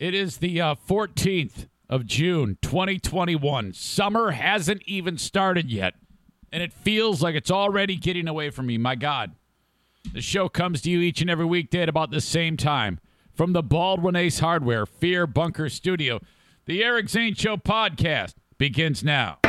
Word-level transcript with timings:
It 0.00 0.14
is 0.14 0.38
the 0.38 0.58
uh, 0.62 0.76
14th 0.88 1.68
of 1.90 2.06
June, 2.06 2.56
2021. 2.62 3.74
Summer 3.74 4.30
hasn't 4.30 4.82
even 4.86 5.18
started 5.18 5.70
yet, 5.70 5.92
and 6.50 6.62
it 6.62 6.72
feels 6.72 7.22
like 7.22 7.34
it's 7.34 7.50
already 7.50 7.96
getting 7.96 8.26
away 8.26 8.48
from 8.48 8.66
me. 8.66 8.78
My 8.78 8.94
God. 8.94 9.32
The 10.14 10.22
show 10.22 10.48
comes 10.48 10.80
to 10.80 10.90
you 10.90 11.00
each 11.00 11.20
and 11.20 11.28
every 11.28 11.44
weekday 11.44 11.82
at 11.82 11.90
about 11.90 12.10
the 12.10 12.22
same 12.22 12.56
time 12.56 12.98
from 13.34 13.52
the 13.52 13.62
Baldwin 13.62 14.16
Ace 14.16 14.38
Hardware 14.38 14.86
Fear 14.86 15.26
Bunker 15.26 15.68
Studio. 15.68 16.18
The 16.64 16.82
Eric 16.82 17.10
Zane 17.10 17.34
Show 17.34 17.58
podcast 17.58 18.36
begins 18.56 19.04
now. 19.04 19.39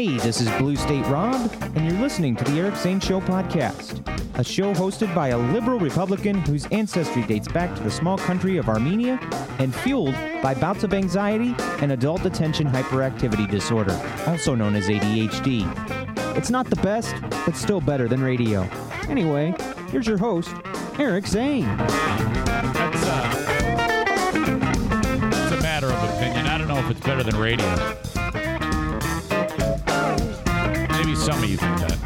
Hey, 0.00 0.16
this 0.16 0.40
is 0.40 0.48
Blue 0.52 0.76
State 0.76 1.04
Rob, 1.08 1.52
and 1.76 1.84
you're 1.84 2.00
listening 2.00 2.34
to 2.36 2.44
the 2.44 2.58
Eric 2.58 2.74
Zane 2.76 3.00
Show 3.00 3.20
podcast, 3.20 4.00
a 4.38 4.42
show 4.42 4.72
hosted 4.72 5.14
by 5.14 5.28
a 5.28 5.36
liberal 5.36 5.78
Republican 5.78 6.36
whose 6.36 6.64
ancestry 6.68 7.22
dates 7.24 7.48
back 7.48 7.76
to 7.76 7.82
the 7.82 7.90
small 7.90 8.16
country 8.16 8.56
of 8.56 8.70
Armenia 8.70 9.20
and 9.58 9.74
fueled 9.74 10.14
by 10.42 10.54
bouts 10.54 10.84
of 10.84 10.94
anxiety 10.94 11.54
and 11.82 11.92
adult 11.92 12.24
attention 12.24 12.66
hyperactivity 12.66 13.46
disorder, 13.50 13.92
also 14.26 14.54
known 14.54 14.74
as 14.74 14.88
ADHD. 14.88 15.66
It's 16.34 16.48
not 16.48 16.70
the 16.70 16.76
best, 16.76 17.14
but 17.44 17.54
still 17.54 17.82
better 17.82 18.08
than 18.08 18.22
radio. 18.22 18.66
Anyway, 19.10 19.54
here's 19.90 20.06
your 20.06 20.16
host, 20.16 20.54
Eric 20.98 21.26
Zane. 21.26 21.66
That's, 21.76 23.04
uh, 23.04 23.34
it's 25.26 25.52
a 25.52 25.62
matter 25.62 25.88
of 25.88 26.16
opinion. 26.16 26.46
I 26.46 26.56
don't 26.56 26.68
know 26.68 26.78
if 26.78 26.90
it's 26.90 27.00
better 27.00 27.22
than 27.22 27.36
radio. 27.36 27.98
Maybe 31.00 31.14
some 31.14 31.42
of 31.42 31.48
you 31.48 31.56
think 31.56 31.78
that. 31.78 31.98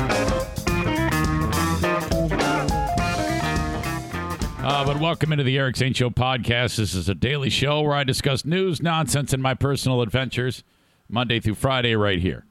Uh, 4.63 4.85
but 4.85 5.01
welcome 5.01 5.33
into 5.33 5.43
the 5.43 5.59
Eric 5.59 5.77
Zane 5.77 5.95
Show 5.95 6.11
podcast. 6.11 6.77
This 6.77 6.95
is 6.95 7.09
a 7.09 7.15
daily 7.15 7.51
show 7.51 7.81
where 7.81 7.95
I 7.95 8.05
discuss 8.05 8.45
news, 8.45 8.81
nonsense, 8.81 9.33
and 9.33 9.43
my 9.43 9.55
personal 9.55 10.01
adventures 10.01 10.63
Monday 11.09 11.41
through 11.41 11.57
Friday 11.57 11.97
right 11.97 12.21
here. 12.21 12.45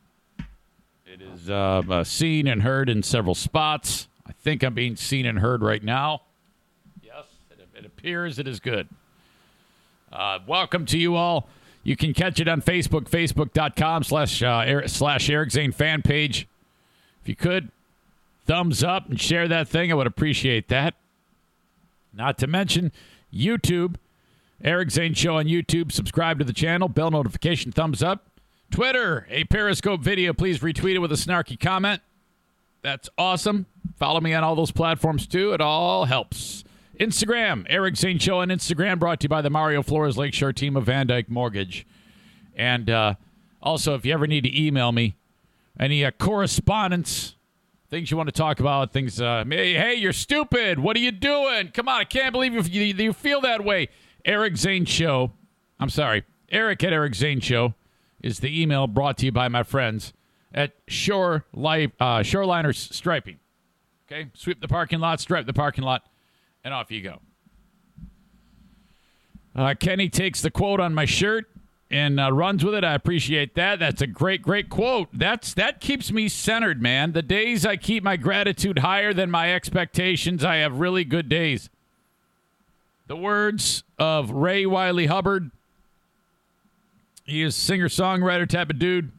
It 1.06 1.22
is 1.22 1.50
uh, 1.50 1.82
uh, 1.90 2.04
seen 2.04 2.48
and 2.48 2.62
heard 2.62 2.90
in 2.90 3.04
several 3.04 3.36
spots. 3.36 4.10
I 4.28 4.34
think 4.34 4.64
I'm 4.64 4.74
being 4.74 4.98
seen 4.98 5.26
and 5.26 5.40
heard 5.40 5.62
right 5.62 5.82
now. 5.82 6.24
Yes, 7.02 7.24
it, 7.52 7.66
it 7.74 7.86
appears 7.86 8.38
it 8.38 8.50
is 8.50 8.60
good. 8.60 8.90
Uh, 10.12 10.40
welcome 10.46 10.86
to 10.88 10.98
you 10.98 11.16
all. 11.16 11.48
You 11.84 11.96
can 11.98 12.14
catch 12.14 12.40
it 12.40 12.48
on 12.48 12.62
Facebook, 12.62 13.10
facebook.com 13.10 14.04
slash, 14.04 14.42
uh, 14.42 14.64
Eric- 14.66 14.90
slash 14.90 15.30
Eric 15.30 15.52
Zane 15.52 15.72
fan 15.72 16.02
page. 16.02 16.48
If 17.22 17.28
you 17.30 17.36
could, 17.36 17.70
thumbs 18.46 18.84
up 18.84 19.10
and 19.10 19.20
share 19.20 19.48
that 19.48 19.68
thing. 19.68 19.92
I 19.92 19.96
would 19.96 20.08
appreciate 20.08 20.70
that. 20.70 20.96
Not 22.14 22.38
to 22.40 22.48
mention 22.48 22.92
YouTube, 23.34 23.96
Eric 24.64 24.92
Zane 24.92 25.14
Show 25.14 25.38
on 25.38 25.46
YouTube. 25.46 25.92
Subscribe 25.92 26.40
to 26.40 26.46
the 26.46 26.54
channel, 26.54 26.88
bell 26.88 27.12
notification, 27.12 27.72
thumbs 27.72 28.02
up. 28.02 28.26
Twitter, 28.72 29.28
a 29.30 29.44
Periscope 29.46 30.02
video. 30.02 30.34
Please 30.34 30.60
retweet 30.60 30.96
it 30.96 31.00
with 31.00 31.12
a 31.12 31.16
snarky 31.16 31.60
comment. 31.60 32.02
That's 32.82 33.10
awesome. 33.18 33.66
Follow 33.98 34.20
me 34.20 34.34
on 34.34 34.44
all 34.44 34.56
those 34.56 34.72
platforms 34.72 35.28
too. 35.28 35.54
It 35.54 35.62
all 35.62 36.06
helps. 36.06 36.64
Instagram, 37.00 37.66
Eric 37.70 37.96
Zane 37.98 38.20
Show 38.20 38.40
on 38.40 38.50
Instagram, 38.50 39.00
brought 39.00 39.20
to 39.22 39.26
you 39.26 39.30
by 39.30 39.42
the 39.42 39.50
Mario 39.50 39.82
Flores 39.82 40.18
Lakeshore 40.18 40.54
team 40.54 40.76
of 40.76 40.86
Van 40.86 41.08
Dyke 41.08 41.30
Mortgage. 41.30 41.88
And 42.56 42.90
uh, 42.90 43.16
also, 43.62 43.96
if 43.96 44.06
you 44.06 44.14
ever 44.14 44.28
need 44.28 44.44
to 44.44 44.62
email 44.62 44.92
me, 44.92 45.16
any 45.80 46.06
uh, 46.06 46.12
correspondence, 46.12 47.36
things 47.90 48.12
you 48.12 48.18
want 48.18 48.28
to 48.28 48.34
talk 48.34 48.60
about, 48.60 48.94
things, 48.94 49.20
uh, 49.20 49.44
hey, 49.50 49.74
hey, 49.74 49.96
you're 49.96 50.14
stupid. 50.14 50.78
What 50.80 50.96
are 50.96 51.00
you 51.00 51.12
doing? 51.12 51.70
Come 51.70 51.88
on, 51.88 52.02
I 52.02 52.04
can't 52.04 52.32
believe 52.32 52.54
you, 52.54 52.84
you, 52.84 52.94
you 52.94 53.14
feel 53.14 53.42
that 53.42 53.64
way. 53.64 53.90
Eric 54.24 54.56
Zane 54.58 54.86
Show, 54.86 55.32
I'm 55.80 55.90
sorry, 55.90 56.24
Eric 56.50 56.84
at 56.84 56.94
Eric 56.94 57.16
Zane 57.16 57.40
Show 57.40 57.74
is 58.22 58.40
the 58.40 58.62
email 58.62 58.86
brought 58.86 59.18
to 59.18 59.26
you 59.26 59.32
by 59.32 59.48
my 59.48 59.64
friends 59.64 60.14
at 60.54 60.74
Shore 60.88 61.46
Life, 61.54 61.92
uh, 62.00 62.20
Shoreliners 62.20 62.94
Striping. 62.94 63.40
Okay, 64.08 64.30
sweep 64.36 64.62
the 64.62 64.68
parking 64.68 65.00
lot, 65.00 65.20
stripe 65.20 65.48
the 65.48 65.54
parking 65.54 65.84
lot, 65.84 66.06
and 66.64 66.74
off 66.74 66.92
you 66.92 67.02
go. 67.02 67.20
Uh, 69.56 69.76
Kenny 69.80 70.10
takes 70.10 70.42
the 70.42 70.50
quote 70.50 70.80
on 70.80 70.94
my 70.94 71.06
shirt 71.06 71.46
and 71.92 72.20
uh, 72.20 72.32
runs 72.32 72.66
with 72.66 72.74
it. 72.74 72.84
I 72.84 72.96
appreciate 72.96 73.54
that. 73.56 73.80
That's 73.80 74.02
a 74.02 74.08
great, 74.08 74.42
great 74.42 74.70
quote. 74.70 75.10
That's 75.14 75.54
that 75.54 75.80
keeps 75.80 76.12
me 76.12 76.28
centered, 76.28 76.82
man. 76.82 77.12
The 77.12 77.22
days 77.22 77.66
I 77.66 77.78
keep 77.78 78.04
my 78.04 78.18
gratitude 78.18 78.80
higher 78.80 79.14
than 79.14 79.30
my 79.30 79.54
expectations, 79.54 80.44
I 80.44 80.58
have 80.58 80.80
really 80.80 81.04
good 81.04 81.30
days. 81.30 81.70
The 83.08 83.16
words 83.16 83.84
of 84.00 84.32
Ray 84.32 84.66
Wylie 84.66 85.06
Hubbard. 85.06 85.52
He 87.26 87.42
is 87.42 87.56
singer 87.56 87.88
songwriter 87.88 88.50
type 88.50 88.70
of 88.70 88.80
dude, 88.80 89.12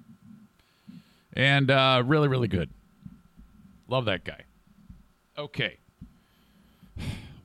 and 1.32 1.70
uh, 1.70 2.02
really, 2.04 2.28
really 2.28 2.48
good. 2.48 2.68
Love 3.88 4.04
that 4.06 4.24
guy. 4.24 4.42
Okay 5.38 5.78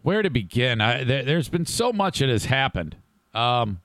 where 0.01 0.21
to 0.21 0.29
begin? 0.29 0.81
I, 0.81 1.03
there, 1.03 1.35
has 1.35 1.49
been 1.49 1.65
so 1.65 1.91
much 1.91 2.19
that 2.19 2.29
has 2.29 2.45
happened, 2.45 2.95
um, 3.33 3.81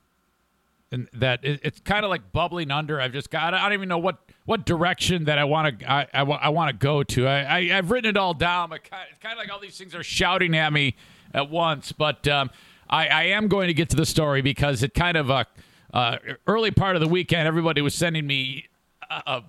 and 0.93 1.09
that 1.13 1.45
it, 1.45 1.61
it's 1.63 1.81
kind 1.81 2.05
of 2.05 2.11
like 2.11 2.33
bubbling 2.33 2.71
under. 2.71 3.01
I've 3.01 3.13
just 3.13 3.31
got. 3.31 3.55
I 3.55 3.63
don't 3.63 3.73
even 3.73 3.89
know 3.89 3.99
what 3.99 4.19
what 4.45 4.65
direction 4.67 5.25
that 5.25 5.39
I 5.39 5.45
want 5.45 5.81
to. 5.81 5.91
I, 5.91 6.07
I, 6.13 6.23
I 6.23 6.49
want 6.51 6.71
to 6.71 6.77
go 6.77 7.03
to. 7.03 7.27
I, 7.27 7.57
I 7.57 7.67
have 7.69 7.91
written 7.91 8.11
it 8.11 8.17
all 8.17 8.35
down, 8.35 8.71
but 8.71 8.85
kind 8.85 9.07
it's 9.11 9.19
kind 9.19 9.33
of 9.33 9.39
like 9.39 9.53
all 9.53 9.61
these 9.61 9.77
things 9.77 9.95
are 9.95 10.03
shouting 10.03 10.57
at 10.57 10.73
me 10.73 10.97
at 11.33 11.51
once. 11.51 11.93
But 11.93 12.29
um, 12.29 12.51
I, 12.89 13.09
I 13.09 13.23
am 13.25 13.49
going 13.49 13.69
to 13.69 13.75
get 13.75 13.91
to 13.91 13.97
the 13.97 14.07
story 14.07 14.43
because 14.43 14.83
it 14.83 14.95
kind 14.95 15.17
of 15.17 15.31
uh, 15.31 15.45
uh, 15.93 16.19
early 16.47 16.71
part 16.71 16.97
of 16.97 17.01
the 17.01 17.09
weekend, 17.09 17.49
everybody 17.49 17.81
was 17.81 17.95
sending 17.95 18.27
me 18.27 18.69
uh, 19.11 19.21
uh 19.27 19.41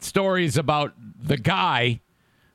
stories 0.00 0.58
about 0.58 0.92
the 1.18 1.38
guy, 1.38 2.00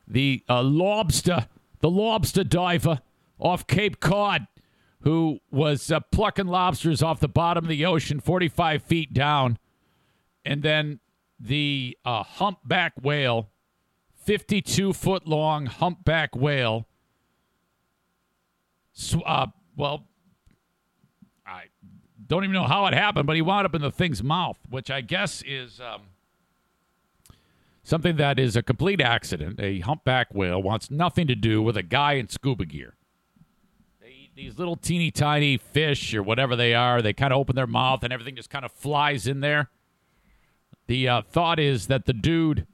the 0.08 0.44
uh, 0.48 0.62
lobster, 0.62 1.48
the 1.80 1.90
lobster 1.90 2.44
diver 2.44 3.02
off 3.40 3.68
Cape 3.68 4.00
Cod 4.00 4.48
who 5.02 5.40
was 5.50 5.92
uh, 5.92 6.00
plucking 6.12 6.48
lobsters 6.48 7.02
off 7.02 7.20
the 7.20 7.28
bottom 7.28 7.66
of 7.66 7.70
the 7.70 7.86
ocean 7.86 8.20
45 8.20 8.84
feet 8.84 9.14
down. 9.14 9.58
And 10.44 10.62
then 10.62 11.00
the 11.40 11.98
uh, 12.04 12.24
humpback 12.24 12.94
whale, 13.02 13.50
52 14.26 14.94
foot 14.94 15.28
long 15.28 15.68
humpback 15.68 16.36
whale. 16.36 16.88
sw- 18.92 19.16
uh, 19.26 19.48
well, 19.78 20.08
I 21.46 21.66
don't 22.28 22.44
even 22.44 22.54
know 22.54 22.68
how 22.68 22.86
it 22.88 22.94
happened, 22.94 23.26
but 23.26 23.36
he 23.36 23.42
wound 23.42 23.66
up 23.66 23.76
in 23.76 23.82
the 23.82 23.92
thing's 23.92 24.22
mouth, 24.22 24.58
which 24.70 24.92
I 24.92 25.00
guess 25.00 25.42
is 25.44 25.80
um, 25.80 26.02
something 27.84 28.18
that 28.18 28.38
is 28.38 28.58
a 28.58 28.62
complete 28.62 29.00
accident. 29.00 29.62
A 29.62 29.80
humpback 29.80 30.34
whale 30.34 30.62
wants 30.62 30.92
nothing 30.92 31.26
to 31.28 31.36
do 31.36 31.62
with 31.62 31.78
a 31.78 31.84
guy 31.84 32.14
in 32.14 32.28
scuba 32.28 32.66
gear 32.66 32.96
these 34.40 34.58
little 34.58 34.78
teeny 34.78 35.12
tiny 35.12 35.58
fish 35.58 36.16
or 36.16 36.24
whatever 36.24 36.56
they 36.56 36.74
are, 36.74 37.02
they 37.02 37.12
kind 37.12 37.34
of 37.34 37.40
open 37.40 37.58
their 37.58 37.68
mouth 37.68 38.06
and 38.06 38.14
everything 38.14 38.38
just 38.38 38.50
kind 38.50 38.64
of 38.64 38.72
flies 38.72 39.28
in 39.28 39.42
there. 39.42 39.70
The 40.88 41.10
uh, 41.10 41.22
thought 41.24 41.60
is 41.60 41.88
that 41.88 42.06
the 42.06 42.14
dude 42.14 42.66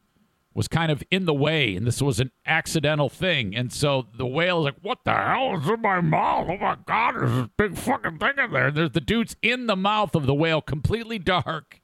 was 0.54 0.68
kind 0.68 0.92
of 0.92 1.04
in 1.10 1.26
the 1.26 1.34
way 1.34 1.76
and 1.76 1.88
this 1.88 2.04
was 2.04 2.20
an 2.20 2.32
accidental 2.46 3.10
thing. 3.10 3.56
And 3.56 3.74
so 3.74 4.06
the 4.16 4.28
whale 4.28 4.60
is 4.60 4.66
like, 4.66 4.76
What 4.84 5.00
the 5.06 5.14
hell 5.14 5.58
is 5.58 5.68
in 5.68 5.82
my 5.82 6.02
mouth? 6.02 6.48
Oh 6.52 6.58
my 6.58 6.78
God, 6.86 7.16
there's 7.16 7.32
this 7.32 7.50
big 7.58 7.76
fucking 7.76 8.20
thing 8.20 8.34
in 8.38 8.52
there. 8.52 8.70
There's 8.70 8.92
the 8.92 9.02
dude's 9.02 9.36
in 9.42 9.66
the 9.66 9.76
mouth 9.76 10.14
of 10.14 10.28
the 10.28 10.36
whale, 10.36 10.62
completely 10.62 11.18
dark. 11.18 11.82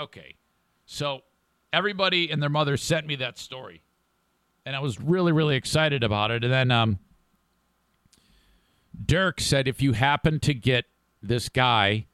Okay. 0.00 0.34
So 0.86 1.20
everybody 1.72 2.32
and 2.32 2.42
their 2.42 2.50
mother 2.50 2.76
sent 2.76 3.06
me 3.06 3.14
that 3.16 3.38
story. 3.38 3.82
And 4.66 4.74
I 4.74 4.80
was 4.80 5.00
really, 5.00 5.30
really 5.30 5.54
excited 5.54 6.02
about 6.02 6.32
it. 6.32 6.42
And 6.42 6.52
then 6.52 6.72
um, 6.72 6.98
Dirk 9.04 9.40
said 9.40 9.68
if 9.68 9.82
you 9.82 9.92
happen 9.92 10.40
to 10.40 10.54
get 10.54 10.86
this 11.22 11.48
guy 11.48 12.06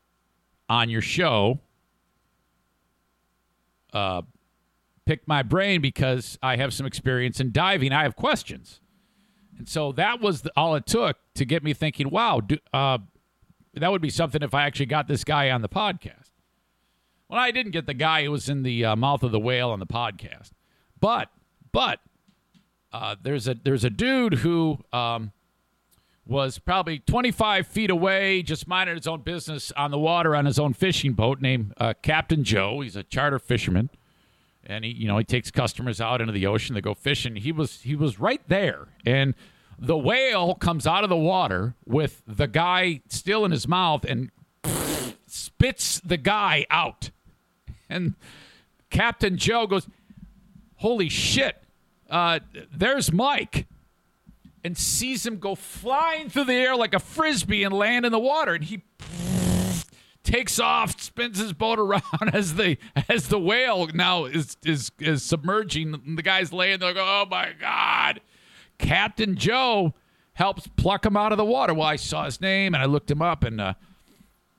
on 0.68 0.90
your 0.90 1.02
show, 1.02 1.60
uh, 3.92 4.22
pick 5.04 5.26
my 5.26 5.42
brain 5.42 5.80
because 5.80 6.38
I 6.42 6.56
have 6.56 6.72
some 6.72 6.86
experience 6.86 7.40
in 7.40 7.52
diving. 7.52 7.92
I 7.92 8.02
have 8.02 8.16
questions. 8.16 8.80
And 9.58 9.68
so 9.68 9.92
that 9.92 10.20
was 10.20 10.42
the, 10.42 10.52
all 10.56 10.74
it 10.74 10.86
took 10.86 11.18
to 11.34 11.44
get 11.44 11.62
me 11.62 11.74
thinking, 11.74 12.10
wow, 12.10 12.40
do, 12.40 12.56
uh, 12.72 12.98
that 13.74 13.90
would 13.90 14.02
be 14.02 14.10
something 14.10 14.42
if 14.42 14.54
I 14.54 14.64
actually 14.64 14.86
got 14.86 15.08
this 15.08 15.24
guy 15.24 15.50
on 15.50 15.62
the 15.62 15.68
podcast. 15.68 16.30
Well, 17.28 17.40
I 17.40 17.50
didn't 17.50 17.72
get 17.72 17.86
the 17.86 17.94
guy 17.94 18.24
who 18.24 18.30
was 18.30 18.48
in 18.48 18.62
the 18.62 18.84
uh, 18.84 18.96
mouth 18.96 19.22
of 19.22 19.32
the 19.32 19.40
whale 19.40 19.70
on 19.70 19.78
the 19.78 19.86
podcast, 19.86 20.50
but 21.00 21.30
but 21.72 22.00
uh, 22.92 23.16
there's 23.22 23.48
a 23.48 23.54
there's 23.54 23.84
a 23.84 23.90
dude 23.90 24.34
who 24.34 24.78
um, 24.92 25.32
was 26.26 26.58
probably 26.58 27.00
25 27.00 27.66
feet 27.66 27.90
away, 27.90 28.42
just 28.42 28.68
minding 28.68 28.96
his 28.96 29.06
own 29.06 29.22
business 29.22 29.72
on 29.76 29.90
the 29.90 29.98
water 29.98 30.36
on 30.36 30.46
his 30.46 30.58
own 30.58 30.72
fishing 30.72 31.12
boat, 31.12 31.40
named 31.40 31.74
uh, 31.78 31.94
Captain 32.02 32.44
Joe. 32.44 32.80
He's 32.80 32.96
a 32.96 33.02
charter 33.02 33.38
fisherman, 33.38 33.90
and 34.64 34.84
he 34.84 34.92
you 34.92 35.08
know 35.08 35.18
he 35.18 35.24
takes 35.24 35.50
customers 35.50 36.00
out 36.00 36.20
into 36.20 36.32
the 36.32 36.46
ocean. 36.46 36.74
They 36.74 36.80
go 36.80 36.94
fishing. 36.94 37.36
He 37.36 37.52
was 37.52 37.80
he 37.80 37.96
was 37.96 38.20
right 38.20 38.42
there, 38.48 38.88
and 39.04 39.34
the 39.78 39.98
whale 39.98 40.54
comes 40.54 40.86
out 40.86 41.02
of 41.02 41.10
the 41.10 41.16
water 41.16 41.74
with 41.84 42.22
the 42.26 42.46
guy 42.46 43.00
still 43.08 43.44
in 43.44 43.50
his 43.50 43.66
mouth 43.66 44.04
and 44.04 44.30
spits 45.26 46.00
the 46.00 46.16
guy 46.16 46.66
out. 46.70 47.10
And 47.88 48.14
Captain 48.90 49.36
Joe 49.36 49.66
goes, 49.66 49.88
Holy 50.76 51.08
shit, 51.08 51.62
uh, 52.08 52.40
there's 52.72 53.12
Mike. 53.12 53.66
And 54.64 54.78
sees 54.78 55.26
him 55.26 55.38
go 55.38 55.54
flying 55.54 56.28
through 56.28 56.44
the 56.44 56.54
air 56.54 56.76
like 56.76 56.94
a 56.94 57.00
frisbee 57.00 57.64
and 57.64 57.74
land 57.74 58.06
in 58.06 58.12
the 58.12 58.18
water. 58.18 58.54
And 58.54 58.62
he 58.62 58.84
takes 60.22 60.60
off, 60.60 61.00
spins 61.00 61.38
his 61.38 61.52
boat 61.52 61.78
around 61.78 62.02
as 62.32 62.54
the 62.54 62.78
as 63.08 63.28
the 63.28 63.40
whale 63.40 63.88
now 63.88 64.24
is 64.24 64.56
is 64.64 64.92
is 65.00 65.22
submerging. 65.22 65.94
And 65.94 66.16
the 66.16 66.22
guy's 66.22 66.52
laying 66.52 66.78
there, 66.78 66.94
go, 66.94 67.04
oh 67.04 67.26
my 67.28 67.52
god! 67.58 68.20
Captain 68.78 69.36
Joe 69.36 69.94
helps 70.34 70.66
pluck 70.76 71.04
him 71.04 71.16
out 71.16 71.32
of 71.32 71.38
the 71.38 71.44
water. 71.44 71.74
Well, 71.74 71.86
I 71.86 71.96
saw 71.96 72.24
his 72.24 72.40
name 72.40 72.74
and 72.74 72.82
I 72.82 72.86
looked 72.86 73.10
him 73.10 73.22
up, 73.22 73.44
and 73.44 73.60
uh, 73.60 73.74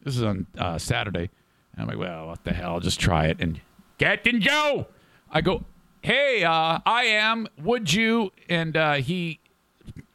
this 0.04 0.16
is 0.16 0.24
on 0.24 0.48
uh, 0.58 0.78
Saturday. 0.78 1.30
And 1.74 1.82
I'm 1.82 1.88
like, 1.88 1.98
well, 1.98 2.28
what 2.28 2.44
the 2.44 2.54
hell? 2.54 2.74
I'll 2.74 2.80
just 2.80 3.00
try 3.00 3.28
it. 3.28 3.38
And 3.40 3.60
Captain 3.98 4.42
Joe, 4.42 4.88
I 5.32 5.42
go, 5.42 5.64
hey, 6.02 6.44
uh, 6.44 6.80
I 6.86 7.04
am. 7.06 7.48
Would 7.62 7.92
you? 7.92 8.32
And 8.50 8.78
uh, 8.78 8.94
he, 8.96 9.40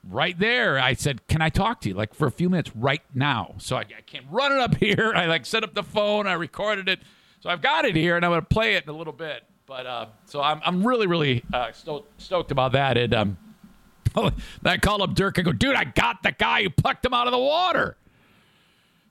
right 0.08 0.38
there, 0.38 0.78
I 0.78 0.94
said, 0.94 1.26
can 1.28 1.43
I 1.43 1.49
talk 1.49 1.81
to 1.82 1.88
you? 1.88 1.94
Like 1.94 2.14
for 2.14 2.26
a 2.26 2.31
few 2.31 2.49
minutes 2.49 2.75
right 2.75 3.02
now. 3.14 3.55
So 3.58 3.76
I, 3.76 3.81
I 3.81 4.02
can't 4.06 4.26
run 4.31 4.52
it 4.52 4.58
up 4.58 4.75
here. 4.81 5.12
I 5.14 5.26
like 5.26 5.46
set 5.46 5.64
up 5.64 5.75
the 5.75 5.82
phone. 5.82 6.26
I 6.26 6.34
recorded 6.34 6.88
it. 6.88 7.00
So 7.40 7.50
I've 7.50 7.62
got 7.62 7.84
it 7.84 7.94
here, 7.94 8.16
and 8.16 8.25
I'm 8.25 8.32
going 8.32 8.40
to 8.40 8.46
play 8.46 8.75
it 8.75 8.84
in 8.84 8.90
a 8.90 8.96
little 8.96 9.12
bit. 9.12 9.44
But 9.66 9.87
uh, 9.87 10.06
so 10.25 10.40
I'm, 10.40 10.60
I'm 10.64 10.87
really, 10.87 11.06
really 11.06 11.44
uh, 11.52 11.72
stoked, 11.72 12.20
stoked 12.20 12.50
about 12.50 12.72
that. 12.72 12.96
And 12.96 13.14
um, 13.14 13.38
that 14.62 14.82
call 14.82 15.02
up 15.02 15.14
Dirk. 15.14 15.38
I 15.38 15.43
go, 15.43 15.52
dude, 15.52 15.76
I 15.76 15.84
got 15.84 16.22
the 16.22 16.32
guy 16.32 16.62
who 16.62 16.70
plucked 16.70 17.05
him 17.05 17.14
out 17.14 17.26
of 17.26 17.32
the 17.32 17.38
water. 17.38 17.96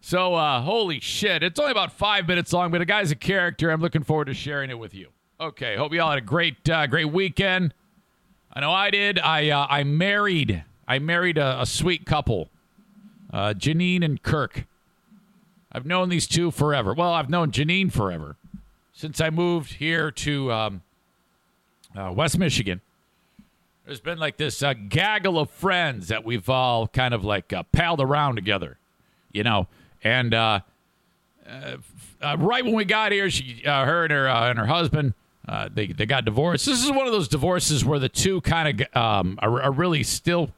So, 0.02 0.36
uh, 0.36 0.62
holy 0.62 1.00
shit. 1.00 1.44
It's 1.44 1.60
only 1.60 1.72
about 1.72 1.92
five 1.92 2.28
minutes 2.28 2.54
long, 2.54 2.72
but 2.72 2.80
the 2.80 2.86
guy's 2.86 3.12
a 3.12 3.16
character. 3.16 3.72
I'm 3.72 3.82
looking 3.82 4.04
forward 4.04 4.26
to 4.26 4.34
sharing 4.34 4.70
it 4.70 4.80
with 4.80 4.94
you. 4.94 5.10
Okay. 5.40 5.76
Hope 5.76 5.94
you 5.94 6.02
all 6.02 6.10
had 6.10 6.20
a 6.20 6.22
great, 6.22 6.70
uh, 6.70 6.88
great 6.88 7.12
weekend. 7.12 7.74
I 8.54 8.62
know 8.62 8.72
I 8.72 8.90
did. 8.90 9.20
I, 9.20 9.50
uh, 9.50 9.68
I 9.70 9.84
married, 9.84 10.64
I 10.88 11.00
married 11.00 11.38
a, 11.38 11.62
a 11.62 11.66
sweet 11.66 12.06
couple, 12.06 12.50
uh, 13.34 13.54
Janine 13.58 14.04
and 14.04 14.22
Kirk. 14.22 14.66
I've 15.72 15.86
known 15.86 16.10
these 16.10 16.28
two 16.28 16.50
forever. 16.52 16.94
Well, 16.94 17.14
I've 17.14 17.30
known 17.30 17.52
Janine 17.52 17.92
forever 17.92 18.38
since 18.94 19.20
I 19.20 19.30
moved 19.30 19.74
here 19.74 20.10
to 20.12 20.52
um, 20.52 20.82
uh, 21.96 22.12
West 22.16 22.38
Michigan. 22.38 22.82
There's 23.86 24.00
been 24.00 24.18
like 24.18 24.38
this 24.38 24.64
uh, 24.64 24.74
gaggle 24.74 25.40
of 25.40 25.50
friends 25.50 26.08
that 26.08 26.26
we've 26.26 26.50
all 26.50 26.88
kind 26.88 27.14
of 27.14 27.24
like 27.24 27.54
uh, 27.54 27.64
palled 27.72 28.02
around 28.02 28.36
together, 28.36 28.78
you 29.32 29.44
know. 29.44 29.68
And 30.04 30.34
uh, 30.34 30.62
uh, 31.48 31.78
uh, 32.22 32.36
right 32.40 32.66
when 32.66 32.74
we 32.74 32.86
got 32.86 33.12
here, 33.12 33.30
she, 33.30 33.64
uh, 33.66 33.86
her 33.86 34.04
and 34.04 34.12
her 34.12 34.28
and 34.28 34.60
her 34.60 34.66
husband, 34.66 35.14
they 35.72 35.88
they 35.88 36.06
got 36.06 36.26
divorced. 36.26 36.66
This 36.66 36.84
is 36.84 36.92
one 36.92 37.08
of 37.08 37.14
those 37.14 37.28
divorces 37.28 37.86
where 37.86 38.00
the 38.00 38.10
two 38.10 38.42
kind 38.42 38.82
of 38.82 38.98
um, 39.02 39.40
are, 39.42 39.62
are 39.62 39.72
really 39.72 40.04
still 40.04 40.52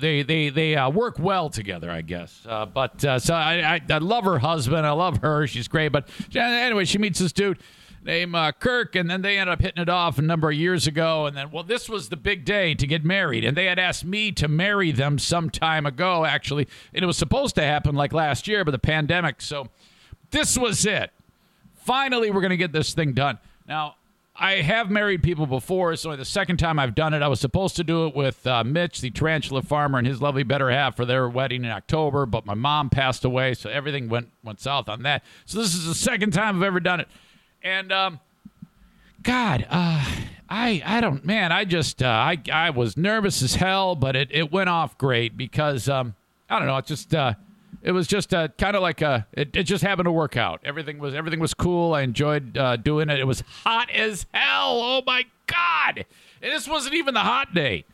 they 0.00 0.22
they 0.22 0.48
they 0.48 0.76
uh, 0.76 0.90
work 0.90 1.18
well 1.18 1.50
together, 1.50 1.90
I 1.90 2.02
guess. 2.02 2.44
Uh, 2.46 2.66
but 2.66 3.04
uh, 3.04 3.18
so 3.18 3.34
I, 3.34 3.76
I 3.76 3.80
I 3.88 3.98
love 3.98 4.24
her 4.24 4.38
husband. 4.38 4.86
I 4.86 4.92
love 4.92 5.18
her. 5.18 5.46
She's 5.46 5.68
great. 5.68 5.88
But 5.88 6.08
anyway, 6.34 6.84
she 6.84 6.98
meets 6.98 7.18
this 7.18 7.32
dude 7.32 7.58
named 8.02 8.34
uh, 8.34 8.52
Kirk, 8.52 8.96
and 8.96 9.10
then 9.10 9.22
they 9.22 9.38
ended 9.38 9.52
up 9.52 9.60
hitting 9.60 9.82
it 9.82 9.88
off 9.88 10.18
a 10.18 10.22
number 10.22 10.50
of 10.50 10.56
years 10.56 10.86
ago. 10.86 11.26
And 11.26 11.36
then, 11.36 11.50
well, 11.50 11.64
this 11.64 11.88
was 11.88 12.08
the 12.08 12.16
big 12.16 12.44
day 12.44 12.74
to 12.74 12.86
get 12.86 13.04
married, 13.04 13.44
and 13.44 13.56
they 13.56 13.66
had 13.66 13.78
asked 13.78 14.04
me 14.04 14.32
to 14.32 14.48
marry 14.48 14.90
them 14.90 15.18
some 15.18 15.50
time 15.50 15.86
ago, 15.86 16.24
actually, 16.24 16.66
and 16.94 17.02
it 17.02 17.06
was 17.06 17.18
supposed 17.18 17.54
to 17.56 17.62
happen 17.62 17.94
like 17.94 18.12
last 18.12 18.48
year, 18.48 18.64
but 18.64 18.70
the 18.70 18.78
pandemic. 18.78 19.42
So 19.42 19.66
this 20.30 20.56
was 20.56 20.86
it. 20.86 21.10
Finally, 21.74 22.30
we're 22.30 22.40
to 22.50 22.56
get 22.56 22.72
this 22.72 22.94
thing 22.94 23.12
done. 23.12 23.38
Now, 23.66 23.96
I 24.42 24.62
have 24.62 24.90
married 24.90 25.22
people 25.22 25.46
before. 25.46 25.92
It's 25.92 26.06
only 26.06 26.16
the 26.16 26.24
second 26.24 26.56
time 26.56 26.78
I've 26.78 26.94
done 26.94 27.12
it. 27.12 27.20
I 27.20 27.28
was 27.28 27.40
supposed 27.40 27.76
to 27.76 27.84
do 27.84 28.06
it 28.06 28.16
with 28.16 28.46
uh, 28.46 28.64
Mitch, 28.64 29.02
the 29.02 29.10
tarantula 29.10 29.60
farmer, 29.60 29.98
and 29.98 30.06
his 30.06 30.22
lovely 30.22 30.44
better 30.44 30.70
half 30.70 30.96
for 30.96 31.04
their 31.04 31.28
wedding 31.28 31.62
in 31.62 31.70
October, 31.70 32.24
but 32.24 32.46
my 32.46 32.54
mom 32.54 32.88
passed 32.88 33.22
away, 33.26 33.52
so 33.52 33.68
everything 33.68 34.08
went 34.08 34.30
went 34.42 34.58
south 34.58 34.88
on 34.88 35.02
that. 35.02 35.22
So 35.44 35.58
this 35.58 35.74
is 35.74 35.84
the 35.84 35.94
second 35.94 36.32
time 36.32 36.56
I've 36.56 36.62
ever 36.62 36.80
done 36.80 37.00
it, 37.00 37.08
and 37.62 37.92
um, 37.92 38.18
God, 39.22 39.66
uh, 39.68 40.08
I 40.48 40.82
I 40.86 41.02
don't 41.02 41.22
man, 41.22 41.52
I 41.52 41.66
just 41.66 42.02
uh, 42.02 42.08
I 42.08 42.38
I 42.50 42.70
was 42.70 42.96
nervous 42.96 43.42
as 43.42 43.56
hell, 43.56 43.94
but 43.94 44.16
it 44.16 44.28
it 44.30 44.50
went 44.50 44.70
off 44.70 44.96
great 44.96 45.36
because 45.36 45.86
um, 45.86 46.14
I 46.48 46.58
don't 46.58 46.66
know, 46.66 46.78
it 46.78 46.86
just 46.86 47.14
uh, 47.14 47.34
it 47.82 47.92
was 47.92 48.06
just 48.06 48.34
uh, 48.34 48.48
kind 48.58 48.76
of 48.76 48.82
like 48.82 49.02
a 49.02 49.26
it, 49.32 49.56
it 49.56 49.62
just 49.64 49.82
happened 49.82 50.06
to 50.06 50.12
work 50.12 50.36
out. 50.36 50.60
Everything 50.64 50.98
was 50.98 51.14
everything 51.14 51.40
was 51.40 51.54
cool. 51.54 51.94
I 51.94 52.02
enjoyed 52.02 52.56
uh, 52.56 52.76
doing 52.76 53.08
it. 53.08 53.18
It 53.18 53.26
was 53.26 53.42
hot 53.64 53.90
as 53.90 54.26
hell. 54.32 54.80
Oh 54.80 55.02
my 55.06 55.24
god! 55.46 56.04
And 56.42 56.52
this 56.52 56.68
wasn't 56.68 56.94
even 56.94 57.14
the 57.14 57.20
hot 57.20 57.54
day. 57.54 57.84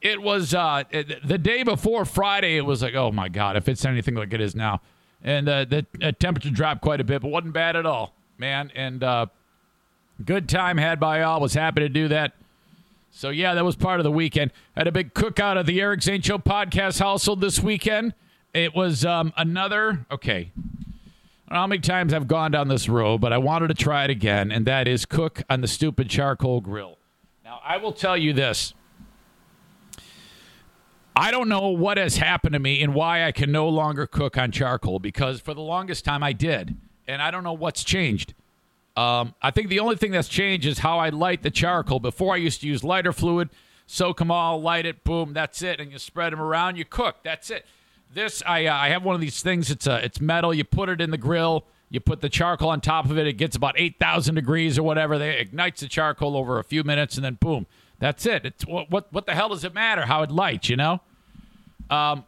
It 0.00 0.20
was 0.20 0.52
uh, 0.52 0.84
it, 0.90 1.26
the 1.26 1.38
day 1.38 1.62
before 1.62 2.04
Friday. 2.04 2.56
It 2.56 2.66
was 2.66 2.82
like, 2.82 2.94
oh 2.94 3.12
my 3.12 3.28
god, 3.28 3.56
if 3.56 3.68
it's 3.68 3.84
anything 3.84 4.14
like 4.14 4.32
it 4.32 4.40
is 4.40 4.54
now, 4.54 4.80
and 5.22 5.48
uh, 5.48 5.64
the 5.64 5.86
uh, 6.02 6.12
temperature 6.18 6.50
dropped 6.50 6.80
quite 6.80 7.00
a 7.00 7.04
bit, 7.04 7.22
but 7.22 7.28
wasn't 7.28 7.52
bad 7.52 7.76
at 7.76 7.86
all, 7.86 8.12
man. 8.38 8.72
And 8.74 9.04
uh, 9.04 9.26
good 10.24 10.48
time 10.48 10.78
had 10.78 10.98
by 10.98 11.22
all. 11.22 11.40
Was 11.40 11.54
happy 11.54 11.80
to 11.80 11.88
do 11.88 12.08
that. 12.08 12.32
So 13.12 13.28
yeah, 13.28 13.54
that 13.54 13.64
was 13.64 13.76
part 13.76 14.00
of 14.00 14.04
the 14.04 14.10
weekend. 14.10 14.52
Had 14.76 14.88
a 14.88 14.92
big 14.92 15.14
cookout 15.14 15.56
at 15.56 15.66
the 15.66 15.80
Eric 15.80 16.02
Zane 16.02 16.22
Show 16.22 16.38
podcast 16.38 16.98
household 16.98 17.40
this 17.40 17.60
weekend. 17.60 18.14
It 18.54 18.74
was 18.74 19.04
um, 19.04 19.32
another 19.36 20.04
okay. 20.10 20.50
I 21.48 21.54
don't 21.54 21.56
know 21.56 21.60
how 21.60 21.66
many 21.66 21.80
times 21.80 22.12
I've 22.12 22.28
gone 22.28 22.50
down 22.50 22.68
this 22.68 22.88
road, 22.88 23.20
but 23.20 23.32
I 23.32 23.38
wanted 23.38 23.68
to 23.68 23.74
try 23.74 24.04
it 24.04 24.10
again, 24.10 24.50
and 24.50 24.66
that 24.66 24.86
is 24.86 25.04
cook 25.06 25.42
on 25.50 25.60
the 25.60 25.68
stupid 25.68 26.08
charcoal 26.08 26.60
grill. 26.60 26.98
Now, 27.44 27.60
I 27.64 27.76
will 27.78 27.92
tell 27.92 28.16
you 28.16 28.32
this. 28.32 28.74
I 31.14 31.30
don't 31.30 31.48
know 31.48 31.68
what 31.68 31.98
has 31.98 32.16
happened 32.16 32.54
to 32.54 32.58
me 32.58 32.82
and 32.82 32.94
why 32.94 33.24
I 33.24 33.32
can 33.32 33.52
no 33.52 33.68
longer 33.68 34.06
cook 34.06 34.38
on 34.38 34.50
charcoal 34.50 34.98
because 34.98 35.40
for 35.40 35.52
the 35.52 35.60
longest 35.60 36.04
time 36.04 36.22
I 36.22 36.32
did, 36.32 36.74
and 37.06 37.20
I 37.20 37.30
don't 37.30 37.44
know 37.44 37.52
what's 37.52 37.84
changed. 37.84 38.32
Um, 38.96 39.34
I 39.40 39.50
think 39.50 39.68
the 39.68 39.78
only 39.80 39.96
thing 39.96 40.12
that's 40.12 40.28
changed 40.28 40.66
is 40.66 40.78
how 40.78 40.98
I 40.98 41.08
light 41.08 41.42
the 41.42 41.50
charcoal. 41.50 42.00
Before 42.00 42.34
I 42.34 42.38
used 42.38 42.60
to 42.62 42.66
use 42.66 42.84
lighter 42.84 43.12
fluid, 43.12 43.50
soak 43.86 44.18
them 44.18 44.30
all, 44.30 44.60
light 44.60 44.86
it, 44.86 45.04
boom, 45.04 45.32
that's 45.32 45.62
it, 45.62 45.80
and 45.80 45.92
you 45.92 45.98
spread 45.98 46.32
them 46.32 46.40
around, 46.40 46.76
you 46.76 46.84
cook, 46.84 47.16
that's 47.22 47.50
it. 47.50 47.66
This 48.14 48.42
I 48.46 48.66
uh, 48.66 48.74
I 48.74 48.88
have 48.90 49.04
one 49.04 49.14
of 49.14 49.20
these 49.20 49.42
things. 49.42 49.70
It's 49.70 49.86
a 49.86 50.04
it's 50.04 50.20
metal. 50.20 50.52
You 50.52 50.64
put 50.64 50.88
it 50.88 51.00
in 51.00 51.10
the 51.10 51.18
grill. 51.18 51.64
You 51.88 52.00
put 52.00 52.20
the 52.20 52.28
charcoal 52.28 52.68
on 52.68 52.80
top 52.80 53.06
of 53.06 53.18
it. 53.18 53.26
It 53.26 53.34
gets 53.34 53.56
about 53.56 53.74
eight 53.78 53.98
thousand 53.98 54.34
degrees 54.34 54.78
or 54.78 54.82
whatever. 54.82 55.18
They 55.18 55.38
ignites 55.38 55.80
the 55.80 55.88
charcoal 55.88 56.36
over 56.36 56.58
a 56.58 56.64
few 56.64 56.84
minutes, 56.84 57.16
and 57.16 57.24
then 57.24 57.38
boom, 57.40 57.66
that's 57.98 58.26
it. 58.26 58.44
It's 58.44 58.66
what 58.66 58.90
what, 58.90 59.12
what 59.12 59.26
the 59.26 59.34
hell 59.34 59.48
does 59.48 59.64
it 59.64 59.72
matter 59.74 60.02
how 60.02 60.22
it 60.22 60.30
lights? 60.30 60.68
You 60.68 60.76
know. 60.76 61.00
Um, 61.90 62.24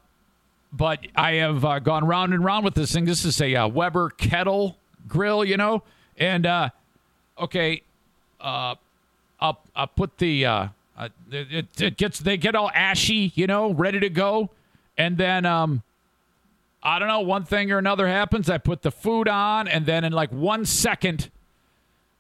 but 0.73 1.07
I 1.15 1.35
have 1.35 1.65
uh, 1.65 1.79
gone 1.79 2.07
round 2.07 2.35
and 2.35 2.45
round 2.45 2.65
with 2.65 2.75
this 2.75 2.93
thing. 2.93 3.05
This 3.05 3.25
is 3.25 3.41
a 3.41 3.55
uh, 3.55 3.69
Weber 3.69 4.11
kettle 4.11 4.77
grill, 5.07 5.45
you 5.45 5.57
know, 5.57 5.83
and 6.17 6.47
uh, 6.47 6.71
okay, 7.39 7.83
uh, 8.41 8.75
I'll 9.39 9.61
I'll 9.77 9.87
put 9.87 10.19
the 10.19 10.47
uh, 10.47 10.69
uh, 10.97 11.09
it, 11.31 11.67
it 11.81 11.97
gets 11.97 12.19
they 12.21 12.37
get 12.37 12.55
all 12.55 12.71
ashy, 12.75 13.33
you 13.35 13.47
know, 13.47 13.73
ready 13.73 14.01
to 14.01 14.09
go. 14.09 14.51
And 14.97 15.19
then 15.19 15.45
um 15.47 15.83
I 16.85 16.99
don't 16.99 17.09
know, 17.09 17.21
one 17.21 17.45
thing 17.45 17.73
or 17.73 17.79
another 17.79 18.07
happens. 18.07 18.51
I 18.51 18.59
put 18.59 18.83
the 18.83 18.91
food 18.91 19.27
on, 19.27 19.67
and 19.69 19.87
then 19.87 20.05
in 20.05 20.13
like 20.13 20.31
one 20.31 20.67
second, 20.67 21.31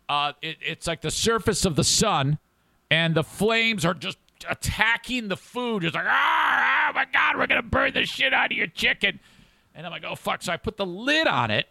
uh, 0.08 0.32
it, 0.40 0.56
it's 0.62 0.86
like 0.86 1.02
the 1.02 1.10
surface 1.10 1.66
of 1.66 1.76
the 1.76 1.84
sun, 1.84 2.38
and 2.90 3.14
the 3.14 3.22
flames 3.22 3.84
are 3.84 3.92
just 3.92 4.16
attacking 4.48 5.28
the 5.28 5.36
food. 5.36 5.84
It's 5.84 5.94
like, 5.94 6.06
ah, 6.08 6.88
oh 6.88 6.92
my 6.94 7.04
God, 7.12 7.36
we're 7.36 7.46
going 7.46 7.62
to 7.62 7.68
burn 7.68 7.92
the 7.92 8.06
shit 8.06 8.32
out 8.32 8.52
of 8.52 8.56
your 8.56 8.66
chicken. 8.66 9.20
And 9.74 9.84
I'm 9.84 9.92
like, 9.92 10.04
oh, 10.04 10.14
fuck. 10.14 10.42
So 10.42 10.50
I 10.52 10.56
put 10.56 10.78
the 10.78 10.86
lid 10.86 11.26
on 11.26 11.50
it, 11.50 11.68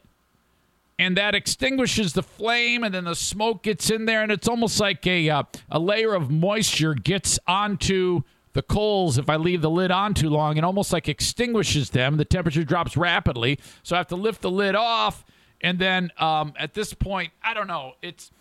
and 0.99 1.17
that 1.17 1.33
extinguishes 1.33 2.13
the 2.13 2.21
flame, 2.23 2.83
and 2.83 2.93
then 2.93 3.05
the 3.05 3.15
smoke 3.15 3.63
gets 3.63 3.89
in 3.89 4.05
there, 4.05 4.21
and 4.21 4.31
it's 4.31 4.47
almost 4.47 4.79
like 4.79 5.07
a 5.07 5.31
uh, 5.31 5.43
a 5.71 5.79
layer 5.79 6.13
of 6.13 6.29
moisture 6.29 6.93
gets 6.93 7.39
onto 7.47 8.21
the 8.53 8.61
coals 8.61 9.17
if 9.17 9.29
I 9.29 9.35
leave 9.35 9.61
the 9.61 9.69
lid 9.69 9.91
on 9.91 10.13
too 10.13 10.29
long, 10.29 10.57
it 10.57 10.63
almost 10.63 10.93
like 10.93 11.09
extinguishes 11.09 11.89
them. 11.89 12.17
The 12.17 12.25
temperature 12.25 12.63
drops 12.63 12.95
rapidly, 12.95 13.59
so 13.81 13.95
I 13.95 13.99
have 13.99 14.07
to 14.07 14.15
lift 14.15 14.41
the 14.41 14.51
lid 14.51 14.75
off, 14.75 15.25
and 15.61 15.79
then 15.79 16.11
um, 16.17 16.53
at 16.57 16.73
this 16.73 16.93
point, 16.93 17.31
I 17.43 17.53
don't 17.53 17.67
know. 17.67 17.93
It's 18.01 18.31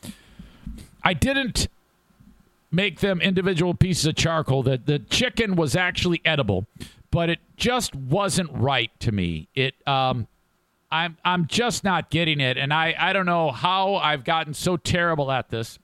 I 1.03 1.15
didn't 1.15 1.69
make 2.71 3.01
them 3.01 3.21
individual 3.21 3.75
pieces 3.75 4.07
of 4.07 4.15
charcoal. 4.15 4.63
The 4.63 4.79
the 4.79 4.99
chicken 4.99 5.57
was 5.57 5.77
actually 5.77 6.21
edible, 6.25 6.67
but 7.11 7.31
it 7.31 7.41
just 7.57 7.95
wasn't 7.95 8.51
right 8.53 8.91
to 9.01 9.13
me. 9.13 9.49
It 9.55 9.75
um 9.87 10.27
I'm 10.91 11.17
I'm 11.25 11.47
just 11.47 11.85
not 11.85 12.11
getting 12.11 12.41
it 12.41 12.57
and 12.57 12.73
I 12.73 12.95
I 12.99 13.13
don't 13.13 13.27
know 13.27 13.51
how 13.51 13.97
I've 13.97 14.25
gotten 14.25 14.55
so 14.55 14.77
terrible 14.77 15.31
at 15.31 15.49
this. 15.51 15.79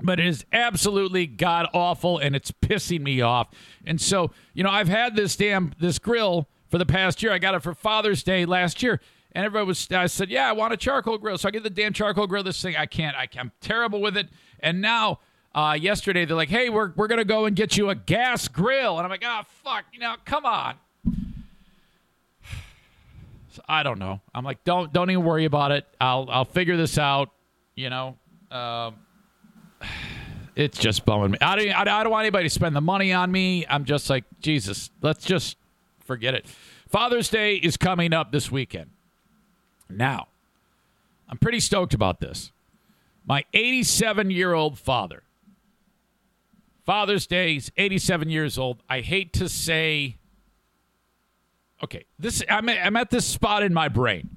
But 0.00 0.20
it 0.20 0.26
is 0.26 0.44
absolutely 0.52 1.26
god 1.26 1.66
awful 1.74 2.18
and 2.18 2.36
it's 2.36 2.52
pissing 2.52 3.00
me 3.00 3.20
off. 3.20 3.48
And 3.84 4.00
so, 4.00 4.30
you 4.54 4.62
know, 4.62 4.70
I've 4.70 4.88
had 4.88 5.16
this 5.16 5.34
damn 5.34 5.72
this 5.80 5.98
grill 5.98 6.48
for 6.68 6.78
the 6.78 6.86
past 6.86 7.22
year. 7.22 7.32
I 7.32 7.38
got 7.38 7.54
it 7.54 7.62
for 7.62 7.74
Father's 7.74 8.22
Day 8.22 8.44
last 8.44 8.82
year. 8.82 9.00
And 9.32 9.44
everybody 9.44 9.66
was, 9.66 9.90
I 9.90 10.06
said, 10.06 10.30
yeah, 10.30 10.48
I 10.48 10.52
want 10.52 10.72
a 10.72 10.76
charcoal 10.76 11.18
grill. 11.18 11.36
So 11.36 11.48
I 11.48 11.50
get 11.50 11.62
the 11.62 11.70
damn 11.70 11.92
charcoal 11.92 12.26
grill. 12.26 12.42
This 12.42 12.62
thing, 12.62 12.76
I 12.76 12.86
can't, 12.86 13.16
I, 13.16 13.28
I'm 13.36 13.52
terrible 13.60 14.00
with 14.00 14.16
it. 14.16 14.28
And 14.60 14.80
now 14.80 15.18
uh, 15.54 15.74
yesterday 15.74 16.24
they're 16.24 16.36
like, 16.36 16.48
"Hey, 16.50 16.68
we're 16.68 16.92
we're 16.94 17.08
gonna 17.08 17.24
go 17.24 17.46
and 17.46 17.56
get 17.56 17.76
you 17.76 17.90
a 17.90 17.94
gas 17.94 18.48
grill," 18.48 18.98
and 18.98 19.04
I'm 19.04 19.10
like, 19.10 19.24
"Oh 19.24 19.40
fuck, 19.64 19.86
you 19.92 19.98
know, 19.98 20.14
come 20.24 20.46
on." 20.46 20.74
So 23.50 23.62
I 23.66 23.82
don't 23.82 23.98
know. 23.98 24.20
I'm 24.32 24.44
like, 24.44 24.62
don't 24.62 24.92
don't 24.92 25.10
even 25.10 25.24
worry 25.24 25.44
about 25.44 25.72
it. 25.72 25.84
I'll 26.00 26.28
I'll 26.30 26.44
figure 26.44 26.76
this 26.76 26.96
out. 26.96 27.30
You 27.74 27.90
know, 27.90 28.16
um, 28.52 28.94
it's 30.56 30.78
just 30.78 31.04
bumming 31.04 31.32
me. 31.32 31.38
I 31.40 31.56
don't 31.56 31.88
I, 31.88 32.02
don't 32.02 32.12
want 32.12 32.22
anybody 32.22 32.44
to 32.44 32.54
spend 32.54 32.74
the 32.74 32.80
money 32.80 33.12
on 33.12 33.30
me. 33.30 33.66
I'm 33.68 33.84
just 33.84 34.10
like 34.10 34.24
Jesus. 34.40 34.90
Let's 35.02 35.24
just 35.24 35.56
forget 36.04 36.34
it. 36.34 36.46
Father's 36.88 37.28
Day 37.28 37.56
is 37.56 37.76
coming 37.76 38.12
up 38.12 38.32
this 38.32 38.50
weekend. 38.50 38.90
Now, 39.90 40.28
I'm 41.28 41.38
pretty 41.38 41.60
stoked 41.60 41.94
about 41.94 42.20
this. 42.20 42.52
My 43.26 43.44
87 43.52 44.30
year 44.30 44.54
old 44.54 44.78
father 44.78 45.22
Father's 46.88 47.26
Day. 47.26 47.52
He's 47.52 47.70
87 47.76 48.30
years 48.30 48.56
old. 48.56 48.82
I 48.88 49.00
hate 49.00 49.34
to 49.34 49.46
say. 49.50 50.16
Okay, 51.84 52.06
this 52.18 52.42
I'm, 52.48 52.66
I'm 52.66 52.96
at 52.96 53.10
this 53.10 53.26
spot 53.26 53.62
in 53.62 53.74
my 53.74 53.88
brain. 53.88 54.30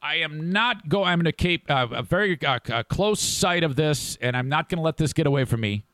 I 0.00 0.16
am 0.16 0.52
not 0.52 0.88
going. 0.88 1.08
I'm 1.08 1.18
going 1.18 1.24
to 1.24 1.32
keep 1.32 1.70
uh, 1.70 1.88
a 1.90 2.02
very 2.02 2.38
uh, 2.44 2.58
a 2.68 2.84
close 2.84 3.20
sight 3.20 3.64
of 3.64 3.76
this, 3.76 4.16
and 4.20 4.36
I'm 4.36 4.48
not 4.48 4.68
going 4.68 4.78
to 4.78 4.82
let 4.82 4.96
this 4.96 5.12
get 5.12 5.26
away 5.26 5.44
from 5.44 5.60
me. 5.60 5.84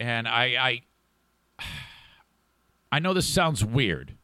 And 0.00 0.26
I, 0.26 0.82
I, 1.58 1.64
I 2.92 2.98
know 2.98 3.14
this 3.14 3.26
sounds 3.26 3.64
weird, 3.64 4.14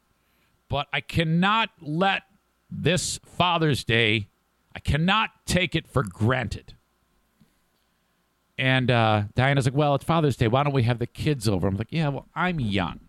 but 0.68 0.88
I 0.92 1.00
cannot 1.00 1.70
let 1.80 2.22
this 2.70 3.18
Father's 3.24 3.84
Day. 3.84 4.28
I 4.74 4.80
cannot 4.80 5.30
take 5.46 5.74
it 5.74 5.86
for 5.86 6.02
granted. 6.02 6.74
And 8.58 8.90
uh, 8.90 9.22
Diana's 9.34 9.64
like, 9.64 9.74
well, 9.74 9.94
it's 9.94 10.04
Father's 10.04 10.36
Day. 10.36 10.46
Why 10.46 10.62
don't 10.62 10.74
we 10.74 10.82
have 10.82 10.98
the 10.98 11.06
kids 11.06 11.48
over? 11.48 11.66
I'm 11.66 11.76
like, 11.76 11.88
yeah, 11.90 12.08
well, 12.08 12.26
I'm 12.34 12.60
young, 12.60 13.00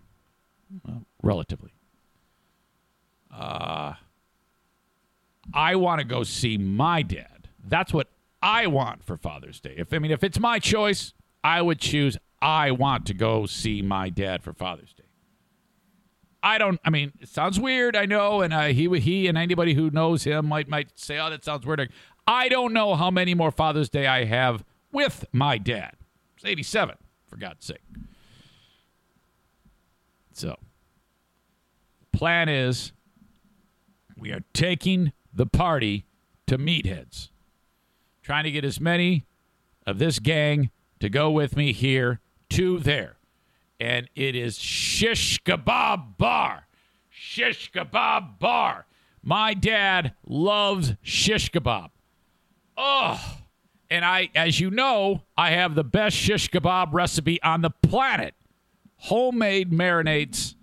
well, 0.86 1.04
relatively. 1.22 1.74
Uh, 3.34 3.94
I 5.54 5.76
want 5.76 6.00
to 6.00 6.06
go 6.06 6.24
see 6.24 6.58
my 6.58 7.02
dad. 7.02 7.50
That's 7.68 7.94
what 7.94 8.08
I 8.42 8.68
want 8.68 9.04
for 9.04 9.18
Father's 9.18 9.60
Day. 9.60 9.76
If 9.78 9.94
I 9.94 10.00
mean, 10.00 10.12
if 10.12 10.24
it's 10.24 10.40
my 10.40 10.60
choice, 10.60 11.14
I 11.44 11.62
would 11.62 11.80
choose. 11.80 12.18
I 12.42 12.72
want 12.72 13.06
to 13.08 13.14
go 13.14 13.46
see 13.46 13.82
my 13.82 14.10
dad 14.10 14.44
for 14.44 14.54
Father's 14.54 14.94
Day. 14.94 15.04
I 16.44 16.58
don't. 16.58 16.80
I 16.84 16.90
mean, 16.90 17.14
it 17.20 17.30
sounds 17.30 17.60
weird. 17.60 17.96
I 17.96 18.06
know, 18.06 18.42
and 18.42 18.54
uh, 18.54 18.66
he 18.68 18.88
he 19.00 19.28
and 19.28 19.38
anybody 19.38 19.74
who 19.74 19.92
knows 19.92 20.24
him 20.24 20.48
might 20.48 20.68
might 20.68 20.98
say, 20.98 21.20
"Oh, 21.20 21.30
that 21.30 21.46
sounds 21.46 21.66
weird." 21.66 21.92
I 22.28 22.50
don't 22.50 22.74
know 22.74 22.96
how 22.96 23.12
many 23.12 23.34
more 23.34 23.52
Father's 23.52 23.90
Day 23.90 24.08
I 24.08 24.26
have 24.26 24.64
with 24.92 25.26
my 25.32 25.58
dad. 25.58 25.96
It's 26.36 26.46
87, 26.46 26.96
for 27.28 27.38
God's 27.38 27.66
sake. 27.66 27.82
So, 30.34 30.58
plan 32.12 32.50
is 32.50 32.94
we 34.18 34.32
are 34.32 34.44
taking 34.54 35.12
the 35.34 35.46
party 35.46 36.06
to 36.48 36.58
Meatheads. 36.58 37.30
Trying 38.22 38.44
to 38.44 38.52
get 38.52 38.64
as 38.64 38.80
many 38.80 39.26
of 39.86 40.00
this 40.00 40.20
gang 40.20 40.70
to 41.00 41.10
go 41.10 41.32
with 41.32 41.56
me 41.56 41.74
here 41.74 42.20
to 42.50 42.80
there. 42.80 43.18
And 43.80 44.10
it 44.16 44.36
is 44.36 44.60
Shish 44.60 45.42
Kebab 45.44 46.18
Bar. 46.18 46.68
Shish 47.10 47.72
Kebab 47.72 48.40
Bar. 48.40 48.86
My 49.24 49.54
dad 49.54 50.14
loves 50.26 50.96
shish 51.02 51.52
kebab. 51.52 51.90
Oh, 52.76 53.38
and 53.90 54.04
I, 54.04 54.30
as 54.34 54.60
you 54.60 54.72
know, 54.72 55.22
I 55.38 55.52
have 55.52 55.76
the 55.76 55.84
best 55.84 56.16
shish 56.16 56.50
kebab 56.50 56.90
recipe 56.92 57.42
on 57.44 57.62
the 57.62 57.70
planet. 57.70 58.34
Homemade 58.98 59.72
marinades, 59.72 60.56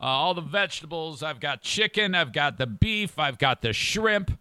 uh, 0.00 0.04
all 0.04 0.34
the 0.34 0.40
vegetables. 0.40 1.22
I've 1.22 1.40
got 1.40 1.62
chicken, 1.62 2.14
I've 2.14 2.32
got 2.32 2.58
the 2.58 2.66
beef, 2.66 3.18
I've 3.18 3.38
got 3.38 3.62
the 3.62 3.72
shrimp, 3.72 4.38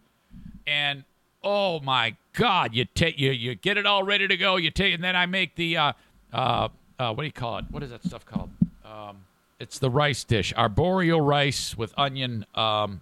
and 0.66 1.04
oh 1.44 1.80
my 1.82 2.16
God, 2.34 2.74
you 2.74 2.86
take 2.86 3.20
you 3.20 3.32
you 3.32 3.56
get 3.56 3.78
it 3.78 3.86
all 3.86 4.04
ready 4.04 4.28
to 4.28 4.38
go. 4.38 4.56
You 4.56 4.72
take, 4.72 4.94
and 4.94 5.04
then 5.04 5.16
I 5.16 5.26
make 5.26 5.56
the 5.56 5.78
uh, 5.78 5.94
uh, 6.32 6.70
uh, 6.98 7.14
what 7.14 7.24
do 7.24 7.26
you 7.26 7.32
call 7.32 7.58
it? 7.58 7.66
What 7.70 7.84
is 7.84 7.90
that 7.90 8.04
stuff 8.04 8.26
called? 8.26 8.50
Um, 8.86 9.18
it's 9.60 9.80
the 9.80 9.90
rice 9.90 10.24
dish, 10.24 10.54
arborio 10.54 11.26
rice 11.26 11.78
with 11.78 11.94
onion. 11.98 12.46
Um, 12.56 13.02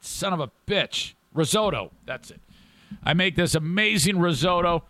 son 0.00 0.32
of 0.32 0.40
a 0.40 0.50
bitch, 0.66 1.12
risotto. 1.34 1.90
That's 2.06 2.30
it. 2.30 2.40
I 3.04 3.14
make 3.14 3.36
this 3.36 3.54
amazing 3.54 4.18
risotto 4.18 4.84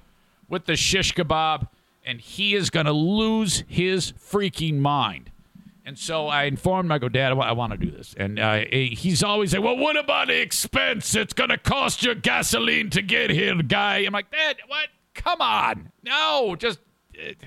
with 0.48 0.66
the 0.66 0.76
shish 0.76 1.14
kebab, 1.14 1.68
and 2.04 2.20
he 2.20 2.54
is 2.54 2.70
going 2.70 2.86
to 2.86 2.92
lose 2.92 3.64
his 3.66 4.12
freaking 4.12 4.78
mind. 4.78 5.30
And 5.88 5.98
so 5.98 6.26
I 6.26 6.44
informed 6.44 6.84
him, 6.84 6.92
I 6.92 6.98
go, 6.98 7.08
Dad, 7.08 7.32
I 7.32 7.52
want 7.52 7.72
to 7.72 7.78
do 7.78 7.90
this. 7.90 8.14
And 8.18 8.38
uh, 8.38 8.66
he's 8.70 9.22
always 9.22 9.54
like, 9.54 9.62
Well, 9.62 9.78
what 9.78 9.96
about 9.96 10.26
the 10.26 10.38
expense? 10.38 11.14
It's 11.14 11.32
going 11.32 11.48
to 11.48 11.56
cost 11.56 12.02
you 12.02 12.14
gasoline 12.14 12.90
to 12.90 13.00
get 13.00 13.30
here, 13.30 13.54
guy. 13.62 14.00
I'm 14.00 14.12
like, 14.12 14.30
Dad, 14.30 14.56
what? 14.66 14.88
Come 15.14 15.40
on. 15.40 15.90
No, 16.02 16.56
just. 16.56 16.80
It, 17.14 17.38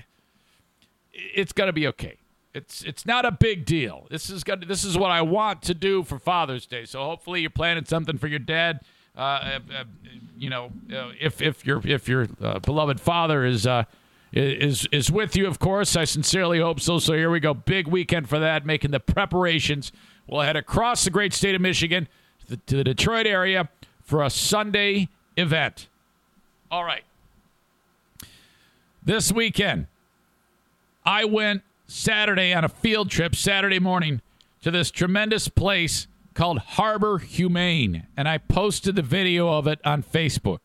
it's 1.12 1.52
going 1.52 1.68
to 1.68 1.72
be 1.72 1.86
okay. 1.86 2.16
It's 2.52 2.82
it's 2.82 3.06
not 3.06 3.24
a 3.24 3.30
big 3.30 3.64
deal. 3.64 4.08
This 4.10 4.28
is 4.28 4.42
gonna, 4.42 4.66
this 4.66 4.82
is 4.82 4.98
what 4.98 5.12
I 5.12 5.22
want 5.22 5.62
to 5.62 5.74
do 5.74 6.02
for 6.02 6.18
Father's 6.18 6.66
Day. 6.66 6.84
So 6.84 7.04
hopefully 7.04 7.42
you're 7.42 7.50
planning 7.50 7.84
something 7.84 8.18
for 8.18 8.26
your 8.26 8.40
dad. 8.40 8.80
Uh, 9.16 9.20
uh, 9.20 9.58
uh, 9.72 9.84
you 10.36 10.50
know, 10.50 10.72
if 11.20 11.40
if 11.40 11.64
your 11.64 11.80
if 11.84 12.08
your 12.08 12.26
beloved 12.26 13.00
father 13.00 13.44
is 13.44 13.68
is 14.32 14.86
is 14.90 15.10
with 15.10 15.36
you, 15.36 15.46
of 15.46 15.58
course. 15.58 15.96
I 15.96 16.04
sincerely 16.04 16.60
hope 16.60 16.80
so. 16.80 16.98
So 16.98 17.12
here 17.12 17.30
we 17.30 17.40
go, 17.40 17.54
big 17.54 17.86
weekend 17.86 18.28
for 18.28 18.38
that, 18.38 18.64
making 18.64 18.90
the 18.90 19.00
preparations. 19.00 19.92
We'll 20.26 20.42
head 20.42 20.56
across 20.56 21.04
the 21.04 21.10
great 21.10 21.32
state 21.32 21.54
of 21.54 21.60
Michigan 21.60 22.08
to 22.40 22.46
the, 22.50 22.56
to 22.56 22.76
the 22.76 22.84
Detroit 22.84 23.26
area 23.26 23.68
for 24.02 24.22
a 24.22 24.30
Sunday 24.30 25.08
event. 25.36 25.88
All 26.70 26.84
right. 26.84 27.04
This 29.04 29.32
weekend, 29.32 29.88
I 31.04 31.24
went 31.24 31.62
Saturday 31.86 32.54
on 32.54 32.64
a 32.64 32.68
field 32.68 33.10
trip, 33.10 33.34
Saturday 33.34 33.80
morning, 33.80 34.22
to 34.62 34.70
this 34.70 34.90
tremendous 34.90 35.48
place 35.48 36.06
called 36.34 36.58
Harbor 36.58 37.18
Humane, 37.18 38.06
and 38.16 38.28
I 38.28 38.38
posted 38.38 38.96
the 38.96 39.02
video 39.02 39.48
of 39.48 39.66
it 39.66 39.80
on 39.84 40.02
Facebook. 40.02 40.60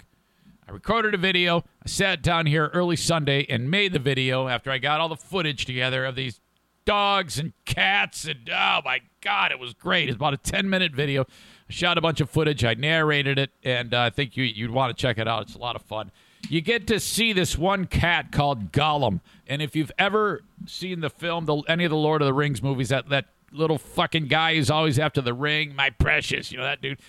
I 0.68 0.74
recorded 0.74 1.14
a 1.14 1.18
video. 1.18 1.64
I 1.82 1.88
sat 1.88 2.22
down 2.22 2.46
here 2.46 2.70
early 2.74 2.98
Sunday 2.98 3.46
and 3.48 3.72
made 3.72 3.94
the 3.94 4.00
video 4.00 4.50
after 4.50 4.70
I 4.70 4.80
got 4.80 5.00
all 5.00 5.08
the 5.08 5.16
footage 5.16 5.66
together 5.66 6.04
of 6.04 6.16
these 6.16 6.42
dogs 6.84 7.40
and 7.40 7.54
cats. 7.64 8.26
And 8.26 8.50
oh 8.50 8.82
my 8.84 9.00
God, 9.22 9.54
it 9.54 9.60
was 9.60 9.74
great. 9.74 10.10
It's 10.10 10.18
about 10.18 10.34
a 10.34 10.38
10 10.38 10.70
minute 10.70 10.94
video. 10.94 11.22
I 11.24 11.26
shot 11.72 11.98
a 11.98 12.02
bunch 12.02 12.20
of 12.20 12.30
footage. 12.30 12.66
I 12.66 12.74
narrated 12.74 13.40
it, 13.40 13.52
and 13.64 13.94
uh, 13.94 14.02
I 14.02 14.10
think 14.10 14.36
you, 14.36 14.44
you'd 14.44 14.72
want 14.72 14.96
to 14.96 15.02
check 15.02 15.18
it 15.18 15.28
out. 15.28 15.44
It's 15.44 15.56
a 15.56 15.60
lot 15.60 15.78
of 15.78 15.84
fun. 15.84 16.12
You 16.50 16.60
get 16.60 16.86
to 16.88 17.00
see 17.00 17.32
this 17.32 17.58
one 17.58 17.86
cat 17.86 18.34
called 18.34 18.74
Gollum. 18.74 19.22
And 19.48 19.62
if 19.62 19.74
you've 19.74 19.92
ever 19.98 20.44
seen 20.66 21.00
the 21.00 21.10
film, 21.10 21.46
the, 21.46 21.58
any 21.70 21.86
of 21.86 21.92
the 21.92 21.98
Lord 21.98 22.22
of 22.22 22.26
the 22.26 22.34
Rings 22.34 22.62
movies, 22.62 22.90
that, 22.90 23.08
that 23.08 23.28
little 23.54 23.78
fucking 23.78 24.28
guy 24.28 24.56
who's 24.56 24.70
always 24.70 25.00
after 25.00 25.22
the 25.22 25.34
ring, 25.34 25.76
my 25.76 25.92
precious, 25.92 26.52
you 26.52 26.58
know 26.58 26.64
that 26.66 26.82
dude. 26.82 27.00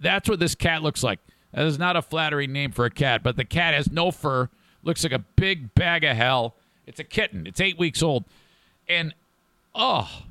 That's 0.00 0.28
what 0.30 0.40
this 0.40 0.54
cat 0.54 0.82
looks 0.82 1.02
like. 1.02 1.20
That 1.52 1.66
is 1.66 1.78
not 1.78 1.96
a 1.96 2.02
flattering 2.02 2.52
name 2.52 2.72
for 2.72 2.84
a 2.84 2.90
cat, 2.90 3.22
but 3.22 3.36
the 3.36 3.44
cat 3.44 3.74
has 3.74 3.90
no 3.90 4.10
fur, 4.10 4.48
looks 4.82 5.02
like 5.02 5.12
a 5.12 5.18
big 5.18 5.74
bag 5.74 6.04
of 6.04 6.16
hell. 6.16 6.54
It's 6.86 6.98
a 6.98 7.04
kitten. 7.04 7.46
It's 7.46 7.60
eight 7.60 7.78
weeks 7.78 8.02
old, 8.02 8.24
and 8.88 9.14
oh, 9.74 10.24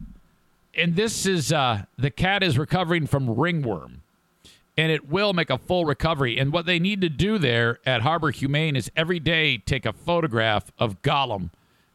and 0.76 0.96
this 0.96 1.26
is 1.26 1.54
uh, 1.54 1.84
the 1.98 2.12
cat 2.12 2.44
is 2.44 2.58
recovering 2.58 3.08
from 3.08 3.30
ringworm, 3.30 4.02
and 4.78 4.92
it 4.92 5.10
will 5.10 5.34
make 5.34 5.50
a 5.50 5.58
full 5.58 5.86
recovery. 5.86 6.38
And 6.38 6.52
what 6.52 6.66
they 6.66 6.80
need 6.80 7.02
to 7.02 7.10
do 7.10 7.38
there 7.38 7.80
at 7.86 8.02
Harbor 8.02 8.32
Humane 8.32 8.76
is 8.76 8.92
every 8.96 9.20
day 9.20 9.58
take 9.58 9.86
a 9.86 9.94
photograph 9.94 10.72
of 10.78 11.02
Gollum 11.02 11.52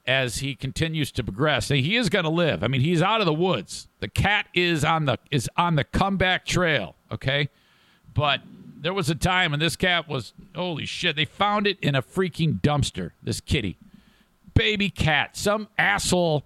as 0.07 0.39
he 0.39 0.55
continues 0.55 1.11
to 1.13 1.25
progress. 1.25 1.71
And 1.71 1.81
he 1.81 1.97
is 1.97 2.09
going 2.09 2.25
to 2.25 2.31
live. 2.31 2.63
I 2.63 2.69
mean, 2.69 2.81
he's 2.81 3.03
out 3.03 3.21
of 3.21 3.27
the 3.27 3.35
woods. 3.35 3.89
The 4.01 4.09
cat 4.09 4.47
is 4.55 4.85
on 4.85 5.07
the 5.07 5.19
is 5.31 5.51
on 5.57 5.75
the 5.75 5.85
comeback 5.85 6.47
trail. 6.47 6.95
Okay, 7.11 7.49
but 8.15 8.41
there 8.87 8.95
was 8.95 9.11
a 9.11 9.17
time 9.17 9.51
when 9.51 9.59
this 9.59 9.75
cat 9.75 10.09
was 10.09 10.33
holy 10.55 10.87
shit. 10.87 11.17
They 11.17 11.25
found 11.25 11.67
it 11.67 11.77
in 11.81 11.97
a 11.97 12.03
freaking 12.03 12.61
dumpster. 12.61 13.11
This 13.21 13.41
kitty, 13.41 13.79
baby 14.55 14.91
cat, 14.91 15.37
some 15.37 15.67
asshole 15.77 16.45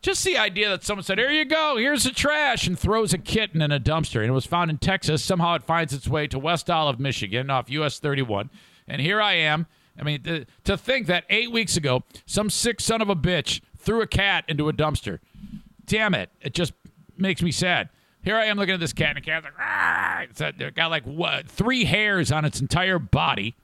just 0.00 0.24
the 0.24 0.38
idea 0.38 0.70
that 0.70 0.82
someone 0.82 1.04
said, 1.04 1.18
Here 1.18 1.30
you 1.30 1.44
go, 1.44 1.76
here's 1.76 2.04
the 2.04 2.10
trash, 2.10 2.66
and 2.66 2.78
throws 2.78 3.12
a 3.12 3.18
kitten 3.18 3.60
in 3.60 3.70
a 3.70 3.78
dumpster. 3.78 4.20
And 4.20 4.30
it 4.30 4.32
was 4.32 4.46
found 4.46 4.70
in 4.70 4.78
Texas. 4.78 5.22
Somehow 5.22 5.54
it 5.54 5.62
finds 5.62 5.92
its 5.92 6.08
way 6.08 6.26
to 6.28 6.38
West 6.38 6.70
Olive, 6.70 6.98
Michigan, 6.98 7.50
off 7.50 7.68
US 7.70 7.98
31. 7.98 8.48
And 8.88 9.02
here 9.02 9.20
I 9.20 9.34
am. 9.34 9.66
I 9.98 10.02
mean, 10.02 10.46
to 10.64 10.76
think 10.78 11.06
that 11.08 11.24
eight 11.28 11.52
weeks 11.52 11.76
ago, 11.76 12.02
some 12.24 12.48
sick 12.48 12.80
son 12.80 13.02
of 13.02 13.10
a 13.10 13.14
bitch 13.14 13.60
threw 13.76 14.00
a 14.00 14.06
cat 14.06 14.44
into 14.48 14.70
a 14.70 14.72
dumpster. 14.72 15.18
Damn 15.84 16.14
it. 16.14 16.30
It 16.40 16.54
just 16.54 16.72
makes 17.18 17.42
me 17.42 17.52
sad. 17.52 17.90
Here 18.22 18.36
I 18.36 18.44
am 18.46 18.56
looking 18.56 18.74
at 18.74 18.80
this 18.80 18.92
cat, 18.92 19.16
and 19.16 19.16
the 19.16 19.20
cat's 19.20 19.44
like, 19.44 19.54
ah! 19.58 20.20
It's 20.22 20.40
got 20.74 20.90
like 20.90 21.04
what, 21.04 21.48
three 21.48 21.84
hairs 21.84 22.30
on 22.30 22.44
its 22.44 22.60
entire 22.60 23.00
body. 23.00 23.56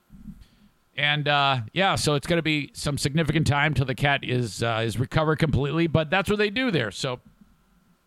And 0.96 1.28
uh, 1.28 1.60
yeah, 1.72 1.94
so 1.94 2.14
it's 2.14 2.26
going 2.26 2.38
to 2.38 2.42
be 2.42 2.70
some 2.72 2.98
significant 2.98 3.46
time 3.46 3.72
till 3.72 3.86
the 3.86 3.94
cat 3.94 4.24
is 4.24 4.64
uh, 4.64 4.82
is 4.84 4.98
recovered 4.98 5.38
completely. 5.38 5.86
But 5.86 6.10
that's 6.10 6.28
what 6.28 6.40
they 6.40 6.50
do 6.50 6.72
there. 6.72 6.90
So 6.90 7.20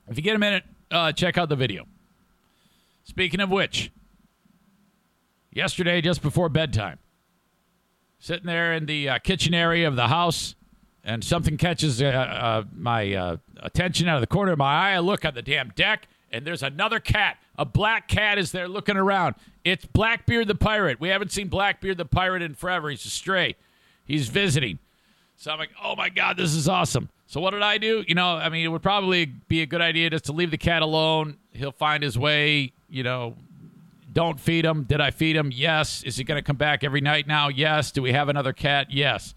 if 0.09 0.17
you 0.17 0.23
get 0.23 0.35
a 0.35 0.39
minute, 0.39 0.65
uh, 0.91 1.13
check 1.13 1.37
out 1.37 1.47
the 1.47 1.55
video. 1.55 1.85
Speaking 3.05 3.39
of 3.39 3.49
which, 3.49 3.91
yesterday 5.53 6.01
just 6.01 6.21
before 6.21 6.49
bedtime, 6.49 6.99
sitting 8.19 8.45
there 8.45 8.73
in 8.73 8.87
the 8.87 9.07
uh, 9.07 9.19
kitchen 9.19 9.53
area 9.53 9.87
of 9.87 9.95
the 9.95 10.09
house, 10.09 10.55
and 11.01 11.23
something 11.23 11.55
catches 11.55 12.01
uh, 12.01 12.07
uh, 12.07 12.63
my 12.75 13.39
attention 13.63 14.09
out 14.09 14.15
of 14.15 14.21
the 14.21 14.27
corner 14.27 14.51
of 14.51 14.57
my 14.57 14.89
eye. 14.89 14.91
I 14.95 14.99
look 14.99 15.23
at 15.23 15.33
the 15.33 15.41
damn 15.41 15.69
deck, 15.69 16.09
and 16.31 16.45
there's 16.45 16.63
another 16.63 16.99
cat. 16.99 17.37
A 17.57 17.65
black 17.65 18.07
cat 18.07 18.37
is 18.37 18.51
there 18.51 18.67
looking 18.67 18.97
around. 18.97 19.35
It's 19.63 19.85
Blackbeard 19.85 20.47
the 20.47 20.55
pirate. 20.55 20.99
We 20.99 21.09
haven't 21.09 21.31
seen 21.31 21.47
Blackbeard 21.47 21.97
the 21.97 22.05
pirate 22.05 22.41
in 22.41 22.55
forever. 22.55 22.89
He's 22.89 23.05
a 23.05 23.09
stray. 23.09 23.55
He's 24.05 24.27
visiting. 24.29 24.79
So 25.37 25.51
I'm 25.51 25.59
like, 25.59 25.71
oh 25.83 25.95
my 25.95 26.09
God, 26.09 26.37
this 26.37 26.53
is 26.53 26.67
awesome. 26.67 27.09
So 27.27 27.39
what 27.39 27.51
did 27.51 27.61
I 27.61 27.77
do? 27.77 28.03
You 28.07 28.15
know, 28.15 28.35
I 28.35 28.49
mean, 28.49 28.65
it 28.65 28.69
would 28.69 28.81
probably 28.81 29.25
be 29.25 29.61
a 29.61 29.65
good 29.65 29.81
idea 29.81 30.09
just 30.09 30.25
to 30.25 30.33
leave 30.33 30.51
the 30.51 30.57
cat 30.57 30.81
alone. 30.81 31.37
He'll 31.51 31.71
find 31.71 32.03
his 32.03 32.17
way. 32.17 32.73
You 32.89 33.03
know, 33.03 33.35
don't 34.11 34.39
feed 34.39 34.65
him. 34.65 34.83
Did 34.83 35.01
I 35.01 35.11
feed 35.11 35.35
him? 35.35 35.51
Yes. 35.53 36.03
Is 36.03 36.17
he 36.17 36.23
going 36.23 36.37
to 36.37 36.43
come 36.43 36.57
back 36.57 36.83
every 36.83 37.01
night 37.01 37.27
now? 37.27 37.47
Yes. 37.47 37.91
Do 37.91 38.01
we 38.01 38.11
have 38.11 38.29
another 38.29 38.53
cat? 38.53 38.91
Yes. 38.91 39.33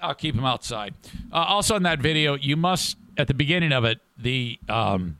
I'll 0.00 0.14
keep 0.14 0.34
him 0.34 0.44
outside. 0.44 0.94
Uh, 1.30 1.36
also, 1.36 1.76
in 1.76 1.82
that 1.82 1.98
video, 1.98 2.34
you 2.34 2.56
must 2.56 2.96
at 3.18 3.28
the 3.28 3.34
beginning 3.34 3.72
of 3.72 3.84
it, 3.84 4.00
the 4.16 4.58
um, 4.68 5.18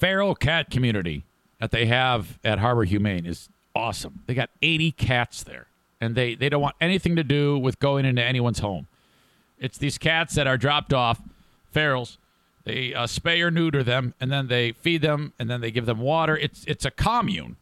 feral 0.00 0.34
cat 0.34 0.70
community 0.70 1.24
that 1.60 1.70
they 1.70 1.86
have 1.86 2.38
at 2.42 2.58
Harbor 2.58 2.84
Humane 2.84 3.26
is 3.26 3.50
awesome. 3.74 4.22
They 4.26 4.34
got 4.34 4.50
80 4.62 4.92
cats 4.92 5.42
there, 5.42 5.66
and 6.00 6.14
they, 6.14 6.34
they 6.34 6.48
don't 6.48 6.62
want 6.62 6.76
anything 6.80 7.14
to 7.16 7.22
do 7.22 7.58
with 7.58 7.78
going 7.78 8.06
into 8.06 8.22
anyone's 8.22 8.60
home. 8.60 8.88
It's 9.58 9.76
these 9.76 9.98
cats 9.98 10.34
that 10.34 10.46
are 10.46 10.56
dropped 10.56 10.94
off, 10.94 11.20
ferals. 11.72 12.16
They 12.64 12.94
uh, 12.94 13.06
spay 13.06 13.44
or 13.44 13.50
neuter 13.50 13.82
them, 13.82 14.14
and 14.20 14.32
then 14.32 14.48
they 14.48 14.72
feed 14.72 15.02
them, 15.02 15.34
and 15.38 15.50
then 15.50 15.60
they 15.60 15.70
give 15.70 15.86
them 15.86 16.00
water. 16.00 16.36
It's 16.36 16.64
it's 16.64 16.84
a 16.84 16.90
commune, 16.90 17.56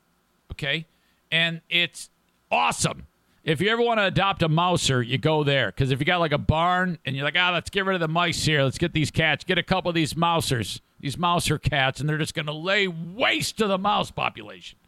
okay, 0.53 0.87
and 1.31 1.61
it's 1.69 2.11
awesome. 2.51 3.07
If 3.45 3.61
you 3.61 3.71
ever 3.71 3.83
want 3.83 3.99
to 3.99 4.05
adopt 4.05 4.43
a 4.43 4.49
mouser, 4.49 5.03
you 5.03 5.17
go 5.17 5.43
there 5.43 5.69
because 5.69 5.91
if 5.91 6.01
you 6.01 6.05
got 6.05 6.19
like 6.19 6.33
a 6.33 6.39
barn 6.39 6.99
and 7.07 7.17
you're 7.17 7.25
like, 7.25 7.37
ah, 7.39 7.51
let's 7.53 7.71
get 7.71 7.85
rid 7.87 7.95
of 7.95 8.01
the 8.01 8.09
mice 8.09 8.45
here, 8.45 8.63
let's 8.63 8.79
get 8.79 8.93
these 8.93 9.11
cats, 9.11 9.45
get 9.45 9.57
a 9.57 9.63
couple 9.63 9.89
of 9.89 9.95
these 9.95 10.15
mousers 10.15 10.81
these 11.01 11.17
mouser 11.17 11.59
cats, 11.59 12.01
and 12.01 12.09
they're 12.09 12.19
just 12.19 12.35
going 12.35 12.47
to 12.47 12.53
lay 12.53 12.89
waste 12.89 13.59
to 13.59 13.67
the 13.67 13.79
mouse 13.79 14.11
population. 14.11 14.79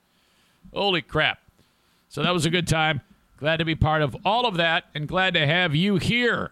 Holy 0.72 1.02
crap. 1.02 1.38
So 2.08 2.22
that 2.22 2.32
was 2.32 2.46
a 2.46 2.50
good 2.50 2.66
time. 2.66 3.00
Glad 3.38 3.58
to 3.58 3.64
be 3.64 3.74
part 3.74 4.02
of 4.02 4.16
all 4.24 4.46
of 4.46 4.56
that 4.56 4.84
and 4.94 5.08
glad 5.08 5.34
to 5.34 5.46
have 5.46 5.74
you 5.74 5.96
here. 5.96 6.50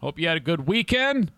Hope 0.00 0.18
you 0.18 0.28
had 0.28 0.36
a 0.36 0.40
good 0.40 0.66
weekend. 0.66 1.30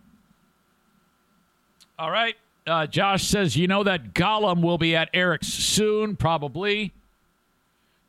All 1.99 2.11
right. 2.11 2.35
Uh, 2.67 2.87
Josh 2.87 3.27
says, 3.27 3.55
you 3.55 3.67
know 3.67 3.83
that 3.83 4.13
Gollum 4.13 4.61
will 4.61 4.77
be 4.77 4.95
at 4.95 5.09
Eric's 5.13 5.47
soon, 5.47 6.15
probably. 6.15 6.93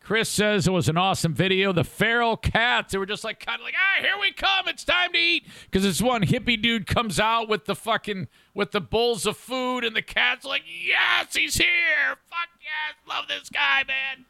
Chris 0.00 0.28
says 0.28 0.68
it 0.68 0.70
was 0.70 0.88
an 0.88 0.96
awesome 0.96 1.34
video. 1.34 1.72
The 1.72 1.82
feral 1.82 2.36
cats, 2.36 2.92
they 2.92 2.98
were 2.98 3.06
just 3.06 3.24
like 3.24 3.44
kind 3.44 3.60
of 3.60 3.64
like, 3.64 3.74
ah, 3.76 4.02
here 4.02 4.18
we 4.20 4.32
come. 4.32 4.68
It's 4.68 4.84
time 4.84 5.12
to 5.12 5.18
eat. 5.18 5.46
Because 5.64 5.82
this 5.82 6.00
one 6.00 6.22
hippie 6.22 6.60
dude 6.60 6.86
comes 6.86 7.18
out 7.18 7.48
with 7.48 7.64
the 7.64 7.74
fucking 7.74 8.28
with 8.56 8.72
the 8.72 8.80
bowls 8.80 9.26
of 9.26 9.36
food, 9.36 9.84
and 9.84 9.94
the 9.94 10.02
cat's 10.02 10.44
like, 10.44 10.62
yes, 10.66 11.36
he's 11.36 11.56
here. 11.56 12.16
Fuck 12.30 12.48
yes, 12.60 12.96
love 13.06 13.28
this 13.28 13.50
guy, 13.50 13.84
man. 13.86 14.24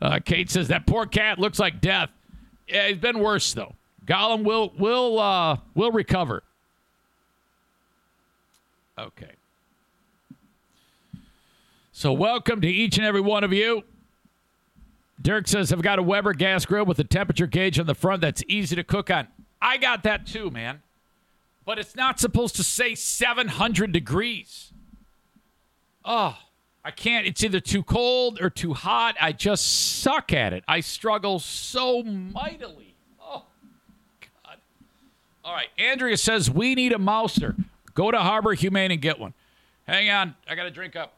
Uh, 0.00 0.20
Kate 0.24 0.50
says 0.50 0.68
that 0.68 0.86
poor 0.86 1.06
cat 1.06 1.38
looks 1.38 1.58
like 1.58 1.80
death. 1.80 2.10
Yeah, 2.68 2.88
he's 2.88 2.98
been 2.98 3.18
worse 3.18 3.52
though. 3.54 3.74
Gollum 4.04 4.44
will 4.44 4.72
will 4.78 5.18
uh, 5.18 5.56
will 5.74 5.90
recover. 5.90 6.42
Okay. 8.98 9.32
So 11.92 12.12
welcome 12.12 12.60
to 12.60 12.68
each 12.68 12.96
and 12.98 13.06
every 13.06 13.20
one 13.22 13.42
of 13.42 13.52
you. 13.52 13.82
Dirk 15.20 15.48
says, 15.48 15.72
I've 15.72 15.82
got 15.82 15.98
a 15.98 16.02
Weber 16.02 16.32
gas 16.32 16.64
grill 16.64 16.84
with 16.84 17.00
a 17.00 17.04
temperature 17.04 17.48
gauge 17.48 17.78
on 17.80 17.86
the 17.86 17.94
front 17.94 18.20
that's 18.20 18.44
easy 18.46 18.76
to 18.76 18.84
cook 18.84 19.10
on. 19.10 19.26
I 19.60 19.78
got 19.78 20.04
that 20.04 20.26
too, 20.26 20.50
man. 20.50 20.80
But 21.68 21.78
it's 21.78 21.94
not 21.94 22.18
supposed 22.18 22.56
to 22.56 22.64
say 22.64 22.94
700 22.94 23.92
degrees. 23.92 24.72
Oh, 26.02 26.34
I 26.82 26.90
can't. 26.90 27.26
It's 27.26 27.44
either 27.44 27.60
too 27.60 27.82
cold 27.82 28.40
or 28.40 28.48
too 28.48 28.72
hot. 28.72 29.16
I 29.20 29.32
just 29.32 30.00
suck 30.00 30.32
at 30.32 30.54
it. 30.54 30.64
I 30.66 30.80
struggle 30.80 31.38
so 31.38 32.02
mightily. 32.02 32.94
Oh, 33.20 33.44
God. 34.22 34.56
All 35.44 35.52
right. 35.52 35.68
Andrea 35.76 36.16
says, 36.16 36.50
We 36.50 36.74
need 36.74 36.94
a 36.94 36.98
mouser. 36.98 37.54
Go 37.92 38.10
to 38.10 38.18
Harbor 38.18 38.54
Humane 38.54 38.90
and 38.90 39.02
get 39.02 39.18
one. 39.18 39.34
Hang 39.86 40.08
on. 40.08 40.36
I 40.48 40.54
got 40.54 40.64
to 40.64 40.70
drink 40.70 40.96
up. 40.96 41.12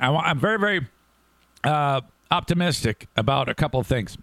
I'm 0.00 0.38
very, 0.38 0.58
very 0.58 0.86
uh, 1.64 2.00
optimistic 2.30 3.08
about 3.14 3.50
a 3.50 3.54
couple 3.54 3.78
of 3.78 3.86
things. 3.86 4.16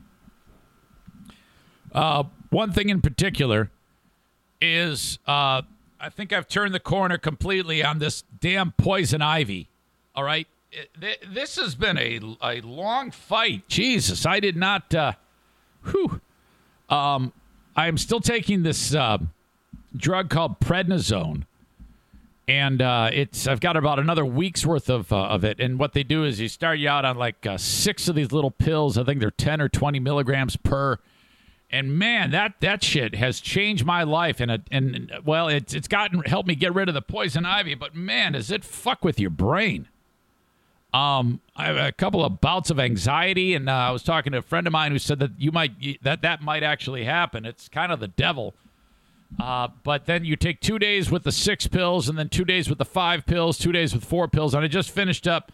Uh, 1.94 2.24
one 2.50 2.72
thing 2.72 2.90
in 2.90 3.02
particular 3.02 3.70
is 4.62 5.20
uh, 5.28 5.62
I 6.00 6.10
think 6.10 6.34
I've 6.34 6.48
turned 6.48 6.74
the 6.74 6.80
corner 6.80 7.18
completely 7.18 7.84
on 7.84 8.00
this 8.00 8.24
damn 8.40 8.72
poison 8.74 9.22
ivy. 9.22 9.70
All 10.16 10.24
right. 10.24 10.48
This 11.28 11.58
has 11.58 11.76
been 11.76 11.98
a, 11.98 12.20
a 12.42 12.62
long 12.62 13.12
fight. 13.12 13.68
Jesus, 13.68 14.26
I 14.26 14.40
did 14.40 14.56
not. 14.56 14.94
Uh, 14.94 15.14
whew. 15.86 16.22
Um, 16.90 17.34
I'm 17.76 17.98
still 17.98 18.22
taking 18.22 18.64
this 18.64 18.94
uh, 18.94 19.18
drug 19.96 20.30
called 20.30 20.60
prednisone 20.60 21.44
and 22.52 22.82
uh, 22.82 23.10
it's 23.14 23.48
I've 23.48 23.62
got 23.62 23.78
about 23.78 23.98
another 23.98 24.26
week's 24.26 24.66
worth 24.66 24.90
of 24.90 25.12
uh, 25.14 25.28
of 25.28 25.46
it. 25.46 25.60
And 25.60 25.80
what 25.80 25.94
they 25.94 26.04
do 26.04 26.26
is 26.26 26.40
you 26.40 26.50
start 26.50 26.80
you 26.80 26.90
out 26.90 27.06
on 27.06 27.18
like 27.18 27.46
uh, 27.46 27.58
six 27.58 28.10
of 28.10 28.16
these 28.16 28.32
little 28.34 28.52
pills. 28.52 28.98
I 28.98 29.06
think 29.06 29.22
they're 29.22 29.32
ten 29.32 29.62
or 29.62 29.70
twenty 29.70 30.00
milligrams 30.00 30.58
per. 30.58 31.00
And 31.72 31.98
man, 31.98 32.32
that 32.32 32.56
that 32.60 32.84
shit 32.84 33.16
has 33.16 33.40
changed 33.40 33.86
my 33.86 34.04
life. 34.04 34.40
And 34.40 34.62
and 34.72 35.12
well, 35.26 35.48
it's 35.48 35.74
it's 35.74 35.88
gotten 35.88 36.22
helped 36.24 36.48
me 36.48 36.56
get 36.56 36.74
rid 36.74 36.90
of 36.90 36.94
the 36.94 37.02
poison 37.02 37.46
ivy. 37.46 37.76
But 37.76 37.96
man, 37.96 38.34
does 38.34 38.52
it 38.52 38.64
fuck 38.64 39.04
with 39.04 39.20
your 39.20 39.30
brain? 39.30 39.88
Um, 40.94 41.40
I 41.56 41.68
have 41.68 41.78
a 41.78 41.94
couple 41.94 42.26
of 42.26 42.42
bouts 42.42 42.70
of 42.70 42.78
anxiety, 42.78 43.54
and 43.54 43.70
uh, 43.70 43.74
I 43.74 43.92
was 43.92 44.04
talking 44.04 44.34
to 44.34 44.40
a 44.40 44.42
friend 44.42 44.68
of 44.68 44.74
mine 44.74 44.92
who 44.92 45.00
said 45.00 45.20
that 45.20 45.32
you 45.40 45.52
might 45.54 45.72
that 46.04 46.22
that 46.22 46.42
might 46.42 46.64
actually 46.64 47.06
happen. 47.06 47.46
It's 47.46 47.70
kind 47.70 47.92
of 47.92 48.02
the 48.02 48.10
devil 48.10 48.54
uh, 49.40 49.70
but 49.84 50.06
then 50.06 50.26
you 50.26 50.36
take 50.36 50.60
two 50.60 50.78
days 50.78 51.10
with 51.10 51.24
the 51.24 51.32
six 51.32 51.68
pills, 51.68 52.10
and 52.10 52.18
then 52.18 52.30
two 52.30 52.46
days 52.46 52.70
with 52.70 52.78
the 52.78 52.86
five 52.86 53.26
pills, 53.26 53.58
two 53.58 53.72
days 53.72 53.94
with 53.94 54.04
four 54.04 54.28
pills. 54.28 54.54
And 54.54 54.64
I 54.64 54.68
just 54.68 54.92
finished 54.92 55.28
up. 55.28 55.52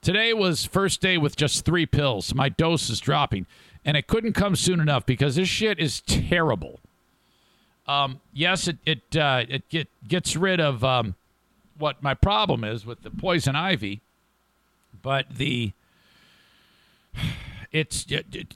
Today 0.00 0.32
was 0.34 0.64
first 0.64 1.00
day 1.00 1.16
with 1.16 1.36
just 1.36 1.64
three 1.64 1.86
pills. 1.86 2.34
My 2.34 2.48
dose 2.48 2.90
is 2.90 3.00
dropping, 3.00 3.46
and 3.84 3.96
it 3.96 4.06
couldn't 4.06 4.32
come 4.32 4.56
soon 4.56 4.80
enough 4.80 5.04
because 5.06 5.36
this 5.36 5.48
shit 5.48 5.78
is 5.78 6.00
terrible. 6.02 6.80
Um, 7.86 8.20
yes, 8.32 8.68
it 8.68 8.78
it 8.86 9.16
uh, 9.16 9.44
it 9.48 9.68
get, 9.68 9.88
gets 10.08 10.36
rid 10.36 10.60
of 10.60 10.82
um, 10.82 11.14
what 11.78 12.02
my 12.02 12.14
problem 12.14 12.64
is 12.64 12.86
with 12.86 13.02
the 13.02 13.10
poison 13.10 13.54
ivy, 13.56 14.00
but 15.02 15.26
the 15.30 15.72
it's 17.74 18.06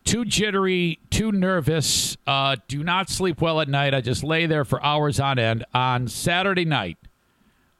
too 0.05 0.25
jittery, 0.25 1.01
too 1.11 1.33
nervous. 1.33 2.17
Uh, 2.25 2.55
do 2.69 2.85
not 2.85 3.11
sleep 3.11 3.41
well 3.41 3.61
at 3.61 3.69
night. 3.69 3.93
I 3.93 4.01
just 4.01 4.23
lay 4.23 4.47
there 4.47 4.65
for 4.65 4.83
hours 4.83 5.19
on 5.19 5.41
end. 5.41 5.65
On 5.75 6.07
Saturday 6.07 6.65
night, 6.65 6.99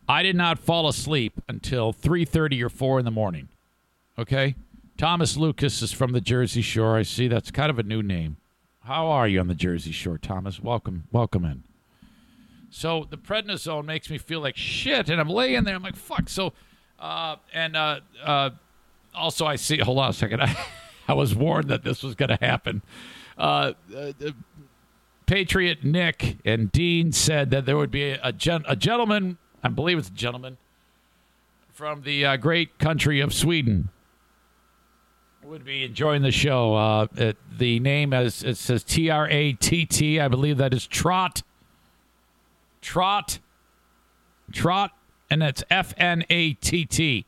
I 0.09 0.25
did 0.25 0.35
not 0.35 0.59
fall 0.59 0.89
asleep 0.89 1.41
until 1.49 1.93
3:30 1.93 2.63
or 2.63 2.69
4 2.69 2.99
in 2.99 3.05
the 3.05 3.13
morning. 3.13 3.49
Okay? 4.19 4.57
Thomas 4.99 5.37
Lucas 5.37 5.81
is 5.81 5.93
from 5.93 6.11
the 6.11 6.21
Jersey 6.21 6.61
Shore. 6.61 6.97
I 6.97 7.03
see 7.05 7.29
that's 7.29 7.53
kind 7.53 7.71
of 7.71 7.79
a 7.79 7.85
new 7.85 8.03
name. 8.03 8.37
How 8.83 9.07
are 9.07 9.29
you 9.29 9.39
on 9.39 9.47
the 9.47 9.55
Jersey 9.55 9.93
Shore, 9.93 10.19
Thomas? 10.19 10.61
Welcome, 10.61 11.05
welcome 11.13 11.45
in. 11.45 11.63
So 12.69 13.07
the 13.09 13.17
prednisone 13.17 13.85
makes 13.85 14.11
me 14.11 14.19
feel 14.19 14.41
like 14.41 14.57
shit, 14.57 15.09
and 15.09 15.21
I'm 15.21 15.29
laying 15.29 15.63
there. 15.63 15.77
I'm 15.77 15.85
like, 15.85 15.95
fuck. 15.95 16.29
So, 16.29 16.53
uh, 16.99 17.37
and 17.55 17.77
uh, 17.77 18.01
uh, 18.25 18.51
also 19.15 19.47
I 19.47 19.55
see. 19.55 19.79
Hold 19.79 20.01
on 20.01 20.11
a 20.11 20.13
second. 20.13 20.43
I, 20.43 20.57
I 21.09 21.13
was 21.13 21.33
warned 21.33 21.69
that 21.69 21.85
this 21.85 22.03
was 22.03 22.17
going 22.17 22.31
to 22.31 22.39
happen. 22.45 22.83
Uh, 23.39 23.75
uh, 23.97 24.13
Patriot 25.27 25.85
Nick 25.85 26.39
and 26.45 26.73
Dean 26.73 27.13
said 27.13 27.51
that 27.51 27.67
there 27.67 27.77
would 27.77 27.93
be 27.93 28.11
a, 28.11 28.33
gen- 28.33 28.65
a 28.67 28.75
gentleman. 28.75 29.39
I 29.63 29.69
believe 29.69 29.97
it's 29.97 30.09
a 30.09 30.13
gentleman 30.13 30.59
from 31.73 32.03
the 32.03 32.27
uh, 32.27 32.37
great 32.37 32.81
country 32.81 33.21
of 33.21 33.33
Sweden 33.33 33.91
would 35.45 35.65
be 35.65 35.85
enjoying 35.85 36.23
the 36.23 36.31
show. 36.31 36.75
Uh, 36.75 37.07
it, 37.17 37.37
the 37.57 37.81
name 37.81 38.13
as 38.13 38.43
it 38.43 38.57
says 38.57 38.85
T 38.85 39.11
R 39.11 39.29
A 39.29 39.53
T 39.55 39.87
T. 39.87 40.21
I 40.21 40.29
believe 40.29 40.59
that 40.59 40.75
is 40.75 40.87
Trot. 40.87 41.43
Trot. 42.81 43.39
Trot, 44.51 44.93
and 45.31 45.43
that's 45.43 45.63
F 45.71 45.93
N 45.99 46.25
A 46.31 46.55
T 46.55 46.87
T. 46.87 47.27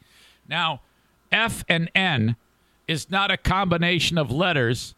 Now, 0.49 0.81
F 1.31 1.65
and 1.69 1.91
N 1.95 2.37
is 2.89 3.11
not 3.11 3.31
a 3.31 3.37
combination 3.37 4.17
of 4.17 4.31
letters 4.31 4.95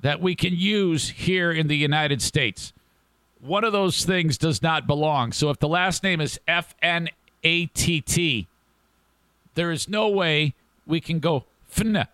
that 0.00 0.20
we 0.20 0.34
can 0.34 0.54
use 0.54 1.08
here 1.08 1.50
in 1.50 1.66
the 1.66 1.76
United 1.76 2.22
States. 2.22 2.72
One 3.40 3.64
of 3.64 3.72
those 3.72 4.04
things 4.04 4.38
does 4.38 4.62
not 4.62 4.86
belong. 4.86 5.32
So 5.32 5.50
if 5.50 5.58
the 5.58 5.68
last 5.68 6.02
name 6.02 6.20
is 6.20 6.38
F 6.46 6.74
N 6.80 7.08
A 7.42 7.66
T 7.66 8.00
T, 8.00 8.46
there 9.54 9.72
is 9.72 9.88
no 9.88 10.08
way 10.08 10.54
we 10.86 11.00
can 11.00 11.18
go 11.18 11.44
fn 11.74 12.06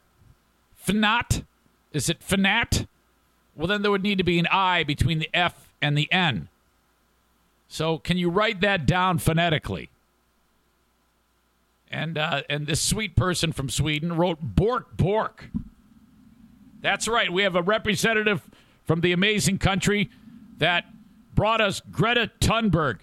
Fnat? 0.86 1.44
Is 1.92 2.08
it 2.08 2.20
Fnat? 2.20 2.86
Well, 3.54 3.66
then 3.66 3.82
there 3.82 3.90
would 3.90 4.02
need 4.02 4.18
to 4.18 4.24
be 4.24 4.38
an 4.38 4.46
I 4.50 4.84
between 4.84 5.18
the 5.18 5.28
F 5.34 5.72
and 5.82 5.96
the 5.96 6.10
N. 6.12 6.48
So 7.68 7.98
can 7.98 8.16
you 8.16 8.30
write 8.30 8.60
that 8.62 8.86
down 8.86 9.18
phonetically? 9.18 9.90
And 11.90 12.16
uh, 12.16 12.42
and 12.48 12.66
this 12.66 12.80
sweet 12.80 13.16
person 13.16 13.52
from 13.52 13.68
Sweden 13.68 14.16
wrote 14.16 14.38
Bork 14.40 14.96
Bork. 14.96 15.50
That's 16.80 17.06
right. 17.08 17.32
We 17.32 17.42
have 17.42 17.56
a 17.56 17.62
representative 17.62 18.48
from 18.84 19.02
the 19.02 19.12
amazing 19.12 19.58
country 19.58 20.10
that 20.58 20.84
brought 21.34 21.60
us 21.60 21.80
Greta 21.90 22.30
Thunberg. 22.40 23.00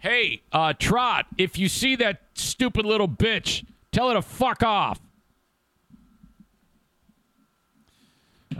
Hey, 0.00 0.42
uh, 0.52 0.72
Trot, 0.78 1.26
if 1.38 1.58
you 1.58 1.68
see 1.68 1.96
that 1.96 2.22
stupid 2.34 2.86
little 2.86 3.08
bitch, 3.08 3.64
tell 3.92 4.08
her 4.08 4.14
to 4.14 4.22
fuck 4.22 4.62
off. 4.62 5.00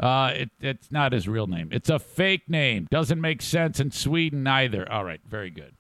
Uh, 0.01 0.33
it, 0.35 0.51
it's 0.61 0.91
not 0.91 1.13
his 1.13 1.29
real 1.29 1.47
name. 1.47 1.69
It's 1.71 1.91
a 1.91 1.99
fake 1.99 2.49
name. 2.49 2.89
Doesn't 2.91 3.21
make 3.21 3.43
sense 3.43 3.79
in 3.81 3.91
Sweden 3.91 4.47
either. 4.47 4.91
All 4.91 5.05
right, 5.05 5.21
very 5.29 5.51
good. 5.51 5.75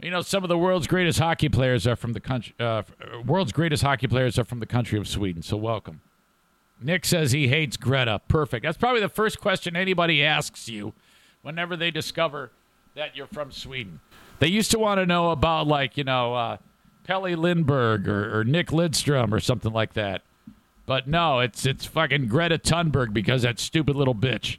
You 0.00 0.10
know, 0.10 0.22
some 0.22 0.42
of 0.42 0.48
the 0.48 0.58
world's 0.58 0.86
greatest 0.86 1.18
hockey 1.18 1.48
players 1.48 1.86
are 1.86 1.96
from 1.96 2.12
the 2.12 2.20
country. 2.20 2.54
Uh, 2.58 2.82
world's 3.26 3.52
greatest 3.52 3.82
hockey 3.82 4.06
players 4.06 4.38
are 4.38 4.44
from 4.44 4.60
the 4.60 4.66
country 4.66 4.98
of 4.98 5.08
Sweden. 5.08 5.42
So 5.42 5.56
welcome. 5.56 6.00
Nick 6.80 7.04
says 7.04 7.32
he 7.32 7.48
hates 7.48 7.76
Greta. 7.76 8.20
Perfect. 8.28 8.62
That's 8.62 8.76
probably 8.76 9.00
the 9.00 9.08
first 9.08 9.40
question 9.40 9.76
anybody 9.76 10.22
asks 10.22 10.68
you 10.68 10.92
whenever 11.42 11.76
they 11.76 11.90
discover 11.90 12.50
that 12.94 13.16
you're 13.16 13.26
from 13.26 13.50
Sweden. 13.50 14.00
They 14.38 14.48
used 14.48 14.70
to 14.72 14.78
want 14.78 14.98
to 15.00 15.06
know 15.06 15.30
about, 15.30 15.66
like, 15.66 15.96
you 15.96 16.04
know, 16.04 16.34
uh, 16.34 16.56
Pelle 17.04 17.22
Lindbergh 17.22 18.06
or, 18.08 18.40
or 18.40 18.44
Nick 18.44 18.68
Lidstrom 18.68 19.32
or 19.32 19.40
something 19.40 19.72
like 19.72 19.94
that. 19.94 20.22
But 20.86 21.08
no, 21.08 21.40
it's 21.40 21.66
it's 21.66 21.84
fucking 21.84 22.28
Greta 22.28 22.58
Thunberg 22.58 23.12
because 23.12 23.42
that 23.42 23.58
stupid 23.58 23.96
little 23.96 24.14
bitch. 24.14 24.58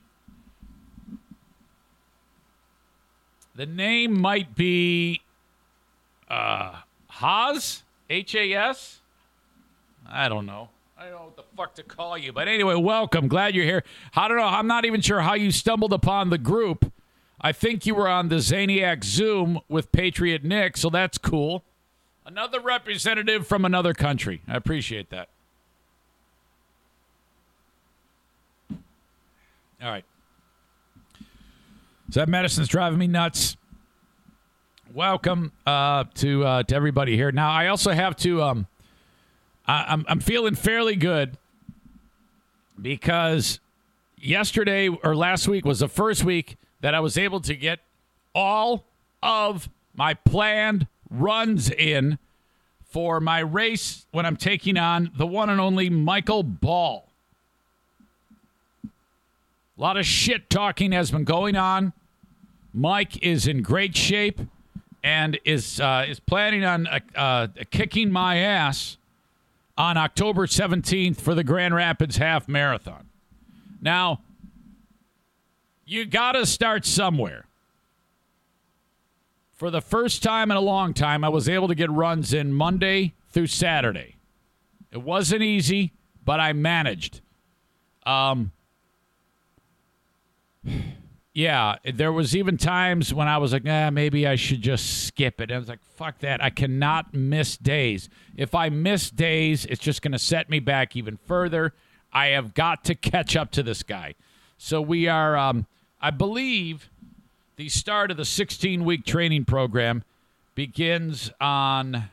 The 3.56 3.66
name 3.66 4.20
might 4.20 4.54
be 4.54 5.22
uh 6.30 6.82
Haas? 7.08 7.84
H 8.10 8.36
A 8.36 8.54
S? 8.54 9.02
I 10.08 10.30
don't 10.30 10.46
know. 10.46 10.70
I 10.98 11.04
don't 11.04 11.12
know 11.14 11.26
what 11.26 11.36
the 11.38 11.44
fuck 11.56 11.76
to 11.76 11.84
call 11.84 12.18
you. 12.18 12.34
But 12.34 12.48
anyway, 12.48 12.76
welcome. 12.76 13.28
Glad 13.28 13.56
you're 13.56 13.66
here. 13.66 13.84
I 14.16 14.28
don't 14.28 14.38
know. 14.38 14.44
I'm 14.44 14.68
not 14.68 14.86
even 14.86 15.02
sure 15.02 15.22
how 15.22 15.34
you 15.34 15.52
stumbled 15.52 15.94
upon 15.94 16.30
the 16.30 16.38
group. 16.38 16.92
I 17.40 17.52
think 17.52 17.86
you 17.86 17.94
were 17.94 18.08
on 18.08 18.30
the 18.30 18.38
Zaniac 18.38 19.04
Zoom 19.04 19.60
with 19.70 19.92
Patriot 19.92 20.44
Nick, 20.44 20.76
so 20.76 20.90
that's 20.90 21.18
cool. 21.18 21.64
Another 22.26 22.60
representative 22.60 23.46
from 23.46 23.64
another 23.64 23.94
country. 23.94 24.42
I 24.48 24.56
appreciate 24.56 25.12
that. 25.12 25.30
All 29.82 29.90
right. 29.90 30.06
So 32.10 32.22
that 32.22 32.30
medicine's 32.30 32.68
driving 32.68 32.98
me 32.98 33.06
nuts. 33.06 33.58
Welcome 34.92 35.52
uh, 35.68 36.06
to 36.16 36.44
uh, 36.44 36.64
to 36.64 36.76
everybody 36.76 37.16
here. 37.16 37.32
Now 37.32 37.52
I 37.52 37.68
also 37.68 37.92
have 37.92 38.16
to. 38.18 38.42
Um, 38.42 38.68
I, 39.68 39.86
I'm 39.90 40.04
I'm 40.08 40.20
feeling 40.20 40.56
fairly 40.56 40.96
good 40.96 41.38
because 42.82 43.60
yesterday 44.18 44.88
or 44.88 45.16
last 45.16 45.48
week 45.48 45.64
was 45.64 45.80
the 45.80 45.90
first 45.90 46.24
week 46.24 46.58
that 46.82 46.96
I 46.96 47.00
was 47.00 47.16
able 47.16 47.42
to 47.42 47.54
get 47.54 47.80
all 48.34 48.86
of 49.22 49.70
my 49.96 50.16
planned 50.16 50.88
runs 51.12 51.70
in 51.70 52.18
for 52.90 53.20
my 53.20 53.40
race 53.40 54.08
when 54.12 54.26
I'm 54.26 54.38
taking 54.38 54.78
on 54.78 55.12
the 55.16 55.28
one 55.28 55.52
and 55.52 55.62
only 55.62 55.90
Michael 55.90 56.42
Ball. 56.42 57.07
A 59.78 59.82
lot 59.82 59.98
of 59.98 60.06
shit 60.06 60.50
talking 60.50 60.92
has 60.92 61.12
been 61.12 61.24
going 61.24 61.56
on. 61.56 61.94
Mike 62.74 63.22
is 63.24 63.46
in 63.46 63.62
great 63.62 63.96
shape 63.96 64.40
and 65.04 65.40
is 65.46 65.80
uh, 65.80 66.06
is 66.08 66.20
planning 66.20 66.66
on 66.66 66.88
uh, 66.88 67.00
uh, 67.16 67.48
kicking 67.70 68.12
my 68.12 68.38
ass 68.38 68.98
on 69.78 69.96
October 69.96 70.48
17th 70.48 71.18
for 71.18 71.36
the 71.36 71.44
Grand 71.44 71.76
Rapids 71.76 72.18
Half 72.18 72.48
Marathon. 72.48 73.08
Now, 73.80 74.22
you 75.86 76.06
got 76.06 76.32
to 76.32 76.46
start 76.48 76.84
somewhere. 76.86 77.46
For 79.54 79.70
the 79.70 79.82
first 79.82 80.24
time 80.24 80.50
in 80.50 80.58
a 80.58 80.62
long 80.62 80.94
time, 80.94 81.24
I 81.24 81.30
was 81.30 81.48
able 81.48 81.68
to 81.68 81.76
get 81.76 81.92
runs 81.92 82.34
in 82.34 82.52
Monday 82.52 83.14
through 83.30 83.48
Saturday. 83.48 84.16
It 84.92 85.04
wasn't 85.04 85.44
easy, 85.44 85.94
but 86.26 86.40
I 86.40 86.54
managed. 86.54 87.22
Um, 88.06 88.52
yeah, 91.34 91.76
there 91.84 92.12
was 92.12 92.36
even 92.36 92.58
times 92.58 93.14
when 93.14 93.28
I 93.28 93.38
was 93.38 93.54
like, 93.54 93.64
"Ah, 93.68 93.90
maybe 93.92 94.26
I 94.26 94.36
should 94.36 94.62
just 94.62 95.06
skip 95.06 95.40
it." 95.40 95.52
I 95.52 95.58
was 95.58 95.70
like, 95.70 95.84
"Fuck 95.96 96.20
that! 96.20 96.44
I 96.44 96.50
cannot 96.50 97.14
miss 97.14 97.58
days. 97.58 98.10
If 98.36 98.56
I 98.56 98.70
miss 98.70 99.10
days, 99.12 99.66
it's 99.66 99.82
just 99.82 100.02
going 100.02 100.14
to 100.14 100.20
set 100.20 100.50
me 100.50 100.60
back 100.60 100.96
even 100.96 101.18
further. 101.26 101.74
I 102.12 102.28
have 102.28 102.54
got 102.54 102.84
to 102.86 102.96
catch 102.96 103.36
up 103.36 103.52
to 103.52 103.64
this 103.64 103.84
guy." 103.84 104.16
So 104.58 104.82
we 104.82 105.08
are, 105.08 105.38
um, 105.38 105.68
I 106.02 106.10
believe, 106.10 106.90
the 107.56 107.70
start 107.70 108.10
of 108.10 108.18
the 108.18 108.24
16-week 108.24 109.06
training 109.06 109.46
program 109.46 110.04
begins 110.56 111.32
on 111.40 112.10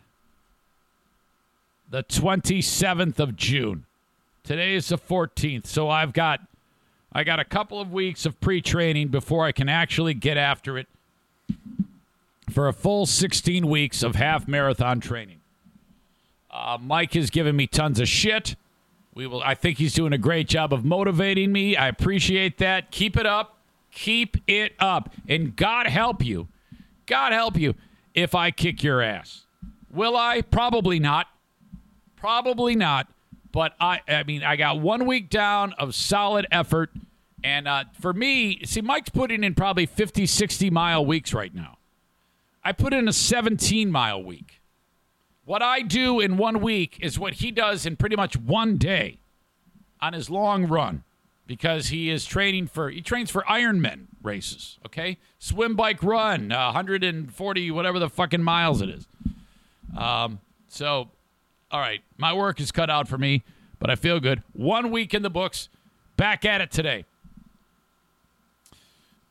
the 1.88 2.02
27th 2.02 3.18
of 3.18 3.36
June. 3.36 3.86
Today 4.42 4.74
is 4.74 4.88
the 4.88 4.98
14th, 4.98 5.66
so 5.66 5.88
I've 5.88 6.12
got 6.12 6.40
I 7.14 7.22
got 7.22 7.38
a 7.38 7.44
couple 7.44 7.80
of 7.80 7.92
weeks 7.92 8.26
of 8.26 8.40
pre 8.40 8.60
training 8.60 9.08
before 9.08 9.44
I 9.44 9.52
can 9.52 9.68
actually 9.68 10.14
get 10.14 10.36
after 10.36 10.76
it 10.76 10.88
for 12.50 12.66
a 12.68 12.72
full 12.72 13.06
16 13.06 13.68
weeks 13.68 14.02
of 14.02 14.16
half 14.16 14.48
marathon 14.48 15.00
training. 15.00 15.40
Uh, 16.50 16.78
Mike 16.80 17.14
has 17.14 17.30
given 17.30 17.56
me 17.56 17.66
tons 17.66 18.00
of 18.00 18.08
shit. 18.08 18.56
We 19.14 19.26
will. 19.28 19.42
I 19.42 19.54
think 19.54 19.78
he's 19.78 19.94
doing 19.94 20.12
a 20.12 20.18
great 20.18 20.48
job 20.48 20.72
of 20.72 20.84
motivating 20.84 21.52
me. 21.52 21.76
I 21.76 21.88
appreciate 21.88 22.58
that. 22.58 22.90
Keep 22.90 23.16
it 23.16 23.26
up. 23.26 23.58
Keep 23.92 24.38
it 24.48 24.74
up. 24.80 25.12
And 25.28 25.54
God 25.54 25.86
help 25.86 26.24
you. 26.24 26.48
God 27.06 27.32
help 27.32 27.56
you 27.56 27.74
if 28.12 28.34
I 28.34 28.50
kick 28.50 28.82
your 28.82 29.00
ass. 29.00 29.46
Will 29.92 30.16
I? 30.16 30.42
Probably 30.42 30.98
not. 30.98 31.28
Probably 32.16 32.74
not. 32.74 33.06
But 33.54 33.74
I, 33.80 34.00
I 34.08 34.24
mean, 34.24 34.42
I 34.42 34.56
got 34.56 34.80
one 34.80 35.06
week 35.06 35.30
down 35.30 35.74
of 35.74 35.94
solid 35.94 36.44
effort. 36.50 36.90
And 37.44 37.68
uh, 37.68 37.84
for 38.00 38.12
me, 38.12 38.60
see, 38.64 38.80
Mike's 38.80 39.10
putting 39.10 39.44
in 39.44 39.54
probably 39.54 39.86
50, 39.86 40.26
60 40.26 40.70
mile 40.70 41.06
weeks 41.06 41.32
right 41.32 41.54
now. 41.54 41.78
I 42.64 42.72
put 42.72 42.92
in 42.92 43.06
a 43.06 43.12
17 43.12 43.92
mile 43.92 44.20
week. 44.20 44.60
What 45.44 45.62
I 45.62 45.82
do 45.82 46.18
in 46.18 46.36
one 46.36 46.60
week 46.60 46.98
is 47.00 47.16
what 47.16 47.34
he 47.34 47.52
does 47.52 47.86
in 47.86 47.94
pretty 47.94 48.16
much 48.16 48.36
one 48.36 48.76
day 48.76 49.18
on 50.00 50.14
his 50.14 50.28
long 50.28 50.66
run. 50.66 51.04
because 51.46 51.88
he 51.88 52.10
is 52.10 52.24
training 52.24 52.66
for 52.66 52.88
he 52.90 53.00
trains 53.02 53.30
for 53.30 53.42
Ironman 53.42 54.06
races. 54.22 54.78
Okay, 54.86 55.18
swim, 55.38 55.76
bike, 55.76 56.02
run, 56.02 56.50
uh, 56.50 56.72
140 56.72 57.70
whatever 57.70 57.98
the 57.98 58.08
fucking 58.08 58.42
miles 58.42 58.80
it 58.82 58.88
is. 58.88 59.06
Um, 59.96 60.40
so, 60.68 61.10
all 61.74 61.80
right, 61.80 62.02
my 62.18 62.32
work 62.32 62.60
is 62.60 62.70
cut 62.70 62.88
out 62.88 63.08
for 63.08 63.18
me, 63.18 63.42
but 63.80 63.90
I 63.90 63.96
feel 63.96 64.20
good. 64.20 64.44
One 64.52 64.92
week 64.92 65.12
in 65.12 65.22
the 65.22 65.28
books, 65.28 65.68
back 66.16 66.44
at 66.44 66.60
it 66.60 66.70
today. 66.70 67.04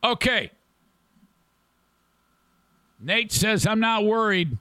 Okay. 0.04 0.52
Nate 3.00 3.32
says, 3.32 3.66
I'm 3.66 3.80
not 3.80 4.04
worried. 4.04 4.58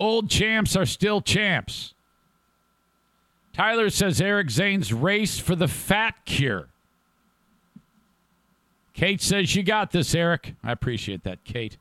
Old 0.00 0.28
champs 0.28 0.74
are 0.74 0.86
still 0.86 1.20
champs. 1.20 1.94
Tyler 3.52 3.88
says 3.88 4.20
Eric 4.20 4.50
Zane's 4.50 4.92
race 4.92 5.38
for 5.38 5.54
the 5.54 5.68
fat 5.68 6.24
cure. 6.24 6.66
Kate 8.92 9.22
says, 9.22 9.54
You 9.54 9.62
got 9.62 9.92
this, 9.92 10.16
Eric. 10.16 10.56
I 10.64 10.72
appreciate 10.72 11.22
that, 11.22 11.44
Kate. 11.44 11.76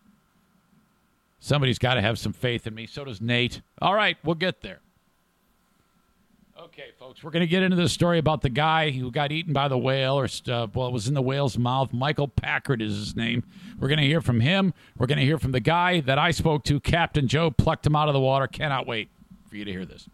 Somebody's 1.44 1.78
got 1.78 1.96
to 1.96 2.02
have 2.02 2.18
some 2.18 2.32
faith 2.32 2.66
in 2.68 2.74
me. 2.74 2.88
So 2.88 3.04
does 3.04 3.20
Nate. 3.20 3.60
All 3.82 3.94
right, 3.94 4.16
we'll 4.24 4.36
get 4.36 4.62
there. 4.62 4.80
Okay, 6.58 6.92
folks, 6.98 7.22
we're 7.22 7.32
going 7.32 7.42
to 7.42 7.48
get 7.48 7.64
into 7.64 7.76
the 7.76 7.90
story 7.90 8.18
about 8.18 8.42
the 8.42 8.50
guy 8.50 8.92
who 8.92 9.12
got 9.12 9.30
eaten 9.34 9.52
by 9.52 9.68
the 9.68 9.78
whale, 9.78 10.18
or 10.18 10.30
uh, 10.48 10.68
well, 10.74 10.88
it 10.88 10.94
was 10.94 11.10
in 11.10 11.16
the 11.16 11.22
whale's 11.22 11.58
mouth. 11.58 11.92
Michael 11.92 12.30
Packard 12.30 12.82
is 12.82 12.96
his 12.96 13.16
name. 13.18 13.44
We're 13.78 13.90
going 13.90 14.00
to 14.00 14.06
hear 14.06 14.22
from 14.22 14.40
him. 14.40 14.74
We're 14.98 15.06
going 15.06 15.18
to 15.18 15.26
hear 15.26 15.38
from 15.38 15.52
the 15.52 15.60
guy 15.60 16.00
that 16.00 16.18
I 16.18 16.32
spoke 16.32 16.64
to, 16.64 16.80
Captain 16.80 17.28
Joe, 17.28 17.52
plucked 17.52 17.86
him 17.86 17.94
out 17.98 18.08
of 18.08 18.14
the 18.14 18.22
water. 18.22 18.48
Cannot 18.48 18.88
wait 18.88 19.10
for 19.50 19.58
you 19.58 19.66
to 19.66 19.72
hear 19.72 19.84
this. 19.84 20.08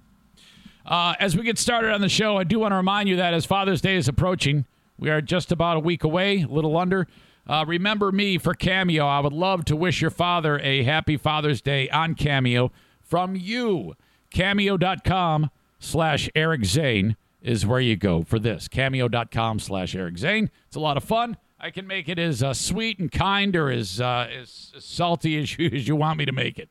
Uh, 0.83 1.13
as 1.19 1.37
we 1.37 1.43
get 1.43 1.59
started 1.59 1.91
on 1.91 2.01
the 2.01 2.09
show, 2.09 2.37
I 2.37 2.43
do 2.43 2.57
want 2.57 2.71
to 2.71 2.77
remind 2.77 3.07
you 3.07 3.17
that 3.17 3.35
as 3.35 3.45
Father's 3.45 3.81
Day 3.81 3.97
is 3.97 4.07
approaching, 4.07 4.65
we 4.97 5.11
are 5.11 5.21
just 5.21 5.51
about 5.51 5.77
a 5.77 5.79
week 5.79 6.03
away, 6.03 6.41
a 6.41 6.47
little 6.47 6.75
under. 6.75 7.07
Uh, 7.49 7.65
remember 7.65 8.11
me 8.11 8.37
for 8.37 8.53
Cameo. 8.53 9.07
I 9.07 9.19
would 9.19 9.33
love 9.33 9.65
to 9.65 9.75
wish 9.75 10.01
your 10.01 10.11
father 10.11 10.59
a 10.59 10.83
happy 10.83 11.17
Father's 11.17 11.61
Day 11.63 11.89
on 11.89 12.13
Cameo 12.13 12.71
from 13.01 13.35
you. 13.35 13.95
Cameo.com 14.29 15.49
slash 15.79 16.29
Eric 16.35 16.63
Zane 16.63 17.17
is 17.41 17.65
where 17.65 17.79
you 17.79 17.95
go 17.95 18.21
for 18.21 18.37
this. 18.37 18.67
Cameo.com 18.67 19.57
slash 19.57 19.95
Eric 19.95 20.19
Zane. 20.19 20.51
It's 20.67 20.75
a 20.75 20.79
lot 20.79 20.95
of 20.95 21.03
fun. 21.03 21.37
I 21.59 21.71
can 21.71 21.87
make 21.87 22.07
it 22.07 22.19
as 22.19 22.43
uh, 22.43 22.53
sweet 22.53 22.99
and 22.99 23.11
kind 23.11 23.55
or 23.55 23.71
as, 23.71 23.99
uh, 23.99 24.27
as, 24.31 24.71
as 24.77 24.85
salty 24.85 25.35
as 25.41 25.57
you, 25.57 25.71
as 25.73 25.87
you 25.87 25.95
want 25.95 26.19
me 26.19 26.25
to 26.25 26.31
make 26.31 26.59
it. 26.59 26.69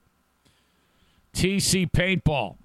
TC 1.34 1.90
Paintball 1.90 2.56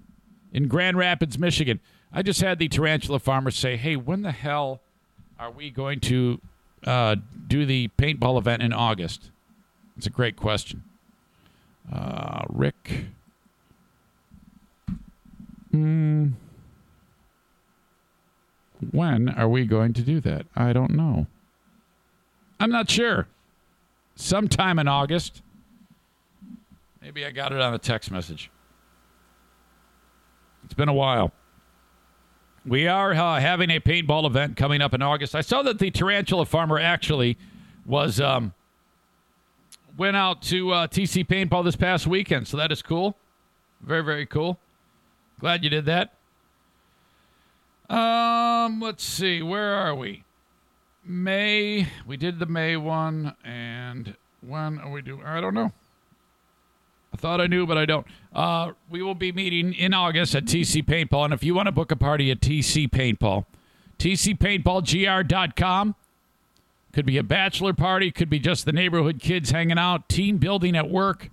in 0.52 0.68
Grand 0.68 0.96
Rapids, 0.96 1.36
Michigan. 1.36 1.80
I 2.12 2.22
just 2.22 2.40
had 2.40 2.60
the 2.60 2.68
tarantula 2.68 3.18
farmer 3.18 3.50
say, 3.50 3.76
"Hey, 3.76 3.96
when 3.96 4.22
the 4.22 4.30
hell 4.30 4.82
are 5.36 5.50
we 5.50 5.70
going 5.70 5.98
to 6.00 6.40
uh, 6.84 7.16
do 7.46 7.66
the 7.66 7.88
paintball 7.98 8.38
event 8.38 8.62
in 8.62 8.72
August?" 8.72 9.30
It's 9.96 10.06
a 10.06 10.10
great 10.10 10.36
question. 10.36 10.82
Uh, 11.92 12.42
Rick. 12.48 13.06
Hmm. 15.70 16.28
When 18.90 19.28
are 19.28 19.48
we 19.48 19.66
going 19.66 19.92
to 19.94 20.02
do 20.02 20.20
that? 20.20 20.46
I 20.54 20.72
don't 20.72 20.92
know. 20.92 21.26
I'm 22.60 22.70
not 22.70 22.90
sure. 22.90 23.28
Sometime 24.16 24.78
in 24.78 24.88
August. 24.88 25.42
Maybe 27.02 27.24
I 27.24 27.30
got 27.30 27.52
it 27.52 27.60
on 27.60 27.74
a 27.74 27.78
text 27.78 28.10
message. 28.10 28.50
It's 30.64 30.74
been 30.74 30.88
a 30.88 30.94
while. 30.94 31.32
We 32.66 32.88
are 32.88 33.12
uh, 33.12 33.40
having 33.40 33.68
a 33.70 33.78
paintball 33.78 34.24
event 34.26 34.56
coming 34.56 34.80
up 34.80 34.94
in 34.94 35.02
August. 35.02 35.34
I 35.34 35.42
saw 35.42 35.62
that 35.62 35.78
the 35.78 35.90
tarantula 35.90 36.46
farmer 36.46 36.78
actually 36.78 37.36
was 37.84 38.20
um, 38.20 38.54
went 39.98 40.16
out 40.16 40.40
to 40.42 40.70
uh, 40.70 40.86
TC 40.86 41.26
Paintball 41.26 41.64
this 41.64 41.76
past 41.76 42.06
weekend, 42.06 42.48
so 42.48 42.56
that 42.56 42.72
is 42.72 42.80
cool. 42.80 43.16
Very 43.82 44.02
very 44.02 44.24
cool. 44.24 44.58
Glad 45.40 45.62
you 45.62 45.68
did 45.68 45.84
that. 45.86 46.14
Um, 47.90 48.80
let's 48.80 49.04
see, 49.04 49.42
where 49.42 49.74
are 49.74 49.94
we? 49.94 50.24
May. 51.04 51.88
We 52.06 52.16
did 52.16 52.38
the 52.38 52.46
May 52.46 52.78
one, 52.78 53.34
and 53.44 54.16
when 54.40 54.78
are 54.78 54.90
we 54.90 55.02
doing? 55.02 55.22
I 55.26 55.42
don't 55.42 55.52
know. 55.52 55.70
I 57.14 57.16
thought 57.16 57.40
I 57.40 57.46
knew, 57.46 57.64
but 57.64 57.78
I 57.78 57.86
don't. 57.86 58.04
Uh, 58.32 58.72
we 58.90 59.00
will 59.00 59.14
be 59.14 59.30
meeting 59.30 59.72
in 59.72 59.94
August 59.94 60.34
at 60.34 60.46
TC 60.46 60.84
Paintball. 60.84 61.26
And 61.26 61.32
if 61.32 61.44
you 61.44 61.54
want 61.54 61.66
to 61.66 61.72
book 61.72 61.92
a 61.92 61.96
party 61.96 62.32
at 62.32 62.40
TC 62.40 62.90
Paintball, 62.90 63.44
TCPaintballGR.com. 63.98 65.94
Could 66.92 67.06
be 67.06 67.16
a 67.16 67.22
bachelor 67.22 67.72
party, 67.72 68.10
could 68.10 68.28
be 68.28 68.40
just 68.40 68.64
the 68.66 68.72
neighborhood 68.72 69.20
kids 69.20 69.50
hanging 69.50 69.78
out, 69.78 70.08
team 70.08 70.38
building 70.38 70.76
at 70.76 70.88
work, 70.90 71.30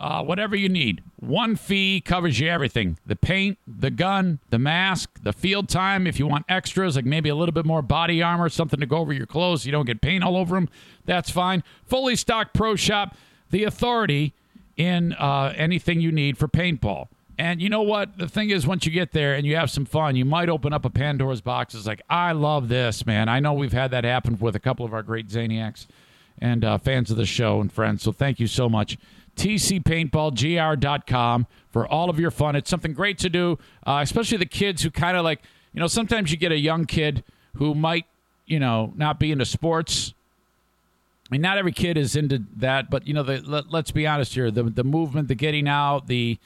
uh, 0.00 0.22
whatever 0.22 0.56
you 0.56 0.68
need. 0.68 1.02
One 1.16 1.56
fee 1.56 2.02
covers 2.02 2.38
you 2.38 2.48
everything 2.48 2.98
the 3.06 3.16
paint, 3.16 3.58
the 3.66 3.90
gun, 3.90 4.40
the 4.50 4.58
mask, 4.58 5.22
the 5.22 5.32
field 5.32 5.70
time. 5.70 6.06
If 6.06 6.18
you 6.18 6.26
want 6.26 6.44
extras, 6.50 6.96
like 6.96 7.06
maybe 7.06 7.30
a 7.30 7.34
little 7.34 7.52
bit 7.52 7.64
more 7.64 7.82
body 7.82 8.22
armor, 8.22 8.50
something 8.50 8.80
to 8.80 8.86
go 8.86 8.98
over 8.98 9.12
your 9.12 9.26
clothes, 9.26 9.62
so 9.62 9.66
you 9.66 9.72
don't 9.72 9.86
get 9.86 10.02
paint 10.02 10.22
all 10.22 10.36
over 10.36 10.54
them, 10.54 10.68
that's 11.06 11.30
fine. 11.30 11.64
Fully 11.84 12.16
stocked 12.16 12.54
pro 12.54 12.76
shop, 12.76 13.16
the 13.50 13.64
authority 13.64 14.34
in 14.78 15.12
uh, 15.14 15.52
anything 15.56 16.00
you 16.00 16.10
need 16.10 16.38
for 16.38 16.48
paintball. 16.48 17.08
And 17.36 17.60
you 17.60 17.68
know 17.68 17.82
what? 17.82 18.16
The 18.16 18.28
thing 18.28 18.48
is, 18.50 18.66
once 18.66 18.86
you 18.86 18.92
get 18.92 19.12
there 19.12 19.34
and 19.34 19.46
you 19.46 19.54
have 19.56 19.70
some 19.70 19.84
fun, 19.84 20.16
you 20.16 20.24
might 20.24 20.48
open 20.48 20.72
up 20.72 20.84
a 20.84 20.90
Pandora's 20.90 21.40
box. 21.40 21.72
It's 21.74 21.86
like, 21.86 22.02
I 22.08 22.32
love 22.32 22.68
this, 22.68 23.06
man. 23.06 23.28
I 23.28 23.38
know 23.38 23.52
we've 23.52 23.72
had 23.72 23.92
that 23.92 24.02
happen 24.04 24.36
with 24.38 24.56
a 24.56 24.60
couple 24.60 24.84
of 24.86 24.94
our 24.94 25.04
great 25.04 25.28
Zaniacs 25.28 25.86
and 26.40 26.64
uh, 26.64 26.78
fans 26.78 27.12
of 27.12 27.16
the 27.16 27.26
show 27.26 27.60
and 27.60 27.72
friends. 27.72 28.02
So 28.02 28.10
thank 28.10 28.40
you 28.40 28.48
so 28.48 28.68
much. 28.68 28.98
TCPaintballGR.com 29.36 31.46
for 31.70 31.86
all 31.86 32.10
of 32.10 32.18
your 32.18 32.32
fun. 32.32 32.56
It's 32.56 32.70
something 32.70 32.92
great 32.92 33.18
to 33.18 33.28
do, 33.28 33.56
uh, 33.86 34.00
especially 34.02 34.38
the 34.38 34.46
kids 34.46 34.82
who 34.82 34.90
kind 34.90 35.16
of 35.16 35.22
like, 35.22 35.42
you 35.72 35.78
know, 35.78 35.86
sometimes 35.86 36.32
you 36.32 36.38
get 36.38 36.50
a 36.50 36.58
young 36.58 36.86
kid 36.86 37.22
who 37.56 37.72
might, 37.74 38.06
you 38.46 38.58
know, 38.58 38.92
not 38.96 39.20
be 39.20 39.30
into 39.30 39.44
sports 39.44 40.12
I 41.28 41.34
mean, 41.34 41.42
not 41.42 41.58
every 41.58 41.72
kid 41.72 41.98
is 41.98 42.16
into 42.16 42.42
that, 42.56 42.88
but 42.88 43.06
you 43.06 43.12
know, 43.12 43.22
the, 43.22 43.42
let, 43.46 43.72
us 43.72 43.90
be 43.90 44.06
honest 44.06 44.34
here: 44.34 44.50
the 44.50 44.62
the 44.62 44.84
movement, 44.84 45.28
the 45.28 45.34
getting 45.34 45.68
out, 45.68 46.06
the 46.06 46.38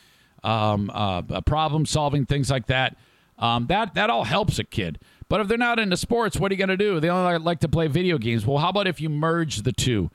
um, 0.43 0.91
uh, 0.93 1.41
problem 1.43 1.87
solving, 1.87 2.27
things 2.27 2.51
like 2.51 2.67
that. 2.67 2.97
Um, 3.39 3.67
that 3.69 3.95
that 3.95 4.11
all 4.11 4.25
helps 4.25 4.59
a 4.59 4.65
kid. 4.65 4.99
But 5.29 5.41
if 5.41 5.49
they're 5.49 5.57
not 5.57 5.79
into 5.79 5.97
sports, 5.97 6.37
what 6.37 6.51
are 6.51 6.55
you 6.55 6.59
going 6.59 6.69
to 6.69 6.77
do? 6.77 7.01
They 7.01 7.09
only 7.09 7.39
like 7.39 7.61
to 7.61 7.69
play 7.69 7.87
video 7.87 8.19
games. 8.19 8.45
Well, 8.45 8.59
how 8.59 8.69
about 8.69 8.87
if 8.87 9.01
you 9.01 9.09
merge 9.09 9.63
the 9.63 9.73
two? 9.73 10.11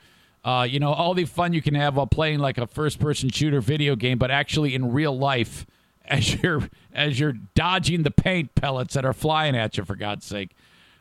Uh, 0.46 0.64
you 0.70 0.80
know, 0.80 0.94
all 0.94 1.14
the 1.14 1.26
fun 1.26 1.54
you 1.54 1.62
can 1.62 1.74
have 1.74 1.96
while 1.96 2.06
playing 2.08 2.40
like 2.40 2.58
a 2.58 2.68
first-person 2.68 3.30
shooter 3.30 3.60
video 3.60 3.96
game, 3.96 4.18
but 4.18 4.30
actually 4.30 4.76
in 4.76 4.94
real 4.94 5.18
life, 5.18 5.66
as 6.06 6.36
you're 6.36 6.70
as 6.94 7.20
you're 7.20 7.34
dodging 7.56 8.04
the 8.04 8.12
paint 8.12 8.54
pellets 8.56 8.94
that 8.94 9.06
are 9.06 9.14
flying 9.14 9.56
at 9.56 9.78
you, 9.78 9.84
for 9.86 9.96
God's 9.96 10.26
sake. 10.26 10.52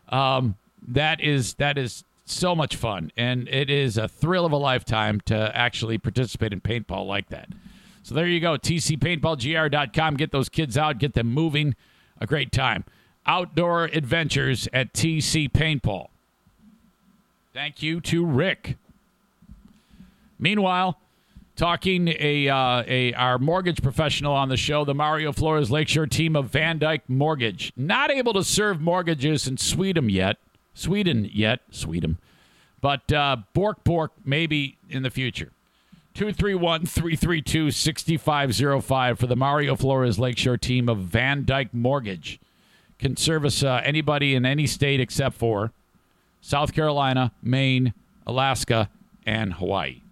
Um, 0.09 0.57
that 0.89 1.21
is 1.21 1.55
that 1.55 1.79
is 1.79 2.05
so 2.27 2.55
much 2.55 2.77
fun, 2.77 3.13
and 3.17 3.49
it 3.49 3.71
is 3.71 3.97
a 3.97 4.09
thrill 4.09 4.45
of 4.45 4.53
a 4.53 4.57
lifetime 4.57 5.21
to 5.23 5.57
actually 5.57 5.97
participate 5.97 6.53
in 6.53 6.61
paintball 6.61 7.07
like 7.07 7.29
that. 7.29 7.49
So 8.03 8.15
there 8.15 8.27
you 8.27 8.41
go, 8.41 8.57
tcpaintballgr.com. 8.57 10.17
Get 10.17 10.33
those 10.33 10.49
kids 10.49 10.77
out, 10.77 10.99
get 10.99 11.15
them 11.15 11.29
moving. 11.29 11.75
A 12.21 12.27
great 12.27 12.53
time. 12.53 12.85
Outdoor 13.27 13.85
adventures 13.85 14.69
at 14.73 14.93
TC 14.93 15.51
Paintball. 15.51 16.09
Thank 17.53 17.83
you 17.83 18.01
to 18.03 18.25
Rick. 18.25 18.77
Meanwhile, 20.39 20.99
talking 21.57 22.09
a, 22.19 22.49
uh, 22.49 22.85
a 22.87 23.13
our 23.15 23.39
mortgage 23.39 23.83
professional 23.83 24.35
on 24.35 24.49
the 24.49 24.57
show, 24.57 24.85
the 24.85 24.95
Mario 24.95 25.33
Flores 25.33 25.71
Lakeshore 25.71 26.07
team 26.07 26.37
of 26.37 26.47
Van 26.47 26.79
Dyke 26.79 27.09
Mortgage, 27.09 27.73
not 27.77 28.11
able 28.11 28.33
to 28.35 28.45
serve 28.45 28.81
mortgages 28.81 29.49
in 29.49 29.57
Sweden 29.57 30.09
yet. 30.09 30.37
Sweden 30.77 31.29
yet, 31.33 31.61
Sweden. 31.71 32.19
But 32.83 33.11
uh, 33.11 33.39
Bork 33.55 33.83
Bork 33.83 34.13
maybe 34.25 34.77
in 34.89 35.03
the 35.03 35.11
future. 35.11 35.51
231 36.15 36.87
332 36.87 37.71
6505 37.71 39.19
for 39.19 39.27
the 39.27 39.37
Mario 39.37 39.75
Flores 39.75 40.19
Lakeshore 40.19 40.59
team 40.59 40.89
of 40.89 40.99
Van 40.99 41.45
Dyke 41.45 41.73
Mortgage. 41.75 42.39
Can 42.99 43.17
service 43.17 43.63
uh, 43.63 43.81
anybody 43.85 44.35
in 44.35 44.47
any 44.47 44.67
state 44.67 45.01
except 45.01 45.37
for 45.37 45.73
South 46.41 46.73
Carolina, 46.73 47.33
Maine, 47.43 47.93
Alaska, 48.27 48.91
and 49.27 49.55
Hawaii. 49.55 50.03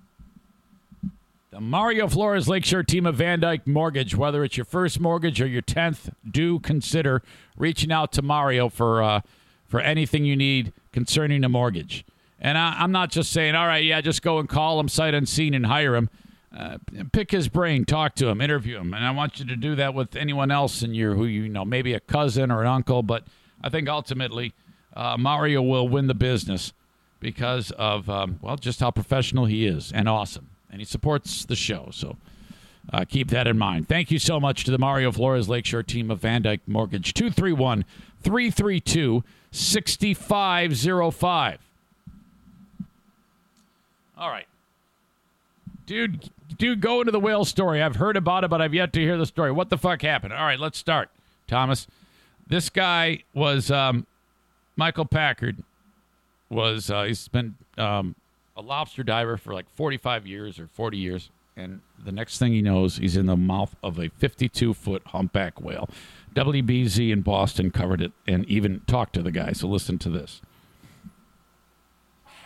The 1.50 1.60
Mario 1.60 2.08
Flores 2.08 2.48
Lakeshore 2.48 2.82
team 2.82 3.06
of 3.06 3.16
Van 3.16 3.40
Dyke 3.40 3.66
Mortgage, 3.66 4.16
whether 4.16 4.44
it's 4.44 4.56
your 4.56 4.64
first 4.64 4.98
mortgage 4.98 5.40
or 5.40 5.46
your 5.46 5.62
10th, 5.62 6.12
do 6.28 6.58
consider 6.58 7.22
reaching 7.56 7.92
out 7.92 8.12
to 8.12 8.22
Mario 8.22 8.70
for. 8.70 9.02
Uh, 9.02 9.20
for 9.74 9.80
anything 9.80 10.24
you 10.24 10.36
need 10.36 10.72
concerning 10.92 11.42
a 11.42 11.48
mortgage. 11.48 12.04
And 12.38 12.56
I, 12.56 12.84
am 12.84 12.92
not 12.92 13.10
just 13.10 13.32
saying, 13.32 13.56
all 13.56 13.66
right, 13.66 13.82
yeah, 13.82 14.00
just 14.00 14.22
go 14.22 14.38
and 14.38 14.48
call 14.48 14.78
him 14.78 14.88
sight 14.88 15.14
unseen 15.14 15.52
and 15.52 15.66
hire 15.66 15.96
him. 15.96 16.10
Uh, 16.56 16.78
pick 17.10 17.32
his 17.32 17.48
brain, 17.48 17.84
talk 17.84 18.14
to 18.14 18.28
him, 18.28 18.40
interview 18.40 18.78
him, 18.78 18.94
and 18.94 19.04
I 19.04 19.10
want 19.10 19.40
you 19.40 19.46
to 19.46 19.56
do 19.56 19.74
that 19.74 19.92
with 19.92 20.14
anyone 20.14 20.52
else 20.52 20.84
in 20.84 20.94
your 20.94 21.16
who 21.16 21.24
you 21.24 21.48
know, 21.48 21.64
maybe 21.64 21.92
a 21.92 21.98
cousin 21.98 22.52
or 22.52 22.60
an 22.60 22.68
uncle. 22.68 23.02
But 23.02 23.24
I 23.64 23.68
think 23.68 23.88
ultimately, 23.88 24.54
uh, 24.94 25.16
Mario 25.18 25.60
will 25.60 25.88
win 25.88 26.06
the 26.06 26.14
business 26.14 26.72
because 27.18 27.72
of 27.72 28.08
um, 28.08 28.38
well, 28.42 28.54
just 28.54 28.78
how 28.78 28.92
professional 28.92 29.46
he 29.46 29.66
is 29.66 29.90
and 29.90 30.08
awesome, 30.08 30.50
and 30.70 30.80
he 30.80 30.84
supports 30.84 31.44
the 31.44 31.56
show. 31.56 31.88
So 31.90 32.16
uh, 32.92 33.04
keep 33.04 33.30
that 33.30 33.48
in 33.48 33.58
mind. 33.58 33.88
Thank 33.88 34.12
you 34.12 34.20
so 34.20 34.38
much 34.38 34.62
to 34.64 34.70
the 34.70 34.78
Mario 34.78 35.10
Flores 35.10 35.48
Lakeshore 35.48 35.82
team 35.82 36.12
of 36.12 36.20
Van 36.20 36.42
Dyke 36.42 36.60
Mortgage. 36.68 37.12
231 37.14 37.84
332 38.24 39.22
6505. 39.50 41.58
All 44.16 44.30
right. 44.30 44.46
Dude, 45.86 46.30
dude, 46.56 46.80
go 46.80 47.00
into 47.00 47.12
the 47.12 47.20
whale 47.20 47.44
story. 47.44 47.82
I've 47.82 47.96
heard 47.96 48.16
about 48.16 48.44
it, 48.44 48.50
but 48.50 48.62
I've 48.62 48.74
yet 48.74 48.92
to 48.94 49.00
hear 49.00 49.18
the 49.18 49.26
story. 49.26 49.52
What 49.52 49.70
the 49.70 49.78
fuck 49.78 50.02
happened? 50.02 50.32
All 50.32 50.44
right, 50.44 50.58
let's 50.58 50.78
start. 50.78 51.10
Thomas, 51.46 51.86
this 52.46 52.70
guy 52.70 53.22
was 53.34 53.70
um, 53.70 54.06
Michael 54.76 55.04
Packard. 55.04 55.62
Was 56.48 56.90
uh, 56.90 57.04
he's 57.04 57.28
been 57.28 57.56
um, 57.78 58.14
a 58.56 58.62
lobster 58.62 59.02
diver 59.02 59.36
for 59.36 59.52
like 59.52 59.66
45 59.74 60.26
years 60.26 60.58
or 60.58 60.68
40 60.68 60.96
years, 60.96 61.30
and 61.56 61.80
the 62.02 62.12
next 62.12 62.38
thing 62.38 62.52
he 62.52 62.62
knows, 62.62 62.98
he's 62.98 63.16
in 63.16 63.26
the 63.26 63.36
mouth 63.36 63.74
of 63.82 63.98
a 63.98 64.08
52 64.08 64.74
foot 64.74 65.02
humpback 65.06 65.60
whale. 65.60 65.88
WBZ 66.34 67.12
in 67.12 67.22
Boston 67.22 67.70
covered 67.70 68.00
it 68.00 68.12
and 68.26 68.44
even 68.46 68.80
talked 68.86 69.14
to 69.14 69.22
the 69.22 69.30
guy. 69.30 69.52
So 69.52 69.68
listen 69.68 69.98
to 69.98 70.10
this 70.10 70.40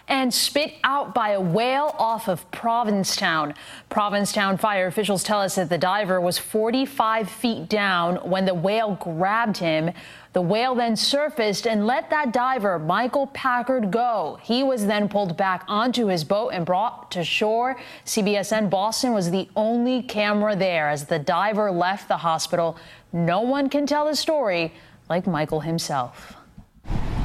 and 0.09 0.33
spit 0.33 0.75
out 0.83 1.15
by 1.15 1.31
a 1.31 1.41
whale 1.41 1.95
off 1.99 2.29
of 2.29 2.51
Provincetown. 2.51 3.55
Provincetown 3.91 4.57
fire 4.57 4.87
officials 4.87 5.23
tell 5.23 5.41
us 5.41 5.57
that 5.57 5.69
the 5.69 5.79
diver 5.79 6.21
was 6.21 6.39
45 6.39 7.29
feet 7.29 7.69
down 7.69 8.17
when 8.17 8.47
the 8.47 8.55
whale 8.55 8.95
grabbed 8.95 9.59
him. 9.59 9.93
The 10.33 10.43
whale 10.43 10.75
then 10.75 10.97
surfaced 10.97 11.67
and 11.67 11.87
let 11.87 12.11
that 12.11 12.33
diver, 12.33 12.79
Michael 12.79 13.27
Packard, 13.29 13.91
go. 13.91 14.39
He 14.43 14.63
was 14.63 14.87
then 14.87 15.09
pulled 15.09 15.37
back 15.37 15.65
onto 15.69 16.07
his 16.07 16.25
boat 16.25 16.51
and 16.51 16.65
brought 16.65 17.11
to 17.13 17.25
shore. 17.25 17.77
CBSN 18.05 18.71
Boston 18.71 19.13
was 19.13 19.31
the 19.31 19.49
only 19.57 20.03
camera 20.03 20.55
there 20.55 20.89
as 20.89 21.07
the 21.07 21.19
diver 21.19 21.71
left 21.71 22.09
the 22.09 22.19
hospital. 22.19 22.79
No 23.13 23.41
one 23.41 23.71
can 23.71 23.87
tell 23.87 24.05
the 24.05 24.15
story 24.15 24.73
like 25.09 25.27
Michael 25.27 25.61
himself. 25.61 26.37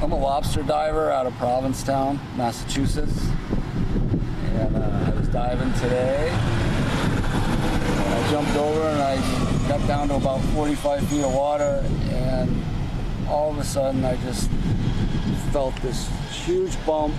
I'm 0.02 0.12
a 0.12 0.18
lobster 0.18 0.62
diver 0.62 1.10
out 1.10 1.26
of 1.26 1.34
Provincetown, 1.34 2.18
Massachusetts. 2.36 3.28
And 4.54 4.76
uh, 4.76 5.04
I 5.06 5.10
was 5.10 5.28
diving 5.28 5.72
today. 5.74 6.30
I 6.32 8.30
jumped 8.30 8.56
over 8.56 8.80
and 8.88 9.02
I 9.02 9.68
got 9.68 9.86
down 9.86 10.08
to 10.08 10.14
about 10.14 10.40
45 10.54 11.06
feet 11.08 11.22
of 11.22 11.34
water. 11.34 11.84
And 12.12 12.64
all 13.28 13.50
of 13.50 13.58
a 13.58 13.64
sudden, 13.64 14.06
I 14.06 14.16
just 14.16 14.50
felt 15.52 15.76
this 15.76 16.08
huge 16.30 16.82
bump 16.86 17.14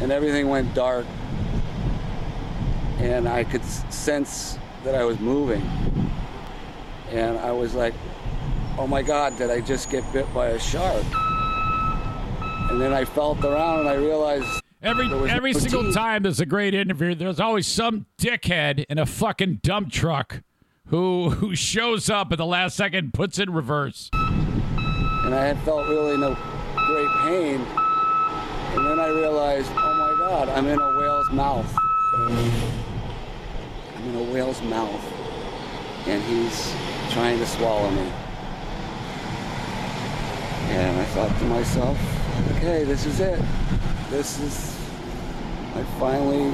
and 0.00 0.10
everything 0.10 0.48
went 0.48 0.72
dark. 0.74 1.04
And 2.98 3.28
I 3.28 3.44
could 3.44 3.64
sense 3.64 4.58
that 4.84 4.94
I 4.94 5.04
was 5.04 5.20
moving. 5.20 5.62
And 7.10 7.38
I 7.38 7.52
was 7.52 7.74
like, 7.74 7.94
oh 8.78 8.86
my 8.86 9.02
God, 9.02 9.36
did 9.38 9.50
I 9.50 9.60
just 9.60 9.90
get 9.90 10.10
bit 10.12 10.32
by 10.34 10.48
a 10.48 10.58
shark? 10.58 11.04
And 12.70 12.80
then 12.80 12.92
I 12.92 13.04
felt 13.04 13.42
around 13.44 13.80
and 13.80 13.88
I 13.88 13.94
realized 13.94 14.46
Every 14.80 15.06
every 15.28 15.52
no 15.52 15.58
single 15.58 15.82
teeth. 15.84 15.94
time 15.94 16.22
there's 16.22 16.38
a 16.38 16.46
great 16.46 16.72
interview, 16.74 17.14
there's 17.14 17.40
always 17.40 17.66
some 17.66 18.06
dickhead 18.20 18.84
in 18.88 18.98
a 18.98 19.06
fucking 19.06 19.60
dump 19.62 19.90
truck 19.90 20.42
who 20.86 21.30
who 21.30 21.56
shows 21.56 22.08
up 22.08 22.30
at 22.30 22.38
the 22.38 22.46
last 22.46 22.76
second, 22.76 23.12
puts 23.12 23.38
in 23.40 23.52
reverse. 23.52 24.08
and 24.12 25.34
I 25.34 25.46
had 25.46 25.58
felt 25.60 25.88
really 25.88 26.16
no 26.16 26.36
great 26.86 27.08
pain. 27.26 27.60
And 28.76 28.86
then 28.86 29.00
I 29.00 29.08
realized, 29.08 29.70
oh 29.74 29.94
my 29.94 30.14
God, 30.18 30.48
I'm 30.50 30.66
in 30.66 30.78
a 30.78 30.98
whale's 30.98 31.30
mouth. 31.32 31.76
I'm 33.96 34.08
in 34.10 34.14
a 34.16 34.32
whale's 34.32 34.62
mouth, 34.62 35.02
and 36.08 36.22
he's 36.22 36.74
trying 37.12 37.38
to 37.38 37.46
swallow 37.46 37.90
me. 37.90 38.10
And 40.70 40.98
I 40.98 41.04
thought 41.04 41.38
to 41.38 41.44
myself, 41.44 41.98
okay, 42.56 42.84
this 42.84 43.04
is 43.04 43.20
it. 43.20 43.38
This 44.08 44.40
is, 44.40 44.74
I 45.74 45.82
finally, 46.00 46.48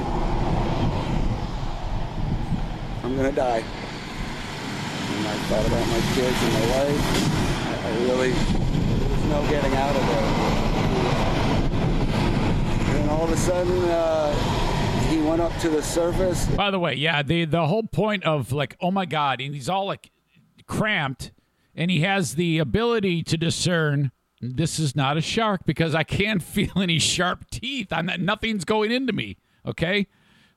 I'm 3.01 3.15
gonna 3.15 3.31
die. 3.31 3.63
And 5.07 5.27
I 5.27 5.35
thought 5.47 5.65
about 5.65 5.87
my 5.87 6.01
kids 6.15 6.37
and 6.43 6.53
my 6.53 6.65
wife. 6.75 7.03
I 7.85 7.89
really, 8.03 8.31
there 8.31 9.09
was 9.09 9.23
no 9.25 9.39
getting 9.49 9.73
out 9.75 9.95
of 9.95 10.05
there. 10.05 10.27
And 12.99 13.09
all 13.09 13.23
of 13.23 13.31
a 13.31 13.37
sudden, 13.37 13.89
uh, 13.89 14.64
went 15.25 15.41
up 15.41 15.55
to 15.59 15.69
the 15.69 15.81
surface. 15.81 16.45
By 16.47 16.71
the 16.71 16.79
way, 16.79 16.93
yeah, 16.95 17.21
the 17.23 17.45
the 17.45 17.67
whole 17.67 17.83
point 17.83 18.23
of 18.23 18.51
like, 18.51 18.77
oh 18.81 18.91
my 18.91 19.05
god, 19.05 19.41
and 19.41 19.53
he's 19.53 19.69
all 19.69 19.85
like 19.85 20.11
cramped, 20.67 21.31
and 21.75 21.89
he 21.91 22.01
has 22.01 22.35
the 22.35 22.59
ability 22.59 23.23
to 23.23 23.37
discern 23.37 24.11
this 24.41 24.79
is 24.79 24.95
not 24.95 25.17
a 25.17 25.21
shark 25.21 25.61
because 25.65 25.95
I 25.95 26.03
can't 26.03 26.41
feel 26.55 26.71
any 26.77 26.99
sharp 26.99 27.49
teeth. 27.49 27.91
I'm 27.91 28.05
not, 28.05 28.19
nothing's 28.19 28.65
going 28.65 28.91
into 28.91 29.13
me. 29.13 29.37
Okay, 29.65 30.07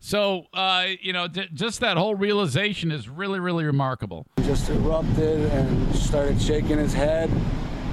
so 0.01 0.45
uh, 0.53 0.87
you 1.01 1.13
know, 1.13 1.29
j- 1.29 1.49
just 1.55 1.81
that 1.81 1.97
whole 1.97 2.15
realization 2.15 2.91
is 2.93 3.09
really, 3.09 3.41
really 3.41 3.65
remarkable. 3.65 4.27
just 4.43 4.69
erupted 4.71 5.41
and 5.53 5.95
started 5.95 6.41
shaking 6.41 6.79
his 6.79 6.93
head 6.93 7.31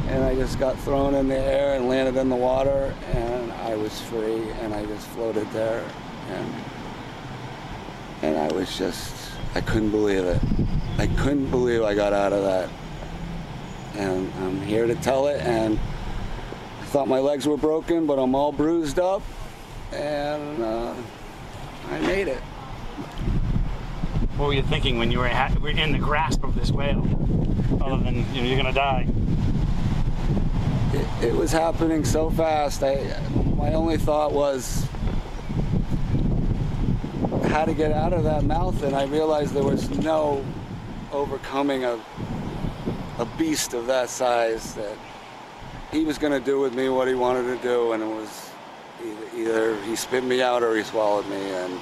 and 0.08 0.24
I 0.24 0.36
just 0.36 0.60
got 0.60 0.78
thrown 0.82 1.16
in 1.16 1.28
the 1.28 1.38
air 1.40 1.76
and 1.76 1.90
landed 1.90 2.16
in 2.20 2.30
the 2.30 2.36
water 2.36 2.94
and 3.14 3.52
I 3.52 3.76
was 3.76 4.00
free 4.02 4.50
and 4.62 4.74
I 4.74 4.86
just 4.86 5.08
floated 5.08 5.50
there 5.52 5.84
and 6.30 6.56
and 8.22 8.38
I 8.38 8.54
was 8.54 8.78
just 8.78 9.32
I 9.54 9.62
couldn't 9.62 9.92
believe 9.92 10.26
it. 10.26 10.42
I 10.98 11.08
couldn't 11.08 11.50
believe 11.50 11.84
I 11.84 11.96
got 11.96 12.14
out 12.14 12.34
of 12.34 12.44
that. 12.44 12.70
And 13.96 14.32
I'm 14.42 14.62
here 14.62 14.86
to 14.88 14.96
tell 14.96 15.28
it 15.28 15.40
and 15.42 15.80
I 16.82 16.86
thought 16.86 17.08
my 17.08 17.20
legs 17.20 17.48
were 17.48 17.58
broken 17.58 18.06
but 18.06 18.20
I'm 18.20 18.36
all 18.36 18.52
bruised 18.52 19.00
up 19.00 19.22
and 19.94 20.62
uh, 20.62 20.94
I 21.90 22.00
made 22.02 22.28
it. 22.28 22.42
What 24.38 24.48
were 24.48 24.54
you 24.54 24.64
thinking 24.64 24.98
when 24.98 25.12
you 25.12 25.20
were, 25.20 25.32
were 25.62 25.70
in 25.70 25.94
the 25.94 26.00
grasp 26.00 26.44
of 26.44 26.56
this 26.56 26.72
whale? 26.72 27.08
Other 27.82 28.04
than 28.04 28.26
you 28.34 28.42
know, 28.42 28.48
you're 28.48 28.58
gonna 28.58 28.74
die. 28.74 29.08
it, 30.94 31.28
it 31.28 31.34
was 31.34 31.52
happening 31.52 32.04
so 32.04 32.30
fast. 32.30 32.84
I 32.84 33.18
my 33.56 33.74
only 33.74 33.98
thought 33.98 34.34
was 34.34 34.86
how 37.56 37.64
to 37.64 37.74
get 37.74 37.94
out 37.94 38.12
of 38.12 38.26
that 38.26 38.44
mouth, 38.44 38.84
and 38.84 38.94
I 38.94 39.06
realized 39.06 39.54
there 39.54 39.64
was 39.64 39.90
no 39.90 40.44
overcoming 41.14 41.86
a 41.86 41.98
a 43.18 43.26
beast 43.38 43.74
of 43.74 43.88
that 43.88 44.10
size 44.10 44.74
that 44.74 44.98
he 45.90 46.04
was 46.04 46.18
going 46.18 46.34
to 46.34 46.46
do 46.46 46.60
with 46.60 46.76
me 46.76 46.90
what 46.90 47.08
he 47.08 47.14
wanted 47.14 47.44
to 47.44 47.56
do, 47.64 47.94
and 47.94 48.04
it 48.04 48.08
was 48.08 48.52
either, 49.02 49.38
either 49.38 49.82
he 49.84 49.96
spit 49.96 50.26
me 50.26 50.42
out 50.42 50.64
or 50.64 50.76
he 50.76 50.84
swallowed 50.84 51.26
me, 51.30 51.38
and 51.38 51.80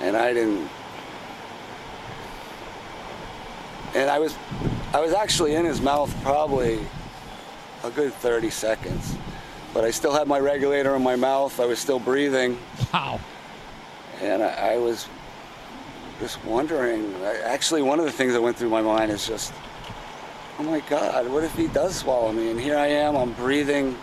and 0.00 0.16
I 0.16 0.32
didn't. 0.32 0.70
And 3.94 4.08
I 4.08 4.18
was, 4.18 4.34
I 4.94 5.00
was 5.00 5.12
actually 5.12 5.54
in 5.54 5.66
his 5.66 5.82
mouth 5.82 6.10
probably 6.22 6.80
a 7.82 7.90
good 7.90 8.14
30 8.14 8.48
seconds. 8.48 9.16
But 9.74 9.84
I 9.84 9.90
still 9.90 10.14
had 10.14 10.26
my 10.26 10.38
regulator 10.40 10.96
in 10.96 11.02
my 11.02 11.16
mouth. 11.16 11.60
I 11.60 11.66
was 11.66 11.78
still 11.78 11.98
breathing. 11.98 12.58
Wow. 12.94 13.20
And 14.20 14.42
I, 14.42 14.74
I 14.74 14.76
was 14.78 15.08
just 16.20 16.44
wondering. 16.44 17.14
Actually, 17.44 17.82
one 17.82 17.98
of 17.98 18.04
the 18.04 18.12
things 18.12 18.32
that 18.32 18.40
went 18.40 18.56
through 18.56 18.70
my 18.70 18.82
mind 18.82 19.10
is 19.10 19.26
just, 19.26 19.52
oh 20.58 20.62
my 20.62 20.80
God, 20.80 21.28
what 21.28 21.44
if 21.44 21.54
he 21.54 21.66
does 21.68 21.96
swallow 21.96 22.32
me? 22.32 22.50
And 22.50 22.60
here 22.60 22.76
I 22.76 22.86
am, 22.86 23.16
I'm 23.16 23.32
breathing 23.32 23.98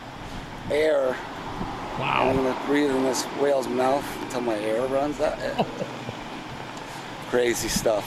air. 0.69 1.15
Wow. 2.00 2.30
I'm 2.30 2.36
going 2.36 2.54
to 2.54 2.65
breathe 2.65 2.89
in 2.89 3.04
this 3.04 3.24
whale's 3.39 3.67
mouth 3.67 4.06
until 4.24 4.41
my 4.41 4.58
air 4.58 4.86
runs 4.88 5.19
out. 5.19 5.38
Crazy 7.30 7.68
stuff. 7.68 8.05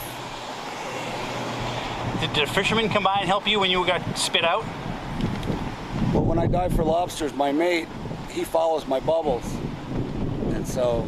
Did, 2.19 2.37
a 2.37 2.47
fisherman 2.47 2.89
come 2.89 3.03
by 3.03 3.17
and 3.19 3.27
help 3.27 3.47
you 3.47 3.59
when 3.59 3.69
you 3.69 3.85
got 3.85 4.17
spit 4.17 4.43
out? 4.43 4.63
Well, 6.13 6.23
when 6.23 6.39
I 6.39 6.47
dive 6.47 6.73
for 6.73 6.83
lobsters, 6.83 7.33
my 7.33 7.51
mate, 7.51 7.87
he 8.29 8.43
follows 8.43 8.87
my 8.87 8.99
bubbles. 8.99 9.43
And 10.53 10.67
so 10.67 11.07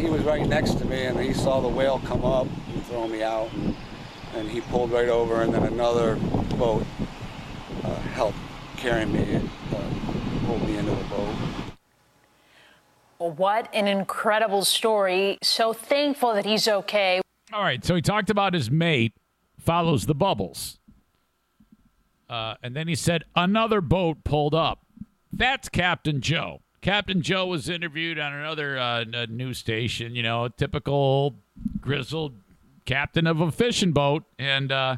he 0.00 0.08
was 0.08 0.22
right 0.22 0.46
next 0.46 0.74
to 0.78 0.84
me 0.84 1.04
and 1.04 1.18
he 1.20 1.32
saw 1.32 1.60
the 1.60 1.68
whale 1.68 2.00
come 2.00 2.24
up 2.24 2.46
and 2.72 2.86
throw 2.86 3.06
me 3.06 3.22
out. 3.22 3.52
And, 3.52 3.76
and 4.34 4.48
he 4.48 4.60
pulled 4.62 4.90
right 4.90 5.08
over 5.08 5.42
and 5.42 5.52
then 5.52 5.64
another 5.64 6.16
boat 6.56 6.84
uh, 7.84 7.94
helped 7.94 8.38
carry 8.76 9.04
me, 9.04 9.36
uh, 9.74 9.90
pulled 10.46 10.62
me 10.66 10.78
into 10.78 10.92
the 10.92 11.04
boat. 11.04 11.34
What 13.18 13.68
an 13.74 13.86
incredible 13.86 14.64
story. 14.64 15.38
So 15.42 15.74
thankful 15.74 16.32
that 16.34 16.46
he's 16.46 16.66
okay. 16.66 17.20
All 17.52 17.62
right, 17.62 17.84
so 17.84 17.94
he 17.94 18.00
talked 18.00 18.30
about 18.30 18.54
his 18.54 18.70
mate 18.70 19.12
follows 19.58 20.06
the 20.06 20.14
bubbles. 20.14 20.78
Uh, 22.28 22.54
and 22.62 22.74
then 22.74 22.88
he 22.88 22.94
said 22.94 23.24
another 23.36 23.80
boat 23.80 24.24
pulled 24.24 24.54
up 24.54 24.86
that's 25.32 25.68
Captain 25.68 26.20
Joe. 26.20 26.60
Captain 26.82 27.20
Joe 27.20 27.46
was 27.46 27.68
interviewed 27.68 28.18
on 28.18 28.32
another 28.32 28.78
uh, 28.78 29.04
news 29.28 29.58
station. 29.58 30.14
You 30.14 30.22
know, 30.22 30.44
a 30.44 30.50
typical 30.50 31.36
grizzled 31.80 32.34
captain 32.86 33.26
of 33.26 33.40
a 33.40 33.52
fishing 33.52 33.92
boat, 33.92 34.24
and 34.38 34.72
uh, 34.72 34.96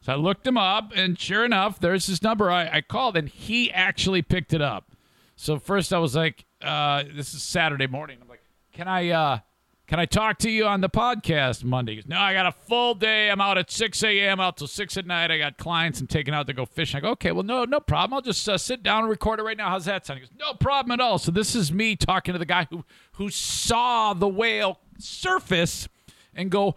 so 0.00 0.12
I 0.12 0.16
looked 0.16 0.46
him 0.46 0.58
up, 0.58 0.92
and 0.94 1.18
sure 1.18 1.44
enough, 1.44 1.78
there's 1.78 2.06
his 2.06 2.22
number. 2.22 2.50
I, 2.50 2.68
I 2.68 2.80
called, 2.80 3.16
and 3.16 3.28
he 3.28 3.70
actually 3.72 4.22
picked 4.22 4.52
it 4.52 4.60
up. 4.60 4.90
So 5.36 5.58
first, 5.58 5.92
I 5.92 5.98
was 5.98 6.16
like, 6.16 6.44
uh, 6.62 7.04
"This 7.14 7.34
is 7.34 7.42
Saturday 7.42 7.86
morning." 7.86 8.18
I'm 8.20 8.28
like, 8.28 8.42
"Can 8.72 8.88
I?" 8.88 9.40
Can 9.86 10.00
I 10.00 10.06
talk 10.06 10.38
to 10.38 10.50
you 10.50 10.64
on 10.64 10.80
the 10.80 10.88
podcast 10.88 11.62
Monday? 11.62 11.96
Goes, 11.96 12.06
no, 12.06 12.16
I 12.18 12.32
got 12.32 12.46
a 12.46 12.52
full 12.52 12.94
day. 12.94 13.30
I'm 13.30 13.40
out 13.42 13.58
at 13.58 13.70
6 13.70 14.02
a.m. 14.02 14.40
out 14.40 14.56
till 14.56 14.66
6 14.66 14.96
at 14.96 15.06
night. 15.06 15.30
I 15.30 15.36
got 15.36 15.58
clients 15.58 16.00
and 16.00 16.08
taking 16.08 16.32
out 16.32 16.46
to 16.46 16.54
go 16.54 16.64
fishing. 16.64 16.96
I 16.96 17.00
go, 17.02 17.10
okay, 17.10 17.32
well, 17.32 17.42
no, 17.42 17.64
no 17.64 17.80
problem. 17.80 18.14
I'll 18.14 18.22
just 18.22 18.48
uh, 18.48 18.56
sit 18.56 18.82
down 18.82 19.00
and 19.00 19.10
record 19.10 19.40
it 19.40 19.42
right 19.42 19.58
now. 19.58 19.68
How's 19.68 19.84
that 19.84 20.06
sound? 20.06 20.20
He 20.20 20.26
goes, 20.26 20.34
no 20.38 20.54
problem 20.54 20.92
at 20.92 21.00
all. 21.00 21.18
So 21.18 21.30
this 21.30 21.54
is 21.54 21.70
me 21.70 21.96
talking 21.96 22.32
to 22.32 22.38
the 22.38 22.46
guy 22.46 22.66
who 22.70 22.82
who 23.12 23.28
saw 23.28 24.14
the 24.14 24.26
whale 24.26 24.80
surface 24.98 25.86
and 26.34 26.50
go 26.50 26.76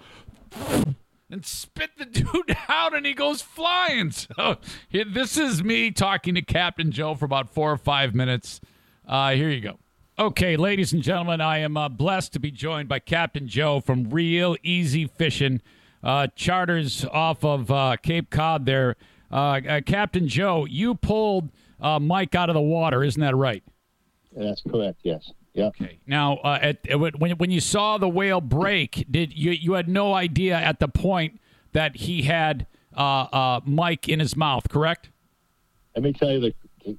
and 1.29 1.45
spit 1.45 1.91
the 1.97 2.05
dude 2.05 2.57
out 2.67 2.93
and 2.93 3.05
he 3.05 3.13
goes 3.13 3.41
flying. 3.41 4.11
So 4.37 4.57
this 4.91 5.37
is 5.37 5.63
me 5.63 5.91
talking 5.91 6.35
to 6.35 6.41
Captain 6.41 6.91
Joe 6.91 7.15
for 7.15 7.23
about 7.25 7.49
four 7.49 7.71
or 7.71 7.77
five 7.77 8.13
minutes. 8.13 8.59
Uh, 9.07 9.31
here 9.31 9.49
you 9.49 9.61
go. 9.61 9.79
Okay, 10.19 10.57
ladies 10.57 10.93
and 10.93 11.03
gentlemen, 11.03 11.41
I 11.41 11.59
am 11.59 11.77
uh, 11.77 11.89
blessed 11.89 12.33
to 12.33 12.39
be 12.39 12.49
joined 12.49 12.89
by 12.89 12.97
Captain 12.97 13.47
Joe 13.47 13.79
from 13.79 14.09
Real 14.09 14.57
Easy 14.63 15.05
Fishing, 15.05 15.61
uh, 16.03 16.25
charters 16.35 17.05
off 17.05 17.45
of 17.45 17.69
uh, 17.69 17.97
Cape 18.01 18.31
Cod 18.31 18.65
there. 18.65 18.95
Uh, 19.31 19.61
uh, 19.69 19.81
Captain 19.81 20.27
Joe, 20.27 20.65
you 20.65 20.95
pulled 20.95 21.51
uh, 21.79 21.99
Mike 21.99 22.33
out 22.33 22.49
of 22.49 22.55
the 22.55 22.61
water, 22.61 23.03
isn't 23.03 23.21
that 23.21 23.35
right? 23.35 23.63
That's 24.35 24.63
correct. 24.63 25.01
Yes. 25.03 25.31
Yep. 25.53 25.75
Okay. 25.79 25.99
Now, 26.07 26.37
uh, 26.37 26.57
at, 26.63 26.79
uh, 26.91 26.97
when 26.97 27.33
when 27.33 27.51
you 27.51 27.59
saw 27.59 27.99
the 27.99 28.09
whale 28.09 28.41
break, 28.41 29.05
did 29.11 29.37
you 29.37 29.51
you 29.51 29.73
had 29.73 29.87
no 29.87 30.15
idea 30.15 30.55
at 30.55 30.79
the 30.79 30.87
point 30.87 31.39
that 31.73 31.95
he 31.95 32.23
had 32.23 32.65
uh, 32.95 33.01
uh, 33.01 33.59
Mike 33.65 34.09
in 34.09 34.19
his 34.19 34.35
mouth, 34.35 34.67
correct? 34.67 35.11
Let 35.95 36.03
me 36.03 36.13
tell 36.13 36.31
you 36.31 36.39
the, 36.39 36.53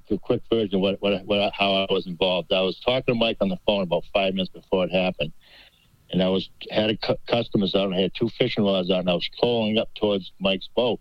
the, 0.09 0.17
quick 0.17 0.41
version 0.51 0.75
of 0.75 0.81
what, 0.81 1.01
what, 1.01 1.25
what 1.25 1.53
how 1.53 1.73
I 1.73 1.87
was 1.89 2.07
involved. 2.07 2.51
I 2.51 2.61
was 2.61 2.79
talking 2.79 3.13
to 3.13 3.19
Mike 3.19 3.37
on 3.41 3.49
the 3.49 3.59
phone 3.65 3.83
about 3.83 4.03
five 4.13 4.33
minutes 4.33 4.51
before 4.51 4.85
it 4.85 4.91
happened, 4.91 5.31
and 6.11 6.21
I 6.21 6.29
was 6.29 6.49
had 6.69 6.89
a 6.89 6.97
cu- 6.97 7.17
customers 7.27 7.75
out. 7.75 7.87
and 7.87 7.95
I 7.95 8.01
had 8.01 8.13
two 8.13 8.29
fishing 8.37 8.63
rods 8.63 8.89
out, 8.91 8.99
and 8.99 9.09
I 9.09 9.13
was 9.13 9.29
pulling 9.39 9.77
up 9.77 9.89
towards 9.95 10.31
Mike's 10.39 10.69
boat, 10.75 10.99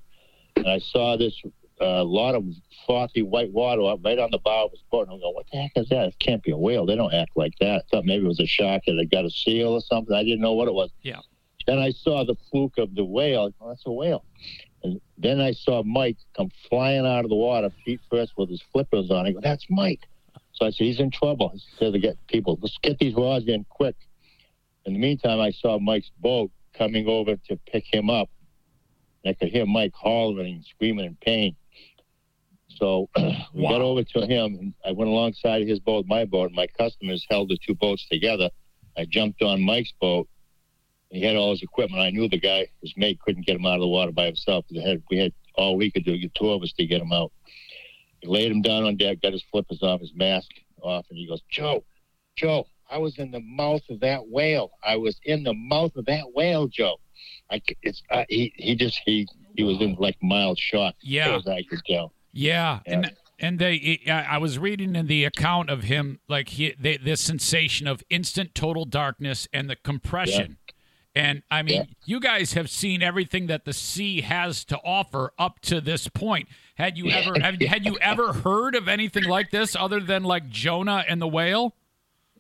and 0.57 0.69
I 0.69 0.79
saw 0.79 1.17
this 1.17 1.35
uh, 1.81 2.05
lot 2.05 2.35
of 2.35 2.45
frothy 2.87 3.23
white 3.23 3.53
water 3.53 3.87
up 3.87 4.01
right 4.05 4.19
on 4.19 4.31
the 4.31 4.39
bow 4.39 4.67
of 4.67 4.73
his 4.73 4.83
boat. 4.91 5.03
And 5.03 5.13
I'm 5.13 5.21
going, 5.21 5.35
what 5.35 5.47
the 5.53 5.59
heck 5.59 5.73
is 5.77 5.89
that? 5.91 6.09
It 6.09 6.19
can't 6.19 6.43
be 6.43 6.51
a 6.51 6.57
whale. 6.57 6.87
They 6.87 6.97
don't 6.97 7.15
act 7.15 7.37
like 7.37 7.55
that. 7.61 7.77
I 7.77 7.83
thought 7.91 8.05
maybe 8.05 8.25
it 8.25 8.29
was 8.29 8.41
a 8.41 8.47
shark 8.47 8.83
that 8.87 8.97
had 8.99 9.11
got 9.11 9.25
a 9.25 9.31
seal 9.31 9.73
or 9.73 9.81
something. 9.81 10.15
I 10.15 10.25
didn't 10.25 10.41
know 10.41 10.55
what 10.55 10.69
it 10.69 10.75
was. 10.75 10.91
Yeah. 11.03 11.21
Then 11.67 11.79
I 11.79 11.91
saw 11.91 12.25
the 12.25 12.35
fluke 12.51 12.79
of 12.79 12.95
the 12.95 13.05
whale. 13.05 13.53
That's 13.65 13.83
a 13.87 13.93
whale. 13.93 14.25
And 14.83 15.01
then 15.17 15.41
I 15.41 15.53
saw 15.53 15.83
Mike 15.83 16.17
come 16.37 16.51
flying 16.69 17.07
out 17.07 17.25
of 17.25 17.31
the 17.31 17.37
water, 17.37 17.71
feet 17.85 18.01
first, 18.11 18.33
with 18.37 18.49
his 18.49 18.63
flippers 18.73 19.11
on. 19.11 19.27
I 19.27 19.33
go, 19.33 19.41
"That's 19.41 19.67
Mike." 19.69 20.07
So 20.53 20.67
I 20.67 20.71
said, 20.71 20.85
"He's 20.85 21.01
in 21.01 21.11
trouble." 21.11 21.53
I 21.55 21.59
said 21.79 21.93
to 21.93 21.99
get 21.99 22.17
people, 22.29 22.59
let's 22.61 22.79
get 22.79 22.99
these 22.99 23.15
rods 23.15 23.47
in 23.49 23.65
quick. 23.65 23.97
In 24.85 24.95
the 24.95 24.99
meantime, 24.99 25.41
I 25.41 25.51
saw 25.51 25.79
Mike's 25.79 26.11
boat 26.21 26.51
coming 26.73 27.09
over 27.09 27.37
to 27.37 27.57
pick 27.71 27.85
him 27.85 28.09
up. 28.09 28.31
And 29.23 29.31
I 29.31 29.35
could 29.35 29.53
hear 29.53 29.67
Mike 29.67 29.93
hollering 29.95 30.55
and 30.57 30.65
screaming 30.65 31.05
in 31.05 31.17
pain. 31.21 31.57
So 32.69 33.09
we 33.53 33.63
got 33.63 33.81
over 33.81 34.05
to 34.05 34.27
him. 34.27 34.55
And 34.55 34.75
I 34.87 34.93
went 34.93 35.11
alongside 35.11 35.67
his 35.67 35.81
boat, 35.81 36.07
my 36.07 36.25
boat. 36.25 36.47
And 36.47 36.57
my 36.57 36.69
customers 36.69 37.27
held 37.29 37.49
the 37.49 37.59
two 37.59 37.75
boats 37.75 38.07
together. 38.09 38.51
I 38.97 39.05
jumped 39.05 39.43
on 39.43 39.61
Mike's 39.61 39.93
boat. 40.01 40.29
He 41.11 41.23
had 41.23 41.37
all 41.37 41.51
his 41.53 41.63
equipment. 41.63 42.03
I 42.03 42.11
knew 42.11 42.29
the 42.29 42.39
guy, 42.39 42.67
his 42.83 42.93
mate, 42.97 43.19
couldn't 43.21 43.47
get 43.47 43.57
him 43.57 43.65
out 43.67 43.75
of 43.75 43.81
the 43.81 43.89
water 43.89 44.13
by 44.13 44.27
himself. 44.27 44.67
We 44.71 44.81
had, 44.83 45.03
we 45.11 45.19
had 45.19 45.33
all 45.55 45.77
we 45.77 45.91
could 45.91 46.05
do, 46.05 46.19
two 46.37 46.51
of 46.51 46.63
us, 46.63 46.73
to 46.75 46.85
get 46.87 47.01
him 47.01 47.13
out. 47.13 47.33
He 48.21 48.29
laid 48.29 48.51
him 48.53 48.63
down 48.63 48.85
on 48.85 48.97
deck, 48.97 49.23
got 49.23 49.33
his 49.33 49.45
flippers 49.51 49.83
off, 49.83 50.01
his 50.01 50.13
mask 50.15 50.51
off, 50.83 51.07
and 51.09 51.19
he 51.19 51.27
goes, 51.27 51.41
Joe, 51.51 51.85
Joe, 52.37 52.67
I 52.91 52.99
was 52.99 53.19
in 53.19 53.31
the 53.31 53.41
mouth 53.41 53.83
of 53.91 54.01
that 54.01 54.29
whale. 54.29 54.71
I 54.85 54.97
was 54.97 55.19
in 55.25 55.45
the 55.45 55.55
mouth 55.55 55.95
of 55.97 56.05
that 56.07 56.25
whale, 56.35 56.67
Joe. 56.69 56.97
I, 57.51 57.63
it's, 57.83 58.03
uh, 58.11 58.25
he, 58.29 58.53
he 58.57 58.75
just, 58.75 59.01
he, 59.05 59.27
he 59.57 59.63
was 59.65 59.81
in 59.81 59.97
like 59.99 60.17
mild 60.23 60.59
shock. 60.59 60.95
Yeah. 61.03 61.37
As 61.37 61.47
I 61.47 61.63
could 61.63 61.81
tell. 61.87 62.13
Yeah, 62.33 62.81
Yeah. 62.87 62.93
and 62.95 63.13
and 63.41 63.59
they, 63.61 64.01
I 64.09 64.37
was 64.39 64.59
reading 64.59 64.97
in 64.97 65.07
the 65.07 65.25
account 65.25 65.71
of 65.71 65.85
him, 65.85 66.19
like 66.29 66.49
he, 66.49 66.75
they, 66.79 66.97
this 66.97 67.21
sensation 67.21 67.87
of 67.87 68.03
instant 68.11 68.53
total 68.53 68.85
darkness 68.85 69.47
and 69.53 69.71
the 69.71 69.77
compression. 69.77 70.57
And 71.15 71.43
I 71.51 71.63
mean, 71.63 71.75
Yeah. 71.75 71.85
you 72.05 72.21
guys 72.21 72.53
have 72.53 72.71
seen 72.71 73.03
everything 73.03 73.47
that 73.49 73.65
the 73.65 73.73
sea 73.73 74.21
has 74.21 74.65
to 74.67 74.79
offer 74.85 75.33
up 75.39 75.61
to 75.63 75.81
this 75.81 76.07
point. 76.09 76.49
Had 76.77 76.97
you 76.97 77.11
ever 77.11 77.41
have, 77.41 77.61
had 77.61 77.85
you 77.85 77.99
ever 78.01 78.33
heard 78.33 78.75
of 78.77 78.87
anything 78.89 79.25
like 79.25 79.51
this 79.51 79.75
other 79.75 79.99
than 80.01 80.23
like 80.23 80.49
Jonah 80.49 81.05
and 81.09 81.21
the 81.21 81.27
whale? 81.27 81.75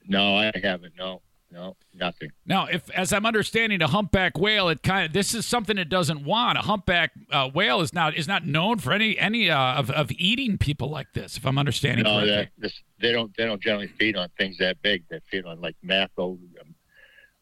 No, 0.06 0.36
I 0.36 0.52
haven't. 0.62 0.94
No, 0.96 1.22
no, 1.50 1.76
nothing. 1.92 2.30
Now, 2.46 2.66
if 2.66 2.88
as 2.90 3.12
I'm 3.12 3.26
understanding, 3.26 3.82
a 3.82 3.88
humpback 3.88 4.38
whale, 4.38 4.68
it 4.68 4.82
kind 4.82 5.06
of 5.06 5.12
this 5.12 5.34
is 5.34 5.44
something 5.44 5.76
it 5.76 5.88
doesn't 5.88 6.24
want. 6.24 6.56
A 6.56 6.62
humpback 6.62 7.10
uh, 7.32 7.50
whale 7.52 7.80
is 7.80 7.92
not 7.92 8.16
is 8.16 8.28
not 8.28 8.46
known 8.46 8.78
for 8.78 8.92
any 8.92 9.18
any 9.18 9.50
uh, 9.50 9.74
of 9.74 9.90
of 9.90 10.10
eating 10.12 10.56
people 10.56 10.88
like 10.88 11.12
this. 11.14 11.36
If 11.36 11.44
I'm 11.44 11.58
understanding 11.58 12.04
No, 12.04 12.20
correctly. 12.20 12.30
that, 12.36 12.48
this, 12.58 12.80
they 13.00 13.12
don't. 13.12 13.36
They 13.36 13.44
don't 13.44 13.60
generally 13.60 13.88
feed 13.88 14.16
on 14.16 14.28
things 14.38 14.56
that 14.58 14.80
big. 14.82 15.02
They 15.10 15.18
feed 15.30 15.44
on 15.46 15.60
like 15.60 15.74
mackerel, 15.82 16.38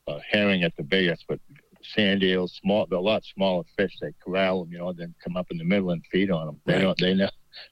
uh, 0.06 0.18
herring 0.30 0.62
at 0.62 0.76
the 0.76 0.82
biggest, 0.82 1.24
but 1.28 1.38
sand 1.94 2.22
eels, 2.22 2.58
small, 2.62 2.86
they're 2.86 2.98
a 2.98 3.02
lot 3.02 3.24
smaller 3.24 3.64
fish. 3.76 3.92
They 4.00 4.12
corral 4.24 4.64
them, 4.64 4.72
you 4.72 4.78
know, 4.78 4.92
then 4.92 5.14
come 5.22 5.36
up 5.36 5.46
in 5.50 5.58
the 5.58 5.64
middle 5.64 5.90
and 5.90 6.02
feed 6.10 6.30
on 6.30 6.46
them. 6.46 6.60
They 6.66 6.74
Right. 6.74 6.82
don't. 6.82 6.98
They 6.98 7.14
know. 7.14 7.30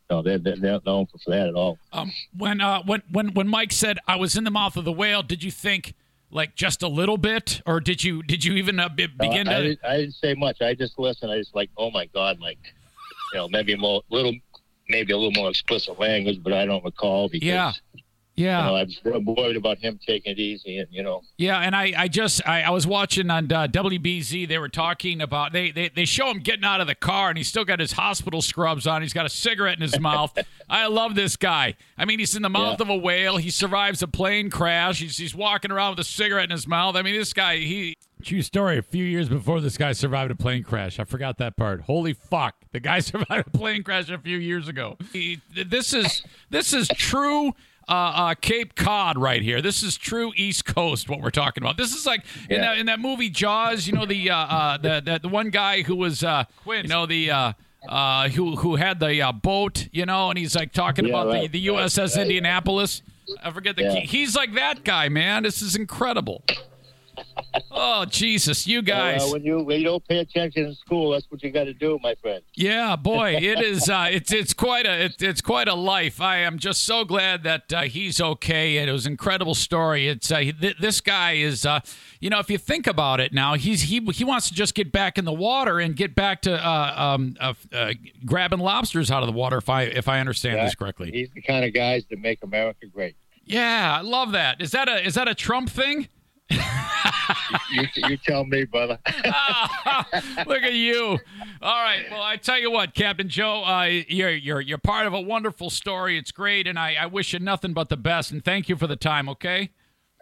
No, 0.08 0.22
they're, 0.22 0.38
they're 0.38 0.56
not 0.56 0.86
known 0.86 1.06
for 1.06 1.18
that 1.30 1.48
at 1.48 1.54
all. 1.54 1.78
Um, 1.92 2.10
when 2.36 2.60
uh, 2.62 2.82
when 2.86 3.02
when 3.12 3.34
when 3.34 3.48
Mike 3.48 3.70
said 3.72 3.98
I 4.08 4.16
was 4.16 4.34
in 4.36 4.44
the 4.44 4.50
mouth 4.50 4.76
of 4.78 4.84
the 4.86 4.92
whale, 4.92 5.22
did 5.22 5.42
you 5.44 5.50
think 5.50 5.92
like 6.30 6.54
just 6.54 6.82
a 6.82 6.88
little 6.88 7.18
bit, 7.18 7.60
or 7.66 7.80
did 7.80 8.02
you 8.02 8.22
did 8.22 8.44
you 8.44 8.54
even 8.54 8.80
uh, 8.80 8.88
be, 8.88 9.06
No, 9.08 9.28
begin 9.28 9.46
I, 9.46 9.58
to? 9.58 9.62
didn't, 9.62 9.84
I 9.84 9.96
didn't 9.98 10.14
say 10.14 10.34
much. 10.34 10.62
I 10.62 10.74
just 10.74 10.98
listened. 10.98 11.30
I 11.30 11.36
just 11.38 11.54
like, 11.54 11.70
oh 11.76 11.90
my 11.90 12.06
god, 12.06 12.40
like, 12.40 12.58
you 13.32 13.38
know, 13.40 13.48
maybe 13.48 13.76
more 13.76 14.00
little, 14.10 14.32
maybe 14.88 15.12
a 15.12 15.16
little 15.18 15.32
more 15.32 15.50
explicit 15.50 15.98
language, 16.00 16.42
but 16.42 16.54
I 16.54 16.64
don't 16.64 16.84
recall 16.84 17.28
because. 17.28 17.46
Yeah. 17.46 17.72
You 18.36 18.46
yeah, 18.46 18.64
know, 18.66 18.74
I 18.74 18.82
was 18.82 19.00
worried 19.24 19.56
about 19.56 19.78
him 19.78 20.00
taking 20.04 20.32
it 20.32 20.38
easy, 20.40 20.78
and 20.78 20.88
you 20.90 21.04
know, 21.04 21.22
yeah, 21.38 21.60
and 21.60 21.76
I, 21.76 21.92
I 21.96 22.08
just 22.08 22.46
I, 22.48 22.62
I 22.62 22.70
was 22.70 22.84
watching 22.84 23.30
on 23.30 23.52
uh, 23.52 23.68
WBZ. 23.68 24.48
They 24.48 24.58
were 24.58 24.68
talking 24.68 25.20
about 25.20 25.52
they, 25.52 25.70
they 25.70 25.88
they 25.88 26.04
show 26.04 26.28
him 26.30 26.38
getting 26.40 26.64
out 26.64 26.80
of 26.80 26.88
the 26.88 26.96
car, 26.96 27.28
and 27.28 27.38
he's 27.38 27.46
still 27.46 27.64
got 27.64 27.78
his 27.78 27.92
hospital 27.92 28.42
scrubs 28.42 28.88
on. 28.88 29.02
He's 29.02 29.12
got 29.12 29.24
a 29.24 29.28
cigarette 29.28 29.76
in 29.76 29.82
his 29.82 30.00
mouth. 30.00 30.36
I 30.68 30.88
love 30.88 31.14
this 31.14 31.36
guy. 31.36 31.74
I 31.96 32.04
mean, 32.06 32.18
he's 32.18 32.34
in 32.34 32.42
the 32.42 32.48
mouth 32.50 32.80
Yeah. 32.80 32.86
of 32.86 32.90
a 32.90 32.96
whale. 32.96 33.36
He 33.36 33.50
survives 33.50 34.02
a 34.02 34.08
plane 34.08 34.50
crash. 34.50 34.98
He's 34.98 35.16
he's 35.16 35.34
walking 35.34 35.70
around 35.70 35.90
with 35.90 36.00
a 36.00 36.04
cigarette 36.08 36.44
in 36.46 36.50
his 36.50 36.66
mouth. 36.66 36.96
I 36.96 37.02
mean, 37.02 37.14
this 37.16 37.32
guy 37.32 37.58
he. 37.58 37.96
True 38.22 38.42
story. 38.42 38.78
A 38.78 38.82
few 38.82 39.04
years 39.04 39.28
before 39.28 39.60
this 39.60 39.76
guy 39.76 39.92
survived 39.92 40.30
a 40.30 40.34
plane 40.34 40.62
crash. 40.62 40.98
I 40.98 41.04
forgot 41.04 41.36
that 41.38 41.56
part. 41.58 41.82
Holy 41.82 42.14
fuck! 42.14 42.54
The 42.72 42.80
guy 42.80 42.98
survived 43.00 43.48
a 43.48 43.50
plane 43.58 43.82
crash 43.84 44.08
a 44.08 44.18
few 44.18 44.38
years 44.38 44.66
ago. 44.66 44.96
He- 45.12 45.40
this 45.54 45.92
is 45.92 46.22
this 46.50 46.72
is 46.72 46.88
true 46.88 47.52
uh, 47.88 47.92
uh, 47.92 48.34
Cape 48.34 48.74
Cod 48.74 49.18
right 49.18 49.42
here. 49.42 49.60
This 49.62 49.82
is 49.82 49.96
true 49.96 50.32
East 50.36 50.64
Coast. 50.64 51.08
What 51.08 51.20
we're 51.20 51.30
talking 51.30 51.62
about. 51.62 51.76
This 51.76 51.94
is 51.94 52.06
like 52.06 52.24
in, 52.48 52.56
Yeah. 52.56 52.60
that, 52.60 52.78
in 52.78 52.86
that 52.86 53.00
movie 53.00 53.30
Jaws. 53.30 53.86
You 53.86 53.92
know 53.94 54.06
the 54.06 54.30
uh, 54.30 54.36
uh, 54.36 54.76
the, 54.78 55.02
the 55.04 55.18
the 55.22 55.28
one 55.28 55.50
guy 55.50 55.82
who 55.82 55.96
was 55.96 56.22
uh, 56.24 56.44
you 56.66 56.84
know 56.84 57.06
the. 57.06 57.30
Uh, 57.30 57.52
uh, 57.86 58.30
who 58.30 58.56
who 58.56 58.76
had 58.76 58.98
the 58.98 59.20
uh, 59.20 59.30
boat, 59.30 59.88
you 59.92 60.06
know, 60.06 60.30
and 60.30 60.38
he's 60.38 60.56
like 60.56 60.72
talking 60.72 61.04
Yeah, 61.04 61.10
about 61.20 61.26
right, 61.26 61.52
the, 61.52 61.60
the 61.60 61.66
USS 61.66 62.16
right. 62.16 62.22
Indianapolis. 62.22 63.02
I 63.42 63.50
forget 63.50 63.76
the 63.76 63.82
Yeah. 63.82 64.00
key. 64.00 64.06
He's 64.06 64.34
like 64.34 64.54
that 64.54 64.84
guy, 64.84 65.10
man. 65.10 65.42
This 65.42 65.60
is 65.60 65.76
incredible. 65.76 66.42
Oh 67.70 68.04
Jesus, 68.04 68.66
you 68.66 68.82
guys! 68.82 69.22
Uh, 69.22 69.28
when 69.32 69.42
you 69.44 69.62
when 69.62 69.78
you 69.78 69.84
don't 69.84 70.06
pay 70.06 70.18
attention 70.18 70.66
in 70.66 70.74
school, 70.74 71.10
that's 71.10 71.26
what 71.30 71.42
you 71.42 71.50
got 71.50 71.64
to 71.64 71.74
do, 71.74 71.98
my 72.02 72.14
friend. 72.16 72.42
Yeah, 72.54 72.96
boy, 72.96 73.36
it 73.40 73.60
is. 73.60 73.88
Uh, 73.88 74.08
it's 74.10 74.32
it's 74.32 74.52
quite 74.54 74.86
a 74.86 75.06
it, 75.06 75.22
it's 75.22 75.40
quite 75.40 75.68
a 75.68 75.74
life. 75.74 76.20
I 76.20 76.38
am 76.38 76.58
just 76.58 76.84
so 76.84 77.04
glad 77.04 77.42
that 77.44 77.72
uh, 77.72 77.82
he's 77.82 78.20
okay. 78.20 78.76
It 78.78 78.90
was 78.90 79.06
an 79.06 79.12
incredible 79.12 79.54
story. 79.54 80.08
It's 80.08 80.30
uh, 80.30 80.38
th- 80.38 80.76
this 80.78 81.00
guy 81.00 81.32
is. 81.32 81.66
Uh, 81.66 81.80
you 82.20 82.30
know, 82.30 82.38
if 82.38 82.48
you 82.48 82.56
think 82.58 82.86
about 82.86 83.20
it 83.20 83.32
now, 83.32 83.54
he's 83.54 83.82
he 83.82 84.00
he 84.12 84.24
wants 84.24 84.48
to 84.48 84.54
just 84.54 84.74
get 84.74 84.90
back 84.92 85.18
in 85.18 85.24
the 85.24 85.32
water 85.32 85.78
and 85.80 85.94
get 85.94 86.14
back 86.14 86.42
to 86.42 86.52
uh, 86.66 86.94
um, 86.96 87.36
uh, 87.40 87.54
uh, 87.72 87.92
grabbing 88.24 88.60
lobsters 88.60 89.10
out 89.10 89.22
of 89.22 89.26
the 89.26 89.32
water. 89.32 89.58
If 89.58 89.68
I 89.68 89.82
if 89.82 90.08
I 90.08 90.20
understand 90.20 90.56
Yeah. 90.56 90.64
this 90.64 90.74
correctly. 90.74 91.10
He's 91.12 91.28
the 91.34 91.42
kind 91.42 91.64
of 91.64 91.74
guys 91.74 92.04
that 92.10 92.18
make 92.20 92.42
America 92.42 92.86
great. 92.86 93.16
Yeah, 93.46 93.98
I 93.98 94.00
love 94.00 94.32
that. 94.32 94.62
Is 94.62 94.70
that 94.70 94.88
a 94.88 95.04
is 95.06 95.14
that 95.14 95.28
a 95.28 95.34
Trump 95.34 95.68
thing? 95.68 96.08
You, 96.50 97.82
you 98.08 98.16
tell 98.18 98.44
me, 98.44 98.64
brother. 98.64 98.98
Look 100.46 100.62
at 100.62 100.74
you. 100.74 101.18
All 101.62 101.82
right. 101.82 102.04
Well, 102.10 102.22
I 102.22 102.36
tell 102.36 102.58
you 102.58 102.70
what, 102.70 102.94
Captain 102.94 103.28
Joe, 103.28 103.62
uh, 103.64 103.84
you're 104.08 104.30
you're 104.30 104.60
you're 104.60 104.78
part 104.78 105.06
of 105.06 105.12
a 105.14 105.20
wonderful 105.20 105.70
story. 105.70 106.18
It's 106.18 106.32
great, 106.32 106.66
and 106.66 106.78
I, 106.78 106.94
I 107.00 107.06
wish 107.06 107.32
you 107.32 107.38
nothing 107.38 107.72
but 107.72 107.88
the 107.88 107.96
best. 107.96 108.30
And 108.30 108.44
thank 108.44 108.68
you 108.68 108.76
for 108.76 108.86
the 108.86 108.96
time. 108.96 109.28
Okay. 109.28 109.70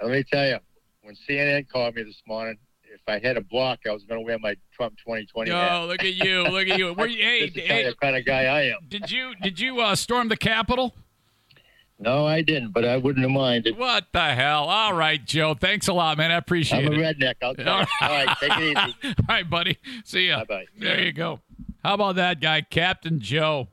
Let 0.01 0.11
me 0.11 0.25
tell 0.25 0.47
you, 0.47 0.59
when 1.03 1.17
CNN 1.29 1.69
called 1.69 1.95
me 1.95 2.03
this 2.03 2.23
morning, 2.27 2.57
if 2.93 3.01
I 3.07 3.19
had 3.25 3.37
a 3.37 3.41
block, 3.43 3.81
I 3.89 3.93
was 3.93 4.05
going 4.05 4.21
to 4.21 4.25
wear 4.25 4.39
my 4.39 4.57
Trump 4.75 4.95
2020 4.99 5.51
Oh, 5.51 5.55
hat. 5.57 5.79
look 5.89 6.01
at 6.03 6.15
you. 6.15 6.43
Look 6.45 6.69
at 6.69 6.79
you. 6.79 6.93
Were 6.93 7.07
you 7.07 7.23
hey, 7.23 7.49
This 7.49 7.63
is 7.65 7.69
hey, 7.71 7.85
the 7.85 7.95
kind 7.95 8.17
of 8.17 8.25
guy 8.25 8.45
I 8.45 8.63
am. 8.65 8.79
did 8.89 9.11
you 9.11 9.35
did 9.43 9.59
you 9.61 9.81
uh, 9.81 9.95
storm 9.95 10.29
the 10.29 10.37
Capitol? 10.37 10.95
No, 12.03 12.27
I 12.27 12.43
didn't, 12.43 12.73
but 12.73 12.85
I 12.85 12.97
wouldn't 12.97 13.23
have 13.25 13.31
minded. 13.31 13.79
What 13.79 14.07
the 14.13 14.35
hell? 14.35 14.65
All 14.65 14.93
right, 14.93 15.25
Joe. 15.25 15.55
Thanks 15.55 15.87
a 15.89 15.93
lot, 15.93 16.19
man. 16.19 16.33
I 16.33 16.37
appreciate 16.37 16.85
it. 16.85 16.93
I'm 16.93 16.99
a 16.99 17.03
it. 17.03 17.19
redneck. 17.19 17.35
I'll 17.43 17.71
All 17.71 17.87
right, 18.01 18.37
take 18.41 18.53
it 18.59 18.63
easy. 18.63 18.95
All 19.19 19.25
right, 19.29 19.49
buddy. 19.49 19.79
See 20.05 20.29
ya. 20.29 20.41
Bye-bye. 20.41 20.65
There 20.79 21.01
you 21.01 21.13
go. 21.13 21.41
How 21.85 21.95
about 21.95 22.17
that 22.17 22.41
guy, 22.41 22.61
Captain 22.63 23.21
Joe? 23.21 23.69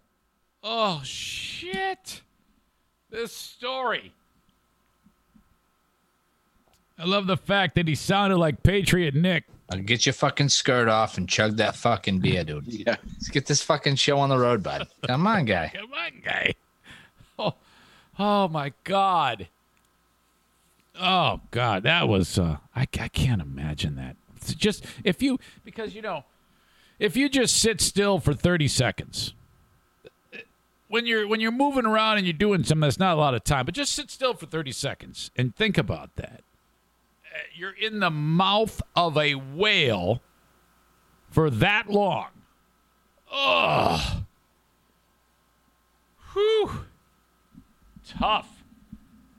Oh 0.63 1.01
shit! 1.03 2.21
This 3.09 3.31
story. 3.33 4.13
I 6.97 7.05
love 7.05 7.27
the 7.27 7.37
fact 7.37 7.75
that 7.75 7.87
he 7.87 7.95
sounded 7.95 8.37
like 8.37 8.61
Patriot 8.61 9.15
Nick. 9.15 9.45
I'll 9.71 9.79
get 9.79 10.05
your 10.05 10.13
fucking 10.13 10.49
skirt 10.49 10.87
off 10.87 11.17
and 11.17 11.29
chug 11.29 11.57
that 11.57 11.75
fucking 11.75 12.19
beer, 12.19 12.43
dude. 12.43 12.65
Yeah. 12.67 12.95
Let's 13.05 13.29
get 13.29 13.45
this 13.45 13.61
fucking 13.63 13.95
show 13.95 14.19
on 14.19 14.29
the 14.29 14.37
road, 14.37 14.63
bud. 14.63 14.87
Come 15.07 15.25
on, 15.27 15.45
guy. 15.45 15.71
Come 15.75 15.93
on, 15.93 16.21
guy. 16.23 16.53
Oh, 17.37 17.53
oh 18.19 18.47
my 18.47 18.73
God. 18.83 19.47
Oh 20.99 21.41
God, 21.51 21.83
that 21.83 22.07
was. 22.07 22.37
Uh, 22.37 22.57
I 22.75 22.81
I 22.81 23.07
can't 23.07 23.41
imagine 23.41 23.95
that. 23.95 24.17
It's 24.35 24.53
just 24.53 24.85
if 25.03 25.21
you 25.21 25.39
because 25.63 25.95
you 25.95 26.01
know, 26.01 26.25
if 26.99 27.15
you 27.15 27.29
just 27.29 27.57
sit 27.57 27.81
still 27.81 28.19
for 28.19 28.33
thirty 28.33 28.67
seconds. 28.67 29.33
When 30.87 31.05
you're 31.05 31.27
when 31.27 31.39
you're 31.39 31.51
moving 31.51 31.85
around 31.85 32.17
and 32.17 32.25
you're 32.25 32.33
doing 32.33 32.63
something, 32.63 32.81
that's 32.81 32.97
not 32.97 33.15
a 33.15 33.19
lot 33.19 33.35
of 33.35 33.43
time. 33.43 33.65
But 33.65 33.75
just 33.75 33.93
sit 33.93 34.09
still 34.09 34.33
for 34.33 34.47
thirty 34.47 34.71
seconds 34.71 35.29
and 35.35 35.55
think 35.55 35.77
about 35.77 36.15
that. 36.15 36.41
You're 37.53 37.75
in 37.79 37.99
the 37.99 38.09
mouth 38.09 38.81
of 38.95 39.15
a 39.15 39.35
whale 39.35 40.21
for 41.29 41.51
that 41.51 41.91
long. 41.91 42.29
Ugh. 43.31 44.23
Whew. 46.33 46.85
Tough. 48.17 48.63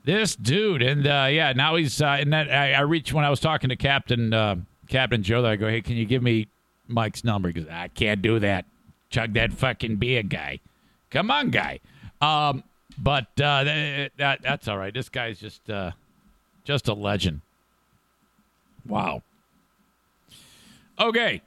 This 0.03 0.35
dude, 0.35 0.81
and 0.81 1.05
uh, 1.05 1.27
yeah, 1.29 1.53
now 1.53 1.75
he's 1.75 2.01
uh, 2.01 2.17
and 2.19 2.33
that 2.33 2.51
I, 2.51 2.73
I 2.73 2.81
reached 2.81 3.13
when 3.13 3.23
I 3.23 3.29
was 3.29 3.39
talking 3.39 3.69
to 3.69 3.75
Captain 3.75 4.33
uh, 4.33 4.55
Captain 4.87 5.21
Joe. 5.21 5.43
That 5.43 5.51
I 5.51 5.55
go, 5.57 5.67
hey, 5.67 5.81
can 5.81 5.95
you 5.95 6.05
give 6.05 6.23
me 6.23 6.47
Mike's 6.87 7.23
number? 7.23 7.51
Because 7.51 7.69
I 7.69 7.87
can't 7.89 8.21
do 8.21 8.39
that. 8.39 8.65
Chug 9.11 9.33
that 9.33 9.53
fucking 9.53 9.97
beer, 9.97 10.23
guy. 10.23 10.59
Come 11.11 11.29
on, 11.29 11.51
guy. 11.51 11.81
Um, 12.19 12.63
but 12.97 13.27
uh, 13.39 13.63
that, 13.63 14.11
that 14.17 14.41
that's 14.41 14.67
all 14.67 14.77
right. 14.77 14.93
This 14.93 15.09
guy's 15.09 15.39
just 15.39 15.69
uh, 15.69 15.91
just 16.63 16.87
a 16.87 16.93
legend. 16.93 17.41
Wow. 18.87 19.21
Okay. 20.99 21.41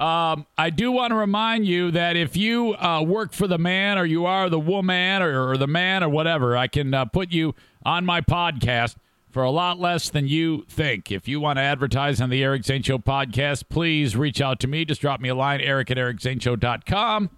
Um, 0.00 0.46
I 0.56 0.70
do 0.70 0.90
want 0.90 1.10
to 1.10 1.14
remind 1.14 1.66
you 1.66 1.90
that 1.90 2.16
if 2.16 2.34
you 2.34 2.74
uh, 2.76 3.02
work 3.02 3.34
for 3.34 3.46
the 3.46 3.58
man 3.58 3.98
or 3.98 4.06
you 4.06 4.24
are 4.24 4.48
the 4.48 4.58
woman 4.58 5.20
or, 5.20 5.50
or 5.50 5.58
the 5.58 5.66
man 5.66 6.02
or 6.02 6.08
whatever, 6.08 6.56
I 6.56 6.68
can 6.68 6.94
uh, 6.94 7.04
put 7.04 7.30
you 7.32 7.54
on 7.84 8.06
my 8.06 8.22
podcast 8.22 8.96
for 9.30 9.42
a 9.42 9.50
lot 9.50 9.78
less 9.78 10.08
than 10.08 10.26
you 10.26 10.64
think. 10.70 11.12
If 11.12 11.28
you 11.28 11.38
want 11.38 11.58
to 11.58 11.62
advertise 11.62 12.18
on 12.18 12.30
the 12.30 12.42
Eric 12.42 12.64
Zane 12.64 12.82
Show 12.82 12.96
podcast, 12.96 13.64
please 13.68 14.16
reach 14.16 14.40
out 14.40 14.58
to 14.60 14.66
me. 14.66 14.86
Just 14.86 15.02
drop 15.02 15.20
me 15.20 15.28
a 15.28 15.34
line, 15.34 15.60
eric 15.60 15.90
at 15.90 15.98
ericzaneshow.com. 15.98 17.28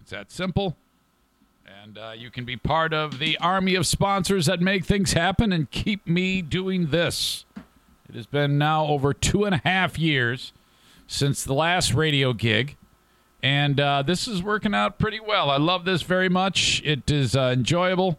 It's 0.00 0.12
that 0.12 0.30
simple. 0.30 0.76
And 1.82 1.98
uh, 1.98 2.12
you 2.16 2.30
can 2.30 2.44
be 2.44 2.56
part 2.56 2.94
of 2.94 3.18
the 3.18 3.36
army 3.38 3.74
of 3.74 3.84
sponsors 3.84 4.46
that 4.46 4.60
make 4.60 4.84
things 4.84 5.12
happen 5.14 5.52
and 5.52 5.68
keep 5.72 6.06
me 6.06 6.40
doing 6.40 6.86
this. 6.90 7.44
It 8.08 8.14
has 8.14 8.26
been 8.26 8.58
now 8.58 8.86
over 8.86 9.12
two 9.12 9.44
and 9.44 9.56
a 9.56 9.60
half 9.64 9.98
years 9.98 10.52
since 11.06 11.44
the 11.44 11.54
last 11.54 11.94
radio 11.94 12.32
gig. 12.32 12.76
And 13.42 13.78
uh, 13.78 14.02
this 14.02 14.26
is 14.26 14.42
working 14.42 14.74
out 14.74 14.98
pretty 14.98 15.20
well. 15.20 15.50
I 15.50 15.56
love 15.56 15.84
this 15.84 16.02
very 16.02 16.28
much. 16.28 16.82
It 16.84 17.10
is 17.10 17.36
uh, 17.36 17.52
enjoyable. 17.52 18.18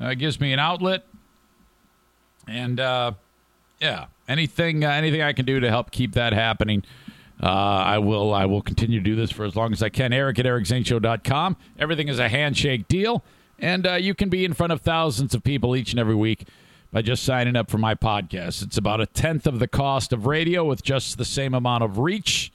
Uh, 0.00 0.08
it 0.08 0.16
gives 0.16 0.40
me 0.40 0.52
an 0.52 0.58
outlet. 0.58 1.06
And 2.46 2.80
uh, 2.80 3.12
yeah, 3.80 4.06
anything 4.28 4.84
uh, 4.84 4.90
anything 4.90 5.22
I 5.22 5.32
can 5.32 5.46
do 5.46 5.60
to 5.60 5.68
help 5.68 5.90
keep 5.90 6.12
that 6.12 6.32
happening, 6.32 6.84
uh, 7.42 7.46
I 7.46 7.98
will 7.98 8.34
I 8.34 8.44
will 8.46 8.60
continue 8.60 8.98
to 8.98 9.04
do 9.04 9.16
this 9.16 9.30
for 9.30 9.44
as 9.44 9.56
long 9.56 9.72
as 9.72 9.82
I 9.82 9.88
can. 9.88 10.12
Eric 10.12 10.38
at 10.38 10.46
ericzaneshow.com. 10.46 11.56
Everything 11.78 12.08
is 12.08 12.18
a 12.18 12.28
handshake 12.28 12.88
deal. 12.88 13.24
And 13.58 13.86
uh, 13.86 13.94
you 13.94 14.14
can 14.14 14.30
be 14.30 14.44
in 14.44 14.54
front 14.54 14.72
of 14.72 14.80
thousands 14.80 15.34
of 15.34 15.44
people 15.44 15.76
each 15.76 15.90
and 15.90 16.00
every 16.00 16.14
week 16.14 16.46
by 16.92 17.02
just 17.02 17.22
signing 17.22 17.56
up 17.56 17.70
for 17.70 17.78
my 17.78 17.94
podcast. 17.94 18.62
It's 18.62 18.78
about 18.78 19.00
a 19.00 19.06
tenth 19.06 19.46
of 19.46 19.58
the 19.58 19.68
cost 19.68 20.12
of 20.12 20.26
radio 20.26 20.64
with 20.64 20.82
just 20.82 21.16
the 21.18 21.24
same 21.24 21.54
amount 21.54 21.84
of 21.84 21.98
reach. 21.98 22.52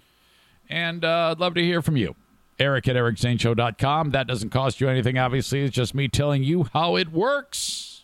And 0.70 1.06
uh, 1.06 1.30
I'd 1.32 1.40
love 1.40 1.54
to 1.56 1.64
hear 1.64 1.82
from 1.82 1.98
you. 1.98 2.16
Eric 2.60 2.88
at 2.88 2.96
ericzaneshow.com. 2.96 4.12
That 4.12 4.28
doesn't 4.28 4.50
cost 4.50 4.80
you 4.80 4.88
anything, 4.88 5.18
obviously. 5.18 5.64
It's 5.64 5.76
just 5.76 5.96
me 5.96 6.08
telling 6.08 6.44
you 6.44 6.68
how 6.74 6.96
it 6.96 7.12
works. 7.12 8.04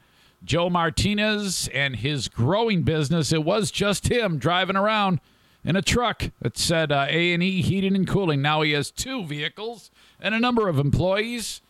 Joe 0.43 0.70
Martinez 0.70 1.70
and 1.74 1.95
his 1.97 2.28
growing 2.28 2.84
business. 2.84 3.32
It 3.32 3.43
was 3.43 3.72
just 3.72 4.10
him 4.10 4.39
driving 4.39 4.76
around 4.76 5.22
in 5.64 5.76
a 5.76 5.82
truck 5.82 6.32
that 6.41 6.57
said 6.57 6.91
uh, 6.91 7.05
A&E 7.09 7.61
Heating 7.61 7.95
and 7.95 8.07
Cooling. 8.07 8.41
Now 8.41 8.61
he 8.61 8.72
has 8.72 8.91
two 8.91 9.24
vehicles 9.26 9.91
and 10.20 10.36
a 10.36 10.39
number 10.39 10.68
of 10.68 10.80
employees 10.80 11.61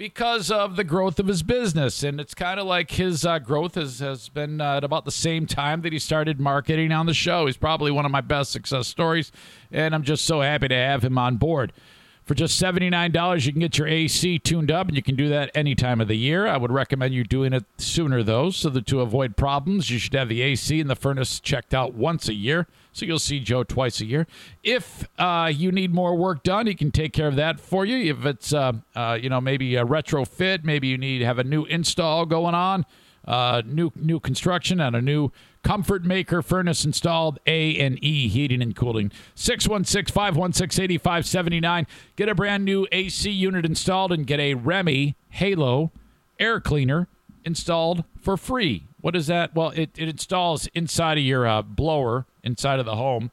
because 0.00 0.50
of 0.50 0.76
the 0.76 0.84
growth 0.84 1.20
of 1.20 1.26
his 1.26 1.42
business. 1.42 2.02
And 2.02 2.18
it's 2.18 2.32
kind 2.34 2.58
of 2.58 2.66
like 2.66 2.92
his 2.92 3.26
uh, 3.26 3.38
growth 3.38 3.74
has, 3.74 3.98
has 3.98 4.30
been 4.30 4.58
uh, 4.58 4.76
at 4.78 4.84
about 4.84 5.04
the 5.04 5.10
same 5.10 5.44
time 5.46 5.82
that 5.82 5.92
he 5.92 5.98
started 5.98 6.40
marketing 6.40 6.90
on 6.90 7.04
the 7.04 7.12
show. 7.12 7.44
He's 7.44 7.58
probably 7.58 7.90
one 7.90 8.06
of 8.06 8.10
my 8.10 8.22
best 8.22 8.50
success 8.50 8.88
stories, 8.88 9.30
and 9.70 9.94
I'm 9.94 10.02
just 10.02 10.24
so 10.24 10.40
happy 10.40 10.68
to 10.68 10.74
have 10.74 11.04
him 11.04 11.18
on 11.18 11.36
board. 11.36 11.74
For 12.24 12.34
just 12.34 12.62
$79, 12.62 13.44
you 13.44 13.52
can 13.52 13.60
get 13.60 13.76
your 13.76 13.88
AC 13.88 14.38
tuned 14.38 14.70
up, 14.70 14.88
and 14.88 14.96
you 14.96 15.02
can 15.02 15.16
do 15.16 15.28
that 15.28 15.50
any 15.54 15.74
time 15.74 16.00
of 16.00 16.08
the 16.08 16.16
year. 16.16 16.46
I 16.46 16.56
would 16.56 16.72
recommend 16.72 17.12
you 17.12 17.22
doing 17.22 17.52
it 17.52 17.64
sooner, 17.76 18.22
though, 18.22 18.48
so 18.50 18.70
that 18.70 18.86
to 18.86 19.00
avoid 19.00 19.36
problems, 19.36 19.90
you 19.90 19.98
should 19.98 20.14
have 20.14 20.30
the 20.30 20.40
AC 20.40 20.80
and 20.80 20.88
the 20.88 20.96
furnace 20.96 21.40
checked 21.40 21.74
out 21.74 21.92
once 21.92 22.26
a 22.26 22.34
year. 22.34 22.66
So 22.92 23.06
you'll 23.06 23.18
see 23.18 23.40
Joe 23.40 23.62
twice 23.62 24.00
a 24.00 24.04
year. 24.04 24.26
If 24.62 25.08
uh, 25.18 25.50
you 25.54 25.72
need 25.72 25.94
more 25.94 26.16
work 26.16 26.42
done, 26.42 26.66
he 26.66 26.74
can 26.74 26.90
take 26.90 27.12
care 27.12 27.28
of 27.28 27.36
that 27.36 27.60
for 27.60 27.84
you. 27.84 28.12
If 28.12 28.26
it's, 28.26 28.52
uh, 28.52 28.72
uh, 28.94 29.18
you 29.20 29.28
know, 29.28 29.40
maybe 29.40 29.76
a 29.76 29.84
retrofit, 29.84 30.64
maybe 30.64 30.88
you 30.88 30.98
need 30.98 31.20
to 31.20 31.24
have 31.24 31.38
a 31.38 31.44
new 31.44 31.64
install 31.66 32.26
going 32.26 32.54
on, 32.54 32.84
uh, 33.26 33.62
new 33.64 33.92
new 33.94 34.18
construction 34.18 34.80
and 34.80 34.96
a 34.96 35.02
new 35.02 35.30
comfort 35.62 36.04
maker 36.04 36.42
furnace 36.42 36.84
installed 36.84 37.38
a 37.46 37.78
and 37.78 38.02
e 38.02 38.28
heating 38.28 38.62
and 38.62 38.74
cooling 38.74 39.12
616-516-8579 39.36 41.86
get 42.16 42.30
a 42.30 42.34
brand 42.34 42.64
new 42.64 42.86
ac 42.92 43.30
unit 43.30 43.66
installed 43.66 44.10
and 44.10 44.26
get 44.26 44.40
a 44.40 44.54
REME 44.54 45.14
HALO 45.30 45.92
air 46.38 46.60
cleaner 46.60 47.08
installed 47.44 48.04
for 48.18 48.38
free 48.38 48.84
what 49.00 49.16
is 49.16 49.26
that 49.26 49.54
well 49.54 49.70
it, 49.70 49.90
it 49.96 50.08
installs 50.08 50.66
inside 50.68 51.18
of 51.18 51.24
your 51.24 51.46
uh, 51.46 51.62
blower 51.62 52.26
inside 52.42 52.78
of 52.78 52.86
the 52.86 52.96
home 52.96 53.30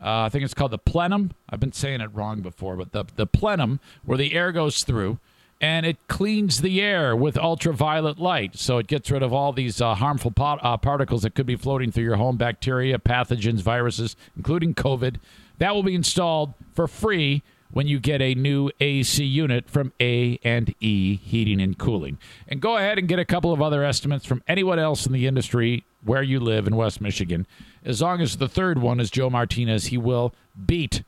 uh, 0.00 0.22
I 0.22 0.28
think 0.28 0.44
it's 0.44 0.54
called 0.54 0.70
the 0.70 0.78
plenum. 0.78 1.32
I've 1.50 1.58
been 1.58 1.72
saying 1.72 2.00
it 2.00 2.14
wrong 2.14 2.40
before, 2.40 2.76
but 2.76 2.92
the 2.92 3.04
the 3.16 3.26
plenum 3.26 3.80
where 4.04 4.16
the 4.16 4.32
air 4.32 4.52
goes 4.52 4.84
through, 4.84 5.18
and 5.60 5.84
it 5.84 5.96
cleans 6.06 6.60
the 6.60 6.80
air 6.80 7.16
with 7.16 7.36
ultraviolet 7.36 8.18
light, 8.18 8.56
so 8.56 8.78
it 8.78 8.86
gets 8.86 9.10
rid 9.10 9.22
of 9.22 9.32
all 9.32 9.52
these 9.52 9.80
uh, 9.80 9.94
harmful 9.96 10.30
pot, 10.30 10.60
uh, 10.62 10.76
particles 10.76 11.22
that 11.22 11.34
could 11.34 11.46
be 11.46 11.56
floating 11.56 11.90
through 11.90 12.04
your 12.04 12.16
home, 12.16 12.36
bacteria, 12.36 12.98
pathogens, 12.98 13.60
viruses, 13.60 14.14
including 14.36 14.72
COVID. 14.74 15.16
That 15.58 15.74
will 15.74 15.82
be 15.82 15.96
installed 15.96 16.54
for 16.74 16.86
free 16.86 17.42
when 17.70 17.86
you 17.86 18.00
get 18.00 18.22
a 18.22 18.34
new 18.34 18.70
AC 18.80 19.22
unit 19.24 19.68
from 19.68 19.92
A 20.00 20.38
and 20.42 20.74
E 20.80 21.16
Heating 21.16 21.60
and 21.60 21.76
Cooling. 21.76 22.18
And 22.46 22.60
go 22.60 22.76
ahead 22.76 22.98
and 22.98 23.08
get 23.08 23.18
a 23.18 23.24
couple 23.24 23.52
of 23.52 23.60
other 23.60 23.84
estimates 23.84 24.24
from 24.24 24.42
anyone 24.48 24.78
else 24.78 25.06
in 25.06 25.12
the 25.12 25.26
industry 25.26 25.84
where 26.04 26.22
you 26.22 26.40
live 26.40 26.66
in 26.66 26.76
West 26.76 27.00
Michigan. 27.00 27.46
As 27.84 28.00
long 28.00 28.20
as 28.20 28.36
the 28.36 28.48
third 28.48 28.78
one 28.80 29.00
is 29.00 29.10
Joe 29.10 29.30
Martinez, 29.30 29.86
he 29.86 29.98
will 29.98 30.34
beat 30.66 31.02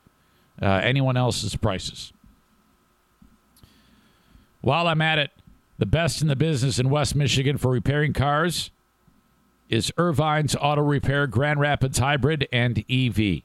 uh, 0.61 0.65
anyone 0.65 1.17
else's 1.17 1.55
prices. 1.55 2.13
While 4.61 4.87
I'm 4.87 5.01
at 5.01 5.17
it, 5.17 5.31
the 5.79 5.85
best 5.87 6.21
in 6.21 6.27
the 6.27 6.35
business 6.35 6.77
in 6.77 6.89
West 6.91 7.15
Michigan 7.15 7.57
for 7.57 7.71
repairing 7.71 8.13
cars 8.13 8.69
is 9.67 9.91
Ervine's 9.97 10.55
Auto 10.59 10.81
Repair 10.83 11.25
Grand 11.25 11.59
Rapids 11.59 11.97
Hybrid 11.97 12.47
and 12.51 12.85
EV. 12.89 13.41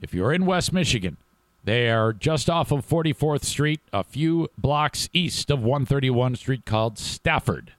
If 0.00 0.14
you're 0.14 0.32
in 0.32 0.46
West 0.46 0.72
Michigan, 0.72 1.16
They 1.64 1.90
are 1.90 2.12
just 2.12 2.48
off 2.48 2.72
of 2.72 2.86
44th 2.86 3.44
Street, 3.44 3.80
a 3.92 4.02
few 4.02 4.48
blocks 4.56 5.08
east 5.12 5.50
of 5.50 5.62
131 5.62 6.36
Street, 6.36 6.64
called 6.64 6.98
Stafford. 6.98 7.72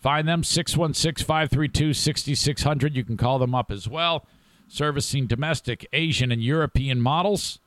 Find 0.00 0.28
them 0.28 0.44
616 0.44 1.26
532 1.26 1.94
6600. 1.94 2.94
You 2.94 3.04
can 3.04 3.16
call 3.16 3.38
them 3.38 3.54
up 3.54 3.70
as 3.70 3.88
well. 3.88 4.26
Servicing 4.68 5.26
domestic, 5.26 5.86
Asian, 5.92 6.30
and 6.30 6.42
European 6.42 7.00
models. 7.00 7.58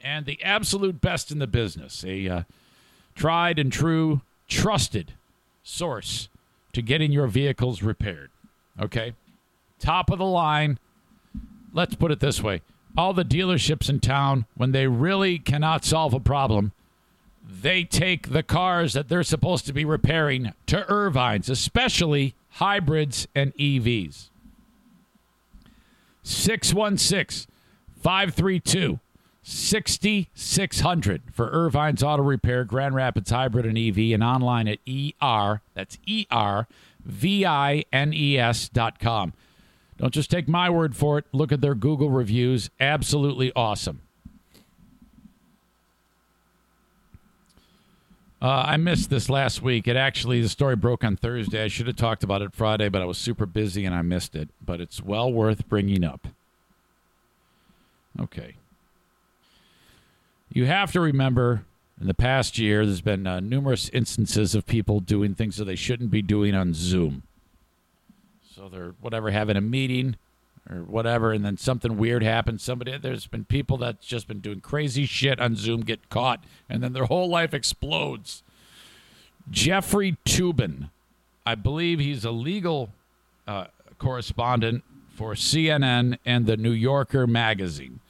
And 0.00 0.26
the 0.26 0.42
absolute 0.42 1.00
best 1.00 1.30
in 1.30 1.38
the 1.38 1.46
business. 1.46 2.04
A 2.04 2.28
uh, 2.28 2.42
tried 3.14 3.58
and 3.58 3.72
true, 3.72 4.22
trusted 4.48 5.14
source 5.62 6.28
to 6.72 6.82
getting 6.82 7.12
your 7.12 7.28
vehicles 7.28 7.82
repaired. 7.82 8.30
Okay? 8.80 9.14
Top 9.78 10.10
of 10.10 10.18
the 10.18 10.24
line. 10.24 10.78
Let's 11.72 11.94
put 11.94 12.10
it 12.10 12.20
this 12.20 12.42
way 12.42 12.60
all 12.96 13.14
the 13.14 13.24
dealerships 13.24 13.88
in 13.88 14.00
town, 14.00 14.46
when 14.54 14.72
they 14.72 14.86
really 14.86 15.38
cannot 15.38 15.84
solve 15.84 16.14
a 16.14 16.20
problem, 16.20 16.72
they 17.44 17.84
take 17.84 18.30
the 18.30 18.42
cars 18.42 18.92
that 18.92 19.08
they're 19.08 19.22
supposed 19.22 19.66
to 19.66 19.72
be 19.72 19.84
repairing 19.84 20.52
to 20.66 20.84
Ervine's, 20.88 21.48
especially 21.48 22.34
hybrids 22.50 23.26
and 23.34 23.54
EVs. 23.56 24.28
616 26.22 27.52
532 28.00 29.00
6600 29.44 31.22
for 31.32 31.50
Ervine's 31.50 32.02
Auto 32.02 32.22
Repair, 32.22 32.64
Grand 32.64 32.94
Rapids 32.94 33.30
Hybrid 33.30 33.66
and 33.66 33.76
EV, 33.76 34.14
and 34.14 34.22
online 34.22 34.68
at 34.68 34.78
ER, 34.88 35.60
that's 35.74 35.98
E 36.06 36.26
R 36.30 36.68
V 37.04 37.44
I 37.44 37.84
N 37.92 38.12
E 38.14 38.38
S 38.38 38.68
dot 38.68 39.00
com. 39.00 39.32
Don't 40.02 40.12
just 40.12 40.32
take 40.32 40.48
my 40.48 40.68
word 40.68 40.96
for 40.96 41.16
it. 41.16 41.26
Look 41.30 41.52
at 41.52 41.60
their 41.60 41.76
Google 41.76 42.10
reviews. 42.10 42.70
Absolutely 42.80 43.52
awesome. 43.54 44.02
Uh, 48.42 48.64
I 48.66 48.76
missed 48.78 49.10
this 49.10 49.30
last 49.30 49.62
week. 49.62 49.86
It 49.86 49.94
actually, 49.94 50.42
the 50.42 50.48
story 50.48 50.74
broke 50.74 51.04
on 51.04 51.14
Thursday. 51.14 51.62
I 51.62 51.68
should 51.68 51.86
have 51.86 51.94
talked 51.94 52.24
about 52.24 52.42
it 52.42 52.52
Friday, 52.52 52.88
but 52.88 53.00
I 53.00 53.04
was 53.04 53.16
super 53.16 53.46
busy 53.46 53.84
and 53.84 53.94
I 53.94 54.02
missed 54.02 54.34
it. 54.34 54.48
But 54.60 54.80
it's 54.80 55.00
well 55.00 55.32
worth 55.32 55.68
bringing 55.68 56.02
up. 56.02 56.26
Okay. 58.20 58.56
You 60.52 60.66
have 60.66 60.90
to 60.92 61.00
remember 61.00 61.64
in 62.00 62.08
the 62.08 62.14
past 62.14 62.58
year, 62.58 62.84
there's 62.84 63.02
been 63.02 63.28
uh, 63.28 63.38
numerous 63.38 63.88
instances 63.90 64.56
of 64.56 64.66
people 64.66 64.98
doing 64.98 65.36
things 65.36 65.58
that 65.58 65.66
they 65.66 65.76
shouldn't 65.76 66.10
be 66.10 66.22
doing 66.22 66.56
on 66.56 66.74
Zoom. 66.74 67.22
So 68.54 68.68
they're 68.68 68.94
whatever 69.00 69.30
having 69.30 69.56
a 69.56 69.62
meeting 69.62 70.16
or 70.68 70.82
whatever, 70.82 71.32
and 71.32 71.42
then 71.42 71.56
something 71.56 71.96
weird 71.96 72.22
happens. 72.22 72.62
Somebody 72.62 72.98
there's 72.98 73.26
been 73.26 73.46
people 73.46 73.78
that's 73.78 74.06
just 74.06 74.28
been 74.28 74.40
doing 74.40 74.60
crazy 74.60 75.06
shit 75.06 75.40
on 75.40 75.56
Zoom 75.56 75.80
get 75.80 76.10
caught, 76.10 76.44
and 76.68 76.82
then 76.82 76.92
their 76.92 77.06
whole 77.06 77.30
life 77.30 77.54
explodes. 77.54 78.42
Jeffrey 79.50 80.18
Toobin, 80.26 80.90
I 81.46 81.54
believe 81.54 81.98
he's 81.98 82.26
a 82.26 82.30
legal 82.30 82.90
uh, 83.48 83.66
correspondent 83.98 84.84
for 85.14 85.32
CNN 85.32 86.18
and 86.26 86.44
the 86.44 86.58
New 86.58 86.72
Yorker 86.72 87.26
magazine. 87.26 88.00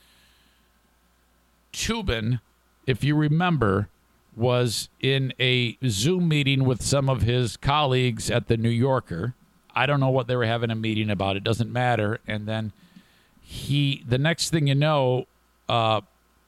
Toobin, 1.72 2.40
if 2.86 3.05
you 3.05 3.14
remember, 3.14 3.88
was 4.36 4.88
in 5.01 5.32
a 5.38 5.78
Zoom 5.86 6.28
meeting 6.28 6.64
with 6.64 6.82
some 6.82 7.09
of 7.09 7.22
his 7.22 7.57
colleagues 7.57 8.28
at 8.28 8.49
the 8.49 8.57
New 8.57 8.68
Yorker 8.68 9.34
I 9.75 9.87
don't 9.87 10.01
know 10.01 10.11
what 10.11 10.27
they 10.27 10.37
were 10.37 10.47
having 10.47 10.70
a 10.70 10.75
meeting 10.75 11.11
about. 11.11 11.37
It 11.37 11.45
doesn't 11.45 11.73
matter. 11.73 12.20
And 12.27 12.47
then 12.47 12.73
he, 13.41 14.05
the 14.07 14.18
next 14.18 14.51
thing 14.51 14.66
you 14.66 14.75
know, 14.75 15.27
uh, 15.68 16.03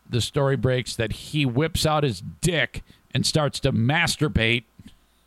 the 0.08 0.20
story 0.20 0.56
breaks 0.56 0.96
that 0.96 1.12
he 1.12 1.46
whips 1.46 1.86
out 1.86 2.04
his 2.04 2.22
dick 2.40 2.82
and 3.12 3.24
starts 3.26 3.60
to 3.60 3.72
masturbate 3.72 4.64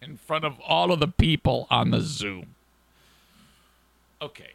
in 0.02 0.18
front 0.18 0.45
of 0.45 0.60
all 0.62 0.91
of 0.91 1.00
the 1.00 1.08
people 1.08 1.68
on 1.70 1.91
the 1.91 2.02
Zoom. 2.02 2.56
Okay. 4.22 4.52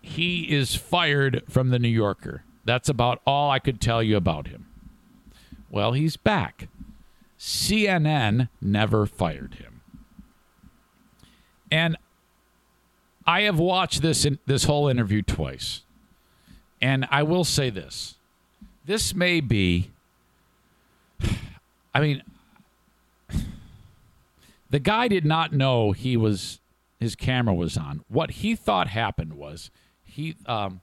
He 0.00 0.50
is 0.50 0.74
fired 0.74 1.42
from 1.48 1.70
the 1.70 1.78
New 1.78 1.88
Yorker. 1.88 2.42
That's 2.64 2.88
about 2.88 3.20
all 3.26 3.50
I 3.50 3.58
could 3.58 3.80
tell 3.80 4.02
you 4.02 4.16
about 4.16 4.48
him. 4.48 4.66
Well, 5.70 5.92
he's 5.92 6.16
back. 6.16 6.68
CNN 7.38 8.48
never 8.60 9.06
fired 9.06 9.54
him. 9.54 9.80
And 11.70 11.96
I 13.28 13.42
have 13.42 13.58
watched 13.58 14.00
this 14.00 14.24
in, 14.24 14.38
this 14.46 14.64
whole 14.64 14.88
interview 14.88 15.20
twice, 15.20 15.82
and 16.80 17.06
I 17.10 17.24
will 17.24 17.44
say 17.44 17.68
this: 17.68 18.14
this 18.86 19.14
may 19.14 19.40
be. 19.40 19.90
I 21.94 22.00
mean, 22.00 22.22
the 24.70 24.78
guy 24.78 25.08
did 25.08 25.26
not 25.26 25.52
know 25.52 25.92
he 25.92 26.16
was 26.16 26.60
his 26.98 27.14
camera 27.14 27.54
was 27.54 27.76
on. 27.76 28.02
What 28.08 28.30
he 28.30 28.56
thought 28.56 28.88
happened 28.88 29.34
was 29.34 29.70
he 30.06 30.34
um, 30.46 30.80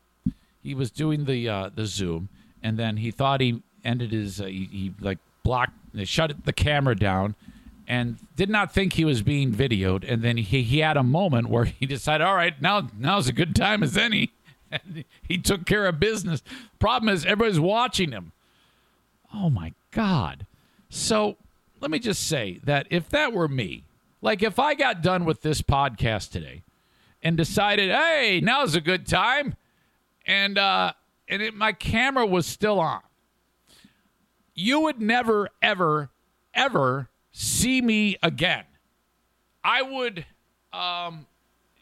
he 0.62 0.76
was 0.76 0.92
doing 0.92 1.26
the 1.26 1.50
uh, 1.50 1.72
the 1.74 1.88
zoom, 1.88 2.30
and 2.62 2.78
then 2.78 2.98
he 2.98 3.10
thought 3.10 3.42
he 3.42 3.64
ended 3.84 4.12
his 4.12 4.40
uh, 4.40 4.46
he, 4.46 4.70
he 4.72 4.94
like 5.00 5.18
blocked 5.42 5.74
shut 6.04 6.46
the 6.46 6.54
camera 6.54 6.96
down 6.96 7.34
and 7.88 8.18
did 8.36 8.50
not 8.50 8.74
think 8.74 8.94
he 8.94 9.06
was 9.06 9.22
being 9.22 9.52
videoed. 9.52 10.04
And 10.12 10.22
then 10.22 10.38
he, 10.38 10.64
he 10.64 10.80
had 10.80 10.98
a 10.98 11.04
moment 11.04 11.50
where 11.50 11.66
he 11.66 11.86
decided, 11.86 12.26
all 12.26 12.36
right, 12.36 12.60
now 12.62 12.90
now's 12.98 13.28
a 13.28 13.34
good 13.34 13.56
time 13.56 13.84
as 13.84 13.98
any. 13.98 14.32
And 14.72 15.06
he 15.22 15.38
took 15.38 15.66
care 15.66 15.86
of 15.86 16.00
business. 16.00 16.42
Problem 16.80 17.14
is, 17.14 17.26
everybody's 17.26 17.60
watching 17.60 18.12
him. 18.12 18.32
Oh 19.34 19.50
my 19.50 19.74
God. 19.92 20.46
So 20.90 21.38
let 21.80 21.92
me 21.92 22.00
just 22.00 22.28
say 22.28 22.60
that 22.64 22.88
if 22.90 23.10
that 23.10 23.32
were 23.34 23.48
me, 23.48 23.84
like 24.22 24.42
if 24.42 24.58
I 24.58 24.74
got 24.74 25.04
done 25.04 25.24
with 25.26 25.42
this 25.42 25.62
podcast 25.62 26.32
today 26.32 26.64
and 27.22 27.38
decided, 27.38 27.92
hey, 27.92 28.42
now's 28.42 28.76
a 28.76 28.82
good 28.82 29.06
time, 29.06 29.56
and 30.26 30.58
uh, 30.58 30.94
and 31.28 31.42
it, 31.42 31.54
my 31.54 31.72
camera 31.72 32.26
was 32.26 32.46
still 32.46 32.80
on, 32.80 33.02
you 34.56 34.80
would 34.80 35.00
never, 35.00 35.50
ever, 35.62 36.10
ever 36.54 37.10
see 37.36 37.82
me 37.82 38.18
again. 38.24 38.64
I 39.64 39.82
would. 39.82 40.26
Um, 40.72 41.28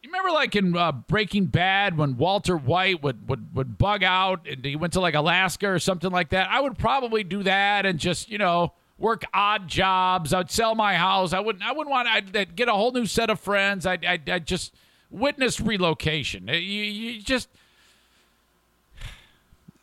you 0.01 0.09
remember, 0.09 0.31
like 0.31 0.55
in 0.55 0.75
uh, 0.75 0.91
Breaking 0.91 1.45
Bad, 1.45 1.97
when 1.97 2.17
Walter 2.17 2.57
White 2.57 3.03
would, 3.03 3.29
would 3.29 3.55
would 3.55 3.77
bug 3.77 4.03
out 4.03 4.47
and 4.47 4.65
he 4.65 4.75
went 4.75 4.93
to 4.93 4.99
like 4.99 5.13
Alaska 5.13 5.69
or 5.69 5.79
something 5.79 6.11
like 6.11 6.29
that. 6.29 6.49
I 6.49 6.59
would 6.59 6.77
probably 6.77 7.23
do 7.23 7.43
that 7.43 7.85
and 7.85 7.99
just 7.99 8.29
you 8.29 8.37
know 8.37 8.73
work 8.97 9.23
odd 9.33 9.67
jobs. 9.67 10.33
I'd 10.33 10.51
sell 10.51 10.75
my 10.75 10.95
house. 10.95 11.33
I 11.33 11.39
wouldn't. 11.39 11.63
I 11.63 11.71
wouldn't 11.71 11.91
want. 11.91 12.07
I'd, 12.07 12.35
I'd 12.35 12.55
get 12.55 12.67
a 12.67 12.73
whole 12.73 12.91
new 12.91 13.05
set 13.05 13.29
of 13.29 13.39
friends. 13.39 13.85
I'd, 13.85 14.03
I'd, 14.03 14.29
I'd 14.29 14.47
just 14.47 14.73
witness 15.09 15.59
relocation. 15.59 16.47
You, 16.47 16.53
you 16.55 17.21
just 17.21 17.47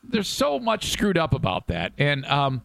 there's 0.02 0.28
so 0.28 0.58
much 0.58 0.90
screwed 0.90 1.16
up 1.16 1.32
about 1.32 1.68
that, 1.68 1.92
and 1.96 2.26
um, 2.26 2.62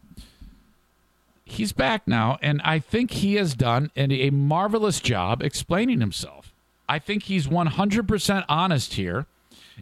he's 1.46 1.72
back 1.72 2.08
now, 2.08 2.38
and 2.42 2.62
I 2.64 2.80
think 2.80 3.12
he 3.12 3.36
has 3.36 3.54
done 3.54 3.92
a 3.96 4.30
marvelous 4.32 5.00
job 5.00 5.42
explaining 5.42 6.02
himself. 6.02 6.54
I 6.90 7.00
think 7.00 7.24
he's 7.24 7.48
100% 7.48 8.46
honest 8.50 8.94
here. 8.94 9.26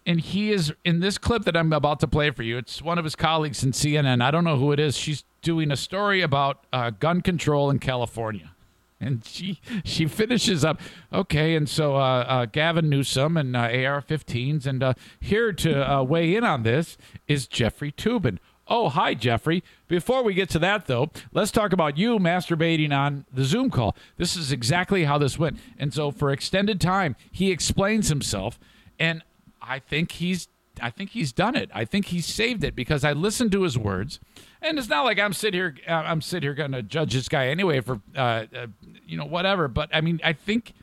And 0.07 0.20
he 0.20 0.51
is 0.51 0.74
in 0.84 1.01
this 1.01 1.20
clip 1.20 1.43
that 1.43 1.55
I'm 1.55 1.72
about 1.72 1.99
to 1.99 2.07
play 2.07 2.32
for 2.32 2.41
you. 2.41 2.57
It's 2.57 2.82
one 2.82 2.97
of 2.97 3.03
his 3.03 3.16
colleagues 3.16 3.64
in 3.64 3.74
CNN. 3.74 4.24
I 4.24 4.32
don't 4.32 4.43
know 4.43 4.57
who 4.57 4.72
it 4.72 4.80
is. 4.80 4.97
She's 4.97 5.24
doing 5.43 5.72
a 5.72 5.76
story 5.76 6.22
about 6.22 6.64
uh, 6.74 6.89
gun 6.89 7.22
control 7.22 7.70
in 7.70 7.78
California. 7.78 8.51
And 8.99 9.24
she 9.26 9.59
she 9.84 10.07
finishes 10.07 10.64
up, 10.64 10.80
okay, 11.11 11.55
and 11.55 11.68
so 11.68 11.97
uh, 11.97 11.99
uh, 11.99 12.45
Gavin 12.45 12.89
Newsom 12.89 13.36
and 13.36 13.53
uh, 13.53 13.59
AR-15s, 13.59 14.66
and 14.66 14.82
uh, 14.82 14.93
here 15.20 15.51
to 15.51 15.91
uh, 15.91 16.03
weigh 16.03 16.36
in 16.36 16.45
on 16.45 16.64
this 16.64 16.97
is 17.28 17.45
Jeffrey 17.45 17.91
Toobin, 17.91 18.39
Oh, 18.68 18.89
hi, 18.89 19.14
Jeffrey. 19.14 19.64
Before 19.88 20.24
we 20.24 20.34
get 20.34 20.49
to 20.51 20.59
that, 20.59 20.86
though, 20.86 21.11
let's 21.34 21.51
talk 21.51 21.74
about 21.74 21.97
you 21.97 22.18
masturbating 22.18 22.97
on 22.97 23.26
the 23.34 23.43
Zoom 23.43 23.70
call. 23.70 23.95
This 24.18 24.38
is 24.38 24.51
exactly 24.51 25.03
how 25.03 25.18
this 25.18 25.38
went. 25.38 25.59
And 25.78 25.93
so, 25.93 26.11
for 26.11 26.32
extended 26.32 26.80
time, 26.80 27.16
he 27.32 27.51
explains 27.51 28.09
himself, 28.09 28.59
and 28.99 29.24
I 29.61 29.80
think 29.80 30.14
he's. 30.14 30.47
I 30.82 30.89
think 30.89 31.11
he's 31.11 31.32
done 31.32 31.55
it. 31.55 31.70
I 31.72 31.86
think 31.86 32.07
he's 32.07 32.26
saved 32.26 32.64
it 32.64 32.76
because 32.76 33.03
I 33.03 33.14
listened 33.14 33.51
to 33.51 33.61
his 33.61 33.78
words, 33.78 34.20
and 34.59 34.80
it's 34.80 34.89
not 34.89 35.05
like 35.05 35.20
I'm 35.20 35.34
sitting 35.34 35.59
here. 35.59 35.76
Uh, 35.88 35.91
I'm 35.91 36.20
sitting 36.20 36.47
here 36.47 36.55
going 36.55 36.72
to 36.72 36.82
judge 36.82 37.14
this 37.14 37.30
guy 37.30 37.49
anyway 37.49 37.80
for, 37.82 38.01
uh, 38.16 38.45
uh, 38.55 38.68
you 39.05 39.16
know, 39.16 39.26
whatever. 39.26 39.68
But 39.68 39.89
I 39.93 40.01
mean, 40.01 40.20
I 40.24 40.34
think 40.34 40.74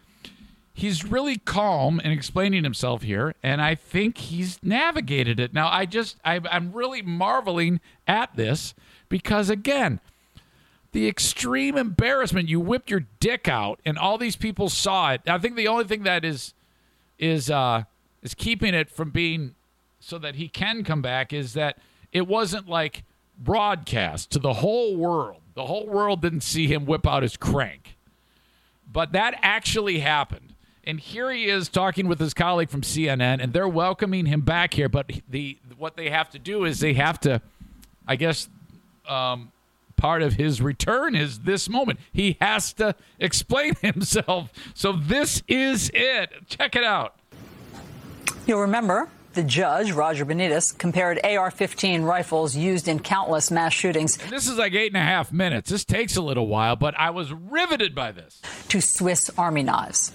he's 0.80 1.04
really 1.04 1.36
calm 1.38 2.00
in 2.00 2.10
explaining 2.10 2.64
himself 2.64 3.02
here, 3.02 3.34
and 3.42 3.60
I 3.60 3.74
think 3.74 4.18
he's 4.18 4.58
navigated 4.62 5.38
it. 5.38 5.52
Now, 5.52 5.68
I 5.68 5.86
just 5.86 6.16
I, 6.24 6.40
I'm 6.50 6.72
really 6.72 7.02
marveling 7.02 7.80
at 8.06 8.34
this 8.36 8.74
because 9.08 9.50
again, 9.50 10.00
the 10.92 11.06
extreme 11.06 11.76
embarrassment. 11.76 12.48
You 12.48 12.60
whipped 12.60 12.90
your 12.90 13.04
dick 13.20 13.48
out, 13.48 13.80
and 13.84 13.98
all 13.98 14.18
these 14.18 14.36
people 14.36 14.68
saw 14.68 15.12
it. 15.12 15.20
I 15.26 15.38
think 15.38 15.56
the 15.56 15.68
only 15.68 15.84
thing 15.84 16.02
that 16.02 16.24
is 16.24 16.54
is 17.18 17.50
uh, 17.50 17.84
is 18.22 18.34
keeping 18.34 18.74
it 18.74 18.90
from 18.90 19.10
being 19.10 19.54
so 20.00 20.18
that 20.18 20.36
he 20.36 20.48
can 20.48 20.82
come 20.82 21.02
back 21.02 21.32
is 21.32 21.52
that 21.52 21.76
it 22.12 22.26
wasn't 22.26 22.68
like 22.68 23.04
broadcast 23.38 24.30
to 24.30 24.38
the 24.38 24.54
whole 24.54 24.96
world. 24.96 25.40
The 25.54 25.66
whole 25.66 25.86
world 25.86 26.22
didn't 26.22 26.40
see 26.40 26.66
him 26.66 26.86
whip 26.86 27.06
out 27.06 27.22
his 27.22 27.36
crank. 27.36 27.96
But 28.90 29.12
that 29.12 29.38
actually 29.42 30.00
happened. 30.00 30.49
And 30.84 30.98
here 30.98 31.30
he 31.30 31.44
is 31.44 31.68
talking 31.68 32.08
with 32.08 32.18
his 32.18 32.32
colleague 32.32 32.70
from 32.70 32.80
CNN, 32.80 33.42
and 33.42 33.52
they're 33.52 33.68
welcoming 33.68 34.26
him 34.26 34.40
back 34.40 34.74
here. 34.74 34.88
But 34.88 35.10
the 35.28 35.58
what 35.76 35.96
they 35.96 36.10
have 36.10 36.30
to 36.30 36.38
do 36.38 36.64
is 36.64 36.80
they 36.80 36.94
have 36.94 37.20
to, 37.20 37.42
I 38.06 38.16
guess, 38.16 38.48
um, 39.06 39.52
part 39.96 40.22
of 40.22 40.34
his 40.34 40.62
return 40.62 41.14
is 41.14 41.40
this 41.40 41.68
moment. 41.68 42.00
He 42.12 42.38
has 42.40 42.72
to 42.74 42.94
explain 43.18 43.74
himself. 43.82 44.50
So 44.74 44.92
this 44.92 45.42
is 45.46 45.90
it. 45.92 46.30
Check 46.48 46.74
it 46.76 46.84
out. 46.84 47.16
You'll 48.46 48.62
remember 48.62 49.08
the 49.34 49.42
judge, 49.44 49.92
Roger 49.92 50.26
Benitez, 50.26 50.76
compared 50.76 51.24
AR 51.24 51.50
15 51.50 52.02
rifles 52.02 52.56
used 52.56 52.88
in 52.88 52.98
countless 52.98 53.50
mass 53.50 53.72
shootings. 53.72 54.16
This 54.16 54.48
is 54.48 54.58
like 54.58 54.74
eight 54.74 54.92
and 54.92 54.96
a 54.96 55.04
half 55.04 55.32
minutes. 55.32 55.70
This 55.70 55.84
takes 55.84 56.16
a 56.16 56.22
little 56.22 56.48
while, 56.48 56.74
but 56.74 56.98
I 56.98 57.10
was 57.10 57.32
riveted 57.32 57.94
by 57.94 58.10
this. 58.12 58.42
To 58.68 58.80
Swiss 58.80 59.30
Army 59.38 59.62
knives. 59.62 60.12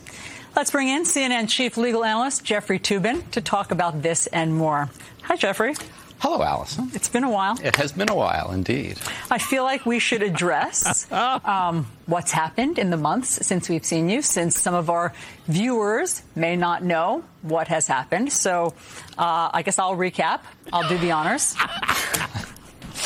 Let's 0.55 0.71
bring 0.71 0.87
in 0.87 1.03
CNN 1.03 1.49
chief 1.49 1.75
legal 1.75 2.05
analyst 2.05 2.45
Jeffrey 2.45 2.79
Toobin 2.79 3.29
to 3.31 3.41
talk 3.41 3.71
about 3.71 4.01
this 4.01 4.25
and 4.27 4.55
more. 4.55 4.89
Hi, 5.23 5.35
Jeffrey. 5.35 5.75
Hello, 6.19 6.39
Alisyn. 6.39 6.95
It's 6.95 7.09
been 7.09 7.25
a 7.25 7.29
while. 7.29 7.59
It 7.61 7.75
has 7.75 7.91
been 7.91 8.09
a 8.09 8.15
while, 8.15 8.51
indeed. 8.51 8.97
I 9.29 9.37
feel 9.37 9.63
like 9.63 9.85
we 9.85 9.99
should 9.99 10.23
address 10.23 11.11
um, 11.11 11.87
what's 12.05 12.31
happened 12.31 12.79
in 12.79 12.89
the 12.89 12.95
months 12.95 13.45
since 13.45 13.67
we've 13.67 13.83
seen 13.83 14.07
you, 14.09 14.21
since 14.21 14.57
some 14.57 14.73
of 14.73 14.89
our 14.89 15.11
viewers 15.47 16.23
may 16.35 16.55
not 16.55 16.83
know 16.83 17.25
what 17.41 17.67
has 17.67 17.87
happened. 17.87 18.31
So 18.31 18.73
uh, 19.17 19.49
I 19.53 19.61
guess 19.61 19.77
I'll 19.77 19.97
recap. 19.97 20.39
I'll 20.71 20.87
do 20.87 20.97
the 20.97 21.11
honors. 21.11 21.53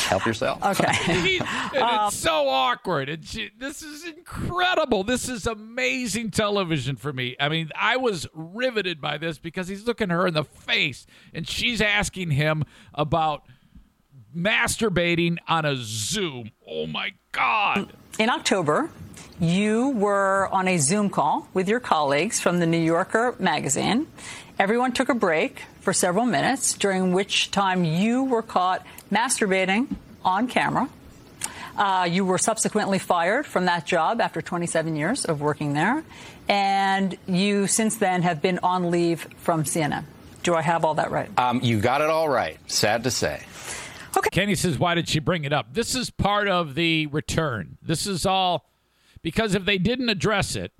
Help 0.04 0.26
yourself. 0.26 0.58
Okay. 0.70 0.86
and 1.08 1.26
it's 1.26 1.82
um, 1.82 2.10
so 2.10 2.48
awkward. 2.48 3.08
And 3.08 3.24
she, 3.24 3.50
this 3.58 3.82
is 3.82 4.06
incredible. 4.06 5.02
This 5.02 5.28
is 5.28 5.46
amazing 5.46 6.30
television 6.30 6.96
for 6.96 7.12
me. 7.12 7.34
I 7.40 7.48
mean, 7.48 7.70
I 7.74 7.96
was 7.96 8.26
riveted 8.34 9.00
by 9.00 9.18
this 9.18 9.38
because 9.38 9.66
he's 9.68 9.86
looking 9.86 10.10
her 10.10 10.26
in 10.26 10.34
the 10.34 10.44
face 10.44 11.06
and 11.34 11.48
she's 11.48 11.80
asking 11.80 12.30
him 12.30 12.64
about 12.94 13.44
masturbating 14.36 15.38
on 15.48 15.64
a 15.64 15.76
Zoom. 15.76 16.50
Oh 16.66 16.86
my 16.86 17.12
God. 17.32 17.92
In 18.18 18.30
October, 18.30 18.90
you 19.40 19.90
were 19.90 20.48
on 20.52 20.68
a 20.68 20.76
Zoom 20.76 21.08
call 21.10 21.48
with 21.54 21.68
your 21.68 21.80
colleagues 21.80 22.40
from 22.40 22.58
the 22.58 22.66
New 22.66 22.78
Yorker 22.78 23.34
magazine. 23.38 24.06
Everyone 24.58 24.92
took 24.92 25.08
a 25.08 25.14
break 25.14 25.62
for 25.80 25.94
several 25.94 26.26
minutes, 26.26 26.74
during 26.74 27.12
which 27.12 27.50
time 27.50 27.82
you 27.82 28.24
were 28.24 28.42
caught 28.42 28.84
masturbating 29.10 29.88
on 30.22 30.46
camera. 30.46 30.88
Uh, 31.76 32.06
you 32.10 32.26
were 32.26 32.36
subsequently 32.36 32.98
fired 32.98 33.46
from 33.46 33.64
that 33.64 33.86
job 33.86 34.20
after 34.20 34.42
27 34.42 34.96
years 34.96 35.24
of 35.24 35.40
working 35.40 35.72
there. 35.72 36.04
And 36.46 37.16
you, 37.26 37.66
since 37.66 37.96
then, 37.96 38.20
have 38.22 38.42
been 38.42 38.58
on 38.62 38.90
leave 38.90 39.26
from 39.38 39.64
CNN. 39.64 40.04
Do 40.42 40.54
I 40.54 40.60
have 40.60 40.84
all 40.84 40.94
that 40.94 41.10
right? 41.10 41.30
Um, 41.38 41.60
you 41.62 41.80
got 41.80 42.02
it 42.02 42.10
all 42.10 42.28
right. 42.28 42.58
Sad 42.66 43.04
to 43.04 43.10
say. 43.10 43.42
Okay. 44.16 44.28
Kenny 44.30 44.54
says, 44.56 44.78
why 44.78 44.94
did 44.94 45.08
she 45.08 45.20
bring 45.20 45.44
it 45.44 45.52
up? 45.52 45.72
This 45.72 45.94
is 45.94 46.10
part 46.10 46.48
of 46.48 46.74
the 46.74 47.06
return. 47.06 47.78
This 47.80 48.06
is 48.06 48.26
all 48.26 48.69
because 49.22 49.54
if 49.54 49.64
they 49.64 49.78
didn't 49.78 50.08
address 50.08 50.56
it, 50.56 50.72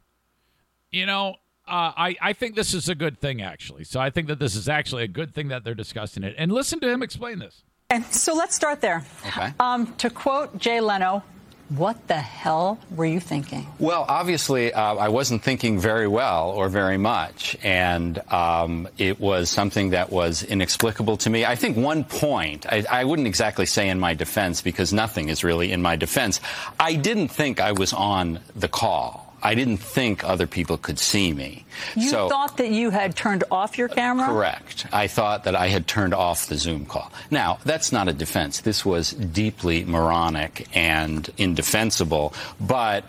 you 0.90 1.06
know, 1.06 1.36
uh, 1.66 1.92
I, 1.96 2.16
I 2.20 2.32
think 2.32 2.56
this 2.56 2.74
is 2.74 2.88
a 2.88 2.94
good 2.94 3.20
thing, 3.20 3.40
actually. 3.40 3.84
So 3.84 4.00
I 4.00 4.10
think 4.10 4.26
that 4.28 4.38
this 4.38 4.56
is 4.56 4.68
actually 4.68 5.04
a 5.04 5.08
good 5.08 5.34
thing 5.34 5.48
that 5.48 5.62
they're 5.62 5.74
discussing 5.74 6.24
it. 6.24 6.34
And 6.36 6.50
listen 6.50 6.80
to 6.80 6.90
him 6.90 7.02
explain 7.02 7.38
this. 7.38 7.62
And 7.90 8.04
so 8.06 8.34
let's 8.34 8.54
start 8.54 8.80
there. 8.80 9.04
Okay. 9.26 9.52
Um, 9.60 9.94
to 9.96 10.10
quote 10.10 10.58
Jay 10.58 10.80
Leno, 10.80 11.22
what 11.70 12.08
the 12.08 12.16
hell 12.16 12.78
were 12.90 13.06
you 13.06 13.20
thinking? 13.20 13.66
Well, 13.78 14.04
obviously, 14.08 14.72
uh, 14.72 14.96
I 14.96 15.08
wasn't 15.08 15.42
thinking 15.42 15.78
very 15.78 16.08
well 16.08 16.50
or 16.50 16.68
very 16.68 16.98
much, 16.98 17.56
and 17.62 18.18
um, 18.32 18.88
it 18.98 19.20
was 19.20 19.50
something 19.50 19.90
that 19.90 20.10
was 20.10 20.42
inexplicable 20.42 21.16
to 21.18 21.30
me. 21.30 21.44
I 21.44 21.54
think 21.54 21.76
one 21.76 22.04
point, 22.04 22.66
I, 22.66 22.84
I, 22.90 23.04
wouldn't 23.04 23.28
exactly 23.28 23.66
say 23.66 23.88
in 23.88 24.00
my 24.00 24.14
defense 24.14 24.62
because 24.62 24.92
nothing 24.92 25.28
is 25.28 25.44
really 25.44 25.70
in 25.70 25.80
my 25.80 25.96
defense. 25.96 26.40
I 26.78 26.94
didn't 26.94 27.28
think 27.28 27.60
I 27.60 27.72
was 27.72 27.92
on 27.92 28.40
the 28.56 28.68
call. 28.68 29.29
I 29.42 29.54
didn't 29.54 29.78
think 29.78 30.24
other 30.24 30.46
people 30.46 30.76
could 30.76 30.98
see 30.98 31.32
me. 31.32 31.64
You 31.96 32.10
so, 32.10 32.28
thought 32.28 32.58
that 32.58 32.70
you 32.70 32.90
had 32.90 33.16
turned 33.16 33.44
off 33.50 33.78
your 33.78 33.88
camera? 33.88 34.26
Correct. 34.26 34.86
I 34.92 35.06
thought 35.06 35.44
that 35.44 35.56
I 35.56 35.68
had 35.68 35.86
turned 35.86 36.14
off 36.14 36.46
the 36.46 36.56
Zoom 36.56 36.86
call. 36.86 37.10
Now, 37.30 37.58
that's 37.64 37.92
not 37.92 38.08
a 38.08 38.12
defense. 38.12 38.60
This 38.60 38.84
was 38.84 39.12
deeply 39.12 39.84
moronic 39.84 40.68
and 40.74 41.28
indefensible, 41.38 42.34
but 42.60 43.04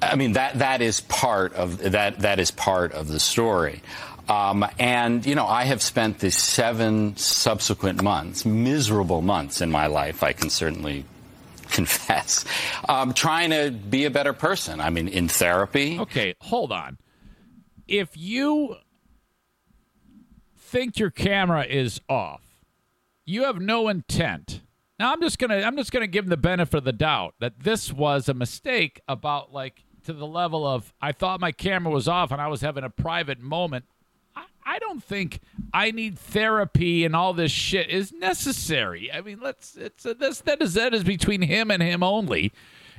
I 0.00 0.16
mean 0.16 0.32
that 0.32 0.58
that 0.58 0.82
is 0.82 1.00
part 1.00 1.54
of 1.54 1.78
that 1.92 2.20
that 2.20 2.38
is 2.38 2.50
part 2.50 2.92
of 2.92 3.08
the 3.08 3.20
story. 3.20 3.82
Um, 4.28 4.66
and, 4.78 5.24
you 5.24 5.36
know, 5.36 5.46
I 5.46 5.64
have 5.64 5.80
spent 5.80 6.18
the 6.18 6.30
seven 6.30 7.16
subsequent 7.16 8.02
months, 8.02 8.44
miserable 8.44 9.22
months 9.22 9.60
in 9.60 9.70
my 9.70 9.86
life, 9.86 10.24
I 10.24 10.32
can 10.32 10.50
certainly 10.50 11.04
confess, 11.70 12.44
um, 12.88 13.12
trying 13.12 13.50
to 13.50 13.70
be 13.70 14.04
a 14.04 14.10
better 14.10 14.32
person. 14.32 14.80
I 14.80 14.90
mean, 14.90 15.08
in 15.08 15.28
therapy. 15.28 15.98
Okay, 15.98 16.34
hold 16.40 16.72
on. 16.72 16.98
If 17.86 18.16
you 18.16 18.76
think 20.56 20.98
your 20.98 21.10
camera 21.10 21.64
is 21.64 22.00
off, 22.08 22.42
you 23.24 23.44
have 23.44 23.60
no 23.60 23.88
intent. 23.88 24.62
Now 24.98 25.12
I'm 25.12 25.20
just 25.20 25.38
gonna 25.38 25.56
I'm 25.56 25.76
just 25.76 25.92
gonna 25.92 26.06
give 26.06 26.24
them 26.24 26.30
the 26.30 26.36
benefit 26.36 26.78
of 26.78 26.84
the 26.84 26.92
doubt 26.92 27.34
that 27.40 27.60
this 27.60 27.92
was 27.92 28.28
a 28.28 28.34
mistake 28.34 29.00
about 29.06 29.52
like 29.52 29.84
to 30.04 30.12
the 30.12 30.26
level 30.26 30.66
of 30.66 30.94
I 31.00 31.12
thought 31.12 31.40
my 31.40 31.52
camera 31.52 31.92
was 31.92 32.08
off 32.08 32.30
and 32.30 32.40
I 32.40 32.48
was 32.48 32.60
having 32.60 32.84
a 32.84 32.90
private 32.90 33.40
moment. 33.40 33.84
I 34.66 34.80
don't 34.80 35.02
think 35.02 35.40
I 35.72 35.92
need 35.92 36.18
therapy 36.18 37.04
and 37.04 37.14
all 37.14 37.32
this 37.32 37.52
shit 37.52 37.88
is 37.88 38.12
necessary. 38.12 39.10
I 39.12 39.20
mean, 39.20 39.38
let's 39.40 39.76
it's 39.76 40.04
a, 40.04 40.12
this 40.12 40.40
that 40.40 40.60
is 40.60 40.74
that 40.74 40.92
is 40.92 41.04
between 41.04 41.42
him 41.42 41.70
and 41.70 41.82
him 41.82 42.02
only. 42.02 42.52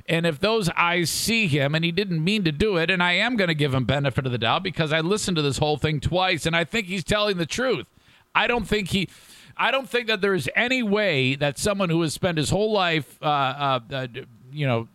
And 0.10 0.26
if 0.26 0.40
those 0.40 0.70
eyes 0.70 1.10
see 1.10 1.48
him 1.48 1.76
and 1.76 1.84
he 1.84 1.92
didn't 1.92 2.24
mean 2.24 2.46
to 2.46 2.52
do 2.54 2.78
it, 2.78 2.90
and 2.90 3.04
I 3.04 3.12
am 3.14 3.36
going 3.36 3.50
to 3.50 3.54
give 3.54 3.74
him 3.74 3.84
benefit 3.84 4.26
of 4.26 4.32
the 4.32 4.38
doubt 4.38 4.64
because 4.64 4.94
I 4.94 5.02
listened 5.02 5.36
to 5.36 5.42
this 5.42 5.58
whole 5.58 5.76
thing 5.76 6.00
twice 6.00 6.46
and 6.46 6.56
I 6.56 6.64
think 6.64 6.88
he's 6.88 7.04
telling 7.04 7.38
the 7.38 7.46
truth. 7.46 7.86
I 8.34 8.48
don't 8.48 8.66
think 8.66 8.90
he. 8.90 9.10
I 9.58 9.72
don't 9.72 9.90
think 9.90 10.08
that 10.08 10.22
there 10.22 10.36
is 10.36 10.50
any 10.56 10.84
way 10.84 11.36
that 11.36 11.58
someone 11.58 11.90
who 11.90 12.02
has 12.02 12.14
spent 12.14 12.38
his 12.38 12.52
whole 12.52 12.72
life, 12.72 13.18
uh, 13.22 13.26
uh, 13.26 13.80
uh, 13.92 14.08
you 14.52 14.68
know, 14.68 14.88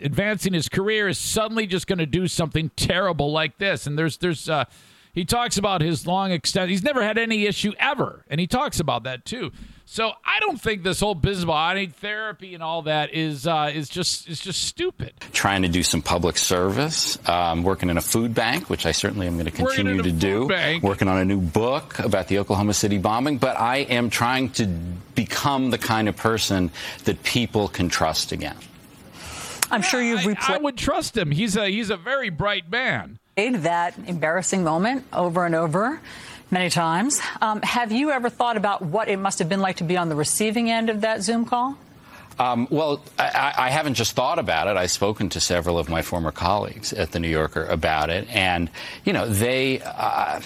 advancing 0.00 0.52
his 0.52 0.68
career 0.68 1.08
is 1.08 1.18
suddenly 1.18 1.66
just 1.66 1.88
going 1.88 1.98
to 1.98 2.06
do 2.06 2.28
something 2.28 2.70
terrible 2.76 3.32
like 3.32 3.58
this. 3.58 3.86
And 3.86 3.98
there's 3.98 4.16
there's 4.18 4.48
uh, 4.48 4.64
he 5.18 5.24
talks 5.24 5.58
about 5.58 5.80
his 5.80 6.06
long 6.06 6.30
extent. 6.30 6.70
He's 6.70 6.84
never 6.84 7.02
had 7.02 7.18
any 7.18 7.46
issue 7.46 7.72
ever, 7.80 8.24
and 8.30 8.40
he 8.40 8.46
talks 8.46 8.78
about 8.78 9.02
that 9.02 9.24
too. 9.24 9.50
So 9.84 10.12
I 10.24 10.38
don't 10.38 10.60
think 10.60 10.84
this 10.84 11.00
whole 11.00 11.16
business 11.16 11.42
about 11.42 11.56
I 11.56 11.74
need 11.74 11.96
therapy 11.96 12.54
and 12.54 12.62
all 12.62 12.82
that 12.82 13.12
is 13.12 13.44
uh, 13.44 13.72
is 13.74 13.88
just 13.88 14.28
is 14.28 14.38
just 14.38 14.62
stupid. 14.62 15.14
Trying 15.32 15.62
to 15.62 15.68
do 15.68 15.82
some 15.82 16.02
public 16.02 16.38
service, 16.38 17.18
um, 17.28 17.64
working 17.64 17.90
in 17.90 17.96
a 17.96 18.00
food 18.00 18.32
bank, 18.32 18.70
which 18.70 18.86
I 18.86 18.92
certainly 18.92 19.26
am 19.26 19.32
going 19.32 19.46
to 19.46 19.50
continue 19.50 20.00
to 20.02 20.12
do. 20.12 20.46
Bank. 20.46 20.84
Working 20.84 21.08
on 21.08 21.18
a 21.18 21.24
new 21.24 21.40
book 21.40 21.98
about 21.98 22.28
the 22.28 22.38
Oklahoma 22.38 22.74
City 22.74 22.98
bombing, 22.98 23.38
but 23.38 23.58
I 23.58 23.78
am 23.78 24.10
trying 24.10 24.50
to 24.50 24.66
become 24.66 25.70
the 25.70 25.78
kind 25.78 26.08
of 26.08 26.16
person 26.16 26.70
that 27.04 27.24
people 27.24 27.66
can 27.66 27.88
trust 27.88 28.30
again. 28.30 28.56
I'm 29.68 29.82
sure 29.82 30.00
you've 30.00 30.20
repl- 30.20 30.48
I, 30.48 30.54
I 30.54 30.58
would 30.58 30.76
trust 30.76 31.16
him. 31.16 31.32
He's 31.32 31.56
a 31.56 31.68
he's 31.68 31.90
a 31.90 31.96
very 31.96 32.30
bright 32.30 32.70
man 32.70 33.18
that 33.38 33.94
embarrassing 34.06 34.64
moment 34.64 35.04
over 35.12 35.46
and 35.46 35.54
over 35.54 36.00
many 36.50 36.70
times. 36.70 37.20
Um, 37.40 37.62
have 37.62 37.92
you 37.92 38.10
ever 38.10 38.28
thought 38.28 38.56
about 38.56 38.82
what 38.82 39.08
it 39.08 39.18
must 39.18 39.38
have 39.38 39.48
been 39.48 39.60
like 39.60 39.76
to 39.76 39.84
be 39.84 39.96
on 39.96 40.08
the 40.08 40.16
receiving 40.16 40.70
end 40.70 40.90
of 40.90 41.02
that 41.02 41.22
Zoom 41.22 41.44
call? 41.44 41.76
Um, 42.38 42.68
well, 42.70 43.02
I, 43.18 43.52
I, 43.56 43.70
haven't 43.70 43.94
just 43.94 44.12
thought 44.12 44.38
about 44.38 44.68
it. 44.68 44.76
I've 44.76 44.92
spoken 44.92 45.28
to 45.30 45.40
several 45.40 45.76
of 45.76 45.88
my 45.88 46.02
former 46.02 46.30
colleagues 46.30 46.92
at 46.92 47.10
the 47.10 47.18
New 47.18 47.28
Yorker 47.28 47.64
about 47.64 48.10
it, 48.10 48.28
and 48.28 48.70
you 49.04 49.12
know 49.12 49.28
they 49.28 49.80
uh, 49.80 50.40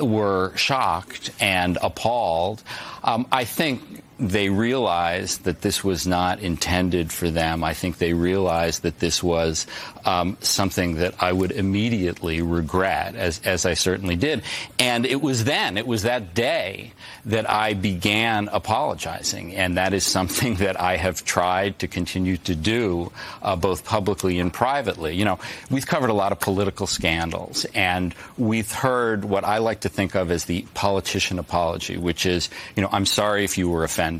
were 0.00 0.52
shocked 0.56 1.30
and 1.38 1.78
appalled. 1.80 2.64
Um, 3.04 3.28
I 3.30 3.44
think 3.44 4.01
they 4.22 4.50
realized 4.50 5.42
that 5.44 5.62
this 5.62 5.82
was 5.82 6.06
not 6.06 6.38
intended 6.38 7.10
for 7.10 7.28
them. 7.28 7.64
I 7.64 7.74
think 7.74 7.98
they 7.98 8.12
realized 8.12 8.82
that 8.82 9.00
this 9.00 9.20
was 9.20 9.66
um, 10.04 10.36
something 10.40 10.94
that 10.94 11.20
I 11.20 11.32
would 11.32 11.50
immediately 11.50 12.40
regret, 12.40 13.16
as, 13.16 13.40
as 13.44 13.66
I 13.66 13.74
certainly 13.74 14.14
did. 14.14 14.42
And 14.78 15.06
it 15.06 15.20
was 15.20 15.42
then, 15.42 15.76
it 15.76 15.88
was 15.88 16.02
that 16.02 16.34
day 16.34 16.92
that 17.24 17.50
I 17.50 17.74
began 17.74 18.48
apologizing. 18.52 19.56
And 19.56 19.76
that 19.76 19.92
is 19.92 20.06
something 20.06 20.54
that 20.62 20.80
I 20.80 20.98
have 20.98 21.24
tried 21.24 21.80
to 21.80 21.88
continue 21.88 22.36
to 22.38 22.54
do, 22.54 23.10
uh, 23.42 23.56
both 23.56 23.84
publicly 23.84 24.38
and 24.38 24.52
privately. 24.52 25.16
You 25.16 25.24
know, 25.24 25.40
we've 25.68 25.86
covered 25.86 26.10
a 26.10 26.14
lot 26.14 26.30
of 26.30 26.38
political 26.38 26.86
scandals, 26.86 27.66
and 27.74 28.14
we've 28.38 28.70
heard 28.70 29.24
what 29.24 29.42
I 29.42 29.58
like 29.58 29.80
to 29.80 29.88
think 29.88 30.14
of 30.14 30.30
as 30.30 30.44
the 30.44 30.62
politician 30.74 31.40
apology, 31.40 31.96
which 31.96 32.24
is, 32.24 32.50
you 32.76 32.82
know, 32.82 32.88
I'm 32.92 33.06
sorry 33.06 33.42
if 33.42 33.58
you 33.58 33.68
were 33.68 33.82
offended. 33.82 34.11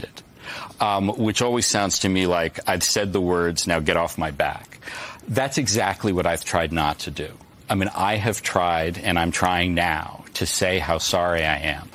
Um, 0.81 1.09
which 1.09 1.43
always 1.43 1.67
sounds 1.67 2.01
to 2.01 2.09
me 2.09 2.27
like 2.27 2.59
I've 2.69 2.83
said 2.83 3.13
the 3.13 3.21
words, 3.21 3.67
now 3.67 3.81
get 3.81 3.97
off 3.97 4.19
my 4.19 4.31
back. 4.31 4.79
That's 5.29 5.59
exactly 5.59 6.13
what 6.13 6.27
I've 6.27 6.45
tried 6.45 6.73
not 6.73 6.99
to 7.01 7.11
do. 7.11 7.31
I 7.69 7.75
mean, 7.75 7.91
I 7.95 8.17
have 8.17 8.43
tried, 8.43 8.99
and 8.99 9.19
I'm 9.19 9.31
trying 9.31 9.75
now, 9.75 10.25
to 10.35 10.47
say 10.47 10.79
how 10.79 10.99
sorry 10.99 11.45
I 11.45 11.59
am, 11.59 11.89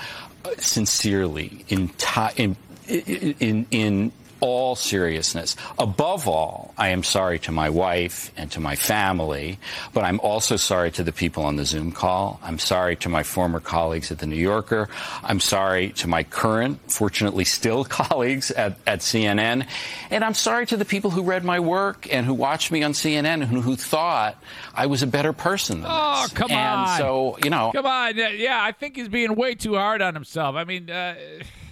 uh, 0.46 0.52
sincerely, 0.58 1.66
in, 1.68 1.92
in, 2.38 2.56
in, 2.88 3.68
in 3.70 4.12
all 4.40 4.76
seriousness. 4.76 5.56
Above 5.80 6.28
all, 6.28 6.74
I 6.78 6.90
am 6.90 7.04
sorry 7.04 7.40
to 7.40 7.52
my 7.52 7.70
wife 7.70 8.32
and 8.38 8.52
to 8.52 8.60
my 8.60 8.76
family, 8.76 9.60
but 9.94 10.04
I'm 10.04 10.20
also 10.20 10.56
sorry 10.56 10.92
to 10.92 11.04
the 11.04 11.12
people 11.12 11.44
on 11.44 11.56
the 11.56 11.66
Zoom 11.66 11.92
call. 11.92 12.40
I'm 12.44 12.60
sorry 12.60 12.96
to 12.98 13.10
my 13.10 13.24
former 13.24 13.60
colleagues 13.60 14.12
at 14.12 14.20
the 14.20 14.26
New 14.28 14.36
Yorker. 14.36 14.90
I'm 15.24 15.40
sorry 15.40 15.90
to 15.94 16.08
my 16.08 16.24
current, 16.24 16.80
fortunately 16.92 17.46
still 17.46 17.84
colleagues 17.90 18.52
at, 18.52 18.78
at 18.86 19.00
CNN. 19.00 19.66
And 20.10 20.24
I'm 20.24 20.34
sorry 20.34 20.66
to 20.68 20.78
the 20.78 20.86
people 20.86 21.12
who 21.12 21.24
read 21.24 21.44
my 21.44 21.60
work 21.60 22.08
and 22.14 22.26
who 22.26 22.34
watched 22.34 22.72
me 22.72 22.84
on 22.84 22.94
CNN 22.94 23.26
and 23.42 23.46
who, 23.46 23.62
who 23.62 23.76
thought 23.76 24.42
I 24.74 24.86
was 24.88 25.04
a 25.04 25.08
better 25.08 25.34
person 25.34 25.82
than 25.82 25.90
Oh, 25.92 26.22
this. 26.24 26.32
Oh, 26.32 26.36
come 26.36 26.52
and 26.52 26.82
on. 26.82 26.98
so, 26.98 27.38
you 27.44 27.50
know. 27.50 27.72
Come 27.74 27.86
on. 27.86 28.16
Yeah, 28.18 28.60
I 28.62 28.72
think 28.72 28.96
he's 28.96 29.10
being 29.10 29.36
way 29.36 29.56
too 29.56 29.76
hard 29.76 30.02
on 30.02 30.14
himself. 30.14 30.56
I 30.56 30.64
mean, 30.64 30.90
uh, 30.90 31.16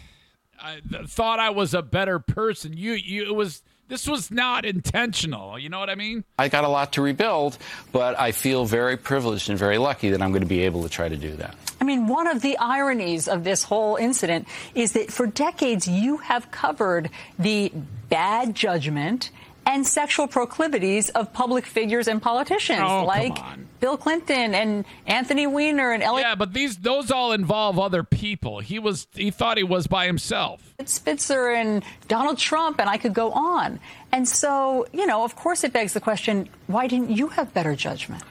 I 0.66 0.80
th- 0.89 1.07
thought 1.07 1.39
I 1.39 1.51
was 1.51 1.76
a 1.76 1.84
better 1.84 2.18
person. 2.18 2.76
You, 2.76 2.93
you, 2.93 3.26
it 3.26 3.36
was. 3.36 3.61
This 3.88 4.07
was 4.07 4.32
not 4.32 4.66
intentional. 4.66 5.59
You 5.59 5.70
know 5.70 5.80
what 5.80 5.91
I 5.91 5.95
mean? 5.95 6.24
I 6.39 6.49
got 6.49 6.63
a 6.63 6.68
lot 6.68 6.93
to 6.93 7.03
rebuild, 7.03 7.55
but 7.91 8.20
I 8.20 8.32
feel 8.32 8.66
very 8.66 8.97
privileged 8.97 9.47
and 9.47 9.59
very 9.59 9.78
lucky 9.78 10.09
that 10.09 10.24
I'm 10.24 10.32
going 10.32 10.41
to 10.41 10.47
be 10.47 10.61
able 10.61 10.82
to 10.82 10.89
try 10.89 11.07
to 11.07 11.16
do 11.16 11.36
that. 11.36 11.55
I 11.80 11.84
mean, 11.84 12.07
one 12.07 12.26
of 12.26 12.41
the 12.41 12.57
ironies 12.57 13.28
of 13.28 13.43
this 13.43 13.61
whole 13.61 13.95
incident 13.97 14.47
is 14.74 14.93
that 14.93 15.11
for 15.11 15.28
decades 15.28 15.88
you 15.88 16.18
have 16.18 16.49
covered 16.49 17.11
the 17.38 17.72
bad 18.09 18.55
judgment 18.55 19.30
and 19.66 19.86
sexual 19.86 20.28
proclivities 20.28 21.09
of 21.09 21.34
public 21.34 21.66
figures 21.66 22.07
and 22.07 22.22
politicians 22.22 22.82
Oh, 22.84 23.05
like. 23.05 23.38
Bill 23.82 23.97
Clinton 23.97 24.55
and 24.55 24.86
Anthony 25.05 25.45
Weiner 25.45 25.91
and 25.91 26.01
Eliot 26.01 26.26
Yeah, 26.28 26.36
but 26.36 26.53
these 26.53 26.78
those 26.78 27.11
all 27.11 27.34
involve 27.34 27.78
other 27.78 28.03
people. 28.03 28.59
He 28.59 28.80
was 28.80 29.05
he 29.13 29.30
thought 29.32 29.57
he 29.57 29.63
was 29.63 29.86
by 29.86 30.05
himself. 30.07 30.74
Spitzer 30.86 31.49
and 31.51 31.84
Donald 32.07 32.38
Trump, 32.38 32.80
and 32.80 32.89
I 32.89 32.97
could 32.97 33.13
go 33.13 33.32
on. 33.32 33.80
And 34.11 34.28
so, 34.28 34.88
you 34.93 35.05
know, 35.05 35.24
of 35.24 35.36
course 35.36 35.63
it 35.63 35.74
begs 35.74 35.93
the 35.93 35.99
question 35.99 36.47
why 36.68 36.88
didn't 36.88 37.11
you 37.11 37.28
have 37.28 37.53
better 37.53 37.76
judgment? 37.76 38.24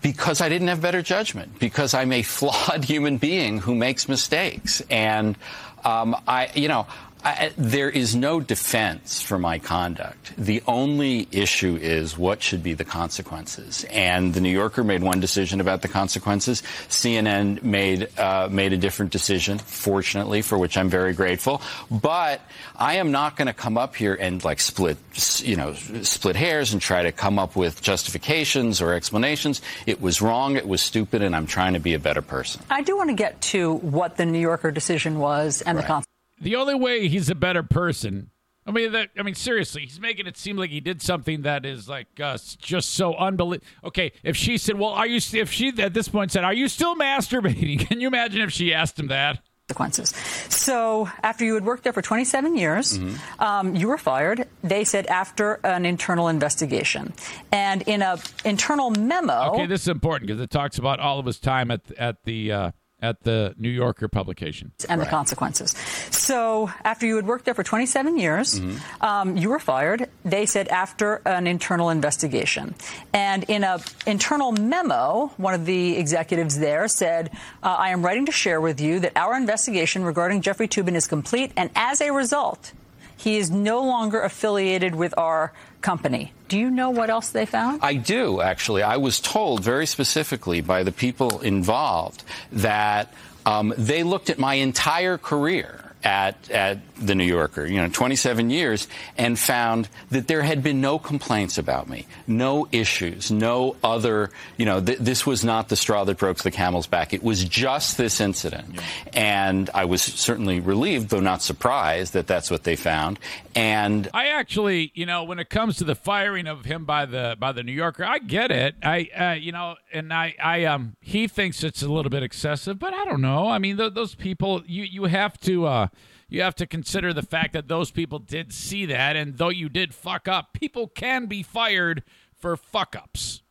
Because 0.00 0.40
I 0.40 0.48
didn't 0.48 0.68
have 0.68 0.80
better 0.80 1.02
judgment. 1.02 1.58
Because 1.58 1.92
I'm 1.92 2.12
a 2.12 2.22
flawed 2.36 2.84
human 2.84 3.18
being 3.18 3.58
who 3.58 3.74
makes 3.74 4.08
mistakes, 4.08 4.80
and 4.88 5.36
um, 5.84 6.16
I, 6.26 6.50
you 6.54 6.68
know. 6.68 6.86
I, 7.24 7.52
there 7.56 7.88
is 7.88 8.14
no 8.14 8.38
defense 8.38 9.22
for 9.22 9.38
my 9.38 9.58
conduct. 9.58 10.34
The 10.36 10.62
only 10.66 11.26
issue 11.32 11.76
is 11.76 12.18
what 12.18 12.42
should 12.42 12.62
be 12.62 12.74
the 12.74 12.84
consequences. 12.84 13.84
And 13.90 14.34
the 14.34 14.42
New 14.42 14.50
Yorker 14.50 14.84
made 14.84 15.02
one 15.02 15.20
decision 15.20 15.60
about 15.60 15.80
the 15.80 15.88
consequences. 15.88 16.62
CNN 16.88 17.62
made 17.62 18.08
uh, 18.18 18.48
made 18.50 18.74
a 18.74 18.76
different 18.76 19.10
decision, 19.10 19.58
fortunately, 19.58 20.42
for 20.42 20.58
which 20.58 20.76
I'm 20.76 20.90
very 20.90 21.14
grateful. 21.14 21.62
But 21.90 22.42
I 22.76 22.96
am 22.96 23.10
not 23.10 23.36
going 23.36 23.46
to 23.46 23.54
come 23.54 23.78
up 23.78 23.96
here 23.96 24.14
and 24.14 24.44
like 24.44 24.60
split, 24.60 24.98
you 25.38 25.56
know, 25.56 25.72
split 26.02 26.36
hairs 26.36 26.74
and 26.74 26.82
try 26.82 27.04
to 27.04 27.12
come 27.12 27.38
up 27.38 27.56
with 27.56 27.80
justifications 27.80 28.82
or 28.82 28.92
explanations. 28.92 29.62
It 29.86 30.00
was 30.00 30.20
wrong. 30.20 30.56
It 30.56 30.68
was 30.68 30.82
stupid, 30.82 31.22
and 31.22 31.34
I'm 31.34 31.46
trying 31.46 31.72
to 31.72 31.80
be 31.80 31.94
a 31.94 31.98
better 31.98 32.22
person. 32.22 32.60
I 32.68 32.82
do 32.82 32.98
want 32.98 33.08
to 33.08 33.16
get 33.16 33.40
to 33.52 33.76
what 33.76 34.18
the 34.18 34.26
New 34.26 34.40
Yorker 34.40 34.70
decision 34.70 35.18
was 35.18 35.62
and 35.62 35.78
the 35.78 35.82
consequences. 35.82 36.13
The 36.40 36.56
only 36.56 36.74
way 36.74 37.08
he's 37.08 37.30
a 37.30 37.34
better 37.34 37.62
person. 37.62 38.30
I 38.66 38.70
mean, 38.70 38.92
that, 38.92 39.10
I 39.18 39.22
mean, 39.22 39.34
seriously, 39.34 39.82
he's 39.82 40.00
making 40.00 40.26
it 40.26 40.38
seem 40.38 40.56
like 40.56 40.70
he 40.70 40.80
did 40.80 41.02
something 41.02 41.42
that 41.42 41.66
is 41.66 41.86
like 41.88 42.18
uh, 42.18 42.38
just 42.58 42.90
so 42.94 43.14
unbelievable. 43.14 43.66
Okay, 43.84 44.12
if 44.22 44.36
she 44.38 44.56
said, 44.56 44.78
"Well, 44.78 44.90
are 44.90 45.06
you?" 45.06 45.16
If 45.34 45.52
she 45.52 45.68
at 45.78 45.92
this 45.92 46.08
point 46.08 46.32
said, 46.32 46.44
"Are 46.44 46.54
you 46.54 46.68
still 46.68 46.96
masturbating?" 46.96 47.80
Can 47.88 48.00
you 48.00 48.06
imagine 48.08 48.40
if 48.40 48.50
she 48.52 48.72
asked 48.72 48.98
him 48.98 49.08
that? 49.08 49.40
consequences. 49.68 50.10
So, 50.50 51.10
after 51.22 51.42
you 51.44 51.54
had 51.54 51.64
worked 51.64 51.84
there 51.84 51.92
for 51.94 52.02
27 52.02 52.54
years, 52.54 52.98
Mm-hmm. 52.98 53.42
um, 53.42 53.74
you 53.74 53.88
were 53.88 53.96
fired. 53.96 54.46
They 54.62 54.84
said 54.84 55.06
after 55.06 55.54
an 55.64 55.86
internal 55.86 56.28
investigation, 56.28 57.12
and 57.50 57.82
in 57.86 58.02
a 58.02 58.18
internal 58.44 58.90
memo. 58.90 59.52
Okay, 59.54 59.66
this 59.66 59.82
is 59.82 59.88
important 59.88 60.26
because 60.28 60.40
it 60.40 60.50
talks 60.50 60.76
about 60.78 61.00
all 61.00 61.18
of 61.18 61.26
his 61.26 61.38
time 61.38 61.70
at 61.70 61.80
at 61.98 62.24
the 62.24 62.52
uh, 62.52 62.70
at 63.04 63.22
the 63.22 63.54
New 63.58 63.68
Yorker 63.82 64.08
publication. 64.08 64.72
and 64.88 65.00
the 65.00 65.06
consequences. 65.18 65.70
So, 66.10 66.70
after 66.84 67.04
you 67.06 67.16
had 67.16 67.26
worked 67.26 67.44
there 67.44 67.54
for 67.54 67.62
27 67.64 68.18
years, 68.18 68.48
Mm-hmm. 68.60 69.04
um, 69.04 69.36
you 69.36 69.48
were 69.50 69.58
fired. 69.58 70.08
They 70.24 70.46
said 70.46 70.68
after 70.68 71.20
an 71.26 71.46
internal 71.46 71.90
investigation, 71.90 72.74
and 73.12 73.44
in 73.54 73.62
an 73.64 73.80
internal 74.06 74.52
memo, 74.52 75.30
one 75.36 75.54
of 75.54 75.66
the 75.66 75.96
executives 75.98 76.58
there 76.58 76.88
said, 76.88 77.30
uh, 77.62 77.76
"I 77.86 77.90
am 77.90 78.00
writing 78.04 78.26
to 78.26 78.32
share 78.32 78.60
with 78.60 78.80
you 78.80 79.00
that 79.00 79.12
our 79.16 79.36
investigation 79.36 80.04
regarding 80.04 80.40
Jeffrey 80.40 80.68
Toobin 80.68 80.94
is 80.96 81.06
complete, 81.06 81.52
and 81.56 81.68
as 81.76 82.00
a 82.00 82.10
result, 82.12 82.72
he 83.16 83.36
is 83.38 83.50
no 83.50 83.78
longer 83.82 84.20
affiliated 84.22 84.94
with 84.94 85.14
our 85.18 85.52
company." 85.84 86.32
Do 86.48 86.56
you 86.58 86.70
know 86.70 86.90
what 86.90 87.10
else 87.10 87.28
they 87.30 87.46
found? 87.46 87.80
I 87.82 87.94
do, 87.94 88.40
actually. 88.40 88.82
I 88.82 88.96
was 88.96 89.20
told 89.20 89.62
very 89.62 89.86
specifically 89.86 90.60
by 90.60 90.82
the 90.82 90.92
people 90.92 91.40
involved 91.40 92.22
that 92.52 93.12
um, 93.44 93.74
they 93.76 94.02
looked 94.02 94.30
at 94.30 94.38
my 94.38 94.54
entire 94.54 95.18
career 95.18 95.92
at, 96.04 96.36
at 96.50 96.78
the 96.96 97.14
New 97.14 97.24
Yorker, 97.24 97.66
you 97.66 97.80
know, 97.80 97.88
27 97.88 98.50
years, 98.50 98.88
and 99.18 99.38
found 99.38 99.88
that 100.10 100.28
there 100.28 100.42
had 100.42 100.62
been 100.62 100.80
no 100.80 100.98
complaints 100.98 101.58
about 101.58 101.88
me, 101.88 102.06
no 102.26 102.68
issues, 102.72 103.30
no 103.30 103.76
other, 103.82 104.30
you 104.56 104.64
know, 104.64 104.80
th- 104.80 104.98
this 104.98 105.26
was 105.26 105.44
not 105.44 105.68
the 105.68 105.76
straw 105.76 106.04
that 106.04 106.18
broke 106.18 106.38
the 106.38 106.50
camel's 106.50 106.86
back. 106.86 107.12
It 107.12 107.22
was 107.22 107.44
just 107.44 107.96
this 107.96 108.20
incident. 108.20 108.78
And 109.12 109.70
I 109.74 109.84
was 109.84 110.02
certainly 110.02 110.60
relieved, 110.60 111.10
though 111.10 111.20
not 111.20 111.42
surprised, 111.42 112.12
that 112.12 112.26
that's 112.26 112.50
what 112.50 112.64
they 112.64 112.76
found. 112.76 113.18
And 113.54 114.08
I 114.14 114.28
actually, 114.28 114.92
you 114.94 115.06
know, 115.06 115.24
when 115.24 115.38
it 115.38 115.48
comes 115.50 115.76
to 115.76 115.84
the 115.84 115.94
firing 115.94 116.46
of 116.46 116.64
him 116.64 116.84
by 116.84 117.06
the 117.06 117.36
by 117.38 117.52
the 117.52 117.62
New 117.62 117.72
Yorker, 117.72 118.04
I 118.04 118.18
get 118.18 118.50
it. 118.50 118.74
I, 118.82 119.08
uh, 119.16 119.32
you 119.32 119.52
know, 119.52 119.76
and 119.92 120.12
I, 120.12 120.34
I, 120.42 120.64
um, 120.64 120.96
he 121.00 121.28
thinks 121.28 121.62
it's 121.62 121.82
a 121.82 121.88
little 121.88 122.10
bit 122.10 122.22
excessive, 122.22 122.78
but 122.78 122.92
I 122.92 123.04
don't 123.04 123.20
know. 123.20 123.48
I 123.48 123.58
mean, 123.58 123.76
th- 123.76 123.94
those 123.94 124.14
people, 124.14 124.62
you, 124.66 124.84
you 124.84 125.04
have 125.04 125.38
to, 125.40 125.66
uh, 125.66 125.86
you 126.34 126.42
have 126.42 126.54
to 126.56 126.66
consider 126.66 127.12
the 127.12 127.22
fact 127.22 127.52
that 127.52 127.68
those 127.68 127.90
people 127.90 128.18
did 128.18 128.52
see 128.52 128.84
that, 128.86 129.16
and 129.16 129.38
though 129.38 129.50
you 129.50 129.68
did 129.68 129.94
fuck 129.94 130.26
up, 130.26 130.52
people 130.52 130.88
can 130.88 131.26
be 131.26 131.42
fired 131.42 132.02
for 132.36 132.56
fuck 132.56 132.96
ups. 132.96 133.42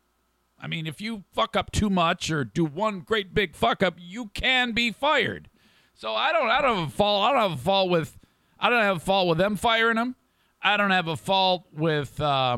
I 0.60 0.68
mean, 0.68 0.86
if 0.86 1.02
you 1.02 1.24
fuck 1.34 1.56
up 1.56 1.72
too 1.72 1.90
much 1.90 2.30
or 2.30 2.44
do 2.44 2.64
one 2.66 3.00
great 3.00 3.34
big 3.34 3.56
fuck 3.56 3.82
up, 3.82 3.96
you 3.98 4.28
can 4.34 4.74
be 4.74 4.92
fired. 4.92 5.50
So 5.94 6.14
I 6.14 6.32
don't, 6.32 6.50
I 6.50 6.62
don't 6.62 6.78
have 6.78 6.88
a 6.90 6.92
fault. 6.92 7.24
I 7.24 7.32
don't 7.32 7.50
have 7.52 7.60
a 7.60 7.64
fault 7.64 7.90
with, 7.90 8.18
I 8.60 8.70
don't 8.70 8.82
have 8.82 8.98
a 8.98 9.02
fault 9.02 9.28
with 9.28 9.38
them 9.38 9.56
firing 9.56 9.98
him. 9.98 10.16
I 10.62 10.78
don't 10.78 10.92
have 10.92 11.08
a 11.08 11.18
fault 11.18 11.66
with 11.74 12.20
uh, 12.22 12.58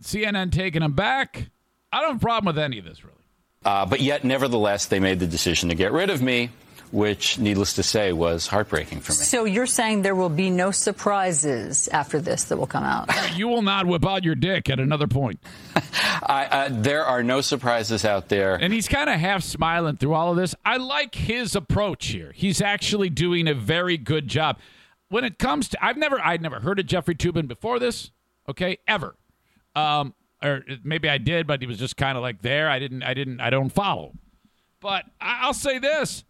CNN 0.00 0.52
taking 0.52 0.82
him 0.82 0.94
back. 0.94 1.50
I 1.92 2.00
don't 2.00 2.12
have 2.12 2.16
a 2.16 2.24
problem 2.24 2.54
with 2.54 2.62
any 2.62 2.78
of 2.78 2.84
this, 2.84 3.04
really. 3.04 3.14
Uh, 3.64 3.86
but 3.86 4.00
yet, 4.00 4.24
nevertheless, 4.24 4.86
they 4.86 5.00
made 5.00 5.20
the 5.20 5.26
decision 5.26 5.68
to 5.70 5.74
get 5.74 5.92
rid 5.92 6.10
of 6.10 6.20
me, 6.20 6.50
which, 6.94 7.40
needless 7.40 7.72
to 7.74 7.82
say, 7.82 8.12
was 8.12 8.46
heartbreaking 8.46 9.00
for 9.00 9.10
me. 9.12 9.16
So 9.16 9.44
you're 9.44 9.66
saying 9.66 10.02
there 10.02 10.14
will 10.14 10.28
be 10.28 10.48
no 10.48 10.70
surprises 10.70 11.88
after 11.88 12.20
this 12.20 12.44
that 12.44 12.56
will 12.56 12.68
come 12.68 12.84
out? 12.84 13.10
You 13.34 13.48
will 13.48 13.62
not 13.62 13.86
whip 13.86 14.06
out 14.06 14.22
your 14.22 14.36
dick 14.36 14.70
at 14.70 14.78
another 14.78 15.08
point. 15.08 15.40
I, 16.22 16.46
uh, 16.50 16.68
there 16.70 17.04
are 17.04 17.24
no 17.24 17.40
surprises 17.40 18.04
out 18.04 18.28
there. 18.28 18.54
And 18.54 18.72
he's 18.72 18.86
kind 18.86 19.10
of 19.10 19.18
half 19.18 19.42
smiling 19.42 19.96
through 19.96 20.14
all 20.14 20.30
of 20.30 20.36
this. 20.36 20.54
I 20.64 20.76
like 20.76 21.16
his 21.16 21.56
approach 21.56 22.06
here. 22.06 22.30
He's 22.32 22.60
actually 22.62 23.10
doing 23.10 23.48
a 23.48 23.54
very 23.54 23.96
good 23.96 24.28
job. 24.28 24.58
When 25.08 25.24
it 25.24 25.38
comes 25.40 25.68
to, 25.70 25.84
I've 25.84 25.96
never, 25.96 26.20
I'd 26.20 26.42
never 26.42 26.60
heard 26.60 26.78
of 26.78 26.86
Jeffrey 26.86 27.16
Toobin 27.16 27.48
before 27.48 27.80
this. 27.80 28.12
Okay, 28.48 28.78
ever. 28.86 29.16
Um, 29.74 30.14
or 30.40 30.62
maybe 30.84 31.08
I 31.08 31.18
did, 31.18 31.48
but 31.48 31.60
he 31.60 31.66
was 31.66 31.78
just 31.78 31.96
kind 31.96 32.16
of 32.16 32.22
like 32.22 32.40
there. 32.40 32.68
I 32.70 32.78
didn't, 32.78 33.02
I 33.02 33.14
didn't, 33.14 33.40
I 33.40 33.50
don't 33.50 33.70
follow. 33.70 34.12
But 34.80 35.06
I- 35.20 35.40
I'll 35.42 35.54
say 35.54 35.78
this: 35.78 36.22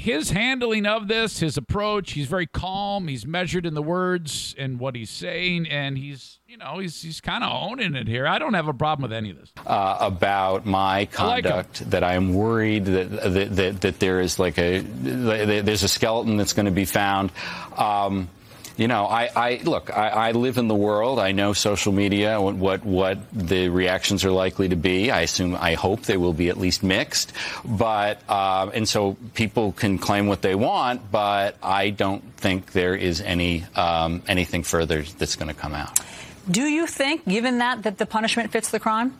his 0.00 0.30
handling 0.30 0.86
of 0.86 1.08
this, 1.08 1.40
his 1.40 1.58
approach, 1.58 2.12
he's 2.12 2.26
very 2.26 2.46
calm. 2.46 3.06
He's 3.06 3.26
measured 3.26 3.66
in 3.66 3.74
the 3.74 3.82
words 3.82 4.54
and 4.56 4.80
what 4.80 4.94
he's 4.96 5.10
saying, 5.10 5.68
and 5.68 5.98
he's, 5.98 6.38
you 6.46 6.56
know, 6.56 6.78
he's 6.78 7.02
he's 7.02 7.20
kind 7.20 7.44
of 7.44 7.52
owning 7.52 7.94
it 7.94 8.08
here. 8.08 8.26
I 8.26 8.38
don't 8.38 8.54
have 8.54 8.66
a 8.66 8.72
problem 8.72 9.02
with 9.02 9.12
any 9.16 9.30
of 9.30 9.38
this. 9.38 9.52
uh, 9.66 9.98
about 10.00 10.64
my 10.64 10.80
I 10.80 10.98
like 11.00 11.44
conduct 11.44 11.90
that 11.90 12.02
I 12.02 12.14
am 12.14 12.32
worried 12.32 12.86
that 12.86 13.10
that, 13.10 13.56
that, 13.56 13.80
that 13.82 13.98
there 14.00 14.20
is 14.22 14.38
like 14.38 14.58
a 14.58 14.80
there's 14.80 15.82
a 15.82 15.88
skeleton 15.88 16.38
that's 16.38 16.54
going 16.54 16.66
to 16.66 16.72
be 16.72 16.86
found. 16.86 17.30
Um, 17.76 18.30
you 18.80 18.88
know, 18.88 19.04
I, 19.04 19.28
I 19.36 19.60
look. 19.62 19.94
I, 19.94 20.08
I, 20.08 20.32
live 20.32 20.56
in 20.56 20.66
the 20.66 20.74
world. 20.74 21.18
I 21.18 21.32
know 21.32 21.52
social 21.52 21.92
media. 21.92 22.40
What 22.40 22.82
what 22.82 23.18
the 23.30 23.68
reactions 23.68 24.24
are 24.24 24.30
likely 24.30 24.70
to 24.70 24.76
be. 24.76 25.10
I 25.10 25.20
assume. 25.20 25.54
I 25.54 25.74
hope 25.74 26.04
they 26.04 26.16
will 26.16 26.32
be 26.32 26.48
at 26.48 26.56
least 26.56 26.82
mixed. 26.82 27.34
But 27.62 28.22
uh, 28.26 28.70
and 28.72 28.88
so 28.88 29.18
people 29.34 29.72
can 29.72 29.98
claim 29.98 30.28
what 30.28 30.40
they 30.40 30.54
want. 30.54 31.10
But 31.10 31.56
I 31.62 31.90
don't 31.90 32.24
think 32.38 32.72
there 32.72 32.94
is 32.94 33.20
any 33.20 33.66
um, 33.76 34.22
anything 34.26 34.62
further 34.62 35.02
that's 35.02 35.36
going 35.36 35.52
to 35.54 35.60
come 35.60 35.74
out. 35.74 36.00
Do 36.50 36.62
you 36.62 36.86
think, 36.86 37.26
given 37.28 37.58
that, 37.58 37.82
that 37.82 37.98
the 37.98 38.06
punishment 38.06 38.50
fits 38.50 38.70
the 38.70 38.80
crime? 38.80 39.14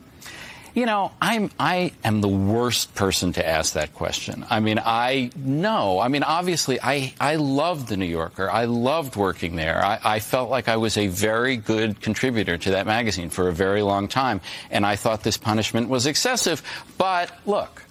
You 0.73 0.85
know, 0.85 1.11
I'm 1.21 1.51
I 1.59 1.91
am 2.03 2.21
the 2.21 2.29
worst 2.29 2.95
person 2.95 3.33
to 3.33 3.45
ask 3.45 3.73
that 3.73 3.93
question. 3.93 4.45
I 4.49 4.61
mean, 4.61 4.79
I 4.79 5.29
know. 5.35 5.99
I 5.99 6.07
mean, 6.07 6.23
obviously, 6.23 6.79
I 6.81 7.13
I 7.19 7.35
loved 7.35 7.89
the 7.89 7.97
New 7.97 8.05
Yorker. 8.05 8.49
I 8.49 8.65
loved 8.65 9.17
working 9.17 9.57
there. 9.57 9.83
I, 9.83 9.99
I 10.01 10.19
felt 10.19 10.49
like 10.49 10.69
I 10.69 10.77
was 10.77 10.95
a 10.97 11.07
very 11.07 11.57
good 11.57 11.99
contributor 11.99 12.57
to 12.57 12.71
that 12.71 12.85
magazine 12.85 13.29
for 13.29 13.49
a 13.49 13.53
very 13.53 13.81
long 13.81 14.07
time, 14.07 14.39
and 14.69 14.85
I 14.85 14.95
thought 14.95 15.23
this 15.23 15.37
punishment 15.37 15.89
was 15.89 16.05
excessive. 16.05 16.63
But 16.97 17.31
look, 17.45 17.83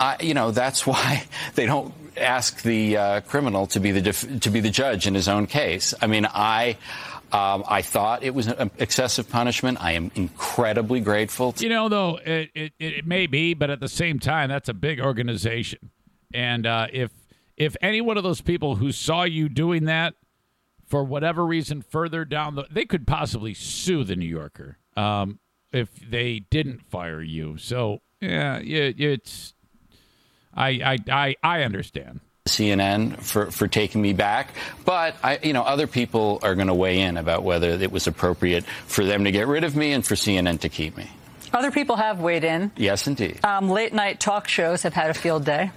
I, 0.00 0.16
you 0.22 0.32
know, 0.32 0.52
that's 0.52 0.86
why 0.86 1.24
they 1.54 1.66
don't 1.66 1.92
ask 2.16 2.62
the 2.62 2.96
uh, 2.96 3.20
criminal 3.22 3.66
to 3.68 3.80
be 3.80 3.90
the 3.90 4.00
def- 4.00 4.40
to 4.40 4.48
be 4.48 4.60
the 4.60 4.70
judge 4.70 5.06
in 5.06 5.14
his 5.14 5.28
own 5.28 5.46
case. 5.46 5.92
I 6.00 6.06
mean, 6.06 6.26
I. 6.26 6.78
Um, 7.32 7.64
I 7.66 7.80
thought 7.80 8.22
it 8.22 8.34
was 8.34 8.46
an 8.46 8.70
excessive 8.78 9.28
punishment. 9.30 9.78
I 9.80 9.92
am 9.92 10.10
incredibly 10.14 11.00
grateful. 11.00 11.54
you 11.58 11.70
know, 11.70 11.88
though, 11.88 12.18
it, 12.24 12.50
it, 12.54 12.72
it, 12.78 13.06
may 13.06 13.26
be, 13.26 13.54
but 13.54 13.70
at 13.70 13.80
the 13.80 13.88
same 13.88 14.18
time, 14.18 14.50
that's 14.50 14.68
a 14.68 14.74
big 14.74 15.00
organization. 15.00 15.90
And 16.34 16.66
uh, 16.66 16.88
if 16.92 17.10
if 17.56 17.74
any 17.80 18.02
one 18.02 18.18
of 18.18 18.22
those 18.22 18.42
people 18.42 18.76
who 18.76 18.92
saw 18.92 19.22
you 19.22 19.48
doing 19.48 19.84
that 19.86 20.14
for 20.86 21.02
whatever 21.02 21.46
reason 21.46 21.80
further 21.80 22.26
down 22.26 22.54
the, 22.54 22.66
they 22.70 22.84
could 22.84 23.06
possibly 23.06 23.54
sue 23.54 24.04
the 24.04 24.16
New 24.16 24.26
Yorker 24.26 24.76
um, 24.94 25.38
if 25.72 25.88
they 25.96 26.40
didn't 26.50 26.82
fire 26.82 27.22
you. 27.22 27.56
So 27.56 28.02
yeah, 28.20 28.58
it, 28.58 29.00
it's 29.00 29.54
I 30.52 30.68
I 30.68 30.98
I, 31.10 31.36
I 31.42 31.62
understand. 31.62 32.20
CNN 32.48 33.22
for, 33.22 33.52
for 33.52 33.68
taking 33.68 34.02
me 34.02 34.12
back. 34.12 34.54
But 34.84 35.14
I, 35.22 35.38
you 35.44 35.52
know, 35.52 35.62
other 35.62 35.86
people 35.86 36.40
are 36.42 36.56
going 36.56 36.66
to 36.66 36.74
weigh 36.74 37.00
in 37.00 37.16
about 37.16 37.44
whether 37.44 37.70
it 37.70 37.92
was 37.92 38.08
appropriate 38.08 38.64
for 38.64 39.04
them 39.04 39.24
to 39.24 39.30
get 39.30 39.46
rid 39.46 39.62
of 39.62 39.76
me 39.76 39.92
and 39.92 40.04
for 40.04 40.16
CNN 40.16 40.58
to 40.60 40.68
keep 40.68 40.96
me. 40.96 41.08
Other 41.52 41.70
people 41.70 41.94
have 41.96 42.20
weighed 42.20 42.42
in. 42.42 42.72
Yes, 42.76 43.06
indeed. 43.06 43.38
Um, 43.44 43.70
late 43.70 43.92
night 43.92 44.18
talk 44.18 44.48
shows 44.48 44.82
have 44.82 44.92
had 44.92 45.10
a 45.10 45.14
field 45.14 45.44
day. 45.44 45.70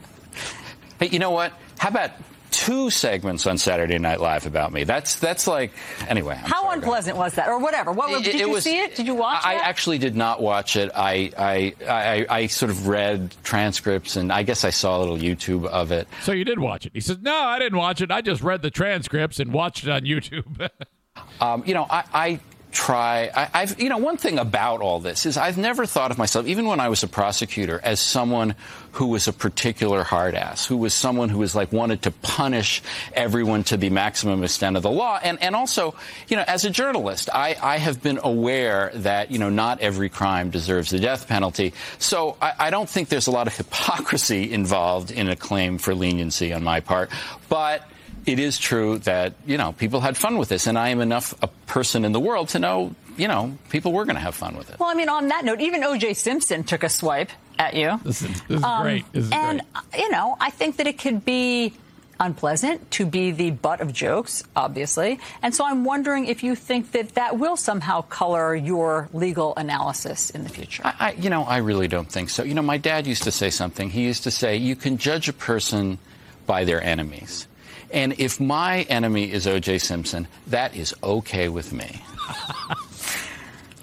Hey, 0.99 1.09
you 1.09 1.20
know 1.20 1.32
what? 1.32 1.53
How 1.78 1.89
about 1.89 2.11
two 2.52 2.89
segments 2.89 3.46
on 3.48 3.58
Saturday 3.58 3.98
Night 3.98 4.20
Live 4.20 4.46
about 4.46 4.72
me. 4.72 4.84
That's 4.84 5.16
that's 5.18 5.48
like 5.48 5.72
anyway. 6.08 6.39
I'm 6.41 6.50
How 6.50 6.72
unpleasant 6.72 7.18
was 7.18 7.34
that, 7.36 7.48
or 7.48 7.60
whatever? 7.60 7.91
What 7.91 8.12
it, 8.12 8.24
did 8.24 8.36
it 8.36 8.39
you 8.39 8.50
was, 8.50 8.64
see 8.64 8.80
it? 8.80 8.96
Did 8.96 9.08
you 9.08 9.16
watch? 9.16 9.43
It? 9.43 9.48
I 9.48 9.56
that? 9.56 9.68
actually 9.68 9.98
did 9.98 10.16
not 10.16 10.41
watch 10.41 10.76
it. 10.76 10.91
I, 10.96 11.32
I 11.38 11.74
I 11.88 12.26
I 12.30 12.48
sort 12.48 12.70
of 12.72 12.88
read 12.88 13.36
transcripts 13.43 14.16
and 14.16 14.32
I 14.32 14.43
guess 14.43 14.64
I 14.64 14.70
saw 14.70 14.98
a 14.98 15.00
little 15.00 15.18
YouTube 15.18 15.66
of 15.66 15.91
it. 15.91 16.08
So 16.22 16.32
you 16.32 16.46
did 16.46 16.60
watch 16.60 16.86
it? 16.86 16.91
He 16.93 17.02
says, 17.02 17.20
"No, 17.22 17.36
I 17.36 17.60
didn't 17.60 17.78
watch 17.78 18.02
it. 18.02 18.12
I 18.12 18.22
just 18.22 18.41
read 18.41 18.62
the 18.62 18.72
transcripts 18.72 19.39
and 19.39 19.54
watched 19.54 19.84
it 19.84 19.89
on 19.89 20.02
YouTube." 20.02 20.70
um, 21.41 21.64
you 21.66 21.74
know, 21.74 21.86
I, 21.89 22.04
I 22.14 22.39
try. 22.76 23.32
I, 23.34 23.61
have 23.61 23.82
you 23.82 23.89
know, 23.89 23.97
one 23.97 24.17
thing 24.17 24.38
about 24.38 24.82
all 24.82 24.99
this 24.99 25.26
is 25.26 25.38
I've 25.38 25.57
never 25.57 25.86
thought 25.86 26.11
of 26.11 26.17
myself, 26.17 26.45
even 26.45 26.67
when 26.67 26.80
I 26.80 26.89
was 26.89 27.01
a 27.01 27.07
prosecutor, 27.07 27.80
as 27.82 27.99
someone 27.99 28.53
who 28.91 29.07
was 29.07 29.28
a 29.28 29.34
particular 29.34 30.03
hard 30.03 30.36
ass, 30.36 30.65
who 30.65 30.78
was 30.78 30.93
someone 30.93 31.30
who 31.30 31.39
was 31.39 31.55
like 31.55 31.71
wanted 31.71 32.03
to 32.03 32.11
punish 32.11 32.84
everyone 33.13 33.63
to 33.63 33.78
the 33.78 33.89
maximum 33.89 34.43
extent 34.43 34.78
of 34.78 34.84
the 34.84 34.91
law. 34.91 35.19
And, 35.23 35.41
and 35.41 35.55
also, 35.55 35.95
you 36.28 36.38
know, 36.38 36.43
as 36.47 36.65
a 36.65 36.69
journalist, 36.69 37.30
I, 37.34 37.55
I 37.61 37.78
have 37.78 38.03
been 38.03 38.19
aware 38.21 38.91
that, 38.95 39.32
you 39.32 39.39
know, 39.39 39.49
not 39.49 39.80
every 39.80 40.09
crime 40.09 40.49
deserves 40.49 40.91
the 40.91 40.99
death 40.99 41.28
penalty. 41.28 41.73
So 41.97 42.38
I, 42.41 42.53
I 42.59 42.69
don't 42.69 42.89
think 42.89 43.09
there's 43.09 43.28
a 43.28 43.32
lot 43.32 43.47
of 43.47 43.55
hypocrisy 43.57 44.51
involved 44.51 45.11
in 45.11 45.30
a 45.30 45.36
claim 45.36 45.78
for 45.78 45.95
leniency 45.95 46.53
on 46.53 46.63
my 46.63 46.82
part. 46.82 47.09
But 47.47 47.88
it 48.26 48.39
is 48.39 48.57
true 48.57 48.97
that, 48.99 49.34
you 49.45 49.57
know, 49.57 49.73
people 49.73 50.01
had 50.01 50.17
fun 50.17 50.38
with 50.38 50.49
this, 50.49 50.67
and 50.67 50.78
I 50.78 50.89
am 50.89 51.01
enough 51.01 51.34
a 51.41 51.47
person 51.67 52.05
in 52.05 52.11
the 52.11 52.19
world 52.19 52.49
to 52.49 52.59
know, 52.59 52.95
you 53.17 53.28
know, 53.28 53.57
people 53.69 53.91
were 53.91 54.05
going 54.05 54.15
to 54.15 54.21
have 54.21 54.36
fun 54.36 54.57
with 54.57 54.69
it. 54.69 54.80
Well, 54.80 54.89
I 54.89 54.93
mean, 54.93 55.09
on 55.09 55.28
that 55.30 55.45
note, 55.45 55.61
even 55.61 55.84
O.J. 55.84 56.15
Simpson 56.15 56.63
took 56.63 56.84
a 56.84 56.89
swipe 56.89 57.32
at 57.59 57.76
you. 57.76 57.99
This 58.03 58.21
is, 58.21 58.41
this 58.43 58.57
is 58.57 58.63
um, 58.63 58.84
great. 58.84 59.05
This 59.11 59.26
is 59.26 59.32
and, 59.32 59.61
great. 59.73 60.01
you 60.01 60.09
know, 60.09 60.36
I 60.39 60.49
think 60.49 60.78
that 60.78 60.88
it 60.88 60.99
could 60.99 61.23
be 61.23 61.73
unpleasant 62.19 62.89
to 62.91 63.05
be 63.05 63.32
the 63.32 63.51
butt 63.51 63.82
of 63.82 63.93
jokes, 63.93 64.43
obviously. 64.55 65.19
And 65.41 65.53
so 65.53 65.65
I'm 65.65 65.84
wondering 65.84 66.26
if 66.26 66.43
you 66.43 66.55
think 66.55 66.91
that 66.91 67.15
that 67.15 67.38
will 67.38 67.57
somehow 67.57 68.01
color 68.01 68.55
your 68.55 69.09
legal 69.13 69.53
analysis 69.55 70.30
in 70.30 70.43
the 70.43 70.49
future. 70.49 70.84
I, 70.86 70.93
I, 70.99 71.11
you 71.11 71.30
know, 71.30 71.43
I 71.43 71.57
really 71.57 71.88
don't 71.88 72.09
think 72.09 72.30
so. 72.30 72.43
You 72.43 72.53
know, 72.53 72.61
my 72.61 72.78
dad 72.78 73.05
used 73.05 73.23
to 73.23 73.32
say 73.32 73.49
something. 73.49 73.89
He 73.89 74.03
used 74.03 74.23
to 74.23 74.32
say, 74.32 74.55
you 74.57 74.76
can 74.76 74.97
judge 74.97 75.28
a 75.30 75.34
person 75.34 75.99
by 76.45 76.63
their 76.63 76.82
enemies. 76.82 77.47
And 77.91 78.19
if 78.19 78.39
my 78.39 78.81
enemy 78.83 79.31
is 79.31 79.47
O.J. 79.47 79.79
Simpson, 79.79 80.27
that 80.47 80.75
is 80.75 80.93
okay 81.03 81.49
with 81.49 81.71
me. 81.73 82.01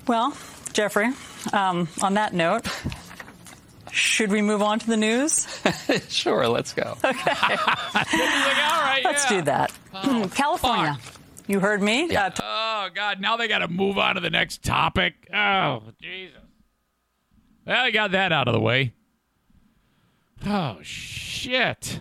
well, 0.06 0.36
Jeffrey, 0.72 1.10
um, 1.52 1.88
on 2.02 2.14
that 2.14 2.34
note, 2.34 2.66
should 3.92 4.30
we 4.30 4.42
move 4.42 4.62
on 4.62 4.78
to 4.78 4.86
the 4.86 4.96
news? 4.96 5.46
sure, 6.08 6.48
let's 6.48 6.72
go. 6.72 6.96
Okay. 7.04 7.30
like, 7.94 8.14
all 8.14 8.82
right, 8.82 9.02
let's 9.04 9.30
yeah. 9.30 9.38
do 9.38 9.42
that. 9.42 9.72
Oh, 9.94 10.30
California. 10.34 10.96
Fuck. 11.00 11.20
You 11.46 11.60
heard 11.60 11.82
me? 11.82 12.10
Yeah. 12.10 12.26
Uh, 12.26 12.30
t- 12.30 12.42
oh, 12.44 12.88
God. 12.94 13.20
Now 13.20 13.36
they 13.36 13.48
got 13.48 13.58
to 13.58 13.68
move 13.68 13.98
on 13.98 14.14
to 14.14 14.20
the 14.20 14.30
next 14.30 14.62
topic. 14.62 15.14
Oh, 15.34 15.82
Jesus. 16.00 16.38
Well, 17.66 17.84
I 17.84 17.90
got 17.90 18.12
that 18.12 18.32
out 18.32 18.48
of 18.48 18.54
the 18.54 18.60
way. 18.60 18.92
Oh, 20.46 20.78
shit. 20.82 22.00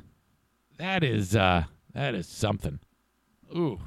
That 0.77 1.03
is, 1.03 1.35
uh, 1.35 1.65
that 1.93 2.15
is 2.15 2.27
something. 2.27 2.79
Ooh. 3.55 3.79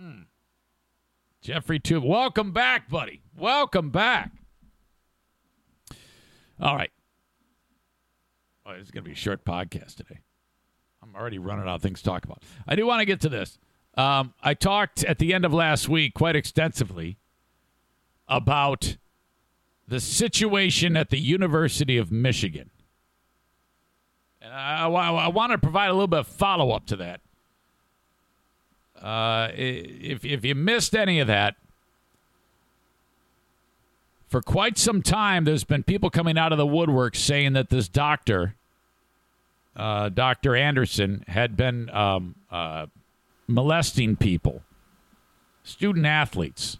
Mm. 0.00 0.26
Jeffrey 1.40 1.78
Tube, 1.78 2.04
welcome 2.04 2.52
back, 2.52 2.88
buddy. 2.88 3.22
Welcome 3.36 3.90
back. 3.90 4.32
All 6.60 6.74
right. 6.74 6.90
Oh, 8.64 8.72
this 8.72 8.86
is 8.86 8.90
going 8.90 9.04
to 9.04 9.08
be 9.08 9.12
a 9.12 9.16
short 9.16 9.44
podcast 9.44 9.96
today. 9.96 10.20
I'm 11.02 11.14
already 11.14 11.38
running 11.38 11.68
out 11.68 11.76
of 11.76 11.82
things 11.82 12.00
to 12.00 12.04
talk 12.04 12.24
about. 12.24 12.42
I 12.66 12.74
do 12.74 12.86
want 12.86 13.00
to 13.00 13.04
get 13.04 13.20
to 13.20 13.28
this. 13.28 13.58
Um, 13.96 14.34
I 14.42 14.54
talked 14.54 15.04
at 15.04 15.18
the 15.18 15.32
end 15.32 15.44
of 15.44 15.54
last 15.54 15.88
week 15.88 16.14
quite 16.14 16.34
extensively 16.34 17.18
about 18.28 18.96
the 19.86 20.00
situation 20.00 20.96
at 20.96 21.10
the 21.10 21.18
University 21.18 21.96
of 21.96 22.10
Michigan. 22.10 22.70
And 24.46 24.54
I, 24.54 24.86
I, 24.86 25.10
I 25.10 25.28
want 25.28 25.50
to 25.50 25.58
provide 25.58 25.88
a 25.88 25.92
little 25.92 26.06
bit 26.06 26.20
of 26.20 26.28
follow 26.28 26.70
up 26.70 26.86
to 26.86 26.96
that. 26.96 27.20
Uh, 29.02 29.48
if, 29.56 30.24
if 30.24 30.44
you 30.44 30.54
missed 30.54 30.94
any 30.94 31.18
of 31.18 31.26
that, 31.26 31.56
for 34.28 34.40
quite 34.40 34.78
some 34.78 35.02
time, 35.02 35.44
there's 35.44 35.64
been 35.64 35.82
people 35.82 36.10
coming 36.10 36.38
out 36.38 36.52
of 36.52 36.58
the 36.58 36.66
woodwork 36.66 37.16
saying 37.16 37.54
that 37.54 37.70
this 37.70 37.88
doctor, 37.88 38.54
uh, 39.74 40.10
Dr. 40.10 40.54
Anderson, 40.54 41.24
had 41.26 41.56
been 41.56 41.90
um, 41.90 42.36
uh, 42.48 42.86
molesting 43.48 44.14
people, 44.14 44.62
student 45.64 46.06
athletes, 46.06 46.78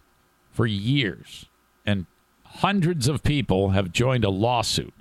for 0.51 0.65
years. 0.65 1.47
And 1.85 2.05
hundreds 2.43 3.09
of 3.09 3.23
people 3.23 3.71
have 3.71 3.91
joined 3.91 4.23
a 4.23 4.29
lawsuit 4.29 4.93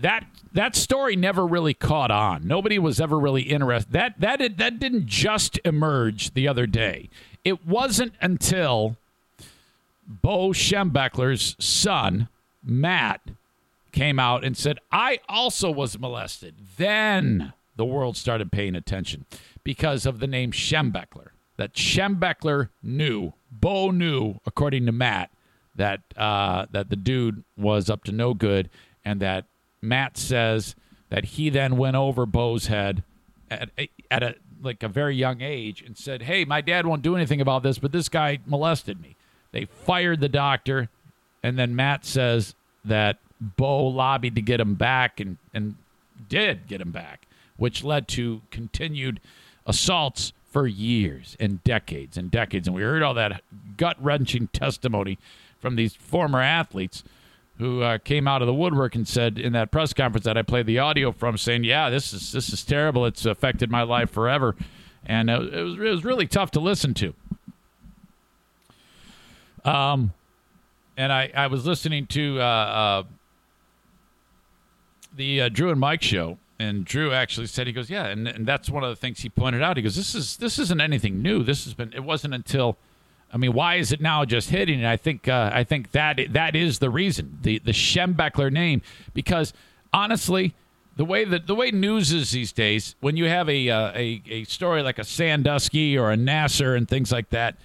that 0.00 0.26
that 0.52 0.74
story 0.74 1.16
never 1.16 1.46
really 1.46 1.74
caught 1.74 2.10
on. 2.10 2.46
Nobody 2.46 2.78
was 2.78 3.00
ever 3.00 3.18
really 3.18 3.42
interested. 3.42 3.92
That 3.92 4.20
that 4.20 4.58
that 4.58 4.78
didn't 4.78 5.06
just 5.06 5.58
emerge 5.64 6.34
the 6.34 6.48
other 6.48 6.66
day. 6.66 7.08
It 7.44 7.66
wasn't 7.66 8.14
until 8.20 8.96
Bo 10.06 10.50
Schembechler's 10.50 11.56
son, 11.58 12.28
Matt, 12.62 13.20
came 13.92 14.18
out 14.18 14.44
and 14.44 14.56
said, 14.56 14.78
"I 14.90 15.20
also 15.28 15.70
was 15.70 15.98
molested." 15.98 16.54
Then 16.76 17.52
the 17.76 17.84
world 17.84 18.16
started 18.16 18.50
paying 18.52 18.74
attention 18.74 19.26
because 19.64 20.06
of 20.06 20.20
the 20.20 20.26
name 20.26 20.52
Schembechler. 20.52 21.28
That 21.56 21.74
Schembechler 21.74 22.68
knew, 22.82 23.32
Bo 23.50 23.90
knew, 23.90 24.40
according 24.44 24.86
to 24.86 24.92
Matt, 24.92 25.30
that 25.74 26.02
uh, 26.16 26.66
that 26.70 26.90
the 26.90 26.96
dude 26.96 27.44
was 27.56 27.88
up 27.88 28.04
to 28.04 28.12
no 28.12 28.34
good, 28.34 28.70
and 29.04 29.20
that 29.20 29.46
Matt 29.82 30.16
says 30.16 30.74
that 31.10 31.24
he 31.24 31.50
then 31.50 31.76
went 31.76 31.96
over 31.96 32.26
Bo's 32.26 32.66
head 32.66 33.02
at, 33.50 33.70
at 34.10 34.22
a 34.22 34.34
like 34.62 34.82
a 34.82 34.88
very 34.88 35.14
young 35.14 35.40
age 35.42 35.82
and 35.82 35.96
said, 35.96 36.22
"Hey, 36.22 36.44
my 36.44 36.60
dad 36.60 36.86
won't 36.86 37.02
do 37.02 37.14
anything 37.14 37.40
about 37.40 37.62
this, 37.62 37.78
but 37.78 37.92
this 37.92 38.08
guy 38.08 38.38
molested 38.46 39.00
me." 39.00 39.16
They 39.52 39.66
fired 39.66 40.20
the 40.20 40.28
doctor, 40.28 40.88
and 41.42 41.58
then 41.58 41.76
Matt 41.76 42.04
says 42.04 42.54
that 42.84 43.18
Bo 43.40 43.86
lobbied 43.86 44.34
to 44.34 44.42
get 44.42 44.60
him 44.60 44.74
back 44.74 45.20
and 45.20 45.36
and 45.54 45.76
did 46.28 46.66
get 46.66 46.80
him 46.80 46.90
back, 46.90 47.26
which 47.56 47.84
led 47.84 48.08
to 48.08 48.42
continued 48.50 49.20
assaults 49.66 50.32
for 50.50 50.66
years 50.66 51.36
and 51.38 51.62
decades 51.64 52.16
and 52.16 52.30
decades. 52.30 52.66
And 52.66 52.74
we 52.74 52.82
heard 52.82 53.02
all 53.02 53.14
that 53.14 53.42
gut 53.76 53.96
wrenching 54.02 54.48
testimony 54.48 55.18
from 55.60 55.76
these 55.76 55.94
former 55.94 56.40
athletes 56.40 57.04
who 57.58 57.80
uh, 57.80 57.98
came 57.98 58.28
out 58.28 58.42
of 58.42 58.46
the 58.46 58.54
woodwork 58.54 58.94
and 58.94 59.08
said 59.08 59.38
in 59.38 59.52
that 59.54 59.70
press 59.70 59.92
conference 59.92 60.24
that 60.24 60.36
I 60.36 60.42
played 60.42 60.66
the 60.66 60.78
audio 60.78 61.12
from, 61.12 61.38
saying, 61.38 61.64
"Yeah, 61.64 61.90
this 61.90 62.12
is 62.12 62.32
this 62.32 62.52
is 62.52 62.64
terrible. 62.64 63.06
It's 63.06 63.24
affected 63.24 63.70
my 63.70 63.82
life 63.82 64.10
forever," 64.10 64.54
and 65.04 65.30
it 65.30 65.38
was 65.38 65.74
it 65.74 65.90
was 65.90 66.04
really 66.04 66.26
tough 66.26 66.50
to 66.52 66.60
listen 66.60 66.94
to. 66.94 67.14
Um, 69.64 70.12
and 70.96 71.12
I 71.12 71.30
I 71.34 71.46
was 71.46 71.66
listening 71.66 72.06
to 72.08 72.40
uh, 72.40 72.44
uh 72.44 73.02
the 75.14 75.42
uh, 75.42 75.48
Drew 75.48 75.70
and 75.70 75.80
Mike 75.80 76.02
show, 76.02 76.36
and 76.58 76.84
Drew 76.84 77.12
actually 77.12 77.46
said 77.46 77.66
he 77.66 77.72
goes, 77.72 77.88
"Yeah," 77.88 78.06
and 78.06 78.28
and 78.28 78.44
that's 78.44 78.68
one 78.68 78.84
of 78.84 78.90
the 78.90 78.96
things 78.96 79.20
he 79.20 79.30
pointed 79.30 79.62
out. 79.62 79.78
He 79.78 79.82
goes, 79.82 79.96
"This 79.96 80.14
is 80.14 80.36
this 80.36 80.58
isn't 80.58 80.80
anything 80.80 81.22
new. 81.22 81.42
This 81.42 81.64
has 81.64 81.72
been. 81.72 81.92
It 81.94 82.04
wasn't 82.04 82.34
until." 82.34 82.76
I 83.32 83.36
mean, 83.38 83.52
why 83.52 83.76
is 83.76 83.92
it 83.92 84.00
now 84.00 84.24
just 84.24 84.50
hitting? 84.50 84.78
And 84.78 84.88
I 84.88 84.96
think 84.96 85.28
uh, 85.28 85.50
I 85.52 85.64
think 85.64 85.90
that 85.92 86.18
that 86.30 86.56
is 86.56 86.78
the 86.78 86.90
reason 86.90 87.38
the 87.42 87.58
the 87.58 87.72
Schembechler 87.72 88.52
name 88.52 88.82
because 89.14 89.52
honestly, 89.92 90.54
the 90.96 91.04
way 91.04 91.24
that 91.24 91.46
the 91.46 91.54
way 91.54 91.70
news 91.70 92.12
is 92.12 92.30
these 92.30 92.52
days, 92.52 92.94
when 93.00 93.16
you 93.16 93.26
have 93.26 93.48
a 93.48 93.68
uh, 93.68 93.92
a 93.94 94.22
a 94.28 94.44
story 94.44 94.82
like 94.82 94.98
a 94.98 95.04
Sandusky 95.04 95.98
or 95.98 96.10
a 96.12 96.16
Nassar 96.16 96.76
and 96.76 96.88
things 96.88 97.12
like 97.12 97.30
that, 97.30 97.56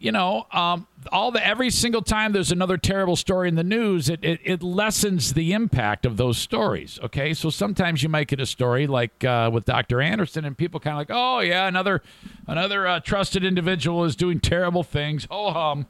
you 0.00 0.10
know, 0.10 0.46
um, 0.50 0.86
all 1.12 1.30
the 1.30 1.46
every 1.46 1.68
single 1.68 2.00
time 2.00 2.32
there's 2.32 2.50
another 2.50 2.78
terrible 2.78 3.16
story 3.16 3.48
in 3.48 3.54
the 3.54 3.62
news, 3.62 4.08
it, 4.08 4.18
it, 4.22 4.40
it 4.42 4.62
lessens 4.62 5.34
the 5.34 5.52
impact 5.52 6.06
of 6.06 6.16
those 6.16 6.38
stories. 6.38 6.98
Okay, 7.04 7.34
so 7.34 7.50
sometimes 7.50 8.02
you 8.02 8.08
might 8.08 8.26
get 8.26 8.40
a 8.40 8.46
story 8.46 8.86
like 8.86 9.22
uh, 9.24 9.50
with 9.52 9.66
Dr. 9.66 10.00
Anderson, 10.00 10.46
and 10.46 10.56
people 10.56 10.80
kind 10.80 10.94
of 10.94 10.98
like, 11.00 11.10
oh 11.10 11.40
yeah, 11.40 11.68
another 11.68 12.02
another 12.46 12.86
uh, 12.86 13.00
trusted 13.00 13.44
individual 13.44 14.04
is 14.04 14.16
doing 14.16 14.40
terrible 14.40 14.82
things. 14.82 15.26
Oh 15.30 15.52
hum, 15.52 15.86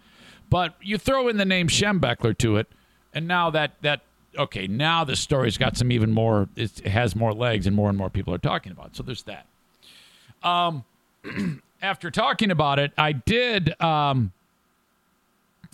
but 0.50 0.74
you 0.82 0.98
throw 0.98 1.28
in 1.28 1.36
the 1.36 1.44
name 1.44 1.68
Schembechler 1.68 2.36
to 2.38 2.56
it, 2.56 2.66
and 3.14 3.28
now 3.28 3.48
that 3.50 3.74
that 3.82 4.00
okay, 4.36 4.66
now 4.66 5.04
the 5.04 5.14
story's 5.14 5.56
got 5.56 5.76
some 5.76 5.92
even 5.92 6.10
more. 6.10 6.48
It 6.56 6.80
has 6.80 7.14
more 7.14 7.32
legs, 7.32 7.64
and 7.64 7.76
more 7.76 7.88
and 7.88 7.96
more 7.96 8.10
people 8.10 8.34
are 8.34 8.38
talking 8.38 8.72
about. 8.72 8.88
It. 8.88 8.96
So 8.96 9.04
there's 9.04 9.22
that. 9.22 9.46
Um. 10.42 10.84
after 11.82 12.10
talking 12.10 12.50
about 12.50 12.78
it, 12.78 12.92
I 12.98 13.12
did 13.12 13.80
um, 13.80 14.32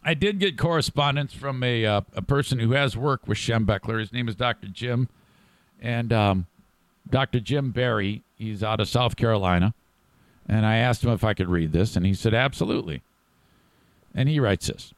I 0.04 0.14
did 0.14 0.38
get 0.38 0.56
correspondence 0.56 1.32
from 1.32 1.62
a 1.62 1.84
uh, 1.84 2.00
a 2.14 2.22
person 2.22 2.58
who 2.58 2.72
has 2.72 2.96
worked 2.96 3.26
with 3.28 3.38
Schembechler. 3.38 3.98
His 3.98 4.12
name 4.12 4.28
is 4.28 4.34
Dr. 4.34 4.68
Jim, 4.68 5.08
and 5.80 6.12
um, 6.12 6.46
Dr. 7.08 7.40
Jim 7.40 7.70
Barry. 7.70 8.22
He's 8.38 8.62
out 8.62 8.80
of 8.80 8.88
South 8.88 9.16
Carolina, 9.16 9.74
and 10.48 10.66
I 10.66 10.76
asked 10.76 11.02
him 11.02 11.10
if 11.10 11.24
I 11.24 11.34
could 11.34 11.48
read 11.48 11.72
this, 11.72 11.96
and 11.96 12.04
he 12.04 12.14
said 12.14 12.34
absolutely. 12.34 13.02
And 14.14 14.28
he 14.28 14.40
writes 14.40 14.68
this. 14.68 14.94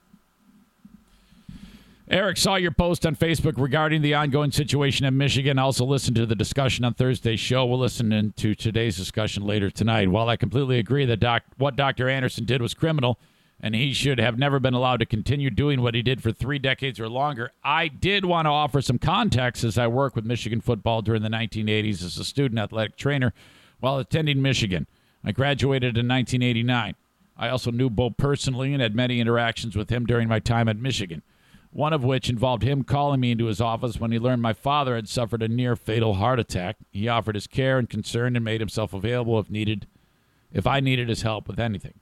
Eric 2.11 2.39
saw 2.39 2.55
your 2.55 2.71
post 2.71 3.05
on 3.05 3.15
Facebook 3.15 3.61
regarding 3.61 4.01
the 4.01 4.15
ongoing 4.15 4.51
situation 4.51 5.05
in 5.05 5.19
Michigan. 5.19 5.59
Also 5.59 5.85
listened 5.85 6.17
to 6.17 6.25
the 6.25 6.35
discussion 6.35 6.87
on 6.87 6.95
Thursday's 6.95 7.39
show. 7.39 7.67
We'll 7.67 7.79
listen 7.79 8.33
to 8.35 8.55
today's 8.55 8.97
discussion 8.97 9.45
later 9.45 9.71
tonight. 9.71 10.11
While 10.11 10.31
I 10.31 10.39
completely 10.39 10.79
agree 10.79 11.05
that 11.05 11.19
doc, 11.19 11.43
what 11.59 11.77
Dr. 11.77 12.09
Anderson 12.09 12.47
did 12.47 12.63
was 12.63 12.73
criminal 12.73 13.19
and 13.61 13.75
he 13.75 13.93
should 13.93 14.19
have 14.19 14.39
never 14.39 14.59
been 14.59 14.73
allowed 14.73 15.01
to 15.01 15.07
continue 15.07 15.51
doing 15.51 15.83
what 15.83 15.95
he 15.95 16.01
did 16.01 16.23
for 16.23 16.33
three 16.33 16.59
decades 16.59 16.99
or 16.99 17.11
longer, 17.11 17.51
I 17.63 17.89
did 17.89 18.25
want 18.25 18.47
to 18.47 18.51
offer 18.51 18.81
some 18.81 18.99
context 18.99 19.63
as 19.63 19.77
I 19.77 19.87
worked 19.87 20.17
with 20.17 20.25
Michigan 20.25 20.63
football 20.63 21.03
during 21.03 21.21
the 21.21 21.29
1980s 21.29 22.03
as 22.03 22.17
a 22.17 22.25
student 22.25 22.59
athletic 22.59 22.97
trainer 22.97 23.35
while 23.81 23.99
attending 23.99 24.41
Michigan. 24.41 24.87
I 25.23 25.33
graduated 25.33 25.99
in 25.99 26.09
1989. 26.09 26.95
I 27.37 27.49
also 27.51 27.71
knew 27.71 27.91
Bo 27.91 28.09
personally 28.09 28.73
and 28.73 28.81
had 28.81 28.95
many 28.95 29.21
interactions 29.21 29.77
with 29.77 29.91
him 29.91 30.07
during 30.07 30.27
my 30.27 30.39
time 30.39 30.69
at 30.69 30.79
Michigan 30.79 31.23
one 31.71 31.93
of 31.93 32.05
which 32.05 32.31
involved 32.31 32.63
him 32.63 32.83
calling 32.83 33.21
me 33.21 33.33
into 33.33 33.47
his 33.47 33.61
office 33.61 34.01
when 34.01 34.11
he 34.11 34.19
learned 34.19 34.43
my 34.43 34.53
father 34.53 34.97
had 34.97 35.09
suffered 35.09 35.43
a 35.43 35.49
near 35.49 35.77
fatal 35.77 36.15
heart 36.15 36.41
attack. 36.41 36.77
He 36.91 37.09
offered 37.09 37.35
his 37.35 37.47
care 37.47 37.79
and 37.79 37.89
concern 37.89 38.37
and 38.37 38.45
made 38.45 38.61
himself 38.61 38.93
available 38.93 39.39
if 39.39 39.51
needed, 39.51 39.87
if 40.53 40.67
I 40.67 40.81
needed 40.81 41.09
his 41.09 41.23
help 41.23 41.47
with 41.47 41.61
anything. 41.61 41.95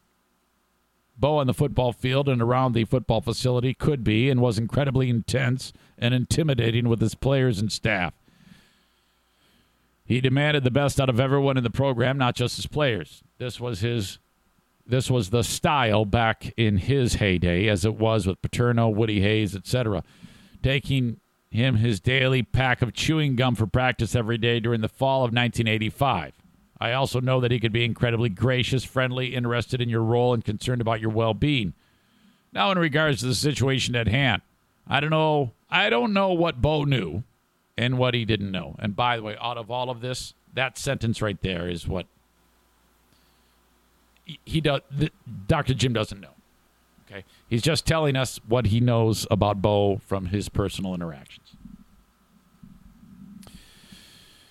Bo 1.19 1.39
on 1.39 1.47
the 1.47 1.55
football 1.55 1.93
field 1.93 2.29
and 2.29 2.43
around 2.43 2.73
the 2.73 2.85
football 2.85 3.21
facility 3.21 3.73
could 3.73 4.05
be 4.05 4.29
and 4.29 4.41
was 4.41 4.59
incredibly 4.59 5.09
intense 5.09 5.73
and 5.97 6.13
intimidating 6.13 6.89
with 6.89 7.01
his 7.01 7.15
players 7.15 7.59
and 7.59 7.73
staff. 7.73 8.13
He 10.05 10.21
demanded 10.21 10.63
the 10.63 10.71
best 10.71 11.01
out 11.01 11.09
of 11.09 11.19
everyone 11.19 11.57
in 11.57 11.65
the 11.65 11.71
program, 11.71 12.17
not 12.19 12.37
just 12.37 12.57
his 12.57 12.67
players. 12.67 13.25
This 13.39 13.59
was 13.59 13.81
his 13.81 14.19
this 14.87 15.11
was 15.11 15.31
the 15.31 15.43
style 15.43 16.05
back 16.05 16.53
in 16.57 16.79
his 16.79 17.15
heyday, 17.15 17.67
as 17.67 17.85
it 17.85 17.97
was 17.97 18.27
with 18.27 18.41
Paterno, 18.41 18.89
Woody 18.89 19.21
Hayes, 19.21 19.55
etc. 19.55 20.05
Taking 20.63 21.21
him 21.51 21.77
his 21.77 22.01
daily 22.01 22.43
pack 22.43 22.83
of 22.83 22.93
chewing 22.93 23.37
gum 23.37 23.55
for 23.55 23.67
practice 23.67 24.15
every 24.15 24.39
day 24.39 24.61
during 24.61 24.81
the 24.81 24.89
fall 24.89 25.19
of 25.19 25.33
1985. 25.33 26.35
I 26.79 26.93
also 26.93 27.21
know 27.21 27.41
that 27.41 27.51
he 27.51 27.59
could 27.59 27.73
be 27.73 27.85
incredibly 27.85 28.29
gracious, 28.29 28.85
friendly, 28.85 29.35
interested 29.35 29.81
in 29.81 29.89
your 29.89 30.03
role, 30.03 30.35
and 30.35 30.45
concerned 30.45 30.81
about 30.81 31.01
your 31.01 31.11
well 31.11 31.35
being. 31.35 31.75
Now, 32.53 32.71
in 32.71 32.79
regards 32.79 33.21
to 33.21 33.27
the 33.27 33.35
situation 33.35 33.97
at 33.97 34.09
hand, 34.09 34.43
I 34.87 35.01
don't 35.01 35.11
know. 35.11 35.53
I 35.69 35.91
don't 35.91 36.13
know 36.13 36.33
what 36.33 36.63
Bo 36.63 36.85
knew 36.85 37.25
and 37.77 37.99
what 37.99 38.15
he 38.15 38.25
didn't 38.25 38.51
know. 38.51 38.77
And 38.79 38.95
by 38.95 39.17
the 39.17 39.23
way, 39.23 39.37
out 39.41 39.59
of 39.59 39.71
all 39.71 39.91
of 39.91 40.01
this, 40.01 40.35
that 40.55 40.79
sentence 40.79 41.21
right 41.21 41.41
there 41.43 41.69
is 41.69 41.89
what 41.89 42.07
he 44.45 44.61
does. 44.61 44.81
Dr. 45.47 45.75
Jim 45.75 45.93
doesn't 45.93 46.21
know. 46.21 46.35
Okay, 47.09 47.25
he's 47.49 47.63
just 47.63 47.87
telling 47.87 48.17
us 48.17 48.41
what 48.49 48.67
he 48.67 48.81
knows 48.81 49.27
about 49.31 49.63
Bo 49.63 49.99
from 49.99 50.27
his 50.27 50.49
personal 50.49 50.95
interactions. 50.95 51.55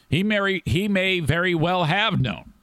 He 0.10 0.24
may 0.24 0.62
he 0.66 0.88
may 0.88 1.20
very 1.20 1.54
well 1.54 1.86
have 1.86 2.22
known, 2.22 2.54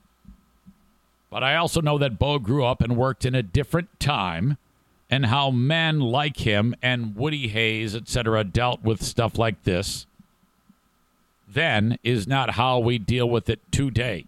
but 1.31 1.43
I 1.45 1.57
also 1.57 1.81
know 1.81 1.99
that 1.99 2.19
Bo 2.19 2.39
grew 2.39 2.65
up 2.65 2.81
and 2.81 2.97
worked 2.97 3.27
in 3.27 3.35
a 3.35 3.43
different 3.43 4.01
time, 4.01 4.57
and 5.11 5.27
how 5.27 5.51
men 5.51 6.01
like 6.01 6.39
him 6.39 6.75
and 6.83 7.15
Woody 7.15 7.49
Hayes, 7.49 7.95
etc., 7.95 8.45
dealt 8.45 8.83
with 8.83 9.03
stuff 9.03 9.37
like 9.37 9.65
this. 9.65 10.07
Then 11.47 11.99
is 12.03 12.27
not 12.27 12.53
how 12.53 12.79
we 12.79 12.97
deal 12.97 13.29
with 13.29 13.51
it 13.51 13.61
today. 13.71 14.25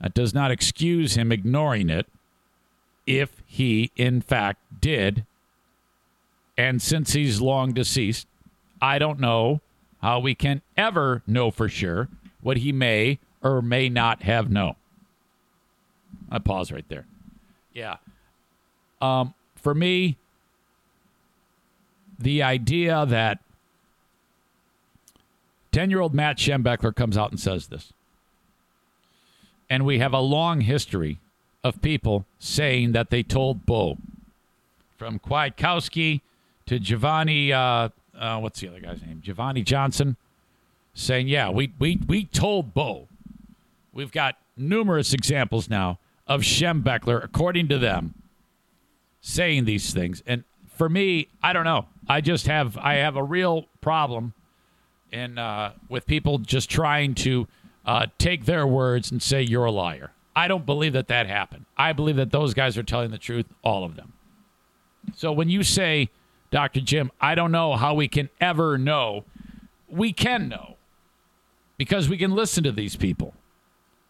That 0.00 0.14
does 0.14 0.34
not 0.34 0.50
excuse 0.50 1.14
him 1.14 1.32
ignoring 1.32 1.88
it 1.88 2.06
if 3.06 3.42
he, 3.46 3.90
in 3.96 4.20
fact, 4.20 4.60
did. 4.80 5.24
And 6.56 6.82
since 6.82 7.12
he's 7.12 7.40
long 7.40 7.72
deceased, 7.72 8.26
I 8.80 8.98
don't 8.98 9.20
know 9.20 9.60
how 10.02 10.20
we 10.20 10.34
can 10.34 10.62
ever 10.76 11.22
know 11.26 11.50
for 11.50 11.68
sure 11.68 12.08
what 12.40 12.58
he 12.58 12.72
may 12.72 13.18
or 13.42 13.62
may 13.62 13.88
not 13.88 14.22
have 14.22 14.50
known. 14.50 14.74
I 16.30 16.38
pause 16.38 16.72
right 16.72 16.88
there. 16.88 17.06
Yeah. 17.72 17.96
Um, 19.00 19.34
for 19.56 19.74
me, 19.74 20.16
the 22.18 22.42
idea 22.42 23.04
that 23.06 23.38
10 25.72 25.90
year 25.90 26.00
old 26.00 26.14
Matt 26.14 26.38
Schembechler 26.38 26.94
comes 26.94 27.18
out 27.18 27.30
and 27.30 27.38
says 27.40 27.66
this 27.66 27.92
and 29.68 29.84
we 29.84 29.98
have 29.98 30.12
a 30.12 30.20
long 30.20 30.60
history 30.62 31.18
of 31.64 31.82
people 31.82 32.24
saying 32.38 32.92
that 32.92 33.10
they 33.10 33.22
told 33.22 33.66
Bo. 33.66 33.98
From 34.96 35.18
Kwiatkowski 35.18 36.20
to 36.66 36.78
Gilvanni, 36.78 37.50
uh, 37.50 37.90
uh, 38.18 38.40
what's 38.40 38.60
the 38.60 38.68
other 38.68 38.80
guy's 38.80 39.02
name? 39.02 39.22
Gilvanni 39.24 39.64
Johnson, 39.64 40.16
saying, 40.94 41.28
yeah, 41.28 41.50
we, 41.50 41.72
we, 41.78 41.98
we 42.06 42.24
told 42.24 42.72
Bo. 42.72 43.08
We've 43.92 44.12
got 44.12 44.36
numerous 44.56 45.12
examples 45.12 45.68
now 45.68 45.98
of 46.26 46.42
Schembechler, 46.42 47.22
according 47.22 47.68
to 47.68 47.78
them, 47.78 48.14
saying 49.20 49.64
these 49.64 49.92
things. 49.92 50.22
And 50.26 50.44
for 50.76 50.88
me, 50.88 51.28
I 51.42 51.52
don't 51.52 51.64
know. 51.64 51.86
I 52.08 52.20
just 52.20 52.46
have 52.46 52.76
I 52.78 52.94
have 52.94 53.16
a 53.16 53.22
real 53.22 53.66
problem 53.80 54.34
in 55.10 55.38
uh, 55.38 55.72
with 55.88 56.06
people 56.06 56.38
just 56.38 56.70
trying 56.70 57.14
to 57.16 57.48
uh, 57.86 58.06
take 58.18 58.44
their 58.44 58.66
words 58.66 59.10
and 59.10 59.22
say 59.22 59.40
you're 59.42 59.64
a 59.64 59.70
liar. 59.70 60.10
I 60.34 60.48
don't 60.48 60.66
believe 60.66 60.92
that 60.92 61.08
that 61.08 61.26
happened. 61.26 61.64
I 61.78 61.92
believe 61.92 62.16
that 62.16 62.30
those 62.30 62.52
guys 62.52 62.76
are 62.76 62.82
telling 62.82 63.10
the 63.10 63.18
truth, 63.18 63.46
all 63.62 63.84
of 63.84 63.96
them. 63.96 64.12
So 65.14 65.32
when 65.32 65.48
you 65.48 65.62
say, 65.62 66.10
Dr. 66.50 66.80
Jim, 66.80 67.10
I 67.20 67.34
don't 67.34 67.52
know 67.52 67.76
how 67.76 67.94
we 67.94 68.08
can 68.08 68.28
ever 68.40 68.76
know, 68.76 69.24
we 69.88 70.12
can 70.12 70.48
know 70.48 70.76
because 71.78 72.08
we 72.08 72.18
can 72.18 72.32
listen 72.32 72.64
to 72.64 72.72
these 72.72 72.96
people. 72.96 73.34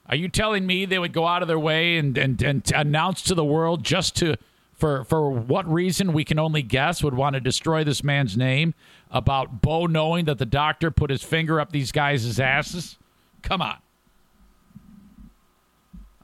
Are 0.09 0.17
you 0.17 0.29
telling 0.29 0.67
me 0.67 0.85
they 0.85 0.99
would 0.99 1.13
go 1.13 1.27
out 1.27 1.43
of 1.43 1.49
their 1.49 1.59
way 1.59 1.99
and, 1.99 2.17
and, 2.17 2.41
and 2.43 2.73
announce 2.75 3.23
to 3.23 3.35
the 3.35 3.45
world 3.45 3.85
just 3.85 4.17
to 4.17 4.37
for 4.73 5.05
for 5.05 5.31
what 5.31 5.67
reason 5.71 6.13
we 6.13 6.23
can 6.25 6.39
only 6.39 6.63
guess 6.63 7.03
would 7.03 7.15
want 7.15 7.35
to 7.35 7.41
destroy 7.41 7.83
this 7.83 8.05
man's 8.05 8.37
name 8.37 8.75
about 9.11 9.63
Bo 9.63 9.87
knowing 9.87 10.27
that 10.27 10.39
the 10.39 10.47
doctor 10.47 10.91
put 10.91 11.11
his 11.11 11.23
finger 11.23 11.61
up 11.61 11.73
these 11.73 11.93
guys' 11.93 12.39
asses? 12.39 12.99
Come 13.47 13.63
on. 13.63 13.77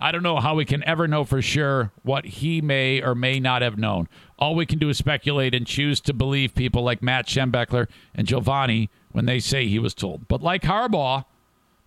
I 0.01 0.11
don't 0.11 0.25
know 0.25 0.41
how 0.41 0.57
we 0.57 0.65
can 0.65 0.83
ever 0.83 1.07
know 1.07 1.23
for 1.23 1.41
sure 1.41 1.93
what 2.03 2.25
he 2.25 2.61
may 2.61 3.01
or 3.01 3.15
may 3.15 3.39
not 3.39 3.63
have 3.63 3.79
known. 3.79 4.09
All 4.41 4.57
we 4.57 4.67
can 4.67 4.81
do 4.81 4.89
is 4.89 4.99
speculate 4.99 5.55
and 5.55 5.65
choose 5.65 6.01
to 6.01 6.13
believe 6.13 6.57
people 6.57 6.83
like 6.83 7.01
Matt 7.01 7.29
Schembechler 7.29 7.87
and 8.13 8.27
Gilvanni 8.27 8.89
when 9.13 9.27
they 9.27 9.39
say 9.39 9.69
he 9.69 9.79
was 9.79 9.95
told. 9.95 10.27
But 10.27 10.43
like 10.43 10.63
Harbaugh, 10.63 11.25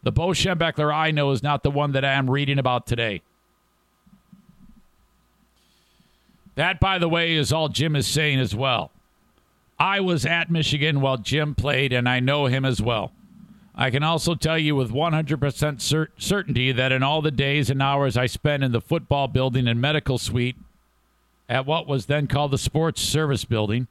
the 0.04 0.14
Bo 0.14 0.30
Schembechler 0.30 0.94
I 0.94 1.12
know 1.12 1.32
is 1.32 1.44
not 1.44 1.64
the 1.64 1.72
one 1.72 1.92
that 1.92 2.06
I 2.06 2.14
am 2.14 2.30
reading 2.30 2.58
about 2.58 2.88
today. 2.88 3.22
That, 6.56 6.80
by 6.80 6.98
the 6.98 7.10
way, 7.10 7.34
is 7.34 7.52
all 7.52 7.68
Jim 7.68 7.98
is 7.98 8.08
saying 8.08 8.40
as 8.40 8.56
well. 8.56 8.92
I 9.78 10.00
was 10.00 10.26
at 10.26 10.50
Michigan 10.50 11.02
while 11.02 11.18
Jim 11.18 11.56
played, 11.56 11.92
and 11.92 12.08
I 12.08 12.22
know 12.22 12.46
him 12.46 12.64
as 12.64 12.82
well. 12.82 13.12
I 13.78 13.90
can 13.90 14.04
also 14.04 14.36
tell 14.36 14.58
you 14.58 14.76
with 14.76 14.92
100% 14.92 15.38
cert- 15.38 16.08
certainty 16.18 16.72
that 16.72 16.94
in 16.94 17.04
all 17.04 17.22
the 17.22 17.32
days 17.32 17.70
and 17.70 17.82
hours 17.82 18.16
I 18.16 18.26
spent 18.26 18.64
in 18.64 18.72
the 18.72 18.80
football 18.80 19.28
building 19.28 19.68
and 19.68 19.82
medical 19.82 20.18
suite 20.18 20.56
at 21.50 21.66
what 21.66 21.86
was 21.86 22.06
then 22.06 22.28
called 22.28 22.52
the 22.52 22.58
Sports 22.58 23.02
Service 23.02 23.44
Building, 23.44 23.88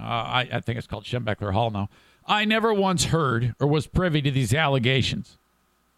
uh, 0.00 0.02
I, 0.02 0.48
I 0.52 0.60
think 0.60 0.78
it's 0.78 0.86
called 0.86 1.04
Schembechler 1.04 1.52
Hall 1.52 1.70
now, 1.70 1.90
I 2.26 2.46
never 2.46 2.72
once 2.72 3.06
heard 3.06 3.54
or 3.60 3.66
was 3.66 3.86
privy 3.86 4.22
to 4.22 4.30
these 4.30 4.54
allegations. 4.54 5.36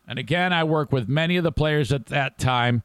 And 0.09 0.19
again, 0.19 0.53
I 0.53 0.65
work 0.65 0.91
with 0.91 1.09
many 1.09 1.37
of 1.37 1.45
the 1.45 1.53
players 1.53 1.93
at 1.93 2.07
that 2.07 2.39
time 2.39 2.83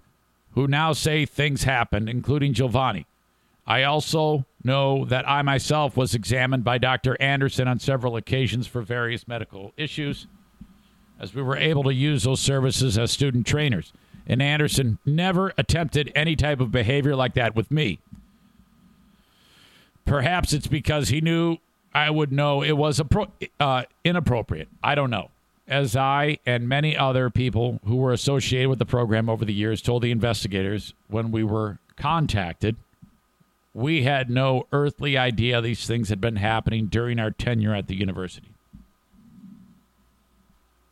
who 0.54 0.68
now 0.68 0.94
say 0.94 1.26
things 1.26 1.64
happened, 1.64 2.10
including 2.10 2.54
Gilvanni. 2.54 3.06
I 3.66 3.84
also 3.84 4.46
know 4.64 5.06
that 5.06 5.28
I 5.28 5.42
myself 5.42 5.98
was 5.98 6.16
examined 6.16 6.64
by 6.64 6.78
Dr. 6.78 7.20
Anderson 7.22 7.68
on 7.68 7.80
several 7.80 8.16
occasions 8.16 8.68
for 8.68 8.82
various 8.82 9.28
medical 9.28 9.74
issues, 9.78 10.28
as 11.20 11.34
we 11.34 11.42
were 11.42 11.58
able 11.58 11.84
to 11.84 11.94
use 11.94 12.24
those 12.24 12.40
services 12.40 12.98
as 12.98 13.12
student 13.12 13.46
trainers. 13.46 13.94
And 14.28 14.42
Anderson 14.42 15.00
never 15.06 15.54
attempted 15.58 16.12
any 16.16 16.36
type 16.36 16.60
of 16.60 16.72
behavior 16.72 17.16
like 17.16 17.34
that 17.34 17.56
with 17.56 17.72
me. 17.72 18.00
Perhaps 20.06 20.54
it's 20.54 20.68
because 20.68 21.10
he 21.10 21.22
knew 21.22 21.58
I 21.94 22.10
would 22.10 22.32
know 22.32 22.62
it 22.62 22.74
was 22.74 23.00
appro- 23.00 23.32
uh, 23.60 23.84
inappropriate. 24.04 24.70
I 24.84 24.96
don't 24.96 25.10
know. 25.10 25.30
As 25.68 25.96
I 25.96 26.40
and 26.46 26.68
many 26.68 26.98
other 26.98 27.30
people 27.30 27.80
who 27.86 27.98
were 27.98 28.12
associated 28.12 28.70
with 28.70 28.80
the 28.80 28.86
program 28.86 29.30
over 29.30 29.46
the 29.46 29.54
years 29.54 29.82
told 29.82 30.04
the 30.04 30.12
investigators 30.12 30.94
when 31.08 31.32
we 31.32 31.44
were 31.44 31.80
contacted, 31.96 32.76
we 33.74 34.04
had 34.04 34.30
no 34.30 34.68
earthly 34.72 35.18
idea 35.18 35.62
these 35.62 35.88
things 35.88 36.10
had 36.10 36.20
been 36.20 36.36
happening 36.36 36.88
during 36.88 37.20
our 37.20 37.32
tenure 37.32 37.74
at 37.74 37.88
the 37.88 37.96
university. 37.96 38.50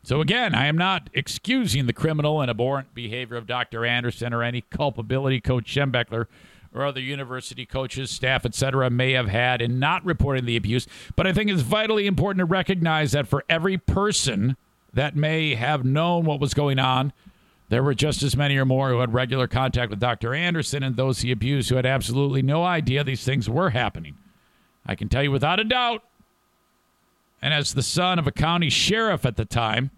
So, 0.04 0.22
again, 0.22 0.56
I 0.56 0.68
am 0.68 0.78
not 0.78 1.10
excusing 1.14 1.86
the 1.86 1.94
criminal 1.94 2.42
and 2.42 2.50
abhorrent 2.50 2.96
behavior 2.96 3.38
of 3.38 3.46
Dr. 3.46 3.86
Anderson 3.86 4.34
or 4.34 4.44
any 4.44 4.62
culpability 4.62 5.42
Coach 5.42 5.66
Schembechler 5.66 6.26
or 6.74 6.86
other 6.86 7.02
university 7.02 7.66
coaches, 7.66 8.10
staff, 8.10 8.46
etc., 8.46 8.90
may 8.90 9.12
have 9.12 9.28
had 9.28 9.62
in 9.62 9.80
not 9.80 10.06
reporting 10.06 10.46
the 10.46 10.56
abuse. 10.56 10.88
But 11.16 11.28
I 11.28 11.34
think 11.34 11.50
it's 11.50 11.62
vitally 11.62 12.08
important 12.08 12.40
to 12.40 12.46
recognize 12.46 13.12
that 13.12 13.28
for 13.28 13.44
every 13.50 13.78
person 13.78 14.56
that 14.94 15.16
may 15.16 15.56
have 15.56 15.84
known 15.84 16.26
what 16.26 16.40
was 16.40 16.54
going 16.54 16.80
on, 16.80 17.12
there 17.70 17.84
were 17.84 17.94
just 17.94 18.24
as 18.24 18.36
many 18.36 18.58
or 18.58 18.66
more 18.66 18.90
who 18.90 19.00
had 19.00 19.14
regular 19.14 19.48
contact 19.48 19.92
with 19.92 20.00
Dr. 20.00 20.34
Anderson 20.34 20.84
and 20.84 20.96
those 20.96 21.22
he 21.22 21.32
abused 21.32 21.70
who 21.70 21.76
had 21.76 21.86
absolutely 21.86 22.42
no 22.42 22.64
idea 22.64 23.04
these 23.04 23.24
things 23.24 23.50
were 23.50 23.70
happening. 23.70 24.18
I 24.86 24.96
can 24.96 25.08
tell 25.08 25.24
you 25.24 25.32
without 25.32 25.60
a 25.60 25.64
doubt, 25.64 26.04
and 27.42 27.54
as 27.54 27.74
the 27.74 27.84
son 27.84 28.20
of 28.20 28.28
a 28.28 28.32
county 28.32 28.70
sheriff 28.70 29.26
at 29.26 29.38
the 29.38 29.46
time, 29.46 29.92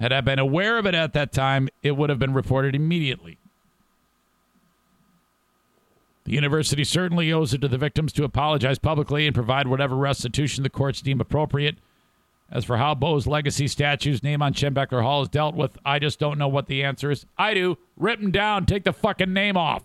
had 0.00 0.12
I 0.12 0.20
been 0.20 0.40
aware 0.40 0.76
of 0.76 0.86
it 0.86 0.94
at 0.94 1.12
that 1.12 1.32
time, 1.32 1.68
it 1.82 1.92
would 1.92 2.10
have 2.10 2.18
been 2.18 2.34
reported 2.34 2.74
immediately. 2.74 3.38
The 6.24 6.32
university 6.32 6.84
certainly 6.84 7.32
owes 7.32 7.54
it 7.54 7.60
to 7.60 7.68
the 7.68 7.78
victims 7.78 8.12
to 8.14 8.24
apologize 8.24 8.78
publicly 8.78 9.26
and 9.26 9.34
provide 9.34 9.68
whatever 9.68 9.94
restitution 9.94 10.62
the 10.62 10.70
courts 10.70 11.02
deem 11.02 11.20
appropriate. 11.20 11.76
As 12.50 12.64
for 12.64 12.76
how 12.76 12.94
Bo's 12.94 13.26
legacy 13.26 13.66
statue's 13.66 14.22
name 14.22 14.42
on 14.42 14.54
Schembechler 14.54 15.02
Hall 15.02 15.22
is 15.22 15.28
dealt 15.28 15.54
with, 15.54 15.76
I 15.84 15.98
just 15.98 16.18
don't 16.18 16.38
know 16.38 16.48
what 16.48 16.66
the 16.66 16.84
answer 16.84 17.10
is. 17.10 17.26
I 17.36 17.54
do. 17.54 17.78
Rip 17.96 18.20
him 18.20 18.30
down. 18.30 18.66
Take 18.66 18.84
the 18.84 18.92
fucking 18.92 19.32
name 19.32 19.56
off. 19.56 19.82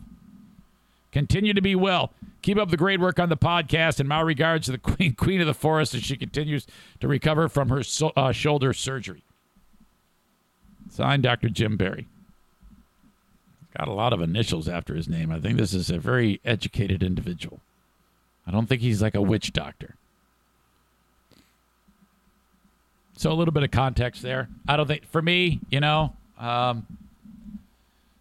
Continue 1.11 1.53
to 1.53 1.61
be 1.61 1.75
well. 1.75 2.13
Keep 2.41 2.57
up 2.57 2.69
the 2.69 2.77
great 2.77 2.99
work 2.99 3.19
on 3.19 3.29
the 3.29 3.37
podcast, 3.37 3.99
and 3.99 4.07
my 4.07 4.21
regards 4.21 4.65
to 4.65 4.71
the 4.71 4.77
queen, 4.95 5.15
queen 5.15 5.41
of 5.41 5.47
the 5.47 5.53
forest 5.53 5.95
as 5.95 6.03
she 6.03 6.15
continues 6.15 6.67
to 6.99 7.07
recover 7.07 7.49
from 7.49 7.69
her 7.69 7.81
so, 7.83 8.11
uh, 8.15 8.31
shoulder 8.31 8.73
surgery. 8.73 9.23
Signed, 10.89 11.23
Dr. 11.23 11.49
Jim 11.49 11.77
Barry. 11.77 12.07
Got 13.77 13.87
a 13.87 13.93
lot 13.93 14.13
of 14.13 14.21
initials 14.21 14.67
after 14.67 14.95
his 14.95 15.07
name. 15.07 15.31
I 15.31 15.39
think 15.39 15.57
this 15.57 15.73
is 15.73 15.89
a 15.89 15.99
very 15.99 16.41
educated 16.43 17.03
individual. 17.03 17.59
I 18.47 18.51
don't 18.51 18.67
think 18.67 18.81
he's 18.81 19.01
like 19.01 19.15
a 19.15 19.21
witch 19.21 19.53
doctor. 19.53 19.95
So 23.19 23.29
a 23.29 23.35
little 23.35 23.51
bit 23.51 23.63
of 23.63 23.71
context 23.71 24.21
there. 24.21 24.47
I 24.65 24.77
don't 24.77 24.87
think 24.87 25.05
for 25.05 25.21
me, 25.21 25.59
you 25.69 25.81
know, 25.81 26.15
um, 26.37 26.87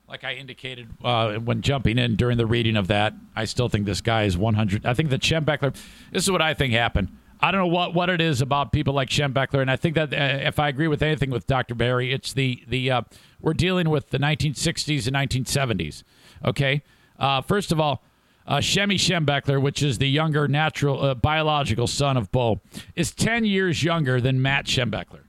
like 0.08 0.24
I 0.24 0.34
indicated 0.34 0.88
uh, 1.04 1.34
when 1.34 1.62
jumping 1.62 1.98
in 1.98 2.16
during 2.16 2.36
the 2.36 2.46
reading 2.46 2.76
of 2.76 2.88
that, 2.88 3.14
I 3.36 3.44
still 3.44 3.68
think 3.68 3.86
this 3.86 4.00
guy 4.00 4.24
is 4.24 4.36
100. 4.36 4.84
I 4.84 4.94
think 4.94 5.10
that 5.10 5.20
Schembechler. 5.20 5.72
This 6.10 6.24
is 6.24 6.30
what 6.32 6.42
I 6.42 6.52
think 6.52 6.74
happened. 6.74 7.16
I 7.40 7.52
don't 7.52 7.60
know 7.60 7.72
what, 7.72 7.94
what 7.94 8.10
it 8.10 8.20
is 8.20 8.40
about 8.40 8.72
people 8.72 8.92
like 8.92 9.08
Schembechler, 9.08 9.60
and 9.60 9.70
I 9.70 9.76
think 9.76 9.94
that 9.94 10.12
uh, 10.12 10.48
if 10.48 10.58
I 10.58 10.68
agree 10.68 10.88
with 10.88 11.00
anything 11.00 11.30
with 11.30 11.46
Dr. 11.46 11.76
Barry, 11.76 12.12
it's 12.12 12.32
the 12.32 12.64
the 12.66 12.90
uh, 12.90 13.02
we're 13.40 13.54
dealing 13.54 13.90
with 13.90 14.10
the 14.10 14.18
1960s 14.18 15.06
and 15.06 15.14
1970s. 15.14 16.02
Okay, 16.44 16.82
uh, 17.20 17.40
first 17.40 17.70
of 17.70 17.78
all, 17.78 18.02
uh, 18.48 18.56
Shemy 18.58 18.94
Schembechler, 18.94 19.60
which 19.60 19.82
is 19.82 19.98
the 19.98 20.08
younger 20.08 20.48
natural 20.48 21.04
uh, 21.04 21.14
biological 21.14 21.86
son 21.86 22.16
of 22.16 22.32
Bo, 22.32 22.60
is 22.96 23.12
10 23.12 23.44
years 23.44 23.84
younger 23.84 24.20
than 24.20 24.40
Matt 24.40 24.64
Schembechler. 24.64 25.20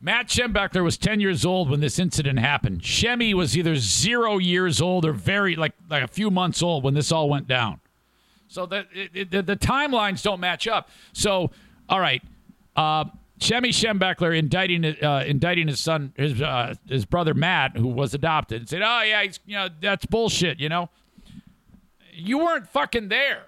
Matt 0.00 0.28
Schembechler 0.28 0.82
was 0.82 0.96
10 0.96 1.20
years 1.20 1.44
old 1.44 1.70
when 1.70 1.80
this 1.80 1.98
incident 1.98 2.38
happened. 2.40 2.80
Shemy 2.80 3.34
was 3.34 3.56
either 3.56 3.76
zero 3.76 4.38
years 4.38 4.80
old 4.80 5.04
or 5.04 5.12
very 5.12 5.54
like 5.54 5.74
like 5.88 6.02
a 6.02 6.08
few 6.08 6.28
months 6.28 6.60
old 6.60 6.82
when 6.82 6.94
this 6.94 7.12
all 7.12 7.28
went 7.28 7.46
down. 7.46 7.78
So 8.48 8.66
the 8.66 8.86
it, 8.92 9.30
the, 9.30 9.42
the 9.42 9.56
timelines 9.56 10.22
don't 10.22 10.40
match 10.40 10.66
up. 10.66 10.88
So 11.12 11.52
all 11.88 12.00
right, 12.00 12.20
uh, 12.74 13.04
Shemy 13.38 13.68
Schembechler 13.68 14.36
indicting 14.36 14.84
uh, 14.84 15.22
indicting 15.24 15.68
his 15.68 15.78
son, 15.78 16.12
his 16.16 16.42
uh, 16.42 16.74
his 16.88 17.04
brother 17.04 17.34
Matt, 17.34 17.76
who 17.76 17.86
was 17.86 18.12
adopted, 18.12 18.62
and 18.62 18.68
said, 18.68 18.82
"Oh 18.82 19.02
yeah, 19.02 19.22
you 19.22 19.54
know 19.54 19.68
that's 19.80 20.04
bullshit." 20.06 20.58
You 20.58 20.68
know, 20.68 20.90
you 22.12 22.38
weren't 22.38 22.68
fucking 22.68 23.08
there. 23.08 23.46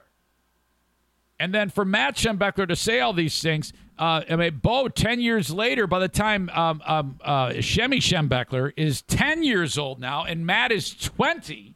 And 1.39 1.53
then 1.53 1.69
for 1.69 1.85
Matt 1.85 2.17
Schembechler 2.17 2.69
to 2.69 2.77
say 2.77 3.01
all 3.01 3.13
these 3.13 3.43
things, 3.43 3.73
uh, 3.99 4.23
I 4.29 4.37
mean, 4.37 4.61
Bo, 4.63 4.89
10 4.89 5.21
years 5.21 5.51
later, 5.51 5.87
by 5.87 5.99
the 5.99 6.09
time 6.09 6.49
um, 6.51 6.83
um, 6.87 7.21
uh, 7.23 7.49
Shemy 7.49 7.99
Schembechler 7.99 8.73
is 8.77 9.03
10 9.03 9.43
years 9.43 9.77
old 9.77 10.01
now 10.01 10.25
and 10.25 10.47
Matt 10.47 10.73
is 10.73 10.95
20, 10.95 11.75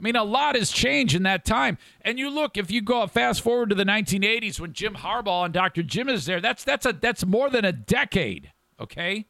I 0.00 0.02
mean, 0.02 0.16
a 0.16 0.24
lot 0.24 0.54
has 0.54 0.70
changed 0.70 1.14
in 1.14 1.24
that 1.24 1.44
time. 1.44 1.76
And 2.00 2.18
you 2.18 2.30
look, 2.30 2.56
if 2.56 2.70
you 2.70 2.80
go 2.80 3.06
fast 3.06 3.42
forward 3.42 3.68
to 3.68 3.74
the 3.74 3.84
1980s 3.84 4.58
when 4.58 4.72
Jim 4.72 4.94
Harbaugh 4.94 5.44
and 5.44 5.52
Dr. 5.52 5.82
Jim 5.82 6.08
is 6.08 6.24
there, 6.24 6.40
that's 6.40 6.64
that's 6.64 6.86
a 6.86 6.94
that's 6.94 7.26
more 7.26 7.50
than 7.50 7.66
a 7.66 7.72
decade. 7.72 8.50
Okay. 8.80 9.26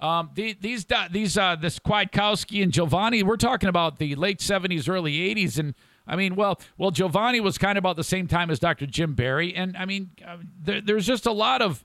Um, 0.00 0.30
the, 0.34 0.56
these 0.60 0.86
these 1.10 1.36
uh, 1.36 1.56
this 1.56 1.78
Kwiatkowski 1.78 2.62
and 2.62 2.72
Gilvanni, 2.72 3.22
we're 3.22 3.36
talking 3.36 3.68
about 3.68 3.98
the 3.98 4.14
late 4.14 4.38
70s, 4.38 4.88
early 4.88 5.34
80s, 5.34 5.58
and 5.58 5.74
I 6.06 6.16
mean, 6.16 6.34
well, 6.34 6.58
well, 6.78 6.90
Gilvanni 6.90 7.40
was 7.40 7.58
kind 7.58 7.76
of 7.76 7.82
about 7.82 7.96
the 7.96 8.04
same 8.04 8.26
time 8.26 8.50
as 8.50 8.58
Dr. 8.58 8.86
Jim 8.86 9.14
Barry, 9.14 9.54
and 9.54 9.76
I 9.76 9.84
mean, 9.84 10.10
uh, 10.26 10.38
there, 10.64 10.80
there's 10.80 11.06
just 11.06 11.26
a 11.26 11.32
lot 11.32 11.62
of. 11.62 11.84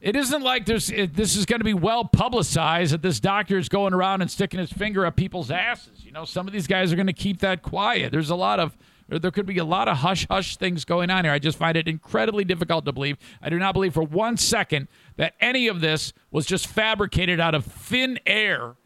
It 0.00 0.16
isn't 0.16 0.42
like 0.42 0.66
there's 0.66 0.90
it, 0.90 1.14
this 1.14 1.36
is 1.36 1.46
going 1.46 1.60
to 1.60 1.64
be 1.64 1.74
well 1.74 2.04
publicized 2.04 2.92
that 2.92 3.02
this 3.02 3.20
doctor 3.20 3.56
is 3.56 3.68
going 3.68 3.94
around 3.94 4.20
and 4.20 4.28
sticking 4.28 4.58
his 4.58 4.72
finger 4.72 5.06
up 5.06 5.14
people's 5.14 5.52
asses. 5.52 6.04
You 6.04 6.10
know, 6.10 6.24
some 6.24 6.48
of 6.48 6.52
these 6.52 6.66
guys 6.66 6.92
are 6.92 6.96
going 6.96 7.06
to 7.06 7.12
keep 7.12 7.38
that 7.38 7.62
quiet. 7.62 8.10
There's 8.10 8.30
a 8.30 8.34
lot 8.34 8.58
of 8.58 8.76
there 9.08 9.30
could 9.30 9.46
be 9.46 9.58
a 9.58 9.64
lot 9.64 9.88
of 9.88 9.98
hush 9.98 10.26
hush 10.28 10.56
things 10.56 10.84
going 10.84 11.08
on 11.08 11.24
here. 11.24 11.32
I 11.32 11.38
just 11.38 11.56
find 11.58 11.76
it 11.76 11.86
incredibly 11.86 12.44
difficult 12.44 12.84
to 12.86 12.92
believe. 12.92 13.16
I 13.40 13.48
do 13.48 13.58
not 13.58 13.74
believe 13.74 13.94
for 13.94 14.02
one 14.02 14.36
second 14.36 14.88
that 15.16 15.34
any 15.40 15.68
of 15.68 15.80
this 15.80 16.12
was 16.30 16.46
just 16.46 16.66
fabricated 16.66 17.40
out 17.40 17.54
of 17.54 17.64
thin 17.64 18.18
air 18.26 18.76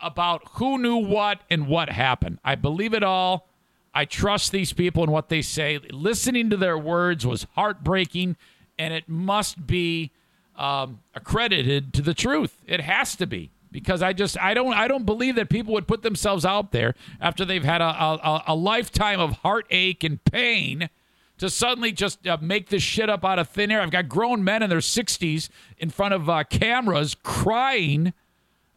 about 0.00 0.42
who 0.54 0.78
knew 0.78 0.96
what 0.96 1.40
and 1.50 1.66
what 1.66 1.88
happened. 1.88 2.38
I 2.44 2.54
believe 2.54 2.94
it 2.94 3.02
all. 3.02 3.48
I 3.94 4.04
trust 4.04 4.52
these 4.52 4.72
people 4.72 5.02
and 5.02 5.12
what 5.12 5.28
they 5.28 5.40
say. 5.40 5.78
Listening 5.90 6.50
to 6.50 6.56
their 6.56 6.76
words 6.76 7.26
was 7.26 7.46
heartbreaking, 7.54 8.36
and 8.78 8.92
it 8.92 9.08
must 9.08 9.66
be 9.66 10.10
um, 10.56 11.00
accredited 11.14 11.92
to 11.94 12.02
the 12.02 12.14
truth. 12.14 12.60
It 12.66 12.80
has 12.80 13.14
to 13.16 13.26
be 13.26 13.50
because 13.70 14.02
I 14.02 14.12
just 14.12 14.38
I 14.40 14.54
don't 14.54 14.74
I 14.74 14.88
don't 14.88 15.06
believe 15.06 15.36
that 15.36 15.48
people 15.48 15.74
would 15.74 15.88
put 15.88 16.02
themselves 16.02 16.44
out 16.44 16.72
there 16.72 16.94
after 17.20 17.44
they've 17.44 17.64
had 17.64 17.80
a 17.80 17.84
a, 17.84 18.44
a 18.48 18.54
lifetime 18.54 19.20
of 19.20 19.32
heartache 19.38 20.04
and 20.04 20.22
pain 20.24 20.90
to 21.38 21.50
suddenly 21.50 21.92
just 21.92 22.26
uh, 22.26 22.36
make 22.40 22.68
this 22.68 22.82
shit 22.82 23.10
up 23.10 23.24
out 23.24 23.38
of 23.38 23.48
thin 23.48 23.70
air. 23.70 23.80
I've 23.80 23.90
got 23.90 24.08
grown 24.08 24.44
men 24.44 24.62
in 24.62 24.70
their 24.70 24.78
60s 24.78 25.48
in 25.78 25.90
front 25.90 26.14
of 26.14 26.28
uh, 26.30 26.44
cameras 26.44 27.16
crying 27.22 28.12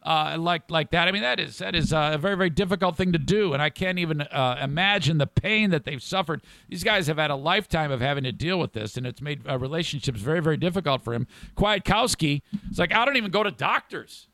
uh, 0.02 0.36
like 0.38 0.70
like 0.70 0.90
that. 0.92 1.08
I 1.08 1.12
mean, 1.12 1.22
that 1.22 1.40
is 1.40 1.58
that 1.58 1.74
is 1.74 1.92
uh, 1.92 2.12
a 2.14 2.18
very 2.18 2.36
very 2.36 2.50
difficult 2.50 2.96
thing 2.96 3.12
to 3.12 3.18
do, 3.18 3.52
and 3.52 3.60
I 3.60 3.68
can't 3.68 3.98
even 3.98 4.22
uh, 4.22 4.58
imagine 4.62 5.18
the 5.18 5.26
pain 5.26 5.70
that 5.70 5.84
they've 5.84 6.02
suffered. 6.02 6.42
These 6.68 6.84
guys 6.84 7.08
have 7.08 7.18
had 7.18 7.30
a 7.30 7.36
lifetime 7.36 7.90
of 7.90 8.00
having 8.00 8.24
to 8.24 8.32
deal 8.32 8.58
with 8.58 8.72
this, 8.72 8.96
and 8.96 9.06
it's 9.06 9.20
made 9.20 9.46
uh, 9.46 9.58
relationships 9.58 10.20
very 10.20 10.40
very 10.40 10.56
difficult 10.56 11.02
for 11.02 11.14
him. 11.14 11.26
Kwiatkowski, 11.56 12.42
it's 12.70 12.78
like 12.78 12.94
I 12.94 13.04
don't 13.04 13.16
even 13.16 13.30
go 13.30 13.42
to 13.42 13.50
doctors 13.50 14.28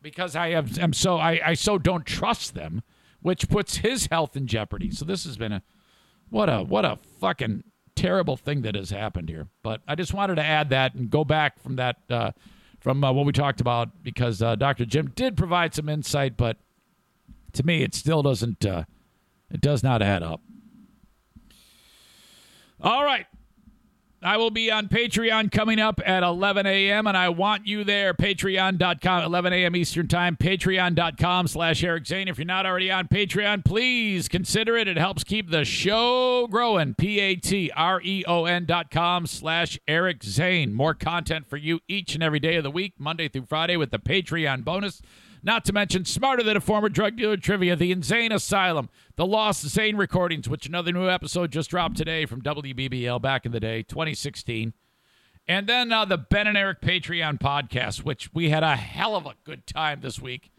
because 0.00 0.34
I 0.34 0.48
am 0.48 0.92
so 0.92 1.18
I, 1.18 1.40
I 1.44 1.54
so 1.54 1.78
don't 1.78 2.06
trust 2.06 2.54
them, 2.54 2.82
which 3.20 3.48
puts 3.48 3.76
his 3.76 4.06
health 4.06 4.36
in 4.36 4.46
jeopardy. 4.46 4.90
So 4.90 5.04
this 5.04 5.24
has 5.24 5.36
been 5.36 5.52
a 5.52 5.62
what 6.32 6.48
a 6.48 6.62
what 6.62 6.84
a 6.84 6.98
fucking 7.20 7.62
terrible 7.94 8.36
thing 8.38 8.62
that 8.62 8.74
has 8.74 8.90
happened 8.90 9.28
here. 9.28 9.48
But 9.62 9.82
I 9.86 9.94
just 9.94 10.14
wanted 10.14 10.36
to 10.36 10.42
add 10.42 10.70
that 10.70 10.94
and 10.94 11.10
go 11.10 11.24
back 11.24 11.60
from 11.60 11.76
that 11.76 11.96
uh, 12.08 12.32
from 12.80 13.04
uh, 13.04 13.12
what 13.12 13.26
we 13.26 13.32
talked 13.32 13.60
about 13.60 14.02
because 14.02 14.42
uh, 14.42 14.56
Dr. 14.56 14.86
Jim 14.86 15.12
did 15.14 15.36
provide 15.36 15.74
some 15.74 15.88
insight, 15.88 16.36
but 16.36 16.56
to 17.52 17.62
me, 17.64 17.82
it 17.82 17.94
still 17.94 18.22
doesn't. 18.22 18.64
Uh, 18.64 18.84
it 19.50 19.60
does 19.60 19.82
not 19.82 20.00
add 20.00 20.22
up. 20.22 20.40
All 22.80 23.04
right. 23.04 23.26
I 24.24 24.36
will 24.36 24.50
be 24.50 24.70
on 24.70 24.88
Patreon 24.88 25.50
coming 25.50 25.80
up 25.80 26.00
at 26.06 26.22
11 26.22 26.66
a.m. 26.66 27.06
and 27.06 27.16
I 27.16 27.28
want 27.28 27.66
you 27.66 27.82
there. 27.82 28.14
Patreon.com, 28.14 29.24
11 29.24 29.52
a.m. 29.52 29.74
Eastern 29.74 30.06
Time. 30.08 30.36
Patreon.com 30.36 31.48
slash 31.48 31.82
Eric 31.82 32.06
Zane. 32.06 32.28
If 32.28 32.38
you're 32.38 32.44
not 32.44 32.64
already 32.64 32.90
on 32.90 33.08
Patreon, 33.08 33.64
please 33.64 34.28
consider 34.28 34.76
it. 34.76 34.86
It 34.86 34.96
helps 34.96 35.24
keep 35.24 35.50
the 35.50 35.64
show 35.64 36.46
growing. 36.48 36.94
P-A-T-R-E-O-N 36.94 38.66
dot 38.66 38.90
com 38.90 39.26
slash 39.26 39.78
Eric 39.88 40.22
Zane. 40.22 40.72
More 40.72 40.94
content 40.94 41.46
for 41.48 41.56
you 41.56 41.80
each 41.88 42.14
and 42.14 42.22
every 42.22 42.40
day 42.40 42.56
of 42.56 42.62
the 42.62 42.70
week, 42.70 42.94
Monday 42.98 43.28
through 43.28 43.46
Friday 43.46 43.76
with 43.76 43.90
the 43.90 43.98
Patreon 43.98 44.64
bonus. 44.64 45.02
Not 45.44 45.64
to 45.64 45.72
mention 45.72 46.04
Smarter 46.04 46.44
Than 46.44 46.56
a 46.56 46.60
Former 46.60 46.88
Drug 46.88 47.16
Dealer 47.16 47.36
Trivia, 47.36 47.74
The 47.74 47.90
Insane 47.90 48.30
Asylum, 48.30 48.88
The 49.16 49.26
Lost 49.26 49.66
Zane 49.66 49.96
Recordings, 49.96 50.48
which 50.48 50.66
another 50.66 50.92
new 50.92 51.08
episode 51.08 51.50
just 51.50 51.70
dropped 51.70 51.96
today 51.96 52.26
from 52.26 52.42
WBBL 52.42 53.20
back 53.20 53.44
in 53.44 53.50
the 53.50 53.58
day, 53.58 53.82
2016. 53.82 54.72
And 55.48 55.66
then 55.66 55.90
uh, 55.90 56.04
the 56.04 56.16
Ben 56.18 56.46
and 56.46 56.56
Eric 56.56 56.80
Patreon 56.80 57.40
podcast, 57.40 58.04
which 58.04 58.32
we 58.32 58.50
had 58.50 58.62
a 58.62 58.76
hell 58.76 59.16
of 59.16 59.26
a 59.26 59.34
good 59.42 59.66
time 59.66 60.00
this 60.00 60.20
week 60.20 60.52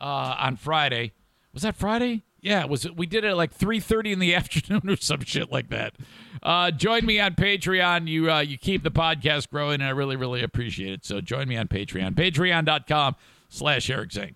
uh, 0.00 0.36
on 0.38 0.56
Friday. 0.56 1.12
Was 1.52 1.62
that 1.64 1.76
Friday? 1.76 2.22
Yeah, 2.40 2.62
it 2.62 2.70
was. 2.70 2.90
We 2.90 3.06
did 3.06 3.24
it 3.24 3.28
at 3.28 3.36
like 3.36 3.56
3:30 3.56 4.14
in 4.14 4.18
the 4.18 4.34
afternoon 4.34 4.88
or 4.88 4.96
some 4.96 5.22
shit 5.22 5.52
like 5.52 5.68
that. 5.68 5.94
Uh, 6.42 6.70
join 6.70 7.04
me 7.04 7.20
on 7.20 7.34
Patreon. 7.34 8.08
You 8.08 8.32
uh, 8.32 8.40
you 8.40 8.56
keep 8.56 8.82
the 8.82 8.90
podcast 8.90 9.50
growing, 9.50 9.74
and 9.74 9.84
I 9.84 9.90
really 9.90 10.16
really 10.16 10.42
appreciate 10.42 10.92
it. 10.92 11.04
So 11.04 11.20
join 11.20 11.46
me 11.46 11.56
on 11.58 11.68
Patreon. 11.68 12.14
Patreon.com 12.14 13.16
slash 13.52 13.90
Eric 13.90 14.12
Zane. 14.12 14.34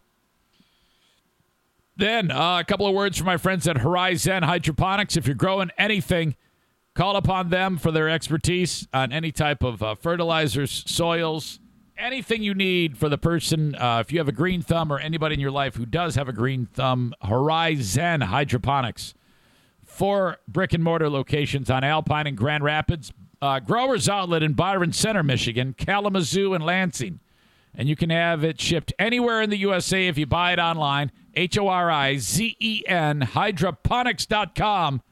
Then 1.96 2.30
uh, 2.30 2.58
a 2.60 2.64
couple 2.64 2.86
of 2.86 2.94
words 2.94 3.16
from 3.16 3.26
my 3.26 3.38
friends 3.38 3.66
at 3.66 3.76
Horizen 3.76 4.44
Hydroponics. 4.44 5.16
If 5.16 5.26
you're 5.26 5.34
growing 5.34 5.70
anything, 5.78 6.36
call 6.94 7.16
upon 7.16 7.48
them 7.48 7.78
for 7.78 7.90
their 7.90 8.10
expertise 8.10 8.86
on 8.92 9.12
any 9.12 9.32
type 9.32 9.62
of 9.64 9.82
uh, 9.82 9.94
fertilizers, 9.94 10.84
soils, 10.86 11.58
anything 11.96 12.42
you 12.42 12.52
need 12.52 12.98
for 12.98 13.08
the 13.08 13.16
person. 13.16 13.74
Uh, 13.74 14.00
if 14.00 14.12
you 14.12 14.18
have 14.18 14.28
a 14.28 14.32
green 14.32 14.60
thumb 14.60 14.92
or 14.92 14.98
anybody 14.98 15.34
in 15.34 15.40
your 15.40 15.50
life 15.50 15.76
who 15.76 15.86
does 15.86 16.14
have 16.16 16.28
a 16.28 16.32
green 16.34 16.66
thumb, 16.66 17.14
Horizen 17.24 18.24
Hydroponics. 18.24 19.14
Four 19.82 20.36
brick 20.46 20.74
and 20.74 20.84
mortar 20.84 21.08
locations 21.08 21.70
on 21.70 21.82
Alpine 21.82 22.26
and 22.26 22.36
Grand 22.36 22.62
Rapids, 22.62 23.10
uh, 23.40 23.60
Growers 23.60 24.10
Outlet 24.10 24.42
in 24.42 24.52
Byron 24.52 24.92
Center, 24.92 25.22
Michigan, 25.22 25.72
Kalamazoo, 25.72 26.52
and 26.52 26.62
Lansing. 26.62 27.20
And 27.76 27.88
you 27.88 27.96
can 27.96 28.10
have 28.10 28.42
it 28.42 28.60
shipped 28.60 28.92
anywhere 28.98 29.42
in 29.42 29.50
the 29.50 29.58
USA 29.58 30.08
if 30.08 30.16
you 30.16 30.26
buy 30.26 30.52
it 30.52 30.58
online. 30.58 31.12
H 31.34 31.58
O 31.58 31.68
R 31.68 31.90
I 31.90 32.16
Z 32.16 32.56
E 32.58 32.82
N, 32.86 33.20
hydroponics.com. 33.20 35.02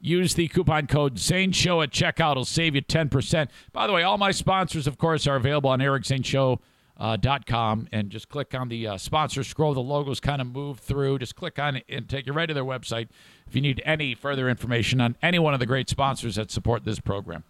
Use 0.00 0.34
the 0.34 0.46
coupon 0.48 0.86
code 0.86 1.18
Zane 1.18 1.52
Show 1.52 1.82
at 1.82 1.90
checkout. 1.90 2.30
It'll 2.32 2.46
save 2.46 2.74
you 2.74 2.80
10%. 2.80 3.48
By 3.72 3.86
the 3.86 3.92
way, 3.92 4.02
all 4.02 4.16
my 4.16 4.30
sponsors, 4.30 4.86
of 4.86 4.96
course, 4.96 5.26
are 5.26 5.36
available 5.36 5.68
on 5.68 5.80
ericzaneshow.com. 5.80 7.88
And 7.92 8.08
just 8.08 8.30
click 8.30 8.54
on 8.54 8.70
the 8.70 8.86
uh, 8.86 8.96
sponsor 8.96 9.44
scroll. 9.44 9.74
The 9.74 9.82
logos 9.82 10.18
kind 10.18 10.40
of 10.40 10.46
move 10.46 10.78
through. 10.78 11.18
Just 11.18 11.36
click 11.36 11.58
on 11.58 11.76
it 11.76 11.84
and 11.86 12.08
take 12.08 12.26
you 12.26 12.32
right 12.32 12.46
to 12.46 12.54
their 12.54 12.64
website 12.64 13.08
if 13.46 13.54
you 13.54 13.60
need 13.60 13.82
any 13.84 14.14
further 14.14 14.48
information 14.48 15.02
on 15.02 15.16
any 15.20 15.38
one 15.38 15.52
of 15.52 15.60
the 15.60 15.66
great 15.66 15.90
sponsors 15.90 16.36
that 16.36 16.50
support 16.50 16.86
this 16.86 16.98
program. 16.98 17.44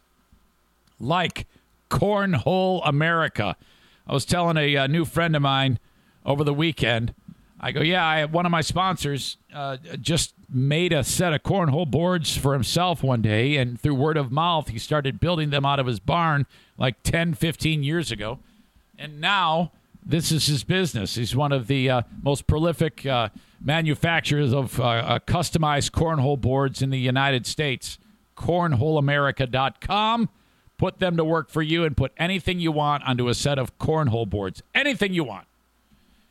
Like 0.99 1.47
Cornhole 1.89 2.83
America. 2.85 3.55
I 4.11 4.13
was 4.13 4.25
telling 4.25 4.57
a, 4.57 4.75
a 4.75 4.89
new 4.89 5.05
friend 5.05 5.37
of 5.37 5.43
mine 5.43 5.79
over 6.27 6.43
the 6.43 6.53
weekend. 6.53 7.15
I 7.61 7.71
go, 7.71 7.81
yeah, 7.81 8.05
I 8.05 8.25
one 8.25 8.45
of 8.45 8.51
my 8.51 8.61
sponsors 8.61 9.37
uh, 9.55 9.77
just 10.01 10.35
made 10.53 10.93
a 10.93 11.05
set 11.05 11.33
of 11.33 11.45
cornhole 11.45 11.89
boards 11.89 12.37
for 12.37 12.53
himself 12.53 13.05
one 13.05 13.23
day, 13.23 13.57
and 13.57 13.81
through 13.81 13.95
word 13.95 14.17
of 14.17 14.33
mouth, 14.33 14.69
he 14.69 14.81
started 14.81 15.21
building 15.21 15.51
them 15.51 15.65
out 15.65 15.79
of 15.79 15.87
his 15.87 16.01
barn 16.01 16.47
like 16.77 17.01
10, 17.05 17.35
15 17.35 17.85
years 17.85 18.11
ago. 18.11 18.41
And 18.99 19.21
now 19.21 19.71
this 20.05 20.33
is 20.33 20.49
his 20.49 20.65
business. 20.65 21.15
He's 21.15 21.37
one 21.37 21.53
of 21.53 21.69
the 21.69 21.89
uh, 21.89 22.03
most 22.21 22.49
prolific 22.49 23.07
uh, 23.07 23.29
manufacturers 23.61 24.53
of 24.53 24.81
uh, 24.81 24.85
uh, 24.85 25.19
customized 25.21 25.93
cornhole 25.93 26.41
boards 26.41 26.83
in 26.83 26.91
the 26.91 26.99
United 26.99 27.47
States. 27.47 27.97
Cornholeamerica.com. 28.37 30.31
Put 30.81 30.99
them 30.99 31.19
to 31.19 31.25
work 31.25 31.51
for 31.51 31.61
you 31.61 31.85
and 31.85 31.95
put 31.95 32.11
anything 32.17 32.59
you 32.59 32.73
want 32.73 33.07
onto 33.07 33.29
a 33.29 33.35
set 33.35 33.59
of 33.59 33.79
cornhole 33.79 34.27
boards. 34.27 34.63
Anything 34.75 35.13
you 35.13 35.25
want. 35.25 35.47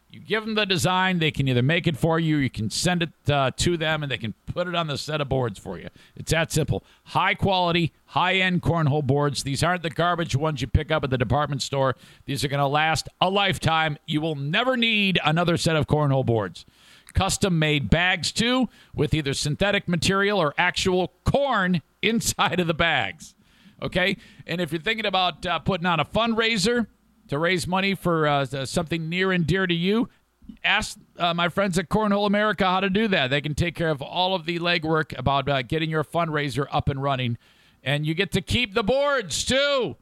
You 0.10 0.22
give 0.22 0.44
them 0.44 0.56
the 0.56 0.66
design, 0.66 1.20
they 1.20 1.30
can 1.30 1.48
either 1.48 1.62
make 1.62 1.86
it 1.86 1.96
for 1.96 2.20
you, 2.20 2.38
you 2.38 2.50
can 2.50 2.72
send 2.72 3.04
it 3.04 3.12
uh, 3.32 3.52
to 3.58 3.78
them, 3.78 4.02
and 4.02 4.12
they 4.12 4.18
can 4.18 4.34
put 4.48 4.68
it 4.68 4.74
on 4.74 4.88
the 4.88 4.98
set 4.98 5.22
of 5.22 5.30
boards 5.30 5.60
for 5.60 5.78
you. 5.78 5.90
It's 6.16 6.32
that 6.32 6.52
simple. 6.52 6.84
High 7.04 7.36
quality, 7.36 7.94
high 8.06 8.38
end 8.38 8.64
cornhole 8.64 9.04
boards. 9.04 9.44
These 9.44 9.62
aren't 9.62 9.84
the 9.84 9.92
garbage 9.92 10.36
ones 10.36 10.62
you 10.62 10.68
pick 10.68 10.90
up 10.90 11.04
at 11.04 11.12
the 11.12 11.18
department 11.20 11.62
store. 11.62 11.96
These 12.26 12.44
are 12.44 12.48
going 12.48 12.58
to 12.58 12.66
last 12.66 13.08
a 13.22 13.30
lifetime. 13.30 14.00
You 14.08 14.20
will 14.20 14.34
never 14.34 14.76
need 14.76 15.20
another 15.24 15.58
set 15.58 15.76
of 15.76 15.86
cornhole 15.86 16.26
boards. 16.26 16.66
Custom 17.14 17.60
made 17.60 17.92
bags, 17.92 18.32
too, 18.32 18.68
with 18.96 19.14
either 19.14 19.36
synthetic 19.36 19.88
material 19.88 20.40
or 20.40 20.56
actual 20.58 21.14
corn 21.24 21.84
inside 22.02 22.60
of 22.60 22.66
the 22.66 22.74
bags. 22.74 23.36
Okay? 23.82 24.18
And 24.46 24.62
if 24.62 24.72
you're 24.72 24.82
thinking 24.82 25.06
about 25.06 25.46
uh, 25.46 25.60
putting 25.60 25.86
on 25.86 26.00
a 26.00 26.06
fundraiser, 26.06 26.88
to 27.30 27.38
raise 27.38 27.68
money 27.68 27.96
for 27.96 28.28
uh, 28.28 28.66
something 28.66 29.08
near 29.08 29.32
and 29.32 29.48
dear 29.48 29.66
to 29.66 29.74
you, 29.74 30.10
ask 30.64 30.98
uh, 31.18 31.34
my 31.34 31.48
friends 31.48 31.78
at 31.78 31.90
Cornhole 31.90 32.28
America 32.28 32.66
how 32.66 32.80
to 32.80 32.90
do 32.90 33.08
that. 33.08 33.30
They 33.30 33.42
can 33.42 33.56
take 33.56 33.76
care 33.76 33.90
of 33.90 34.02
all 34.02 34.36
of 34.36 34.46
the 34.46 34.60
legwork 34.60 35.18
about 35.18 35.48
uh, 35.48 35.62
getting 35.62 35.90
your 35.90 36.04
fundraiser 36.04 36.66
up 36.72 36.90
and 36.90 37.02
running. 37.02 37.38
And 37.84 38.06
you 38.06 38.14
get 38.14 38.32
to 38.34 38.42
keep 38.42 38.74
the 38.74 38.84
boards 38.84 39.46
too. 39.46 39.96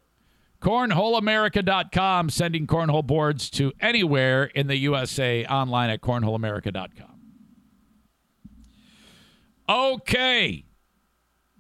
CornholeAmerica.com, 0.62 2.32
sending 2.32 2.66
cornhole 2.66 3.06
boards 3.06 3.50
to 3.52 3.72
anywhere 3.80 4.46
in 4.46 4.68
the 4.68 4.78
USA 4.78 5.46
online 5.46 5.92
at 5.92 6.02
cornholeamerica.com. 6.02 7.14
Okay. 9.70 10.67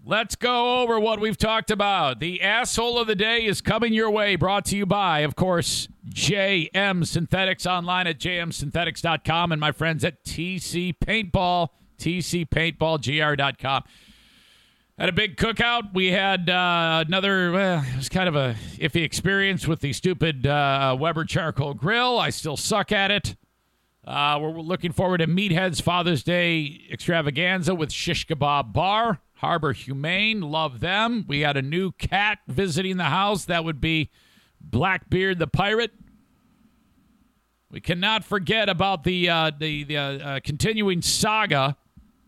Let's 0.09 0.37
go 0.37 0.81
over 0.81 1.01
what 1.01 1.19
we've 1.19 1.35
talked 1.35 1.69
about. 1.69 2.21
The 2.21 2.41
asshole 2.41 2.97
of 2.97 3.07
the 3.07 3.15
day 3.15 3.43
is 3.43 3.59
coming 3.59 3.91
your 3.91 4.09
way, 4.09 4.37
brought 4.37 4.63
to 4.67 4.77
you 4.77 4.85
by, 4.85 5.19
of 5.19 5.35
course, 5.35 5.89
JM 6.07 7.05
Synthetics 7.05 7.65
online 7.65 8.07
at 8.07 8.17
jmsynthetics.com 8.17 9.51
and 9.51 9.59
my 9.59 9.73
friends 9.73 10.05
at 10.05 10.23
TC 10.23 10.95
Paintball, 10.97 11.67
tcpaintballgr.com. 11.99 13.83
Had 14.97 15.09
a 15.09 15.11
big 15.11 15.35
cookout. 15.35 15.93
We 15.93 16.11
had 16.13 16.49
uh, 16.49 17.03
another, 17.05 17.51
well, 17.51 17.83
it 17.85 17.97
was 17.97 18.07
kind 18.07 18.29
of 18.29 18.37
a 18.37 18.55
iffy 18.77 19.03
experience 19.03 19.67
with 19.67 19.81
the 19.81 19.91
stupid 19.91 20.47
uh, 20.47 20.95
Weber 20.97 21.25
charcoal 21.25 21.73
grill. 21.73 22.17
I 22.17 22.29
still 22.29 22.55
suck 22.55 22.93
at 22.93 23.11
it. 23.11 23.35
Uh, 24.05 24.39
we're 24.41 24.51
looking 24.51 24.93
forward 24.93 25.17
to 25.17 25.27
Meathead's 25.27 25.81
Father's 25.81 26.23
Day 26.23 26.87
extravaganza 26.89 27.75
with 27.75 27.91
Shish 27.91 28.25
Kebab 28.25 28.71
Bar. 28.71 29.19
Harbor 29.37 29.73
Humane, 29.73 30.41
love 30.41 30.79
them. 30.79 31.25
We 31.27 31.41
got 31.41 31.57
a 31.57 31.61
new 31.61 31.91
cat 31.91 32.39
visiting 32.47 32.97
the 32.97 33.05
house. 33.05 33.45
That 33.45 33.63
would 33.63 33.79
be 33.79 34.09
Blackbeard 34.59 35.39
the 35.39 35.47
pirate. 35.47 35.91
We 37.69 37.79
cannot 37.79 38.23
forget 38.23 38.69
about 38.69 39.03
the 39.03 39.29
uh, 39.29 39.51
the, 39.57 39.83
the 39.83 39.97
uh, 39.97 40.01
uh, 40.01 40.39
continuing 40.43 41.01
saga 41.01 41.77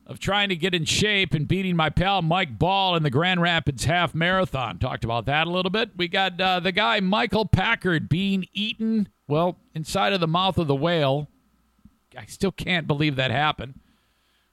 of 0.06 0.20
trying 0.20 0.50
to 0.50 0.56
get 0.56 0.74
in 0.74 0.86
shape 0.86 1.34
and 1.34 1.48
beating 1.48 1.76
my 1.76 1.90
pal 1.90 2.22
Mike 2.22 2.60
Ball 2.60 2.96
in 2.96 3.04
the 3.04 3.10
Grand 3.10 3.42
Rapids 3.42 3.86
Half 3.86 4.14
Marathon. 4.14 4.78
Talked 4.78 5.04
about 5.04 5.26
that 5.28 5.48
a 5.48 5.52
little 5.52 5.70
bit. 5.72 5.92
We 5.96 6.08
got 6.08 6.40
uh, 6.40 6.60
the 6.60 6.72
guy 6.72 7.00
Michael 7.00 7.46
Packard 7.46 8.10
being 8.10 8.46
eaten, 8.54 9.10
well, 9.28 9.60
inside 9.74 10.14
of 10.14 10.20
the 10.20 10.28
mouth 10.28 10.58
of 10.58 10.68
the 10.68 10.76
whale. 10.76 11.30
I 12.18 12.26
still 12.26 12.52
can't 12.52 12.88
believe 12.88 13.16
that 13.16 13.32
happened. 13.32 13.80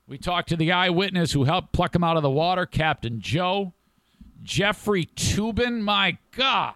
We 0.08 0.18
talked 0.18 0.48
to 0.50 0.56
the 0.56 0.70
eyewitness 0.72 1.32
who 1.32 1.44
helped 1.44 1.72
pluck 1.72 1.94
him 1.94 2.04
out 2.04 2.16
of 2.16 2.22
the 2.22 2.30
water, 2.30 2.64
Captain 2.64 3.20
Joe. 3.20 3.72
Jeffrey 4.42 5.06
Toobin, 5.16 5.80
my 5.80 6.18
God. 6.30 6.74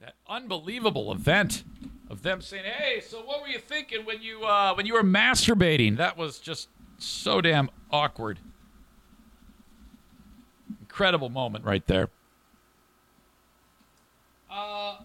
That 0.00 0.14
unbelievable 0.26 1.12
event 1.12 1.64
of 2.08 2.22
them 2.22 2.40
saying, 2.40 2.64
"Hey, 2.64 3.00
so 3.00 3.18
what 3.18 3.42
were 3.42 3.48
you 3.48 3.58
thinking 3.58 4.06
when 4.06 4.22
you 4.22 4.44
uh, 4.44 4.72
when 4.74 4.86
you 4.86 4.94
were 4.94 5.02
masturbating?" 5.02 5.98
That 5.98 6.16
was 6.16 6.38
just 6.38 6.68
so 6.96 7.42
damn 7.42 7.68
awkward. 7.90 8.38
Incredible 10.80 11.28
moment 11.28 11.66
right 11.66 11.86
there. 11.86 12.08
Uh, 14.50 14.96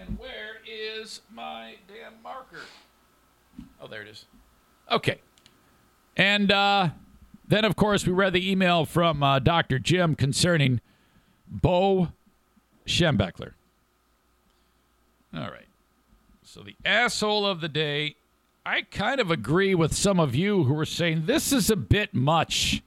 and 0.00 0.18
where 0.18 0.56
is 0.66 1.20
my 1.32 1.74
damn 1.86 2.22
marker? 2.22 2.62
Oh, 3.78 3.86
there 3.86 4.00
it 4.00 4.08
is. 4.08 4.24
Okay. 4.90 5.20
And 6.16 6.52
uh, 6.52 6.90
then, 7.46 7.64
of 7.64 7.76
course, 7.76 8.06
we 8.06 8.12
read 8.12 8.32
the 8.32 8.50
email 8.50 8.84
from 8.84 9.22
uh, 9.22 9.38
Dr. 9.38 9.78
Jim 9.78 10.14
concerning 10.14 10.80
Bo 11.48 12.08
Schembechler. 12.86 13.52
All 15.34 15.42
right. 15.50 15.66
So 16.42 16.62
the 16.62 16.76
asshole 16.84 17.46
of 17.46 17.60
the 17.60 17.68
day, 17.68 18.16
I 18.64 18.82
kind 18.82 19.20
of 19.20 19.30
agree 19.30 19.74
with 19.74 19.94
some 19.94 20.20
of 20.20 20.34
you 20.34 20.64
who 20.64 20.74
were 20.74 20.84
saying 20.84 21.26
this 21.26 21.52
is 21.52 21.68
a 21.68 21.76
bit 21.76 22.14
much. 22.14 22.82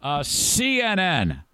Uh, 0.00 0.20
CNN. 0.20 1.44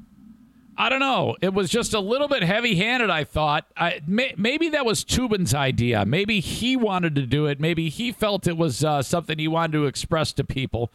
I 0.80 0.88
don't 0.88 1.00
know. 1.00 1.36
It 1.40 1.52
was 1.52 1.70
just 1.70 1.92
a 1.92 1.98
little 1.98 2.28
bit 2.28 2.44
heavy-handed. 2.44 3.10
I 3.10 3.24
thought. 3.24 3.66
I, 3.76 4.00
may, 4.06 4.32
maybe 4.38 4.68
that 4.68 4.86
was 4.86 5.04
Toobin's 5.04 5.52
idea. 5.52 6.06
Maybe 6.06 6.38
he 6.38 6.76
wanted 6.76 7.16
to 7.16 7.26
do 7.26 7.46
it. 7.46 7.58
Maybe 7.58 7.88
he 7.88 8.12
felt 8.12 8.46
it 8.46 8.56
was 8.56 8.84
uh, 8.84 9.02
something 9.02 9.40
he 9.40 9.48
wanted 9.48 9.72
to 9.72 9.86
express 9.86 10.32
to 10.34 10.44
people. 10.44 10.92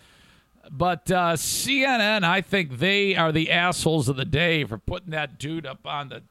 But 0.72 1.12
uh, 1.12 1.34
CNN, 1.34 2.24
I 2.24 2.40
think 2.40 2.80
they 2.80 3.18
are 3.18 3.34
the 3.34 3.52
assholes 3.52 4.08
of 4.08 4.16
the 4.16 4.24
day 4.24 4.64
for 4.64 4.78
putting 4.78 5.12
that 5.12 5.38
dude 5.38 5.66
up 5.66 5.86
on 5.86 6.08
the 6.08 6.24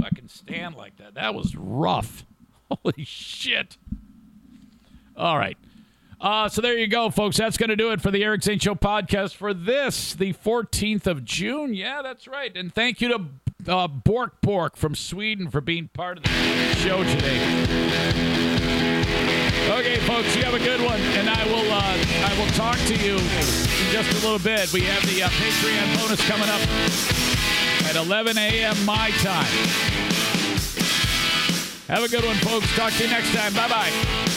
fucking 0.00 0.28
stand 0.28 0.76
like 0.76 0.96
that. 0.98 1.14
That 1.14 1.34
was 1.34 1.56
rough. 1.56 2.24
Holy 2.70 3.04
shit. 3.04 3.76
All 5.16 5.36
right. 5.36 5.58
Uh, 6.20 6.48
so 6.48 6.60
there 6.60 6.76
you 6.76 6.86
go, 6.86 7.08
folks. 7.10 7.38
That's 7.38 7.56
going 7.56 7.70
to 7.70 7.76
do 7.76 7.92
it 7.92 8.00
for 8.00 8.10
the 8.10 8.22
Eric 8.22 8.42
Zane 8.42 8.58
Show 8.58 8.74
podcast 8.74 9.34
for 9.34 9.54
this, 9.54 10.14
the 10.14 10.34
14th 10.34 11.06
of 11.06 11.24
June. 11.24 11.72
Yeah, 11.72 12.02
that's 12.02 12.28
right. 12.28 12.54
And 12.54 12.74
thank 12.74 13.00
you 13.00 13.08
to 13.08 13.72
uh, 13.72 13.88
Bork 13.88 14.40
Bork 14.42 14.76
from 14.76 14.94
Sweden 14.94 15.50
for 15.50 15.60
being 15.60 15.88
part 15.88 16.18
of 16.18 16.24
the 16.24 16.74
show 16.76 17.02
today. 17.04 17.40
Okay, 19.70 19.96
folks, 20.00 20.34
you 20.36 20.42
have 20.42 20.54
a 20.54 20.58
good 20.58 20.80
one, 20.82 21.00
and 21.00 21.30
I 21.30 21.44
will 21.46 21.70
uh, 21.72 21.80
I 22.26 22.36
will 22.38 22.50
talk 22.52 22.76
to 22.76 22.96
you 22.96 23.14
in 23.14 23.92
just 23.92 24.10
a 24.10 24.26
little 24.26 24.38
bit. 24.38 24.72
We 24.72 24.82
have 24.82 25.02
the 25.06 25.22
uh, 25.22 25.28
Patreon 25.28 25.96
bonus 26.00 26.26
coming 26.28 26.48
up 26.48 26.60
at 27.88 27.96
11 27.96 28.36
a.m. 28.36 28.84
my 28.84 29.10
time. 29.22 29.46
Have 31.88 32.04
a 32.04 32.08
good 32.08 32.24
one, 32.24 32.36
folks. 32.36 32.74
Talk 32.76 32.92
to 32.94 33.04
you 33.04 33.10
next 33.10 33.32
time. 33.34 33.54
Bye 33.54 33.68
bye. 33.68 34.36